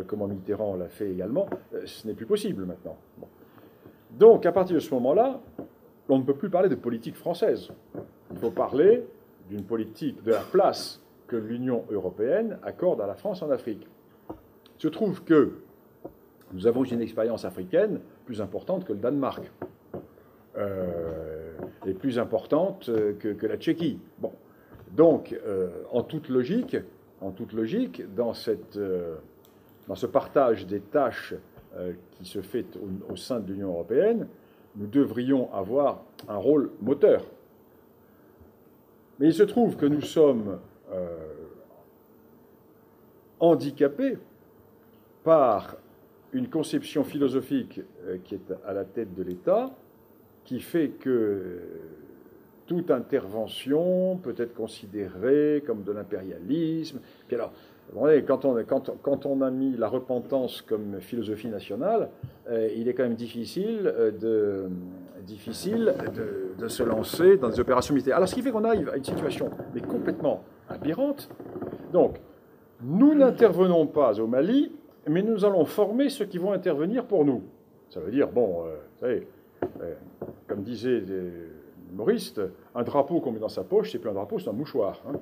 comment 0.06 0.28
Mitterrand 0.28 0.76
l'a 0.76 0.90
fait 0.90 1.10
également. 1.10 1.50
ce 1.86 2.08
n'est 2.08 2.14
plus 2.14 2.28
possible 2.28 2.66
maintenant. 2.66 2.98
Donc, 4.12 4.46
à 4.46 4.52
partir 4.52 4.76
de 4.76 4.80
ce 4.80 4.94
moment-là, 4.94 5.42
on 6.10 6.20
ne 6.20 6.24
peut 6.24 6.36
plus 6.36 6.50
parler 6.50 6.70
de 6.70 6.76
politique 6.76 7.16
française. 7.16 7.70
Il 8.32 8.38
faut 8.38 8.52
parler 8.52 9.04
d'une 9.50 9.64
politique, 9.64 10.24
de 10.24 10.32
la 10.32 10.42
place 10.42 11.02
que 11.28 11.36
l'Union 11.36 11.86
européenne 11.90 12.58
accorde 12.64 13.02
à 13.02 13.08
la 13.08 13.16
France 13.16 13.42
en 13.42 13.50
Afrique. 13.50 13.88
Il 14.30 14.82
se 14.82 14.88
trouve 14.88 15.24
que 15.24 15.54
nous 16.54 16.68
avons 16.68 16.84
une 16.84 17.02
expérience 17.02 17.46
africaine 17.46 18.00
plus 18.26 18.42
importante 18.42 18.86
que 18.86 18.94
le 18.94 19.00
Danemark, 19.00 19.52
euh, 20.58 21.52
et 21.86 21.94
plus 21.94 22.18
importante 22.18 22.90
que, 23.20 23.46
la 23.46 23.58
Tchéquie. 23.58 24.00
Bon. 24.20 24.32
Donc, 24.96 25.38
euh, 25.46 25.70
en 25.92 26.02
toute 26.02 26.30
logique, 26.30 26.78
en 27.20 27.32
toute 27.32 27.54
logique 27.54 28.04
dans, 28.16 28.34
cette, 28.34 28.78
euh, 28.78 29.16
dans 29.88 29.96
ce 29.96 30.06
partage 30.06 30.66
des 30.66 30.80
tâches 30.80 31.34
qui 32.12 32.24
se 32.24 32.40
fait 32.40 32.66
au, 33.10 33.18
sein 33.18 33.42
de 33.42 33.52
l'Union 33.52 33.68
européenne, 33.68 34.30
nous 34.76 34.88
devrions 34.88 35.54
avoir 35.54 36.04
un 36.28 36.38
rôle 36.38 36.72
moteur. 36.82 37.26
Mais 39.20 39.28
il 39.28 39.34
se 39.34 39.44
trouve 39.44 39.78
que 39.78 39.86
nous 39.86 40.02
sommes 40.02 40.60
handicapé 43.40 44.18
par 45.24 45.78
une 46.34 46.50
conception 46.50 47.04
philosophique 47.04 47.82
euh, 48.06 48.18
qui 48.24 48.36
est 48.36 48.54
à 48.66 48.74
la 48.74 48.84
tête 48.84 49.14
de 49.14 49.24
l'État, 49.24 49.72
qui 50.44 50.60
fait 50.60 50.90
que 50.90 51.60
toute 52.68 52.92
intervention 52.92 54.18
peut 54.18 54.36
être 54.38 54.54
considérée 54.54 55.64
comme 55.66 55.84
de 55.84 55.92
l'impérialisme. 55.92 57.00
Puis 57.28 57.36
alors, 57.36 57.54
quand 57.94 59.26
on, 59.26 59.42
a 59.42 59.52
mis 59.52 59.78
la 59.78 59.88
repentance 59.88 60.62
comme 60.62 61.00
philosophie 61.00 61.48
nationale, 61.48 62.10
euh, 62.50 62.70
il 62.76 62.88
est 62.88 62.94
quand 62.94 63.04
même 63.04 63.16
difficile, 63.16 63.94
euh, 63.96 64.68
de, 66.58 66.68
se 66.68 66.84
lancer 66.84 67.38
dans 67.38 67.50
des 67.50 67.60
opérations 67.60 67.94
militaires. 67.94 68.18
Alors, 68.18 68.28
ce 68.28 68.36
qui 68.36 68.42
fait 68.42 68.52
qu'on 68.52 68.64
arrive 68.64 68.90
à 68.90 68.98
une 68.98 69.04
situation 69.04 69.50
mais 69.74 69.82
complètement 69.82 70.44
aberrante. 70.68 71.30
Donc, 71.94 72.20
nous 72.82 73.14
n'intervenons 73.14 73.88
pas 73.88 74.20
au 74.20 74.28
Mali, 74.28 74.72
mais 75.08 75.22
nous 75.22 75.46
allons 75.46 75.66
former 75.66 76.10
ceux 76.10 76.26
qui 76.26 76.38
vont 76.38 76.52
intervenir 76.52 77.06
pour 77.06 77.24
nous. 77.24 77.44
Ça 77.90 78.00
veut 78.00 78.12
dire, 78.12 78.28
bon, 78.30 78.66
euh, 78.66 78.76
vous 78.94 79.00
savez, 79.00 79.28
comme 80.48 80.64
disait 80.64 81.04
Maurice, 81.94 82.34
un 82.74 82.84
drapeau 82.84 83.20
qu'on 83.22 83.32
met 83.32 83.40
dans 83.40 83.48
sa 83.48 83.64
poche, 83.64 83.92
c'est 83.92 84.00
plus 84.00 84.10
un 84.10 84.14
drapeau, 84.14 84.40
c'est 84.40 84.50
un 84.50 84.54
mouchoir. 84.54 85.02
Hein. 85.08 85.14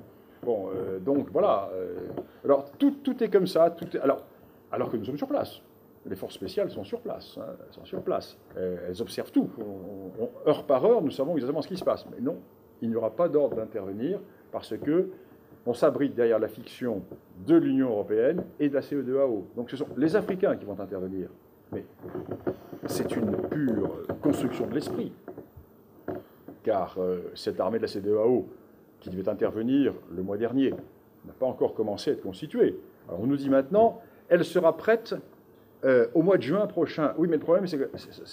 Bon, 0.44 0.68
euh, 0.68 0.98
donc 0.98 1.28
voilà. 1.32 1.70
Euh, 1.74 2.08
alors 2.44 2.70
tout, 2.78 3.22
est 3.22 3.28
comme 3.28 3.46
ça. 3.46 3.74
Alors, 4.02 4.24
alors 4.70 4.90
que 4.90 4.96
nous 4.96 5.04
sommes 5.04 5.18
sur 5.18 5.28
place. 5.28 5.60
Les 6.06 6.16
forces 6.16 6.34
spéciales 6.34 6.70
sont 6.70 6.84
sur 6.84 7.00
place. 7.00 7.38
Hein, 7.38 7.46
elles 7.66 7.74
sont 7.74 7.84
sur 7.84 8.02
place. 8.02 8.36
Elles, 8.56 9.00
observent 9.00 9.32
tout. 9.32 9.48
heure 10.46 10.64
par 10.64 10.84
heure, 10.84 11.00
nous 11.00 11.10
savons 11.10 11.34
exactement 11.34 11.62
ce 11.62 11.68
qui 11.68 11.78
se 11.78 11.84
passe. 11.84 12.04
Mais 12.10 12.20
non, 12.20 12.36
il 12.82 12.90
n'y 12.90 12.96
aura 12.96 13.10
pas 13.10 13.28
d'ordre 13.28 13.56
d'intervenir 13.56 14.20
parce 14.52 14.76
que 14.76 15.08
on 15.66 15.72
s'abrite 15.72 16.14
derrière 16.14 16.38
la 16.38 16.48
fiction 16.48 17.02
de 17.46 17.56
l'Union 17.56 17.88
européenne 17.88 18.44
et 18.60 18.68
de 18.68 18.74
la 18.74 18.82
CEDEAO. 18.82 19.46
Donc 19.56 19.70
ce 19.70 19.76
sont 19.76 19.86
les 19.96 20.14
Africains 20.14 20.56
qui 20.56 20.64
vont 20.64 20.78
intervenir. 20.78 21.28
Mais 21.72 21.84
c'est 22.86 23.16
une 23.16 23.32
pure 23.48 24.02
construction 24.20 24.66
de 24.66 24.74
l'esprit. 24.74 25.12
Car 26.62 26.96
euh, 26.98 27.30
cette 27.34 27.60
armée 27.60 27.78
de 27.78 27.82
la 27.82 27.88
CEDEAO, 27.88 28.46
qui 29.04 29.10
devait 29.10 29.28
intervenir 29.28 29.92
le 30.16 30.22
mois 30.22 30.38
dernier, 30.38 30.70
n'a 30.70 31.32
pas 31.38 31.44
encore 31.46 31.74
commencé 31.74 32.10
à 32.10 32.12
être 32.14 32.22
constituée. 32.22 32.78
Alors 33.06 33.20
on 33.20 33.26
nous 33.26 33.36
dit 33.36 33.50
maintenant, 33.50 34.00
elle 34.30 34.44
sera 34.44 34.76
prête 34.76 35.14
euh, 35.84 36.06
au 36.14 36.22
mois 36.22 36.38
de 36.38 36.42
juin 36.42 36.66
prochain. 36.66 37.12
Oui, 37.18 37.28
mais 37.28 37.36
le 37.36 37.42
problème, 37.42 37.66
c'est 37.66 37.76
que 37.76 37.90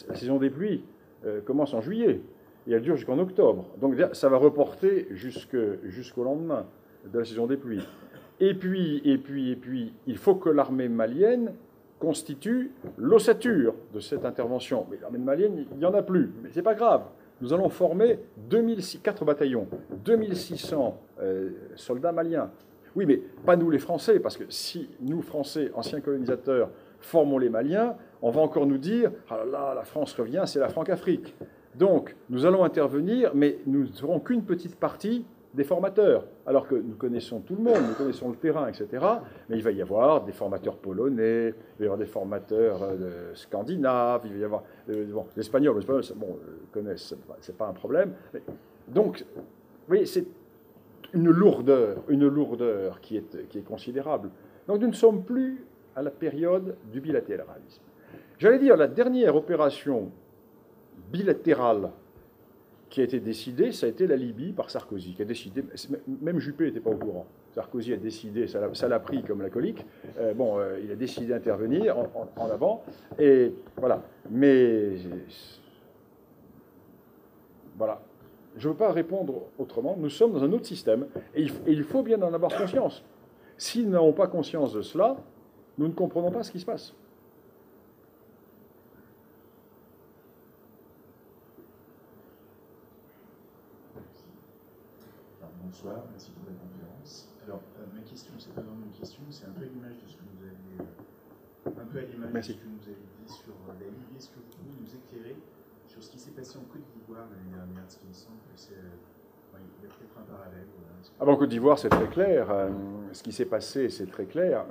la 0.08 0.16
saison 0.16 0.38
des 0.38 0.50
pluies 0.50 0.84
euh, 1.26 1.42
commence 1.42 1.74
en 1.74 1.82
juillet 1.82 2.22
et 2.68 2.72
elle 2.72 2.82
dure 2.82 2.96
jusqu'en 2.96 3.20
octobre. 3.20 3.66
Donc 3.82 3.96
ça 4.14 4.30
va 4.30 4.38
reporter 4.38 5.08
jusqu'au 5.12 6.24
lendemain 6.24 6.66
de 7.12 7.20
la 7.20 7.26
saison 7.26 7.48
des 7.48 7.58
pluies. 7.58 7.86
Et 8.40 8.54
puis, 8.54 9.02
et 9.04 9.18
puis, 9.18 9.52
et 9.52 9.56
puis, 9.58 9.94
il 10.08 10.18
faut 10.18 10.36
que 10.36 10.50
l'armée 10.50 10.88
malienne 10.88 11.52
constitue 12.00 12.72
l'ossature 12.98 13.76
de 13.94 14.00
cette 14.00 14.24
intervention. 14.24 14.88
Mais 14.90 14.98
l'armée 15.02 15.20
malienne, 15.20 15.66
il 15.70 15.78
n'y 15.78 15.86
en 15.86 15.94
a 15.94 16.02
plus. 16.02 16.32
Mais 16.42 16.50
ce 16.50 16.56
n'est 16.56 16.64
pas 16.64 16.76
grave 16.76 17.04
nous 17.42 17.54
allons 17.54 17.70
former 17.70 18.20
4 19.04 19.26
bataillons, 19.26 19.68
2600 20.06 21.02
euh, 21.22 21.50
soldats 21.76 22.12
maliens. 22.12 22.52
Oui, 22.96 23.06
mais 23.06 23.18
pas 23.46 23.56
nous 23.56 23.70
les 23.70 23.80
Français, 23.80 24.20
parce 24.20 24.38
que 24.38 24.44
si 24.50 24.90
nous, 25.00 25.22
Français, 25.22 25.72
anciens 25.76 26.02
colonisateurs, 26.02 26.70
formons 27.00 27.38
les 27.38 27.50
Maliens, 27.50 27.96
on 28.22 28.32
va 28.32 28.42
encore 28.42 28.66
nous 28.66 28.78
dire 28.78 29.12
Ah 29.30 29.38
là 29.38 29.46
là, 29.46 29.74
la 29.76 29.84
France 29.84 30.14
revient, 30.14 30.44
c'est 30.46 30.60
la 30.60 30.70
Franc-Afrique. 30.70 31.36
Donc, 31.76 32.16
nous 32.30 32.46
allons 32.46 32.64
intervenir, 32.64 33.32
mais 33.34 33.60
nous 33.66 33.88
n'aurons 34.02 34.20
qu'une 34.20 34.44
petite 34.44 34.76
partie 34.76 35.26
des 35.54 35.64
formateurs, 35.64 36.26
alors 36.46 36.68
que 36.68 36.76
nous 36.76 36.96
connaissons 36.96 37.42
tout 37.42 37.56
le 37.56 37.64
monde, 37.64 37.82
nous 37.88 37.96
connaissons 37.96 38.30
le 38.30 38.38
terrain, 38.38 38.68
etc. 38.68 39.06
Mais 39.50 39.58
il 39.58 39.64
va 39.64 39.72
y 39.72 39.82
avoir 39.82 40.24
des 40.24 40.32
formateurs 40.32 40.78
polonais, 40.78 41.50
il 41.50 41.80
va 41.80 41.84
y 41.84 41.86
avoir 41.86 41.98
des 41.98 42.06
formateurs 42.06 42.82
euh, 42.84 43.34
scandinaves, 43.36 44.22
il 44.26 44.34
va 44.34 44.40
y 44.40 44.44
avoir 44.44 44.64
euh, 44.90 45.06
bon, 45.12 45.26
les 45.36 45.42
Espagnols, 45.42 45.76
les 45.76 45.82
Espagnols, 45.82 46.04
bon, 46.16 46.38
euh, 46.48 46.58
connaissent, 46.72 47.14
c'est 47.42 47.58
pas 47.58 47.68
un 47.68 47.74
problème. 47.74 48.14
donc, 48.88 49.26
vous 49.36 49.88
voyez, 49.88 50.06
c'est 50.06 50.26
une 51.14 51.30
lourdeur, 51.30 51.98
une 52.08 52.28
lourdeur 52.28 53.02
qui 53.02 53.18
est, 53.18 53.48
qui 53.50 53.58
est 53.58 53.64
considérable. 53.64 54.30
Donc, 54.68 54.80
nous 54.80 54.88
ne 54.88 54.94
sommes 54.94 55.24
plus 55.24 55.66
à 55.96 56.02
la 56.02 56.12
période 56.12 56.78
du 56.90 57.02
bilatéralisme. 57.02 57.82
J'allais 58.38 58.60
dire, 58.60 58.78
la 58.78 58.88
dernière 58.88 59.36
opération 59.36 60.12
bilatérale 61.12 61.92
qui 62.92 63.00
a 63.00 63.06
été 63.06 63.22
décidé, 63.22 63.72
ça 63.72 63.86
a 63.86 63.90
été 63.90 64.06
la 64.06 64.18
Libye 64.18 64.52
par 64.52 64.70
Sarkozy, 64.70 65.14
qui 65.14 65.22
a 65.22 65.26
décidé, 65.26 65.64
même 66.22 66.40
Juppé 66.40 66.66
n'était 66.66 66.82
pas 66.82 66.90
au 66.90 66.98
courant. 66.98 67.26
Sarkozy 67.56 67.94
a 67.94 67.98
décidé, 67.98 68.48
ça 68.48 68.88
l'a 68.88 69.00
pris 69.00 69.24
comme 69.24 69.42
la 69.42 69.50
colique. 69.50 69.86
Euh, 70.20 70.34
bon, 70.34 70.60
euh, 70.60 70.78
il 70.84 70.92
a 70.92 70.96
décidé 70.96 71.28
d'intervenir 71.28 71.98
en, 71.98 72.50
avant, 72.50 72.84
et 73.18 73.54
voilà. 73.78 74.04
Mais 74.30 74.98
voilà, 77.78 78.02
je 78.58 78.68
ne 78.68 78.74
veux 78.74 78.78
pas 78.78 78.92
répondre 78.92 79.44
autrement. 79.58 79.96
Nous 79.98 80.10
sommes 80.10 80.34
dans 80.34 80.44
un 80.44 80.52
autre 80.52 80.66
système, 80.66 81.08
et 81.34 81.48
il 81.68 81.84
faut 81.84 82.04
bien 82.04 82.22
en 82.22 82.34
avoir 82.34 82.54
conscience. 82.54 83.06
Si 83.58 83.86
nous 83.86 83.92
n'avons 83.92 84.12
pas 84.12 84.28
conscience 84.28 84.74
de 84.74 84.82
cela, 84.82 85.16
nous 85.78 85.88
ne 85.88 85.94
comprenons 85.94 86.30
pas 86.30 86.44
ce 86.44 86.52
qui 86.52 86.60
se 86.60 86.66
passe. 86.66 86.94
Bonsoir, 95.72 96.04
merci 96.12 96.30
pour 96.32 96.44
la 96.46 96.54
conférence. 96.54 97.30
Alors, 97.48 97.62
euh, 97.80 97.86
ma 97.96 98.02
question, 98.02 98.34
c'est 98.38 98.54
pas 98.54 98.62
vraiment 98.62 98.86
une 98.86 99.00
question, 99.00 99.22
c'est 99.30 99.46
un 99.46 99.52
peu 99.52 99.64
à 99.64 99.66
l'image 99.66 99.96
de 100.04 100.08
ce 100.08 100.18
que 100.18 100.22
vous 100.22 100.44
avez, 100.44 100.84
euh, 100.86 101.72
ce 102.40 102.52
que 102.54 102.58
vous 102.64 102.88
avez 102.88 102.96
dit 103.26 103.34
sur 103.34 103.52
euh, 103.52 103.74
la. 103.80 104.18
Est-ce 104.18 104.30
que 104.30 104.36
vous 104.36 104.48
pouvez 104.56 104.72
nous 104.80 104.88
éclairer 104.88 105.36
sur 105.88 106.02
ce 106.02 106.10
qui 106.12 106.20
s'est 106.20 106.32
passé 106.32 106.58
en 106.58 106.62
Côte 106.72 106.84
d'Ivoire 106.96 107.26
l'année 107.30 107.52
dernière 107.52 107.84
Parce 107.84 107.98
qu'il 107.98 108.08
me 108.08 108.14
semble 108.14 108.38
que 108.48 108.56
c'est. 108.56 108.74
il 108.74 109.84
y 109.84 109.88
a 109.88 109.94
peut-être 109.94 110.18
un 110.20 110.32
parallèle. 110.32 110.68
Ah 111.20 111.26
ben, 111.26 111.32
en 111.32 111.38
Côte 111.38 111.50
d'Ivoire, 111.50 111.78
c'est 111.80 111.90
très 111.90 112.08
clair. 112.08 112.48
ce 113.12 113.22
qui 113.24 113.32
s'est 113.32 113.46
passé, 113.46 113.90
c'est 113.90 114.10
très 114.10 114.26
clair. 114.26 114.66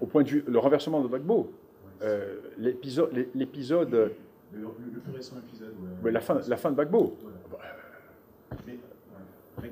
au 0.00 0.06
point 0.06 0.22
de 0.22 0.28
vue, 0.28 0.44
le 0.46 0.58
renversement 0.58 1.00
de 1.00 1.08
Gbagbo, 1.08 1.52
l'épisode. 2.58 3.10
l'épisode 3.34 4.12
le, 4.54 4.68
le, 4.92 5.00
plus 5.00 5.12
récent 5.12 5.36
épisode. 5.38 5.74
Ouais. 6.02 6.10
la, 6.10 6.20
fin, 6.20 6.38
la 6.46 6.56
fin 6.56 6.70
de 6.70 6.74
Gbagbo. 6.74 7.16
Ma 7.24 7.30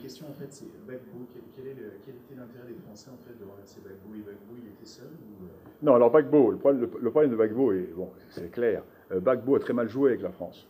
question, 0.01 0.27
en 0.29 0.33
fait, 0.33 0.49
c'est 0.51 0.67
Bagbo. 0.87 1.27
Quel, 1.55 1.67
était 1.67 2.35
l'intérêt 2.37 2.69
des 2.69 2.79
Français, 2.87 3.11
en 3.11 3.19
fait, 3.27 3.39
de 3.39 3.49
renverser 3.49 3.81
Bagbo 3.81 4.15
Et 4.15 4.23
Bagbo, 4.23 4.55
il 4.59 4.69
était 4.69 4.85
seul. 4.87 5.07
Euh? 5.07 5.47
Non, 5.83 5.95
alors 5.95 6.11
Bagbo, 6.11 6.51
le 6.51 6.57
problème, 6.57 6.89
le, 7.01 7.11
problème 7.11 7.31
de 7.31 7.37
Bagbo, 7.37 7.73
est, 7.73 7.93
bon, 7.95 8.11
c'est 8.31 8.51
clair. 8.51 8.83
Euh, 9.13 9.21
Bagbo 9.21 9.57
a 9.57 9.61
très 9.61 9.73
mal 9.73 9.89
joué 9.89 10.11
avec 10.11 10.23
la 10.23 10.31
France. 10.31 10.67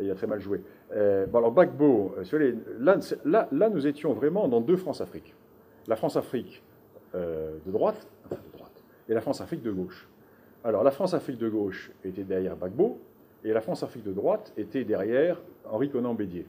Il 0.00 0.10
a 0.10 0.14
très 0.14 0.26
mal 0.26 0.40
joué. 0.40 0.60
Euh, 0.92 1.26
bon, 1.26 1.38
alors 1.38 1.52
Bagbo, 1.52 2.14
là, 2.80 2.98
là, 3.24 3.48
là, 3.52 3.68
nous 3.68 3.86
étions 3.86 4.12
vraiment 4.12 4.48
dans 4.48 4.60
deux 4.60 4.76
France-Afrique. 4.76 5.34
La 5.86 5.96
France-Afrique 5.96 6.62
de 7.14 7.70
droite, 7.70 8.08
enfin 8.24 8.40
de 8.42 8.56
droite, 8.56 8.82
et 9.06 9.12
la 9.12 9.20
France-Afrique 9.20 9.62
de 9.62 9.70
gauche. 9.70 10.08
Alors 10.64 10.82
la 10.82 10.92
France-Afrique 10.92 11.36
de 11.38 11.48
gauche 11.50 11.92
était 12.04 12.22
derrière 12.22 12.56
Bagbo, 12.56 12.98
et 13.44 13.52
la 13.52 13.60
France-Afrique 13.60 14.04
de 14.04 14.12
droite 14.12 14.52
était 14.56 14.84
derrière 14.84 15.42
Henri 15.64 15.90
Conan 15.90 16.14
Bédier. 16.14 16.46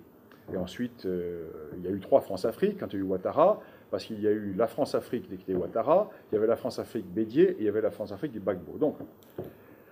Et 0.52 0.58
ensuite, 0.58 1.06
euh, 1.06 1.48
il 1.78 1.84
y 1.84 1.88
a 1.88 1.92
eu 1.92 2.00
trois 2.00 2.22
France-Afrique 2.22 2.80
quand 2.80 2.88
il 2.94 2.94
y 2.94 2.96
a 2.98 3.00
eu 3.00 3.08
Ouattara, 3.08 3.60
parce 3.92 4.04
qu'il 4.06 4.22
y 4.22 4.28
a 4.28 4.32
eu 4.32 4.54
la 4.58 4.68
France-Afrique 4.68 5.28
qui 5.28 5.36
était 5.36 5.54
Ouattara, 5.54 6.10
il 6.32 6.36
y 6.36 6.38
avait 6.38 6.48
la 6.48 6.56
France-Afrique 6.56 7.06
Bédier 7.06 7.52
et 7.52 7.56
il 7.60 7.66
y 7.66 7.70
avait 7.70 7.82
la 7.82 7.92
France-Afrique 7.92 8.32
du 8.32 8.40
Bagbo. 8.40 8.78
Donc, 8.78 8.98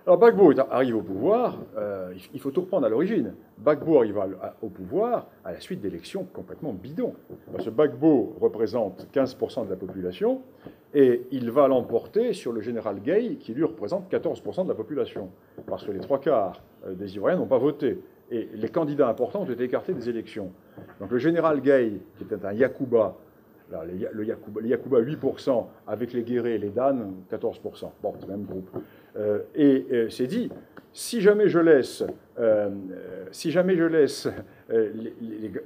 alors 0.04 0.18
Bagbo 0.18 0.52
arrive 0.68 0.96
au 0.96 1.02
pouvoir, 1.02 1.58
euh, 1.76 2.12
il 2.34 2.40
faut 2.40 2.50
tout 2.50 2.62
reprendre 2.62 2.84
à 2.84 2.88
l'origine. 2.88 3.34
Bagbo 3.56 3.98
arrive 3.98 4.20
au 4.60 4.68
pouvoir 4.68 5.28
à 5.44 5.52
la 5.52 5.60
suite 5.60 5.80
d'élections 5.80 6.24
complètement 6.24 6.72
bidons. 6.72 7.14
Parce 7.52 7.66
que 7.66 7.70
Bagbo 7.70 8.36
représente 8.40 9.06
15% 9.14 9.66
de 9.66 9.70
la 9.70 9.76
population 9.76 10.42
et 10.92 11.22
il 11.30 11.52
va 11.52 11.68
l'emporter 11.68 12.32
sur 12.32 12.50
le 12.50 12.60
général 12.60 13.00
Gay 13.00 13.36
qui 13.38 13.54
lui 13.54 13.62
représente 13.62 14.10
14% 14.10 14.64
de 14.64 14.68
la 14.68 14.74
population. 14.74 15.30
Parce 15.68 15.84
que 15.84 15.92
les 15.92 16.00
trois 16.00 16.18
quarts 16.18 16.60
euh, 16.84 16.94
des 16.94 17.14
Ivoiriens 17.14 17.38
n'ont 17.38 17.46
pas 17.46 17.58
voté 17.58 18.00
et 18.32 18.48
les 18.54 18.68
candidats 18.68 19.08
importants 19.08 19.42
ont 19.42 19.50
été 19.50 19.64
écartés 19.64 19.92
des 19.92 20.08
élections. 20.08 20.50
Donc 21.00 21.10
le 21.10 21.18
général 21.18 21.60
Gay, 21.60 21.92
qui 22.16 22.24
était 22.24 22.44
un 22.44 22.52
Yakuba, 22.52 23.14
le, 23.70 24.24
Yakuba, 24.24 25.00
8%, 25.00 25.66
avec 25.86 26.12
les 26.12 26.22
Guérés 26.22 26.54
et 26.54 26.58
les 26.58 26.70
Dan, 26.70 27.12
14%. 27.30 27.90
Bon, 28.02 28.14
même 28.28 28.44
groupe. 28.44 28.70
Euh, 29.16 29.40
et 29.54 29.86
euh, 29.92 30.08
c'est 30.08 30.26
dit, 30.26 30.50
si 30.92 31.20
jamais 31.20 31.48
je 31.48 31.58
laisse, 31.58 32.04
euh, 32.38 32.70
si 33.30 33.50
jamais 33.50 33.76
je 33.76 33.84
laisse 33.84 34.28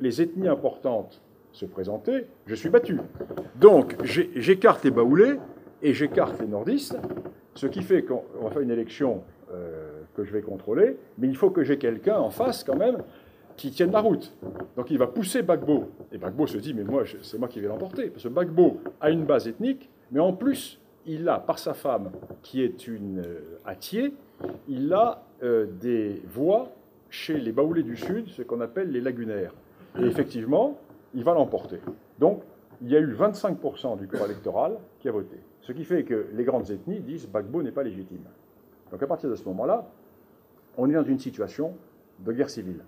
les, 0.01 0.23
ethnies 0.23 0.49
importantes 0.49 1.23
se 1.53 1.67
présenter, 1.67 2.27
je 2.47 2.55
suis 2.55 2.69
battu. 2.69 2.99
Donc 3.57 3.97
j'écarte 4.05 4.85
les 4.85 4.91
baoulés 4.91 5.37
et 5.83 5.95
j'écarte 5.95 6.41
les 6.41 6.49
nordistes, 6.49 6.99
ce 7.55 7.67
qui 7.67 7.83
fait 7.83 8.03
qu'on 8.03 8.25
va 8.43 8.51
faire 8.51 8.63
une 8.63 8.71
élection 8.71 9.23
que 10.17 10.25
je 10.25 10.33
vais 10.33 10.43
contrôler, 10.43 10.97
mais 11.19 11.29
il 11.29 11.37
faut 11.37 11.51
que 11.51 11.63
j'ai 11.63 11.79
quelqu'un 11.79 12.19
en 12.19 12.31
face 12.31 12.65
quand 12.65 12.77
même 12.77 12.99
qui 13.57 13.71
tiennent 13.71 13.93
la 13.93 14.01
route. 14.01 14.35
Donc 14.77 14.91
il 14.91 14.99
va 14.99 15.07
pousser 15.07 15.43
Bagbo. 15.43 15.91
Et 16.13 16.19
Bagbo 16.19 16.47
se 16.47 16.59
dit, 16.59 16.75
mais 16.75 16.85
moi, 16.85 17.05
c'est 17.23 17.39
moi 17.39 17.49
qui 17.49 17.61
vais 17.61 17.69
l'emporter. 17.69 18.09
Parce 18.09 18.25
que 18.25 18.29
Bagbo 18.29 18.81
a 19.01 19.11
une 19.11 19.25
base 19.25 19.49
ethnique, 19.49 19.91
mais 20.11 20.21
en 20.21 20.33
plus, 20.33 20.81
il 21.07 21.29
a, 21.29 21.39
par 21.39 21.59
sa 21.59 21.75
femme, 21.75 22.11
qui 22.43 22.63
est 22.63 22.87
une 22.89 23.21
euh, 23.21 23.75
il 24.69 24.93
a 24.93 25.23
euh, 25.43 25.67
des 25.81 26.23
voix 26.27 26.73
chez 27.09 27.39
les 27.39 27.53
Baoulés 27.53 27.83
du 27.83 27.97
Sud, 27.97 28.29
ce 28.29 28.43
qu'on 28.43 28.61
appelle 28.61 28.91
les 28.91 29.01
lagunaires. 29.01 29.55
Et 29.99 30.05
effectivement, 30.05 30.79
il 31.15 31.25
va 31.25 31.33
l'emporter. 31.33 31.81
Donc, 32.19 32.43
il 32.83 32.91
y 32.91 32.97
a 32.97 33.01
eu 33.01 33.15
25% 33.15 33.99
du 33.99 34.07
corps 34.07 34.27
électoral 34.27 34.77
qui 35.01 35.09
a 35.09 35.13
voté. 35.13 35.37
Ce 35.63 35.73
qui 35.73 35.85
fait 35.85 36.05
que 36.05 36.27
les 36.35 36.45
grandes 36.45 36.71
ethnies 36.71 37.01
disent 37.01 37.27
Bagbo 37.27 37.63
n'est 37.63 37.73
pas 37.73 37.83
légitime. 37.83 38.25
Donc 38.91 39.03
à 39.03 39.07
partir 39.07 39.31
de 39.31 39.35
ce 39.35 39.45
moment-là, 39.45 39.87
on 40.77 40.89
est 40.91 40.95
dans 40.95 41.05
une 41.05 41.19
situation 41.19 41.75
de 42.21 42.33
guerre 42.33 42.51
civile. 42.51 42.85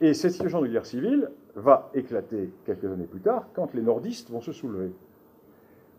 Et 0.00 0.14
cette 0.14 0.32
situation 0.32 0.62
de 0.62 0.66
guerre 0.66 0.86
civile 0.86 1.30
va 1.54 1.90
éclater 1.94 2.50
quelques 2.64 2.84
années 2.84 3.06
plus 3.06 3.20
tard 3.20 3.48
quand 3.52 3.74
les 3.74 3.82
nordistes 3.82 4.30
vont 4.30 4.40
se 4.40 4.52
soulever. 4.52 4.92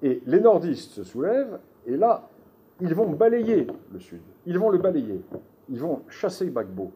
Et 0.02 0.22
les 0.26 0.40
nordistes 0.40 0.92
se 0.92 1.04
soulèvent, 1.04 1.60
et 1.86 1.96
là, 1.96 2.28
ils 2.80 2.96
vont 2.96 3.12
balayer 3.12 3.68
le 3.94 4.00
Sud. 4.00 4.22
Ils 4.48 4.58
vont 4.58 4.70
le 4.70 4.80
balayer. 4.80 5.22
Ils 5.70 5.80
vont 5.80 6.02
chasser 6.10 6.50
Bagbo. 6.50 6.92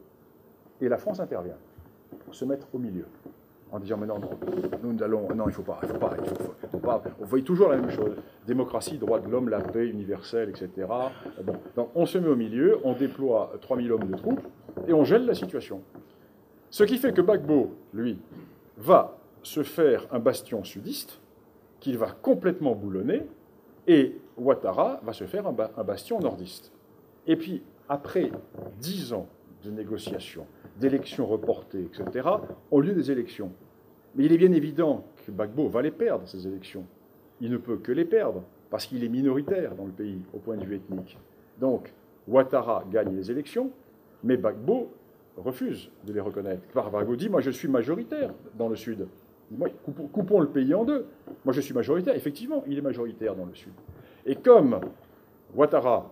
Et 0.82 0.90
la 0.90 0.98
France 0.98 1.20
intervient 1.20 1.58
pour 2.26 2.34
se 2.34 2.44
mettre 2.46 2.68
au 2.74 2.80
milieu 2.80 3.06
en 3.72 3.80
disant 3.80 3.98
mais 3.98 4.08
non, 4.08 4.20
non, 4.20 4.30
nous 4.84 5.04
allons, 5.04 5.28
non, 5.36 5.48
il 5.48 5.54
faut 5.54 5.64
pas, 5.64 5.80
il 5.84 5.90
faut 5.90 5.98
pas, 5.98 6.16
il 6.22 6.70
faut, 6.70 6.78
pas. 6.80 7.04
On 7.20 7.26
voit 7.26 7.42
toujours 7.42 7.70
la 7.70 7.78
même 7.78 7.90
chose. 7.90 8.16
Démocratie, 8.46 8.98
droit 8.98 9.20
de 9.20 9.30
l'homme, 9.30 9.50
la 9.50 9.60
paix 9.60 9.88
universelle, 9.88 10.50
etc. 10.50 10.88
Bon, 11.44 11.56
donc 11.76 11.90
on 11.96 12.06
se 12.06 12.18
met 12.18 12.30
au 12.30 12.36
milieu, 12.36 12.80
on 12.84 12.94
déploie 12.94 13.54
3000 13.62 13.92
hommes 13.92 14.08
de 14.08 14.16
troupes 14.16 14.42
et 14.88 14.94
on 14.94 15.04
gèle 15.04 15.26
la 15.26 15.34
situation. 15.34 15.82
Ce 16.70 16.84
qui 16.84 16.98
fait 16.98 17.14
que 17.14 17.22
Bagbo, 17.22 17.76
lui, 17.94 18.20
va 18.78 19.18
se 19.44 19.64
faire 19.64 20.08
un 20.12 20.20
bastion 20.20 20.64
sudiste 20.64 21.20
qu'il 21.80 21.98
va 21.98 22.08
complètement 22.12 22.76
boulonner 22.76 23.28
et 23.88 24.20
Ouattara 24.38 25.00
va 25.04 25.14
se 25.14 25.26
faire 25.26 25.48
un, 25.48 25.84
bastion 25.84 26.20
nordiste. 26.20 26.72
Et 27.28 27.36
puis, 27.36 27.62
après 27.88 28.32
dix 28.80 29.14
ans 29.14 29.28
de 29.64 29.72
négociations, 29.72 30.48
d'élections 30.80 31.26
reportées, 31.26 31.84
etc., 31.84 32.28
au 32.72 32.82
lieu 32.82 32.94
des 32.94 33.12
élections, 33.12 33.52
mais 34.16 34.26
il 34.26 34.34
est 34.34 34.38
bien 34.38 34.52
évident 34.52 35.04
que 35.26 35.32
Bagbo 35.32 35.68
va 35.68 35.82
les 35.82 35.92
perdre, 35.92 36.28
ces 36.28 36.48
élections. 36.48 36.86
Il 37.42 37.52
ne 37.52 37.58
peut 37.58 37.78
que 37.78 37.92
les 37.92 38.06
perdre, 38.06 38.44
parce 38.70 38.86
qu'il 38.86 39.04
est 39.04 39.10
minoritaire 39.10 39.76
dans 39.76 39.86
le 39.86 39.92
pays, 39.92 40.22
au 40.34 40.38
point 40.38 40.58
de 40.58 40.64
vue 40.64 40.76
ethnique. 40.76 41.18
Donc, 41.60 41.94
Ouattara 42.28 42.86
gagne 42.92 43.16
les 43.16 43.30
élections, 43.30 43.72
mais 44.24 44.38
Bagbo 44.38 44.92
refuse 45.38 45.92
de 46.06 46.14
les 46.14 46.22
reconnaître. 46.22 46.62
Bagbo 46.74 47.16
dit, 47.16 47.30
moi 47.30 47.42
je 47.42 47.52
suis 47.52 47.68
majoritaire 47.68 48.34
dans 48.58 48.70
le 48.70 48.76
Sud. 48.76 49.08
coupons, 50.12 50.40
le 50.40 50.48
pays 50.48 50.74
en 50.74 50.86
deux. 50.86 51.06
Moi 51.44 51.54
je 51.54 51.62
suis 51.62 51.74
majoritaire. 51.74 52.16
Effectivement, 52.16 52.64
il 52.68 52.78
est 52.78 52.82
majoritaire 52.82 53.36
dans 53.36 53.46
le 53.46 53.54
Sud. 53.54 53.74
Et 54.26 54.36
comme 54.36 54.80
Ouattara 55.54 56.12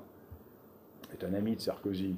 est 1.13 1.23
un 1.23 1.33
ami 1.33 1.55
de 1.55 1.61
Sarkozy, 1.61 2.15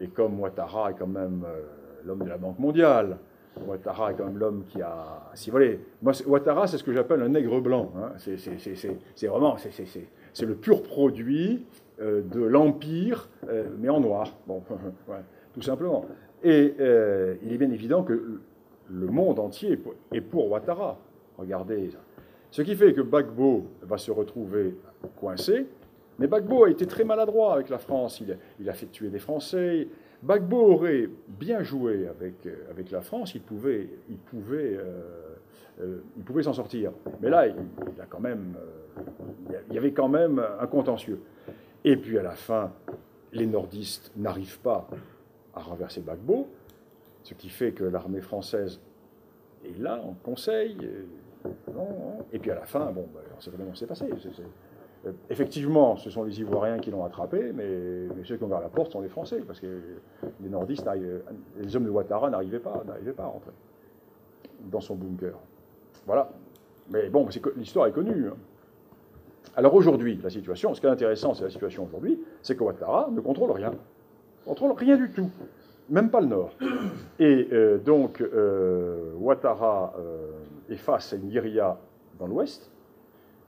et 0.00 0.08
comme 0.08 0.40
Ouattara 0.40 0.90
est 0.90 0.94
quand 0.94 1.06
même 1.06 1.44
euh, 1.46 1.62
l'homme 2.04 2.20
de 2.20 2.28
la 2.28 2.38
Banque 2.38 2.58
mondiale, 2.58 3.18
Ouattara 3.66 4.12
est 4.12 4.14
quand 4.14 4.26
même 4.26 4.38
l'homme 4.38 4.64
qui 4.68 4.80
a. 4.80 5.30
Si 5.34 5.50
vous 5.50 5.58
moi, 6.00 6.12
Ouattara, 6.26 6.66
c'est 6.66 6.78
ce 6.78 6.84
que 6.84 6.92
j'appelle 6.92 7.22
un 7.22 7.28
nègre 7.28 7.60
blanc. 7.60 7.92
Hein. 7.96 8.12
C'est 8.16 9.26
vraiment. 9.26 9.56
C'est 10.32 10.46
le 10.46 10.54
pur 10.54 10.82
produit 10.82 11.66
euh, 12.00 12.22
de 12.22 12.40
l'Empire, 12.40 13.28
euh, 13.48 13.64
mais 13.78 13.88
en 13.88 14.00
noir. 14.00 14.36
Bon, 14.46 14.62
tout 15.54 15.62
simplement. 15.62 16.04
Et 16.44 16.74
il 17.42 17.52
est 17.52 17.58
bien 17.58 17.70
évident 17.72 18.04
que 18.04 18.40
le 18.90 19.06
monde 19.08 19.40
entier 19.40 19.76
est 20.12 20.20
pour 20.20 20.48
Ouattara. 20.48 20.98
Regardez. 21.36 21.90
Ce 22.52 22.62
qui 22.62 22.76
fait 22.76 22.92
que 22.92 23.00
Bagbo 23.00 23.66
va 23.82 23.98
se 23.98 24.12
retrouver 24.12 24.76
coincé. 25.16 25.66
Mais 26.18 26.26
Bagbo 26.26 26.64
a 26.64 26.70
été 26.70 26.86
très 26.86 27.04
maladroit 27.04 27.54
avec 27.54 27.68
la 27.68 27.78
France. 27.78 28.20
Il 28.60 28.68
a, 28.68 28.72
fait 28.72 28.86
tuer 28.86 29.08
des 29.08 29.20
Français. 29.20 29.86
Bagbo 30.22 30.72
aurait 30.72 31.08
bien 31.28 31.62
joué 31.62 32.08
avec, 32.08 32.44
euh, 32.46 32.56
avec 32.70 32.90
la 32.90 33.02
France, 33.02 33.36
il 33.36 33.40
pouvait, 33.40 33.88
il 34.10 34.16
pouvait, 34.16 34.76
euh, 34.76 35.36
euh, 35.80 36.00
pouvait 36.24 36.42
s'en 36.42 36.52
sortir. 36.52 36.90
Mais 37.20 37.30
là, 37.30 37.46
il, 37.46 38.00
a 38.00 38.06
quand 38.06 38.18
même, 38.18 38.56
il 39.68 39.74
y 39.74 39.78
avait 39.78 39.92
quand 39.92 40.08
même 40.08 40.42
un 40.58 40.66
contentieux. 40.66 41.20
Et 41.84 41.96
puis 41.96 42.18
à 42.18 42.22
la 42.24 42.34
fin, 42.34 42.72
les 43.32 43.46
nordistes 43.46 44.10
n'arrivent 44.16 44.58
pas 44.58 44.88
à 45.54 45.60
renverser 45.60 46.00
Bagbo, 46.00 46.48
ce 47.22 47.34
qui 47.34 47.48
fait 47.48 47.70
que 47.70 47.84
l'armée 47.84 48.20
française 48.20 48.80
est 49.64 49.78
là 49.78 50.02
en 50.02 50.14
conseil. 50.14 50.76
Et 52.32 52.40
puis 52.40 52.50
à 52.50 52.56
la 52.56 52.66
fin, 52.66 52.86
bon, 52.86 53.06
ben, 53.14 53.20
on 53.36 53.40
sait 53.40 53.50
vraiment 53.50 53.72
ce 53.72 53.84
qui 53.84 53.94
s'est 53.94 54.06
passé. 54.06 54.06
Effectivement, 55.30 55.96
ce 55.96 56.10
sont 56.10 56.24
les 56.24 56.40
Ivoiriens 56.40 56.78
qui 56.78 56.90
l'ont 56.90 57.04
attrapé, 57.04 57.52
mais, 57.54 58.24
ceux 58.24 58.36
qui 58.36 58.42
ont 58.42 58.46
ouvert 58.46 58.60
la 58.60 58.68
porte 58.68 58.92
sont 58.92 59.00
les 59.00 59.08
Français, 59.08 59.42
parce 59.46 59.60
que 59.60 59.80
les 60.40 60.48
nordistes, 60.48 60.86
les 61.58 61.76
hommes 61.76 61.84
de 61.84 61.90
Ouattara 61.90 62.30
n'arrivaient 62.30 62.58
pas, 62.58 62.82
pas 63.16 63.22
à 63.22 63.26
rentrer 63.26 63.52
dans 64.70 64.80
son 64.80 64.94
bunker. 64.94 65.34
Voilà. 66.06 66.30
Mais 66.90 67.08
bon, 67.10 67.28
l'histoire 67.56 67.86
est 67.86 67.92
connue. 67.92 68.28
Hein. 68.28 68.36
Alors 69.56 69.74
aujourd'hui, 69.74 70.18
la 70.22 70.30
situation, 70.30 70.74
ce 70.74 70.80
qui 70.80 70.86
est 70.86 70.90
intéressant, 70.90 71.34
c'est 71.34 71.44
la 71.44 71.50
situation 71.50 71.84
aujourd'hui, 71.84 72.18
c'est 72.42 72.56
que 72.56 72.62
Ouattara 72.62 73.08
ne 73.10 73.20
contrôle 73.20 73.50
rien. 73.50 73.70
Ne 73.70 74.44
contrôle 74.44 74.72
rien 74.72 74.96
du 74.96 75.10
tout. 75.10 75.30
Même 75.90 76.10
pas 76.10 76.20
le 76.20 76.26
nord. 76.26 76.52
Et 77.18 77.48
euh, 77.52 77.78
donc, 77.78 78.20
euh, 78.20 79.12
Ouattara 79.18 79.94
est 80.68 80.76
face 80.76 81.12
à 81.12 81.16
une 81.16 81.28
guérilla 81.28 81.78
dans 82.18 82.26
l'ouest, 82.26 82.70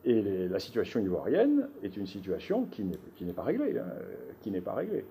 et 0.04 0.48
la 0.48 0.58
situation 0.58 1.00
ivoirienne 1.00 1.68
est 1.82 1.96
une 1.96 2.06
situation 2.06 2.66
qui 2.66 2.84
n'est 2.84 3.32
pas 3.32 3.42
réglée, 3.42 3.78
hein, 3.78 3.86
qui 4.40 4.50
n'est 4.50 4.60
pas 4.60 4.74
réglée. 4.74 5.04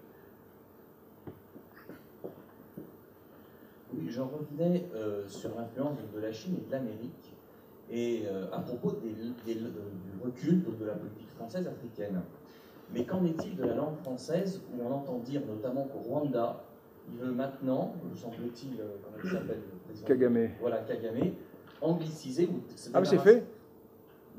Oui, 3.93 4.09
j'en 4.09 4.27
revenais 4.27 4.85
euh, 4.95 5.27
sur 5.27 5.49
l'influence 5.55 5.97
de 6.13 6.19
la 6.19 6.31
Chine 6.31 6.57
et 6.61 6.67
de 6.67 6.71
l'Amérique, 6.71 7.33
et 7.91 8.23
euh, 8.27 8.45
à 8.51 8.59
propos 8.59 8.91
du 8.91 9.33
recul 10.23 10.63
de 10.79 10.85
la 10.85 10.93
politique 10.93 11.29
française 11.29 11.67
africaine. 11.67 12.21
Mais 12.93 13.03
qu'en 13.03 13.23
est-il 13.25 13.55
de 13.55 13.63
la 13.63 13.75
langue 13.75 13.97
française, 13.97 14.61
où 14.71 14.83
on 14.83 14.91
entend 14.91 15.19
dire 15.19 15.41
notamment 15.47 15.85
qu'au 15.85 15.99
Rwanda, 15.99 16.63
il 17.11 17.17
veut 17.17 17.31
maintenant, 17.31 17.95
me 18.09 18.15
semble-t-il, 18.15 18.79
euh, 18.79 18.97
comment 19.03 19.17
il 19.23 19.29
s'appelle 19.29 19.61
Kagame. 20.05 20.49
Voilà, 20.59 20.79
Kagame, 20.79 21.33
angliciser. 21.81 22.45
Ou 22.45 22.61
ah, 22.93 22.99
mais 22.99 23.05
c'est 23.05 23.17
fait 23.17 23.43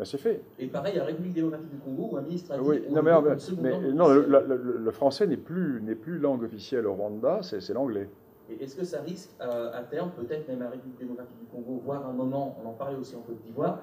bah, 0.01 0.07
c'est 0.07 0.17
fait. 0.17 0.41
Et 0.59 0.67
pareil, 0.67 0.95
à 0.97 1.01
la 1.01 1.05
République 1.05 1.35
démocratique 1.35 1.69
du 1.69 1.77
Congo, 1.77 2.09
où 2.13 2.17
un 2.17 2.23
ministre 2.23 2.53
a 2.53 2.57
dit. 2.57 2.65
Oui, 2.65 2.83
non, 2.89 3.03
mais, 3.03 3.93
non, 3.93 4.09
le, 4.09 4.91
français 4.93 5.27
n'est 5.27 5.37
plus, 5.37 5.83
plus 6.01 6.19
langue 6.19 6.43
officielle 6.43 6.87
au 6.87 6.95
Rwanda, 6.95 7.41
c'est 7.43 7.75
l'anglais. 7.75 8.09
Et 8.49 8.65
est-ce 8.65 8.77
que 8.77 8.85
ça 8.85 9.03
risque, 9.03 9.29
euh, 9.43 9.71
à 9.75 9.83
terme, 9.83 10.11
peut-être 10.17 10.49
même 10.49 10.63
à 10.63 10.65
la 10.65 10.71
République 10.71 10.99
démocratique 10.99 11.39
du 11.39 11.45
Congo, 11.45 11.83
voire 11.85 12.09
un 12.09 12.15
moment, 12.15 12.57
on 12.65 12.69
en 12.71 12.73
parlait 12.73 12.97
aussi 12.97 13.15
en 13.15 13.21
Côte 13.21 13.43
d'Ivoire, 13.43 13.81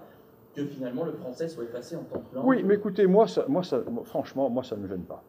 que 0.55 0.65
finalement 0.65 1.05
le 1.05 1.11
français 1.11 1.47
soit 1.49 1.65
effacé 1.65 1.95
en 1.95 2.01
tant 2.01 2.17
que 2.17 2.35
langue? 2.35 2.47
Oui, 2.47 2.63
mais 2.65 2.73
écoutez, 2.73 3.05
moi, 3.05 3.27
ça, 3.27 3.45
moi 3.47 3.61
ça, 3.61 3.83
franchement, 4.05 4.49
moi, 4.49 4.63
ça 4.63 4.75
ne 4.75 4.81
me 4.81 4.87
gêne 4.87 5.03
pas. 5.03 5.23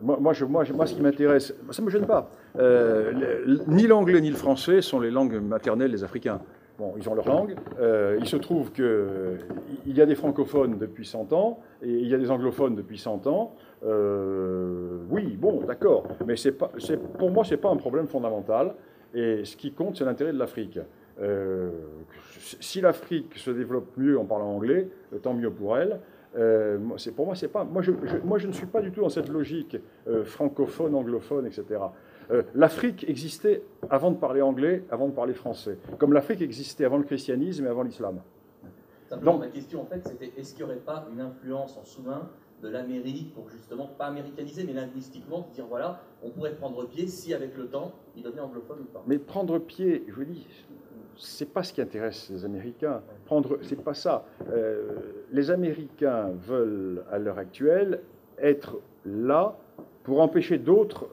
Moi, 0.00 0.18
moi, 0.20 0.32
je, 0.32 0.44
moi, 0.44 0.64
moi 0.74 0.86
ce 0.86 0.94
qui 0.94 1.00
m'intéresse, 1.00 1.54
ça 1.70 1.80
ne 1.80 1.86
me 1.86 1.92
gêne 1.92 2.06
pas. 2.06 2.28
Euh, 2.58 3.44
ni 3.68 3.86
l'anglais 3.86 4.20
ni 4.20 4.30
le 4.30 4.36
français 4.36 4.80
sont 4.80 4.98
les 4.98 5.12
langues 5.12 5.40
maternelles 5.40 5.92
des 5.92 6.02
Africains. 6.02 6.40
Ils 6.96 7.08
ont 7.08 7.14
leur 7.14 7.28
langue. 7.28 7.56
Euh, 7.80 8.16
il 8.20 8.26
se 8.26 8.36
trouve 8.36 8.72
qu'il 8.72 8.86
y 9.86 10.00
a 10.00 10.06
des 10.06 10.14
francophones 10.14 10.78
depuis 10.78 11.04
100 11.04 11.32
ans 11.32 11.60
et 11.82 11.90
il 11.90 12.08
y 12.08 12.14
a 12.14 12.18
des 12.18 12.30
anglophones 12.30 12.74
depuis 12.74 12.98
100 12.98 13.26
ans. 13.26 13.54
Euh, 13.84 14.98
oui, 15.10 15.36
bon, 15.38 15.62
d'accord. 15.62 16.06
Mais 16.26 16.34
pas, 16.52 16.70
pour 17.18 17.30
moi, 17.30 17.44
ce 17.44 17.52
n'est 17.52 17.60
pas 17.60 17.70
un 17.70 17.76
problème 17.76 18.06
fondamental. 18.06 18.74
Et 19.14 19.44
ce 19.44 19.56
qui 19.56 19.72
compte, 19.72 19.96
c'est 19.96 20.04
l'intérêt 20.04 20.32
de 20.32 20.38
l'Afrique. 20.38 20.78
Euh, 21.20 21.70
si 22.60 22.80
l'Afrique 22.80 23.36
se 23.36 23.50
développe 23.50 23.96
mieux 23.96 24.18
en 24.18 24.24
parlant 24.24 24.50
anglais, 24.54 24.88
tant 25.22 25.34
mieux 25.34 25.50
pour 25.50 25.76
elle. 25.76 26.00
pour 27.14 27.26
moi, 27.26 27.34
pas. 27.52 27.64
Moi 27.64 27.82
je, 27.82 27.92
moi, 28.24 28.38
je 28.38 28.46
ne 28.46 28.52
suis 28.52 28.66
pas 28.66 28.80
du 28.80 28.90
tout 28.90 29.02
dans 29.02 29.10
cette 29.10 29.28
logique 29.28 29.76
francophone, 30.24 30.94
anglophone, 30.94 31.46
etc. 31.46 31.80
Euh, 32.32 32.42
L'Afrique 32.54 33.04
existait 33.08 33.62
avant 33.90 34.10
de 34.10 34.16
parler 34.16 34.40
anglais, 34.42 34.84
avant 34.90 35.08
de 35.08 35.12
parler 35.12 35.34
français, 35.34 35.78
comme 35.98 36.12
l'Afrique 36.12 36.40
existait 36.40 36.84
avant 36.84 36.98
le 36.98 37.04
christianisme 37.04 37.66
et 37.66 37.68
avant 37.68 37.82
l'islam. 37.82 38.20
Simplement, 39.08 39.38
ma 39.38 39.48
question, 39.48 39.82
en 39.82 39.84
fait, 39.84 40.00
c'était 40.06 40.32
est-ce 40.38 40.54
qu'il 40.54 40.64
n'y 40.64 40.70
aurait 40.70 40.80
pas 40.80 41.06
une 41.12 41.20
influence 41.20 41.76
en 41.76 41.84
sous-main 41.84 42.30
de 42.62 42.68
l'Amérique 42.68 43.34
pour 43.34 43.50
justement, 43.50 43.86
pas 43.86 44.06
américaniser, 44.06 44.64
mais 44.64 44.72
linguistiquement, 44.72 45.48
dire 45.52 45.66
voilà, 45.66 46.00
on 46.22 46.30
pourrait 46.30 46.54
prendre 46.54 46.86
pied 46.86 47.06
si 47.08 47.34
avec 47.34 47.56
le 47.56 47.66
temps, 47.66 47.92
il 48.16 48.22
devenait 48.22 48.40
anglophone 48.40 48.78
ou 48.80 48.84
pas? 48.84 49.02
Mais 49.06 49.18
prendre 49.18 49.58
pied, 49.58 50.04
je 50.08 50.14
vous 50.14 50.24
dis, 50.24 50.46
c'est 51.16 51.52
pas 51.52 51.62
ce 51.62 51.72
qui 51.72 51.82
intéresse 51.82 52.30
les 52.30 52.44
Américains. 52.44 53.02
Prendre, 53.26 53.58
c'est 53.62 53.82
pas 53.82 53.94
ça. 53.94 54.24
Euh, 54.48 54.92
les 55.30 55.50
Américains 55.50 56.30
veulent, 56.40 57.04
à 57.10 57.18
l'heure 57.18 57.38
actuelle, 57.38 58.00
être 58.38 58.78
là 59.04 59.58
pour 60.04 60.20
empêcher 60.20 60.56
d'autres 60.56 61.08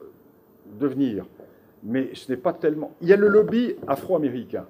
devenir. 0.80 1.26
mais 1.84 2.10
ce 2.14 2.32
n'est 2.32 2.38
pas 2.38 2.54
tellement. 2.54 2.92
Il 3.02 3.08
y 3.08 3.14
a 3.14 3.16
le 3.16 3.28
lobby 3.28 3.76
afro-américain 3.88 4.66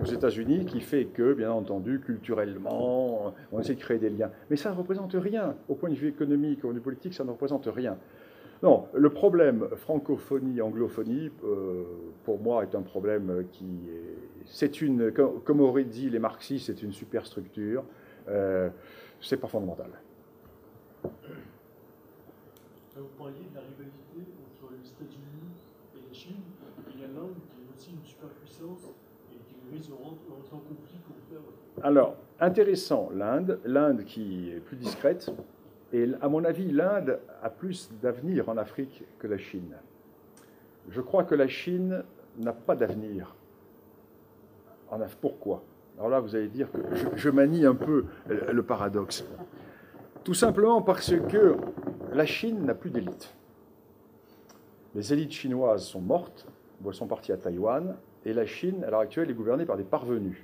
aux 0.00 0.06
États-Unis 0.06 0.64
qui 0.64 0.80
fait 0.80 1.04
que, 1.04 1.34
bien 1.34 1.52
entendu, 1.52 2.00
culturellement, 2.00 3.34
on 3.52 3.60
essaie 3.60 3.74
de 3.74 3.80
créer 3.80 3.98
des 3.98 4.10
liens. 4.10 4.30
Mais 4.48 4.56
ça 4.56 4.70
ne 4.70 4.76
représente 4.76 5.12
rien. 5.14 5.54
Au 5.68 5.74
point 5.74 5.90
de 5.90 5.94
vue 5.94 6.08
économique, 6.08 6.60
au 6.60 6.62
point 6.62 6.70
de 6.70 6.76
vue 6.76 6.84
politique, 6.84 7.14
ça 7.14 7.24
ne 7.24 7.30
représente 7.30 7.66
rien. 7.66 7.98
Non, 8.62 8.88
le 8.94 9.10
problème 9.10 9.68
francophonie, 9.76 10.62
anglophonie, 10.62 11.30
euh, 11.44 11.84
pour 12.24 12.40
moi, 12.40 12.62
est 12.62 12.74
un 12.74 12.80
problème 12.80 13.44
qui 13.52 13.66
est. 13.90 14.16
C'est 14.46 14.80
une. 14.80 15.12
Comme 15.12 15.60
auraient 15.60 15.84
dit 15.84 16.08
les 16.08 16.18
marxistes, 16.18 16.66
c'est 16.66 16.82
une 16.82 16.92
superstructure. 16.92 17.84
Euh, 18.28 18.70
c'est 19.20 19.36
pas 19.36 19.48
fondamental. 19.48 19.90
Vous 22.96 23.04
parliez 23.18 23.44
de 23.50 23.54
la 23.54 23.60
rivalité 23.60 24.32
entre 24.46 24.72
les 24.72 24.88
États-Unis 24.88 25.50
et 25.96 26.08
la 26.08 26.14
Chine. 26.14 26.42
Il 26.94 27.00
y 27.00 27.04
a 27.04 27.08
l'Inde 27.08 27.34
qui 27.34 27.60
est 27.60 27.68
aussi 27.74 27.90
et 29.32 29.36
qui 29.36 29.76
risque 29.76 29.90
de 29.90 29.94
rentrer 29.94 30.30
en 30.52 30.58
conflit 30.58 30.98
pour 31.06 31.16
faire. 31.28 31.40
Alors, 31.82 32.16
intéressant, 32.40 33.10
l'Inde, 33.14 33.60
l'Inde 33.64 34.04
qui 34.04 34.50
est 34.50 34.60
plus 34.60 34.76
discrète, 34.76 35.30
et 35.92 36.08
à 36.20 36.28
mon 36.28 36.44
avis, 36.44 36.70
l'Inde 36.70 37.20
a 37.42 37.50
plus 37.50 37.90
d'avenir 38.02 38.48
en 38.48 38.56
Afrique 38.56 39.04
que 39.18 39.26
la 39.26 39.38
Chine. 39.38 39.76
Je 40.88 41.00
crois 41.00 41.24
que 41.24 41.34
la 41.34 41.48
Chine 41.48 42.02
n'a 42.38 42.52
pas 42.52 42.74
d'avenir 42.74 43.34
en 44.90 45.00
Afrique. 45.00 45.20
Pourquoi? 45.20 45.62
Alors 45.96 46.08
là, 46.08 46.20
vous 46.20 46.34
allez 46.34 46.48
dire 46.48 46.68
que 46.72 46.78
je, 47.16 47.30
manie 47.30 47.64
un 47.64 47.74
peu 47.74 48.06
le 48.28 48.62
paradoxe. 48.62 49.24
Tout 50.24 50.34
simplement 50.34 50.82
parce 50.82 51.12
que 51.28 51.56
la 52.12 52.26
Chine 52.26 52.64
n'a 52.64 52.74
plus 52.74 52.90
d'élite. 52.90 53.32
Les 54.94 55.12
élites 55.12 55.32
chinoises 55.32 55.84
sont 55.84 56.00
mortes, 56.00 56.46
ou 56.82 56.88
elles 56.88 56.94
sont 56.94 57.06
parties 57.06 57.32
à 57.32 57.36
Taïwan, 57.36 57.96
et 58.24 58.32
la 58.32 58.46
Chine, 58.46 58.84
à 58.84 58.90
l'heure 58.90 59.00
actuelle, 59.00 59.30
est 59.30 59.34
gouvernée 59.34 59.66
par 59.66 59.76
des 59.76 59.84
parvenus, 59.84 60.38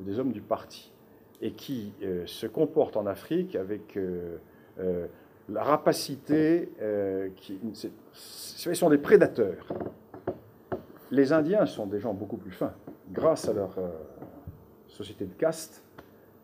des 0.00 0.18
hommes 0.18 0.32
du 0.32 0.40
parti, 0.40 0.92
et 1.40 1.52
qui 1.52 1.92
euh, 2.02 2.26
se 2.26 2.46
comportent 2.46 2.96
en 2.96 3.06
Afrique 3.06 3.56
avec 3.56 3.96
euh, 3.96 4.36
euh, 4.78 5.06
la 5.48 5.64
rapacité, 5.64 6.68
qui, 7.34 7.58
ils 8.66 8.76
sont 8.76 8.88
des 8.88 8.98
prédateurs. 8.98 9.66
Les 11.10 11.32
Indiens 11.32 11.66
sont 11.66 11.86
des 11.86 11.98
gens 11.98 12.14
beaucoup 12.14 12.36
plus 12.36 12.52
fins. 12.52 12.72
Grâce 13.10 13.48
à 13.48 13.52
leur 13.52 13.74
société 14.86 15.24
de 15.24 15.34
caste 15.34 15.82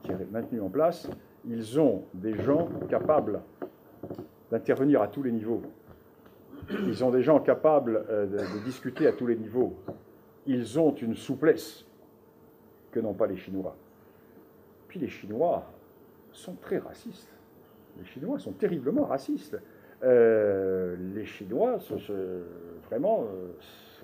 qui 0.03 0.11
est 0.11 0.33
maintenue 0.33 0.61
en 0.61 0.71
place, 0.71 1.09
ils 1.45 1.79
ont 1.79 2.03
des 2.15 2.35
gens 2.43 2.69
capables 2.89 3.43
d'intervenir 4.51 5.03
à 5.03 5.07
tous 5.07 5.23
les 5.23 5.31
niveaux. 5.31 5.63
Ils 6.69 7.05
ont 7.05 7.11
des 7.11 7.23
gens 7.23 7.39
capables 7.39 8.05
de, 8.09 8.65
discuter 8.65 9.07
à 9.07 9.13
tous 9.13 9.29
les 9.29 9.37
niveaux. 9.37 9.77
Ils 10.47 10.79
ont 10.79 10.95
une 10.95 11.17
souplesse 11.17 11.85
que 12.93 13.01
n'ont 13.01 13.15
pas 13.15 13.27
les 13.27 13.37
Chinois. 13.37 13.77
Puis 14.89 15.01
les 15.01 15.09
Chinois 15.09 15.71
sont 16.33 16.55
très 16.55 16.79
racistes. 16.79 17.33
Les 17.99 18.05
Chinois 18.05 18.39
sont 18.39 18.53
terriblement 18.53 19.05
racistes. 19.05 19.59
Euh, 20.03 20.97
les 21.15 21.25
Chinois, 21.25 21.79
vraiment, 22.89 23.25
euh, 23.25 23.53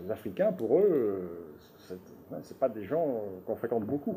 les 0.02 0.10
Africains, 0.10 0.52
pour 0.52 0.78
eux, 0.78 1.20
ce 1.78 1.94
n'est 1.94 2.58
pas 2.58 2.68
des 2.68 2.84
gens 2.84 3.22
qu'on 3.46 3.54
fréquente 3.54 3.84
beaucoup. 3.84 4.16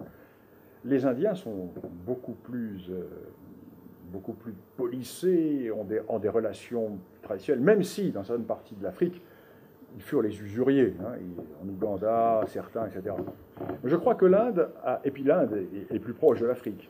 Les 0.86 1.06
Indiens 1.06 1.36
sont 1.36 1.70
beaucoup 2.06 2.34
plus, 2.34 2.90
euh, 2.90 3.08
plus 4.40 4.54
policés, 4.78 5.72
ont 5.72 5.84
des, 5.84 6.02
ont 6.08 6.20
des, 6.20 6.30
relations 6.30 6.98
traditionnelles, 7.22 7.64
même 7.64 7.84
si, 7.84 8.12
dans 8.12 8.24
certaines 8.24 8.46
parties 8.46 8.76
de 8.76 8.84
l'Afrique, 8.84 9.22
ils 9.96 10.02
furent 10.02 10.22
les 10.22 10.42
usuriers, 10.42 10.94
hein, 11.02 11.14
en 11.64 11.70
Ouganda, 11.70 12.42
certains, 12.48 12.88
etc. 12.88 13.16
je 13.84 13.96
crois 13.96 14.16
que 14.16 14.26
l'Inde, 14.26 14.70
et 15.04 15.12
puis 15.12 15.24
l'Inde 15.24 15.66
est 15.90 16.00
plus 16.00 16.14
proche 16.14 16.42
de 16.42 16.46
l'Afrique. 16.46 16.90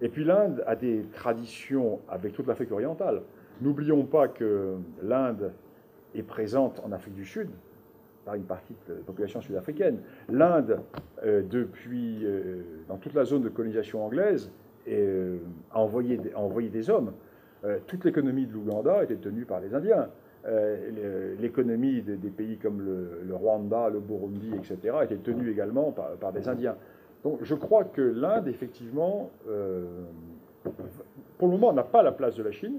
Et 0.00 0.08
puis 0.08 0.24
l'Inde 0.24 0.62
a 0.66 0.76
des 0.76 1.06
traditions 1.12 2.00
avec 2.08 2.32
toute 2.32 2.46
l'Afrique 2.46 2.72
orientale. 2.72 3.22
N'oublions 3.60 4.04
pas 4.04 4.28
que 4.28 4.74
l'Inde 5.02 5.52
est 6.14 6.24
présente 6.24 6.80
en 6.84 6.92
Afrique 6.92 7.14
du 7.14 7.24
Sud 7.24 7.48
par 8.24 8.34
une 8.34 8.44
partie 8.44 8.74
de 8.88 8.94
la 8.94 9.00
population 9.00 9.40
sud-africaine. 9.40 9.98
L'Inde, 10.28 10.80
euh, 11.24 11.42
depuis, 11.48 12.24
euh, 12.24 12.62
dans 12.88 12.96
toute 12.96 13.14
la 13.14 13.24
zone 13.24 13.42
de 13.42 13.48
colonisation 13.48 14.04
anglaise, 14.04 14.50
euh, 14.88 15.38
a, 15.72 15.80
envoyé, 15.80 16.18
des 16.68 16.90
hommes. 16.90 17.12
toute 17.86 18.04
l'économie 18.04 18.46
de 18.46 18.52
l'Ouganda 18.52 19.04
était 19.04 19.16
tenue 19.16 19.44
par 19.44 19.60
les 19.60 19.72
Indiens. 19.72 20.08
L'économie 21.40 22.02
des, 22.02 22.30
pays 22.30 22.58
comme 22.58 22.80
le, 22.80 23.34
Rwanda, 23.34 23.88
le 23.88 24.00
Burundi, 24.00 24.50
etc., 24.54 24.96
était 25.04 25.16
tenue 25.16 25.50
également 25.50 25.92
par 25.92 26.32
des 26.32 26.48
Indiens. 26.48 26.76
Donc 27.22 27.38
je 27.42 27.54
crois 27.54 27.84
que 27.84 28.02
l'Inde, 28.02 28.48
effectivement, 28.48 29.30
euh, 29.48 29.84
pour 31.38 31.48
le 31.48 31.52
moment, 31.52 31.72
n'a 31.72 31.84
pas 31.84 32.02
la 32.02 32.12
place 32.12 32.36
de 32.36 32.42
la 32.42 32.50
Chine, 32.50 32.78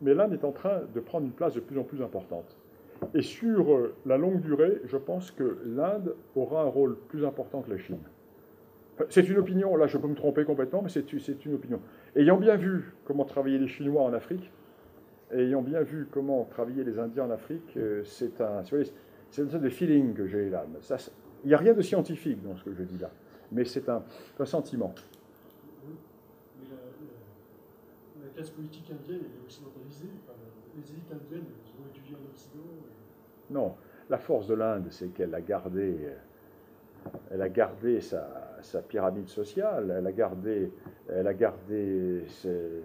mais 0.00 0.14
l'Inde 0.14 0.32
est 0.32 0.44
en 0.44 0.52
train 0.52 0.80
de 0.94 1.00
prendre 1.00 1.26
une 1.26 1.32
place 1.32 1.54
de 1.54 1.60
plus 1.60 1.78
en 1.78 1.84
plus 1.84 2.02
importante. 2.02 2.56
Et 3.14 3.22
sur 3.22 3.72
euh, 3.72 3.94
la 4.06 4.16
longue 4.16 4.40
durée, 4.40 4.80
je 4.86 4.96
pense 4.96 5.30
que 5.30 5.58
l'Inde 5.66 6.14
aura 6.34 6.62
un 6.62 6.68
rôle 6.68 6.96
plus 7.08 7.24
important 7.24 7.60
que 7.60 7.70
la 7.70 7.78
Chine. 7.78 7.98
C'est 9.08 9.28
une 9.28 9.38
opinion, 9.38 9.74
là 9.76 9.86
je 9.86 9.98
peux 9.98 10.06
me 10.06 10.14
tromper 10.14 10.44
complètement, 10.44 10.82
mais 10.82 10.88
c'est 10.90 11.44
une 11.44 11.54
opinion. 11.54 11.80
Ayant 12.14 12.36
bien 12.36 12.56
vu 12.56 12.94
comment 13.04 13.24
travaillaient 13.24 13.58
les 13.58 13.68
Chinois 13.68 14.02
en 14.02 14.12
Afrique, 14.12 14.50
ayant 15.32 15.62
bien 15.62 15.82
vu 15.82 16.06
comment 16.10 16.44
travaillaient 16.44 16.84
les 16.84 16.98
Indiens 16.98 17.24
en 17.24 17.30
Afrique, 17.30 17.76
euh, 17.76 18.02
c'est 18.04 18.40
un, 18.40 18.62
c'est 18.64 19.42
une 19.42 19.50
sorte 19.50 19.62
de 19.62 19.68
feeling 19.68 20.14
que 20.14 20.26
j'ai 20.26 20.50
là. 20.50 20.64
Il 21.44 21.48
n'y 21.48 21.54
a 21.54 21.58
rien 21.58 21.72
de 21.72 21.82
scientifique 21.82 22.42
dans 22.42 22.56
ce 22.56 22.64
que 22.64 22.72
je 22.72 22.82
dis 22.82 22.98
là 22.98 23.10
mais 23.52 23.64
c'est 23.64 23.88
un, 23.88 24.02
un, 24.38 24.44
sentiment. 24.44 24.94
Mais 26.58 26.66
la, 26.70 28.24
la, 28.24 28.32
classe 28.34 28.50
politique 28.50 28.90
indienne, 28.90 29.20
est 29.20 29.44
occidentalisée. 29.44 30.08
les 30.76 30.90
élites 30.90 31.12
indiennes, 31.12 31.46
ont 31.78 31.88
étudié 31.94 32.16
en 32.16 32.30
Occident. 32.30 32.64
Non, 33.50 33.74
la 34.08 34.18
force 34.18 34.46
de 34.46 34.54
l'Inde, 34.54 34.86
c'est 34.90 35.08
qu'elle 35.08 35.34
a 35.34 35.40
gardé, 35.40 35.96
elle 37.30 37.42
a 37.42 37.48
gardé 37.48 38.00
sa, 38.00 38.58
sa, 38.62 38.80
pyramide 38.80 39.28
sociale, 39.28 39.94
elle 39.98 40.06
a 40.06 40.12
gardé, 40.12 40.72
elle 41.08 41.26
a 41.26 41.34
gardé 41.34 42.24
ses, 42.28 42.82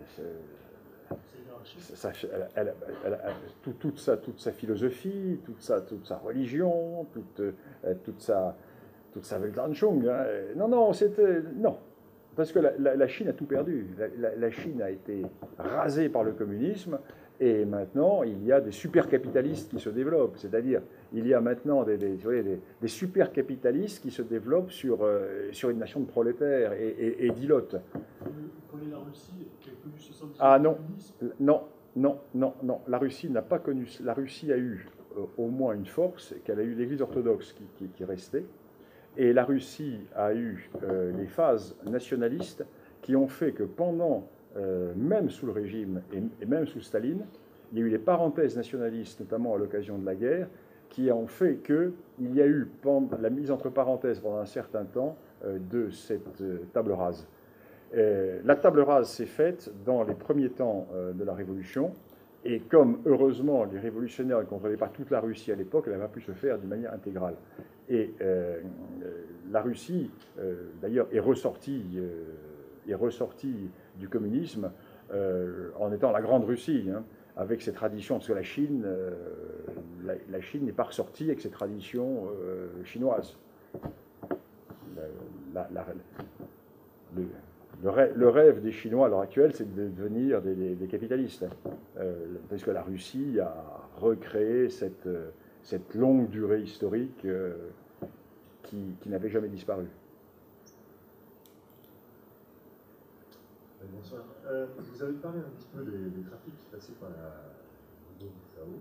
toute, 3.62 4.00
sa, 4.00 4.52
philosophie, 4.52 5.40
toute 5.46 5.62
sa, 5.62 6.18
religion, 6.18 7.06
toute, 7.14 7.42
toute 8.04 8.22
sa, 8.22 8.56
toute 9.14 9.26
sa 9.26 9.40
Weltanschauung. 9.40 10.08
Hein. 10.08 10.26
Non, 10.56 10.68
non, 10.68 10.94
c'était. 10.94 11.42
Non. 11.56 11.78
Parce 12.36 12.52
que 12.52 12.60
la, 12.60 13.08
Chine 13.08 13.30
a 13.30 13.34
tout 13.34 13.46
perdu. 13.46 13.88
La, 14.20 14.52
Chine 14.52 14.82
a 14.84 14.92
été 14.92 15.24
rasée 15.58 16.08
par 16.08 16.24
le 16.24 16.34
communisme 16.34 17.00
et 17.40 17.66
maintenant 17.66 18.22
il 18.22 18.44
y 18.46 18.52
a 18.52 18.62
des 18.62 18.72
supercapitalistes 18.72 19.72
qui 19.72 19.80
se 19.80 19.90
développent. 19.90 20.38
C'est-à-dire, 20.38 20.82
il 21.14 21.28
y 21.28 21.34
a 21.34 21.42
maintenant 21.42 21.84
des, 21.84 21.98
des, 21.98 22.18
des, 22.82 22.88
supercapitalistes 22.88 24.02
qui 24.02 24.12
se 24.12 24.22
développent 24.22 24.72
sur, 24.72 25.04
euh, 25.04 25.50
sur 25.52 25.70
une 25.70 25.80
nation 25.80 26.00
de 26.00 26.06
prolétaires 26.06 26.74
et, 26.74 26.88
et, 26.88 27.26
et 27.26 27.32
d'ilotes. 27.32 27.76
la 28.90 28.98
Russie 28.98 29.48
qui 29.60 29.70
a 29.70 29.74
connu 29.74 29.96
Ah 30.40 30.60
non, 30.60 30.78
non, 31.40 31.64
non, 31.96 32.20
non, 32.36 32.54
non. 32.64 32.82
La 32.88 32.98
Russie 32.98 33.30
n'a 33.30 33.42
pas 33.42 33.60
connu. 33.60 33.88
La 34.04 34.14
Russie 34.14 34.52
a 34.52 34.58
eu 34.58 34.88
euh, 35.18 35.22
au 35.38 35.48
moins 35.48 35.74
une 35.74 35.86
force, 35.86 36.36
qu'elle 36.44 36.60
a 36.60 36.64
eu 36.64 36.74
l'Église 36.74 37.02
orthodoxe 37.02 37.54
qui, 37.54 37.64
qui, 37.78 37.88
qui 37.88 38.04
est 38.04 38.06
restée 38.06 38.46
et 39.18 39.34
la 39.34 39.44
Russie 39.44 40.00
a 40.16 40.34
eu 40.34 40.70
euh, 40.84 41.12
les 41.18 41.26
phases 41.26 41.76
nationalistes 41.86 42.64
qui 43.02 43.16
ont 43.16 43.28
fait 43.28 43.52
que 43.52 43.64
pendant, 43.64 44.30
euh, 44.56 44.94
même 44.96 45.30
sous 45.30 45.48
le 45.48 45.52
régime 45.52 46.02
et, 46.14 46.46
même 46.46 46.68
sous 46.68 46.82
Staline, 46.82 47.26
il 47.72 47.80
y 47.80 47.82
a 47.82 47.86
eu 47.86 47.90
les 47.90 47.98
parenthèses 47.98 48.56
nationalistes, 48.56 49.20
notamment 49.20 49.56
à 49.56 49.58
l'occasion 49.58 49.98
de 49.98 50.06
la 50.06 50.16
guerre, 50.16 50.48
qui 50.90 51.12
ont 51.12 51.28
fait 51.28 51.58
qu'il 51.58 51.94
y 52.36 52.42
a 52.42 52.48
eu 52.48 52.68
la 53.20 53.30
mise 53.30 53.52
entre 53.52 53.70
parenthèses 53.70 54.20
pendant 54.20 54.38
un 54.38 54.46
certain 54.46 54.86
temps 54.86 55.18
euh, 55.46 55.58
de 55.60 55.90
cette 55.90 56.44
table 56.74 56.92
rase. 56.92 57.28
la 57.94 58.56
table 58.56 58.82
rase 58.82 59.10
s'est 59.10 59.26
faite 59.26 59.72
dans 59.86 60.04
les 60.04 60.16
premiers 60.16 60.50
temps 60.50 60.88
de 61.14 61.24
la 61.24 61.34
Révolution, 61.34 61.94
et 62.44 62.60
comme 62.60 63.00
heureusement 63.06 63.66
les 63.66 63.80
révolutionnaires 63.80 64.40
ne 64.40 64.46
contrôlaient 64.46 64.78
pas 64.78 64.88
toute 64.88 65.10
la 65.12 65.20
Russie 65.20 65.52
à 65.52 65.56
l'époque, 65.56 65.86
elle 65.88 65.94
n'a 65.94 66.00
pas 66.00 66.08
pu 66.08 66.22
se 66.22 66.32
faire 66.32 66.58
d'une 66.58 66.70
manière 66.70 66.94
intégrale. 66.94 67.36
Et 67.90 68.14
euh, 68.22 68.62
la 69.52 69.62
Russie, 69.62 70.12
euh, 70.40 70.70
d'ailleurs, 70.82 71.08
est 71.12 71.20
ressortie, 71.20 71.84
euh, 71.96 72.24
est 72.88 72.96
ressortie 72.96 73.70
du 73.98 74.10
communisme 74.10 74.72
en 75.80 75.94
étant 75.94 76.12
la 76.12 76.22
grande 76.22 76.44
Russie, 76.44 76.90
hein, 76.94 77.02
avec 77.38 77.62
ses 77.62 77.72
traditions, 77.72 78.16
parce 78.16 78.28
que 78.28 78.34
la 78.34 78.44
Chine, 78.44 78.86
la, 80.04 80.42
Chine 80.42 80.66
n'est 80.66 80.72
pas 80.72 80.84
ressortie 80.84 81.26
avec 81.26 81.40
ses 81.40 81.50
traditions 81.50 82.28
chinoises. 82.84 83.38
le, 87.84 88.30
rêve, 88.30 88.62
des 88.62 88.72
Chinois 88.72 89.06
à 89.06 89.10
l'heure 89.10 89.22
actuelle, 89.22 89.54
c'est 89.54 89.72
de 89.72 89.88
devenir 89.90 90.42
des, 90.42 90.88
capitalistes. 90.90 91.44
Hein. 91.44 92.02
parce 92.50 92.64
que 92.64 92.72
la 92.72 92.82
Russie 92.82 93.40
a 93.40 93.54
recréé 94.00 94.70
cette, 94.70 95.10
cette 95.62 95.94
longue 95.94 96.30
durée 96.30 96.62
historique 96.62 97.28
qui, 98.64 98.96
qui 99.00 99.10
n'avait 99.10 99.30
jamais 99.30 99.50
disparu. 99.50 99.86
Bonsoir. 103.94 104.24
Euh, 104.46 104.68
vous 104.78 105.04
avez 105.04 105.14
parlé 105.14 105.40
un 105.40 105.52
petit 105.56 105.68
peu 105.74 105.84
des, 105.84 106.24
trafics 106.28 106.56
qui 106.58 106.68
passaient 106.72 106.98
par 107.00 107.10
la 107.10 107.56
Guinée-Bissau. 108.20 108.80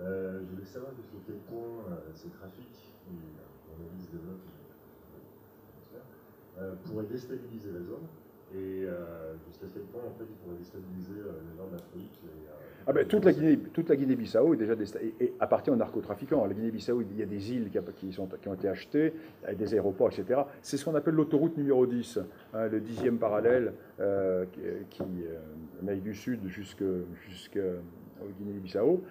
Euh, 0.00 0.40
je 0.42 0.50
voulais 0.50 0.66
savoir 0.66 0.92
jusqu'à 0.96 1.18
quel 1.26 1.38
point 1.46 1.86
euh, 1.90 2.10
ces 2.14 2.28
trafics, 2.30 2.94
on 3.06 3.78
a 3.78 4.02
se 4.02 4.10
développe, 4.10 4.42
euh, 6.58 6.74
pourraient 6.86 7.06
déstabiliser 7.06 7.70
la 7.70 7.82
zone 7.82 8.06
et 8.54 8.86
euh, 8.86 9.34
jusqu'à 9.46 9.66
quel 9.74 9.82
point 9.90 10.02
en 10.02 10.14
fait 10.18 10.26
ils 10.26 10.38
pourraient 10.42 10.58
déstabiliser 10.58 11.18
euh, 11.18 11.38
le 11.50 11.54
nord 11.58 11.70
d'Afrique. 11.70 12.18
Ah 12.86 12.92
ben, 12.92 13.06
toute 13.06 13.24
la 13.24 13.96
Guinée-Bissau 13.96 14.52
est 14.52 14.56
déjà 14.58 14.74
appartient 15.40 15.70
aux 15.70 15.76
narcotrafiquants. 15.76 16.44
La 16.44 16.52
Guinée-Bissau, 16.52 17.00
il 17.00 17.18
y 17.18 17.22
a 17.22 17.26
des 17.26 17.52
îles 17.52 17.70
qui, 17.70 18.18
ont 18.20 18.54
été 18.54 18.68
achetées, 18.68 19.14
des 19.56 19.74
aéroports, 19.74 20.10
etc. 20.12 20.42
C'est 20.60 20.76
ce 20.76 20.84
qu'on 20.84 20.94
appelle 20.94 21.14
l'autoroute 21.14 21.56
numéro 21.56 21.86
10, 21.86 22.18
hein, 22.52 22.68
le 22.68 22.80
dixième 22.80 23.16
parallèle 23.16 23.72
euh, 24.00 24.44
qui, 24.90 25.02
euh, 25.02 25.94
du 25.96 26.14
Sud 26.14 26.46
jusqu'au 26.46 27.06
Guinée-Bissau. 28.38 29.02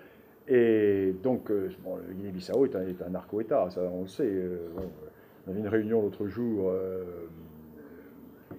Et 0.47 1.15
donc, 1.23 1.51
bon, 1.83 1.97
le 2.07 2.13
Guinée-Bissau 2.13 2.65
est 2.65 2.75
un, 2.75 3.09
narco-État, 3.09 3.69
on 3.77 4.01
le 4.01 4.07
sait. 4.07 4.31
on 5.47 5.51
avait 5.51 5.61
une 5.61 5.67
réunion 5.67 6.01
l'autre 6.01 6.27
jour 6.27 6.71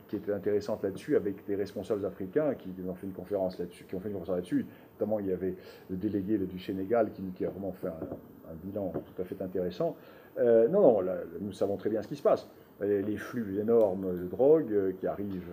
qui 0.09 0.17
était 0.17 0.33
intéressante 0.33 0.83
là-dessus 0.83 1.17
avec 1.17 1.45
des 1.47 1.57
responsables 1.57 2.05
africains 2.05 2.55
qui 2.55 2.71
ont 2.87 2.95
fait 2.95 3.07
une 3.07 3.13
conférence 3.13 3.59
là-dessus, 3.59 3.85
qui 3.85 3.95
ont 3.95 4.01
fait 4.01 4.09
une 4.09 4.15
conférence 4.15 4.37
là-dessus. 4.37 4.67
Notamment, 4.99 5.19
il 5.19 5.27
y 5.27 5.33
avait 5.33 5.55
le 5.91 5.97
délégué 5.97 6.39
du 6.39 6.59
Sénégal 6.59 7.11
qui, 7.35 7.45
a 7.45 7.51
vraiment 7.51 7.73
fait 7.73 7.89
un, 7.89 8.55
bilan 8.63 8.93
tout 8.93 9.23
à 9.23 9.25
fait 9.25 9.41
intéressant. 9.43 9.97
Euh, 10.39 10.69
non, 10.69 11.03
non, 11.03 11.11
nous 11.41 11.53
savons 11.53 11.77
très 11.77 11.91
bien 11.91 12.03
ce 12.03 12.09
qui 12.09 12.17
se 12.17 12.23
passe. 12.23 12.49
Les, 12.81 13.17
flux 13.17 13.61
énormes 13.61 14.17
de 14.23 14.27
drogue 14.27 14.73
euh, 14.73 14.93
qui 14.99 15.07
arrivent 15.07 15.53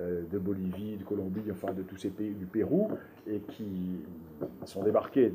euh, 0.00 0.22
de 0.30 0.38
Bolivie, 0.38 0.96
de 0.96 1.04
Colombie, 1.04 1.42
enfin 1.50 1.72
de 1.72 1.82
tous 1.82 1.96
ces 1.96 2.10
pays, 2.10 2.34
du 2.34 2.46
Pérou, 2.46 2.88
et 3.26 3.40
qui 3.40 4.02
sont 4.64 4.82
débarqués 4.82 5.32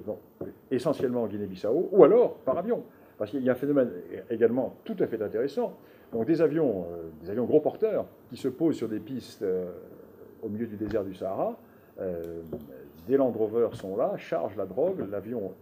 essentiellement 0.70 1.24
en 1.24 1.28
Guinée-Bissau, 1.28 1.90
ou 1.92 2.04
alors 2.04 2.36
par 2.36 2.58
avion. 2.58 2.84
Parce 3.18 3.32
qu'il 3.32 3.44
y 3.44 3.50
a 3.50 3.52
un 3.52 3.56
phénomène 3.56 3.92
également 4.30 4.76
tout 4.84 4.96
à 5.00 5.08
fait 5.08 5.22
intéressant, 5.22 5.78
donc 6.12 6.26
des 6.26 6.42
avions, 6.42 6.86
euh, 6.92 7.10
des 7.22 7.30
avions 7.30 7.46
gros 7.46 7.60
porteurs 7.60 8.06
qui 8.30 8.38
se 8.38 8.48
posent 8.48 8.76
sur 8.76 8.90
des 8.90 9.00
pistes 9.00 9.44
euh, 9.44 9.72
au 10.42 10.50
milieu 10.50 10.68
du 10.68 10.76
désert 10.76 11.04
du 11.04 11.14
Sahara. 11.14 11.58
Euh, 12.00 12.42
des 13.08 13.18
Land 13.18 13.32
Rover 13.32 13.70
sont 13.74 13.96
là, 13.96 14.16
chargent 14.18 14.56
la 14.58 14.66
drogue, 14.66 15.06
l'avion 15.10 15.54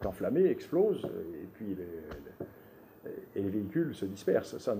est 0.00 0.06
enflammé, 0.06 0.46
explose, 0.46 1.04
et 1.04 1.46
puis 1.54 1.76
les, 3.34 3.48
véhicules 3.48 3.94
se 3.94 4.04
dispersent. 4.04 4.58
Ça, 4.58 4.76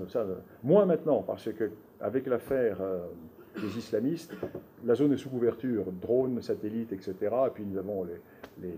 moins 0.63 0.85
maintenant, 0.85 1.23
parce 1.23 1.49
qu'avec 1.53 2.27
l'affaire 2.27 2.79
des 3.61 3.79
islamistes, 3.79 4.35
la 4.85 4.95
zone 4.95 5.13
est 5.13 5.17
sous 5.17 5.31
couverture, 5.31 5.87
drones, 5.91 6.41
satellites, 6.43 6.93
etc. 6.93 7.15
Et 7.23 7.51
puis 7.53 7.65
nous 7.65 7.79
avons 7.79 8.05
les, 8.05 8.75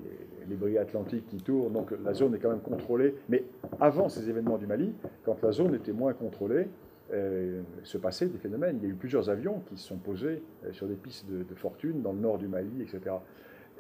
les, 0.48 0.57
brigades 0.57 0.89
atlantiques 0.89 1.27
qui 1.28 1.39
tournent, 1.39 1.73
donc 1.73 1.93
la 2.05 2.15
zone 2.15 2.35
est 2.35 2.39
quand 2.39 2.51
même 2.51 2.61
contrôlée. 2.61 3.15
Mais 3.28 3.44
avant 3.81 4.09
ces 4.09 4.28
événements 4.28 4.59
du 4.59 4.66
Mali, 4.66 4.93
quand 5.24 5.43
la 5.43 5.52
zone 5.52 5.74
était 5.74 5.93
moins 5.93 6.12
contrôlée, 6.12 6.69
euh, 7.12 7.62
se 7.82 7.98
passaient 7.98 8.26
des 8.26 8.38
phénomènes. 8.38 8.78
Il 8.80 8.84
y 8.84 8.86
a 8.86 8.92
eu 8.92 8.96
plusieurs 8.96 9.30
avions 9.30 9.62
qui 9.68 9.76
se 9.76 9.88
sont 9.88 9.96
posés 9.96 10.42
euh, 10.64 10.72
sur 10.72 10.86
des 10.86 10.94
pistes 10.94 11.26
de, 11.28 11.54
fortune 11.56 12.02
dans 12.02 12.12
le 12.12 12.20
nord 12.20 12.38
du 12.38 12.46
Mali, 12.46 12.82
etc. 12.82 13.16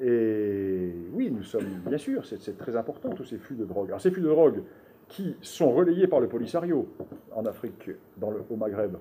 Et 0.00 0.92
oui, 1.12 1.30
nous 1.30 1.44
sommes, 1.44 1.68
bien 1.86 1.98
sûr, 1.98 2.26
c'est 2.26 2.58
très 2.58 2.74
important, 2.74 3.10
tous 3.10 3.24
ces 3.24 3.38
flux 3.38 3.54
de 3.54 3.64
drogue. 3.64 3.88
Alors 3.88 4.00
ces 4.00 4.10
flux 4.10 4.22
de 4.22 4.28
drogue 4.28 4.62
qui 5.06 5.36
sont 5.42 5.70
relayés 5.70 6.08
par 6.08 6.18
le 6.18 6.26
Polisario 6.26 6.88
en 7.32 7.46
Afrique, 7.46 7.90
dans 8.16 8.32
le, 8.32 8.42
au 8.50 8.56
Maghreb, 8.56 8.96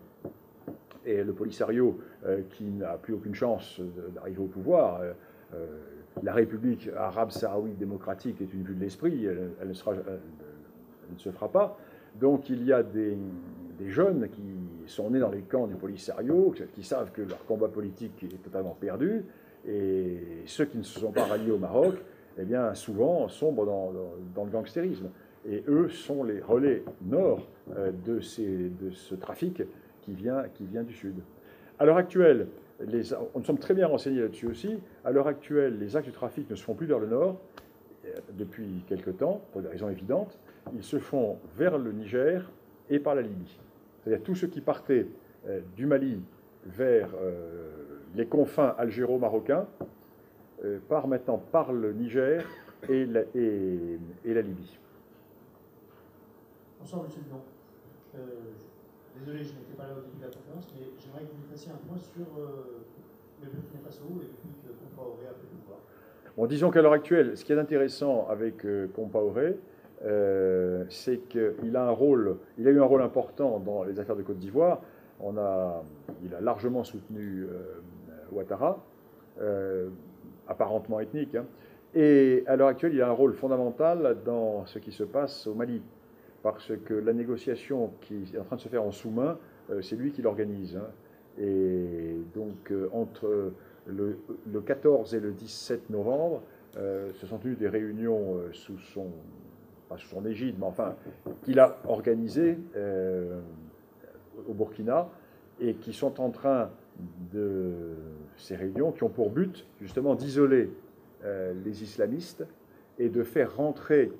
et 1.05 1.23
le 1.23 1.33
Polisario, 1.33 1.99
euh, 2.25 2.41
qui 2.51 2.65
n'a 2.65 2.97
plus 2.97 3.15
aucune 3.15 3.33
chance 3.33 3.81
d'arriver 4.13 4.41
au 4.41 4.47
pouvoir, 4.47 5.01
la 6.21 6.33
République 6.33 6.87
arabe 6.95 7.31
sahraoui 7.31 7.71
démocratique 7.71 8.39
est 8.41 8.53
une 8.53 8.61
vue 8.61 8.75
de 8.75 8.81
l'esprit, 8.81 9.25
elle, 9.25 9.67
ne 9.67 9.73
se 11.17 11.31
fera 11.31 11.51
pas. 11.51 11.79
Donc 12.19 12.49
il 12.49 12.63
y 12.63 12.73
a 12.73 12.83
des, 12.83 13.17
jeunes 13.87 14.27
qui 14.29 14.43
sont 14.87 15.09
nés 15.09 15.19
dans 15.19 15.31
les 15.31 15.41
camps 15.41 15.67
du 15.67 15.75
Polisario, 15.75 16.53
qui 16.73 16.83
savent 16.83 17.11
que 17.11 17.21
leur 17.21 17.45
combat 17.45 17.69
politique 17.69 18.23
est 18.23 18.43
totalement 18.43 18.75
perdu, 18.79 19.23
et 19.67 20.17
ceux 20.45 20.65
qui 20.65 20.77
ne 20.77 20.83
se 20.83 20.99
sont 20.99 21.11
pas 21.11 21.25
ralliés 21.25 21.51
au 21.51 21.57
Maroc, 21.57 21.95
eh 22.37 22.43
bien 22.43 22.73
souvent 22.73 23.27
sombrent 23.27 23.65
dans, 23.65 24.45
le 24.45 24.51
gangstérisme. 24.51 25.09
Et 25.47 25.63
eux 25.67 25.89
sont 25.89 26.23
les 26.23 26.41
relais 26.41 26.83
nord 27.01 27.47
de, 28.05 28.19
ces, 28.19 28.45
de 28.45 28.91
ce 28.91 29.15
trafic 29.15 29.63
qui 30.01 30.13
vient, 30.13 30.43
qui 30.53 30.65
vient 30.65 30.83
du 30.83 30.93
Sud. 30.93 31.15
À 31.77 31.85
l'heure 31.85 31.97
actuelle, 31.97 32.47
les, 32.85 33.03
nous 33.35 33.43
sommes 33.43 33.57
très 33.57 33.73
bien 33.73 33.87
renseignés 33.87 34.21
là-dessus 34.21 34.47
aussi. 34.47 34.79
À 35.03 35.11
l'heure 35.11 35.27
actuelle, 35.27 35.79
les 35.79 35.95
axes 35.95 36.05
du 36.05 36.11
trafic 36.11 36.49
ne 36.49 36.55
se 36.55 36.63
font 36.63 36.73
plus 36.73 36.87
vers 36.87 36.99
le 36.99 37.07
nord 37.07 37.39
euh, 38.05 38.09
depuis 38.33 38.83
quelque 38.87 39.11
temps, 39.11 39.41
pour 39.51 39.61
des 39.61 39.67
raisons 39.67 39.89
évidentes. 39.89 40.37
Ils 40.73 40.83
se 40.83 40.99
font 40.99 41.37
vers 41.57 41.77
le 41.77 41.91
Niger 41.91 42.49
et 42.89 42.99
par 42.99 43.15
la 43.15 43.21
Libye. 43.21 43.59
C'est-à-dire 44.09 44.25
tous 44.25 44.33
ceux 44.33 44.47
qui 44.47 44.61
partaient 44.61 45.05
euh, 45.47 45.61
du 45.75 45.85
Mali 45.85 46.19
vers 46.65 47.11
euh, 47.21 47.69
les 48.15 48.25
confins 48.25 48.73
algéro-marocains 48.77 49.67
partent 50.89 51.07
maintenant 51.07 51.37
par 51.37 51.71
le 51.71 51.93
Niger 51.93 52.43
et 52.89 53.05
la, 53.05 53.21
et, 53.33 53.99
et 54.25 54.33
la 54.33 54.41
Libye. 54.41 54.77
Bonsoir, 56.79 57.03
Monsieur 57.03 57.21
le 57.21 58.19
Désolé, 59.19 59.43
je 59.43 59.53
n'étais 59.53 59.73
pas 59.77 59.83
là 59.83 59.91
au 59.97 60.01
début 60.01 60.17
de 60.17 60.23
la 60.23 60.31
conférence, 60.31 60.67
mais 60.75 60.87
j'aimerais 60.97 61.21
que 61.21 61.31
vous 61.31 61.51
fassiez 61.51 61.71
un 61.71 61.87
point 61.87 61.97
sur 61.97 62.25
euh, 62.37 62.83
le 63.41 63.47
Burkina 63.47 63.79
Faso 63.85 64.03
et 64.21 64.25
puis 64.25 64.49
que 64.63 64.73
Compaoré 64.83 65.27
a 65.27 65.33
pu 65.33 65.45
pouvoir. 65.45 65.79
Bon, 66.35 66.45
disons 66.47 66.71
qu'à 66.71 66.81
l'heure 66.81 66.93
actuelle, 66.93 67.37
ce 67.37 67.45
qui 67.45 67.53
est 67.53 67.59
intéressant 67.59 68.27
avec 68.27 68.65
euh, 68.65 68.87
Compaoré, 68.87 69.57
euh, 70.05 70.85
c'est 70.89 71.27
qu'il 71.27 71.75
a 71.75 71.83
un 71.83 71.91
rôle, 71.91 72.37
il 72.57 72.67
a 72.67 72.71
eu 72.71 72.79
un 72.79 72.85
rôle 72.85 73.01
important 73.01 73.59
dans 73.59 73.83
les 73.83 73.99
affaires 73.99 74.15
de 74.15 74.23
Côte 74.23 74.39
d'Ivoire. 74.39 74.81
On 75.19 75.37
a, 75.37 75.83
il 76.23 76.33
a 76.33 76.39
largement 76.39 76.85
soutenu 76.85 77.43
euh, 77.43 77.73
Ouattara, 78.31 78.81
euh, 79.41 79.89
apparentement 80.47 81.01
ethnique, 81.01 81.35
hein, 81.35 81.45
et 81.93 82.43
à 82.47 82.55
l'heure 82.55 82.69
actuelle, 82.69 82.93
il 82.93 83.01
a 83.01 83.09
un 83.09 83.13
rôle 83.13 83.33
fondamental 83.33 84.17
dans 84.23 84.65
ce 84.65 84.79
qui 84.79 84.91
se 84.91 85.03
passe 85.03 85.47
au 85.47 85.55
Mali 85.55 85.81
parce 86.43 86.71
que 86.85 86.93
la 86.93 87.11
négociation 87.11 87.91
qui 87.99 88.23
est 88.33 88.37
en 88.37 88.45
train 88.45 88.55
de 88.55 88.61
se 88.61 88.69
faire 88.69 88.83
en 88.83 88.91
sous-main, 88.91 89.37
euh, 89.71 89.81
c'est 89.81 89.97
lui 89.97 90.11
qui 90.11 90.21
l'organise. 90.21 90.77
Hein. 90.77 90.87
Et 91.37 92.15
donc, 92.33 92.71
entre 92.93 93.53
le, 93.87 94.17
14 94.65 95.15
et 95.15 95.19
le 95.19 95.31
17 95.31 95.89
novembre, 95.89 96.41
se 96.75 97.25
sont 97.25 97.37
tenues 97.37 97.55
des 97.55 97.69
réunions 97.69 98.39
sous 98.51 98.77
son, 98.77 99.07
pas 99.89 99.97
sous 99.97 100.07
son 100.07 100.25
égide, 100.25 100.55
mais 100.59 100.65
enfin, 100.65 100.95
qu'il 101.43 101.59
a 101.59 101.77
organisées 101.87 102.57
au 104.47 104.53
Burkina 104.53 105.09
et 105.59 105.73
qui 105.73 105.93
sont 105.93 106.21
en 106.21 106.29
train 106.29 106.69
de 107.33 107.95
ces 108.37 108.55
réunions 108.55 108.91
qui 108.91 109.03
ont 109.03 109.09
pour 109.09 109.31
but 109.31 109.65
justement 109.81 110.15
d'isoler 110.15 110.69
les 111.23 111.83
islamistes 111.83 112.45
et 112.99 113.09
de 113.09 113.23
faire 113.23 113.55
rentrer 113.55 114.11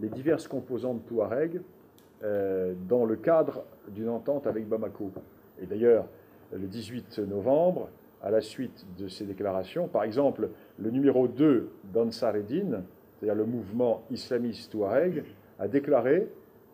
les 0.00 0.08
diverses 0.08 0.48
composantes 0.48 1.04
Touareg 1.06 1.60
euh, 2.22 2.74
dans 2.88 3.04
le 3.04 3.16
cadre 3.16 3.64
d'une 3.88 4.08
entente 4.08 4.46
avec 4.46 4.68
Bamako. 4.68 5.12
Et 5.60 5.66
d'ailleurs, 5.66 6.06
le 6.52 6.66
18 6.66 7.18
novembre, 7.20 7.90
à 8.22 8.30
la 8.30 8.40
suite 8.40 8.86
de 8.96 9.08
ces 9.08 9.24
déclarations, 9.24 9.88
par 9.88 10.04
exemple, 10.04 10.50
le 10.78 10.90
numéro 10.90 11.28
2 11.28 11.70
d'Ansar 11.92 12.36
Eddin, 12.36 12.82
c'est-à-dire 13.18 13.34
le 13.34 13.46
mouvement 13.46 14.04
islamiste 14.10 14.72
Touareg, 14.72 15.24
a 15.58 15.68
déclaré 15.68 16.28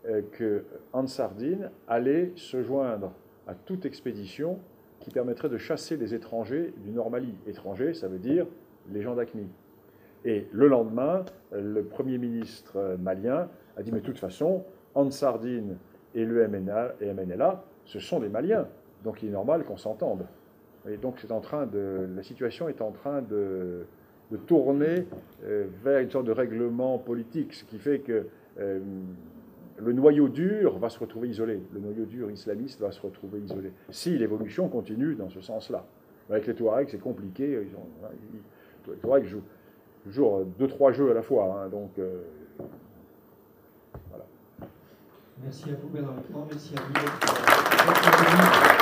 euh, 0.06 0.22
que 0.32 0.64
Ansar 0.92 1.32
Eddin 1.38 1.70
allait 1.88 2.32
se 2.36 2.62
joindre 2.62 3.12
à 3.46 3.54
toute 3.54 3.86
expédition 3.86 4.58
qui 5.00 5.10
permettrait 5.10 5.48
de 5.48 5.58
chasser 5.58 5.96
les 5.96 6.14
étrangers 6.14 6.74
du 6.84 6.90
Nord 6.90 7.10
Mali. 7.10 7.34
Étrangers, 7.46 7.94
ça 7.94 8.08
veut 8.08 8.18
dire 8.18 8.46
les 8.90 9.02
gens 9.02 9.14
d'Acmi. 9.14 9.46
Et 10.24 10.46
le 10.52 10.68
lendemain, 10.68 11.24
le 11.52 11.82
Premier 11.82 12.18
ministre 12.18 12.96
malien 12.98 13.48
a 13.76 13.82
dit, 13.82 13.92
mais 13.92 14.00
de 14.00 14.06
toute 14.06 14.18
façon, 14.18 14.64
Ansardine 14.94 15.76
et 16.14 16.24
le 16.24 16.48
MNLA, 16.48 17.64
ce 17.84 17.98
sont 17.98 18.20
des 18.20 18.28
Maliens. 18.28 18.68
Donc 19.02 19.22
il 19.22 19.28
est 19.28 19.32
normal 19.32 19.64
qu'on 19.64 19.76
s'entende. 19.76 20.26
Et 20.88 20.96
donc 20.96 21.16
c'est 21.18 21.32
en 21.32 21.40
train 21.40 21.66
de, 21.66 22.08
la 22.14 22.22
situation 22.22 22.68
est 22.68 22.80
en 22.80 22.90
train 22.90 23.22
de, 23.22 23.86
tourner 24.46 25.06
euh, 25.44 25.66
vers 25.82 26.00
une 26.00 26.10
sorte 26.10 26.26
de 26.26 26.32
règlement 26.32 26.98
politique, 26.98 27.54
ce 27.54 27.64
qui 27.64 27.78
fait 27.78 28.00
que 28.00 28.26
euh, 28.58 28.80
le 29.78 29.92
noyau 29.92 30.28
dur 30.28 30.78
va 30.78 30.88
se 30.88 30.98
retrouver 30.98 31.28
isolé. 31.28 31.60
Le 31.72 31.80
noyau 31.80 32.04
dur 32.04 32.30
islamiste 32.30 32.80
va 32.80 32.92
se 32.92 33.00
retrouver 33.00 33.40
isolé. 33.40 33.72
Si 33.90 34.16
l'évolution 34.16 34.68
continue 34.68 35.14
dans 35.14 35.28
ce 35.30 35.40
sens-là. 35.40 35.84
Avec 36.30 36.46
les 36.46 36.54
Touaregs, 36.54 36.88
c'est 36.88 37.00
compliqué. 37.00 37.58
Ont, 37.76 38.08
les 38.88 38.96
Touaregs 38.96 39.26
jouent 39.26 39.42
toujours 40.04 40.44
deux, 40.58 40.68
trois 40.68 40.92
jeux 40.92 41.10
à 41.10 41.14
la 41.14 41.22
fois. 41.22 41.62
hein, 41.64 41.68
donc, 41.68 41.90
euh, 41.98 42.22
Merci 45.42 45.70
à 45.70 45.74
vous. 45.74 45.90
Merci 46.48 46.74
à 46.76 46.80
vous. 48.68 48.73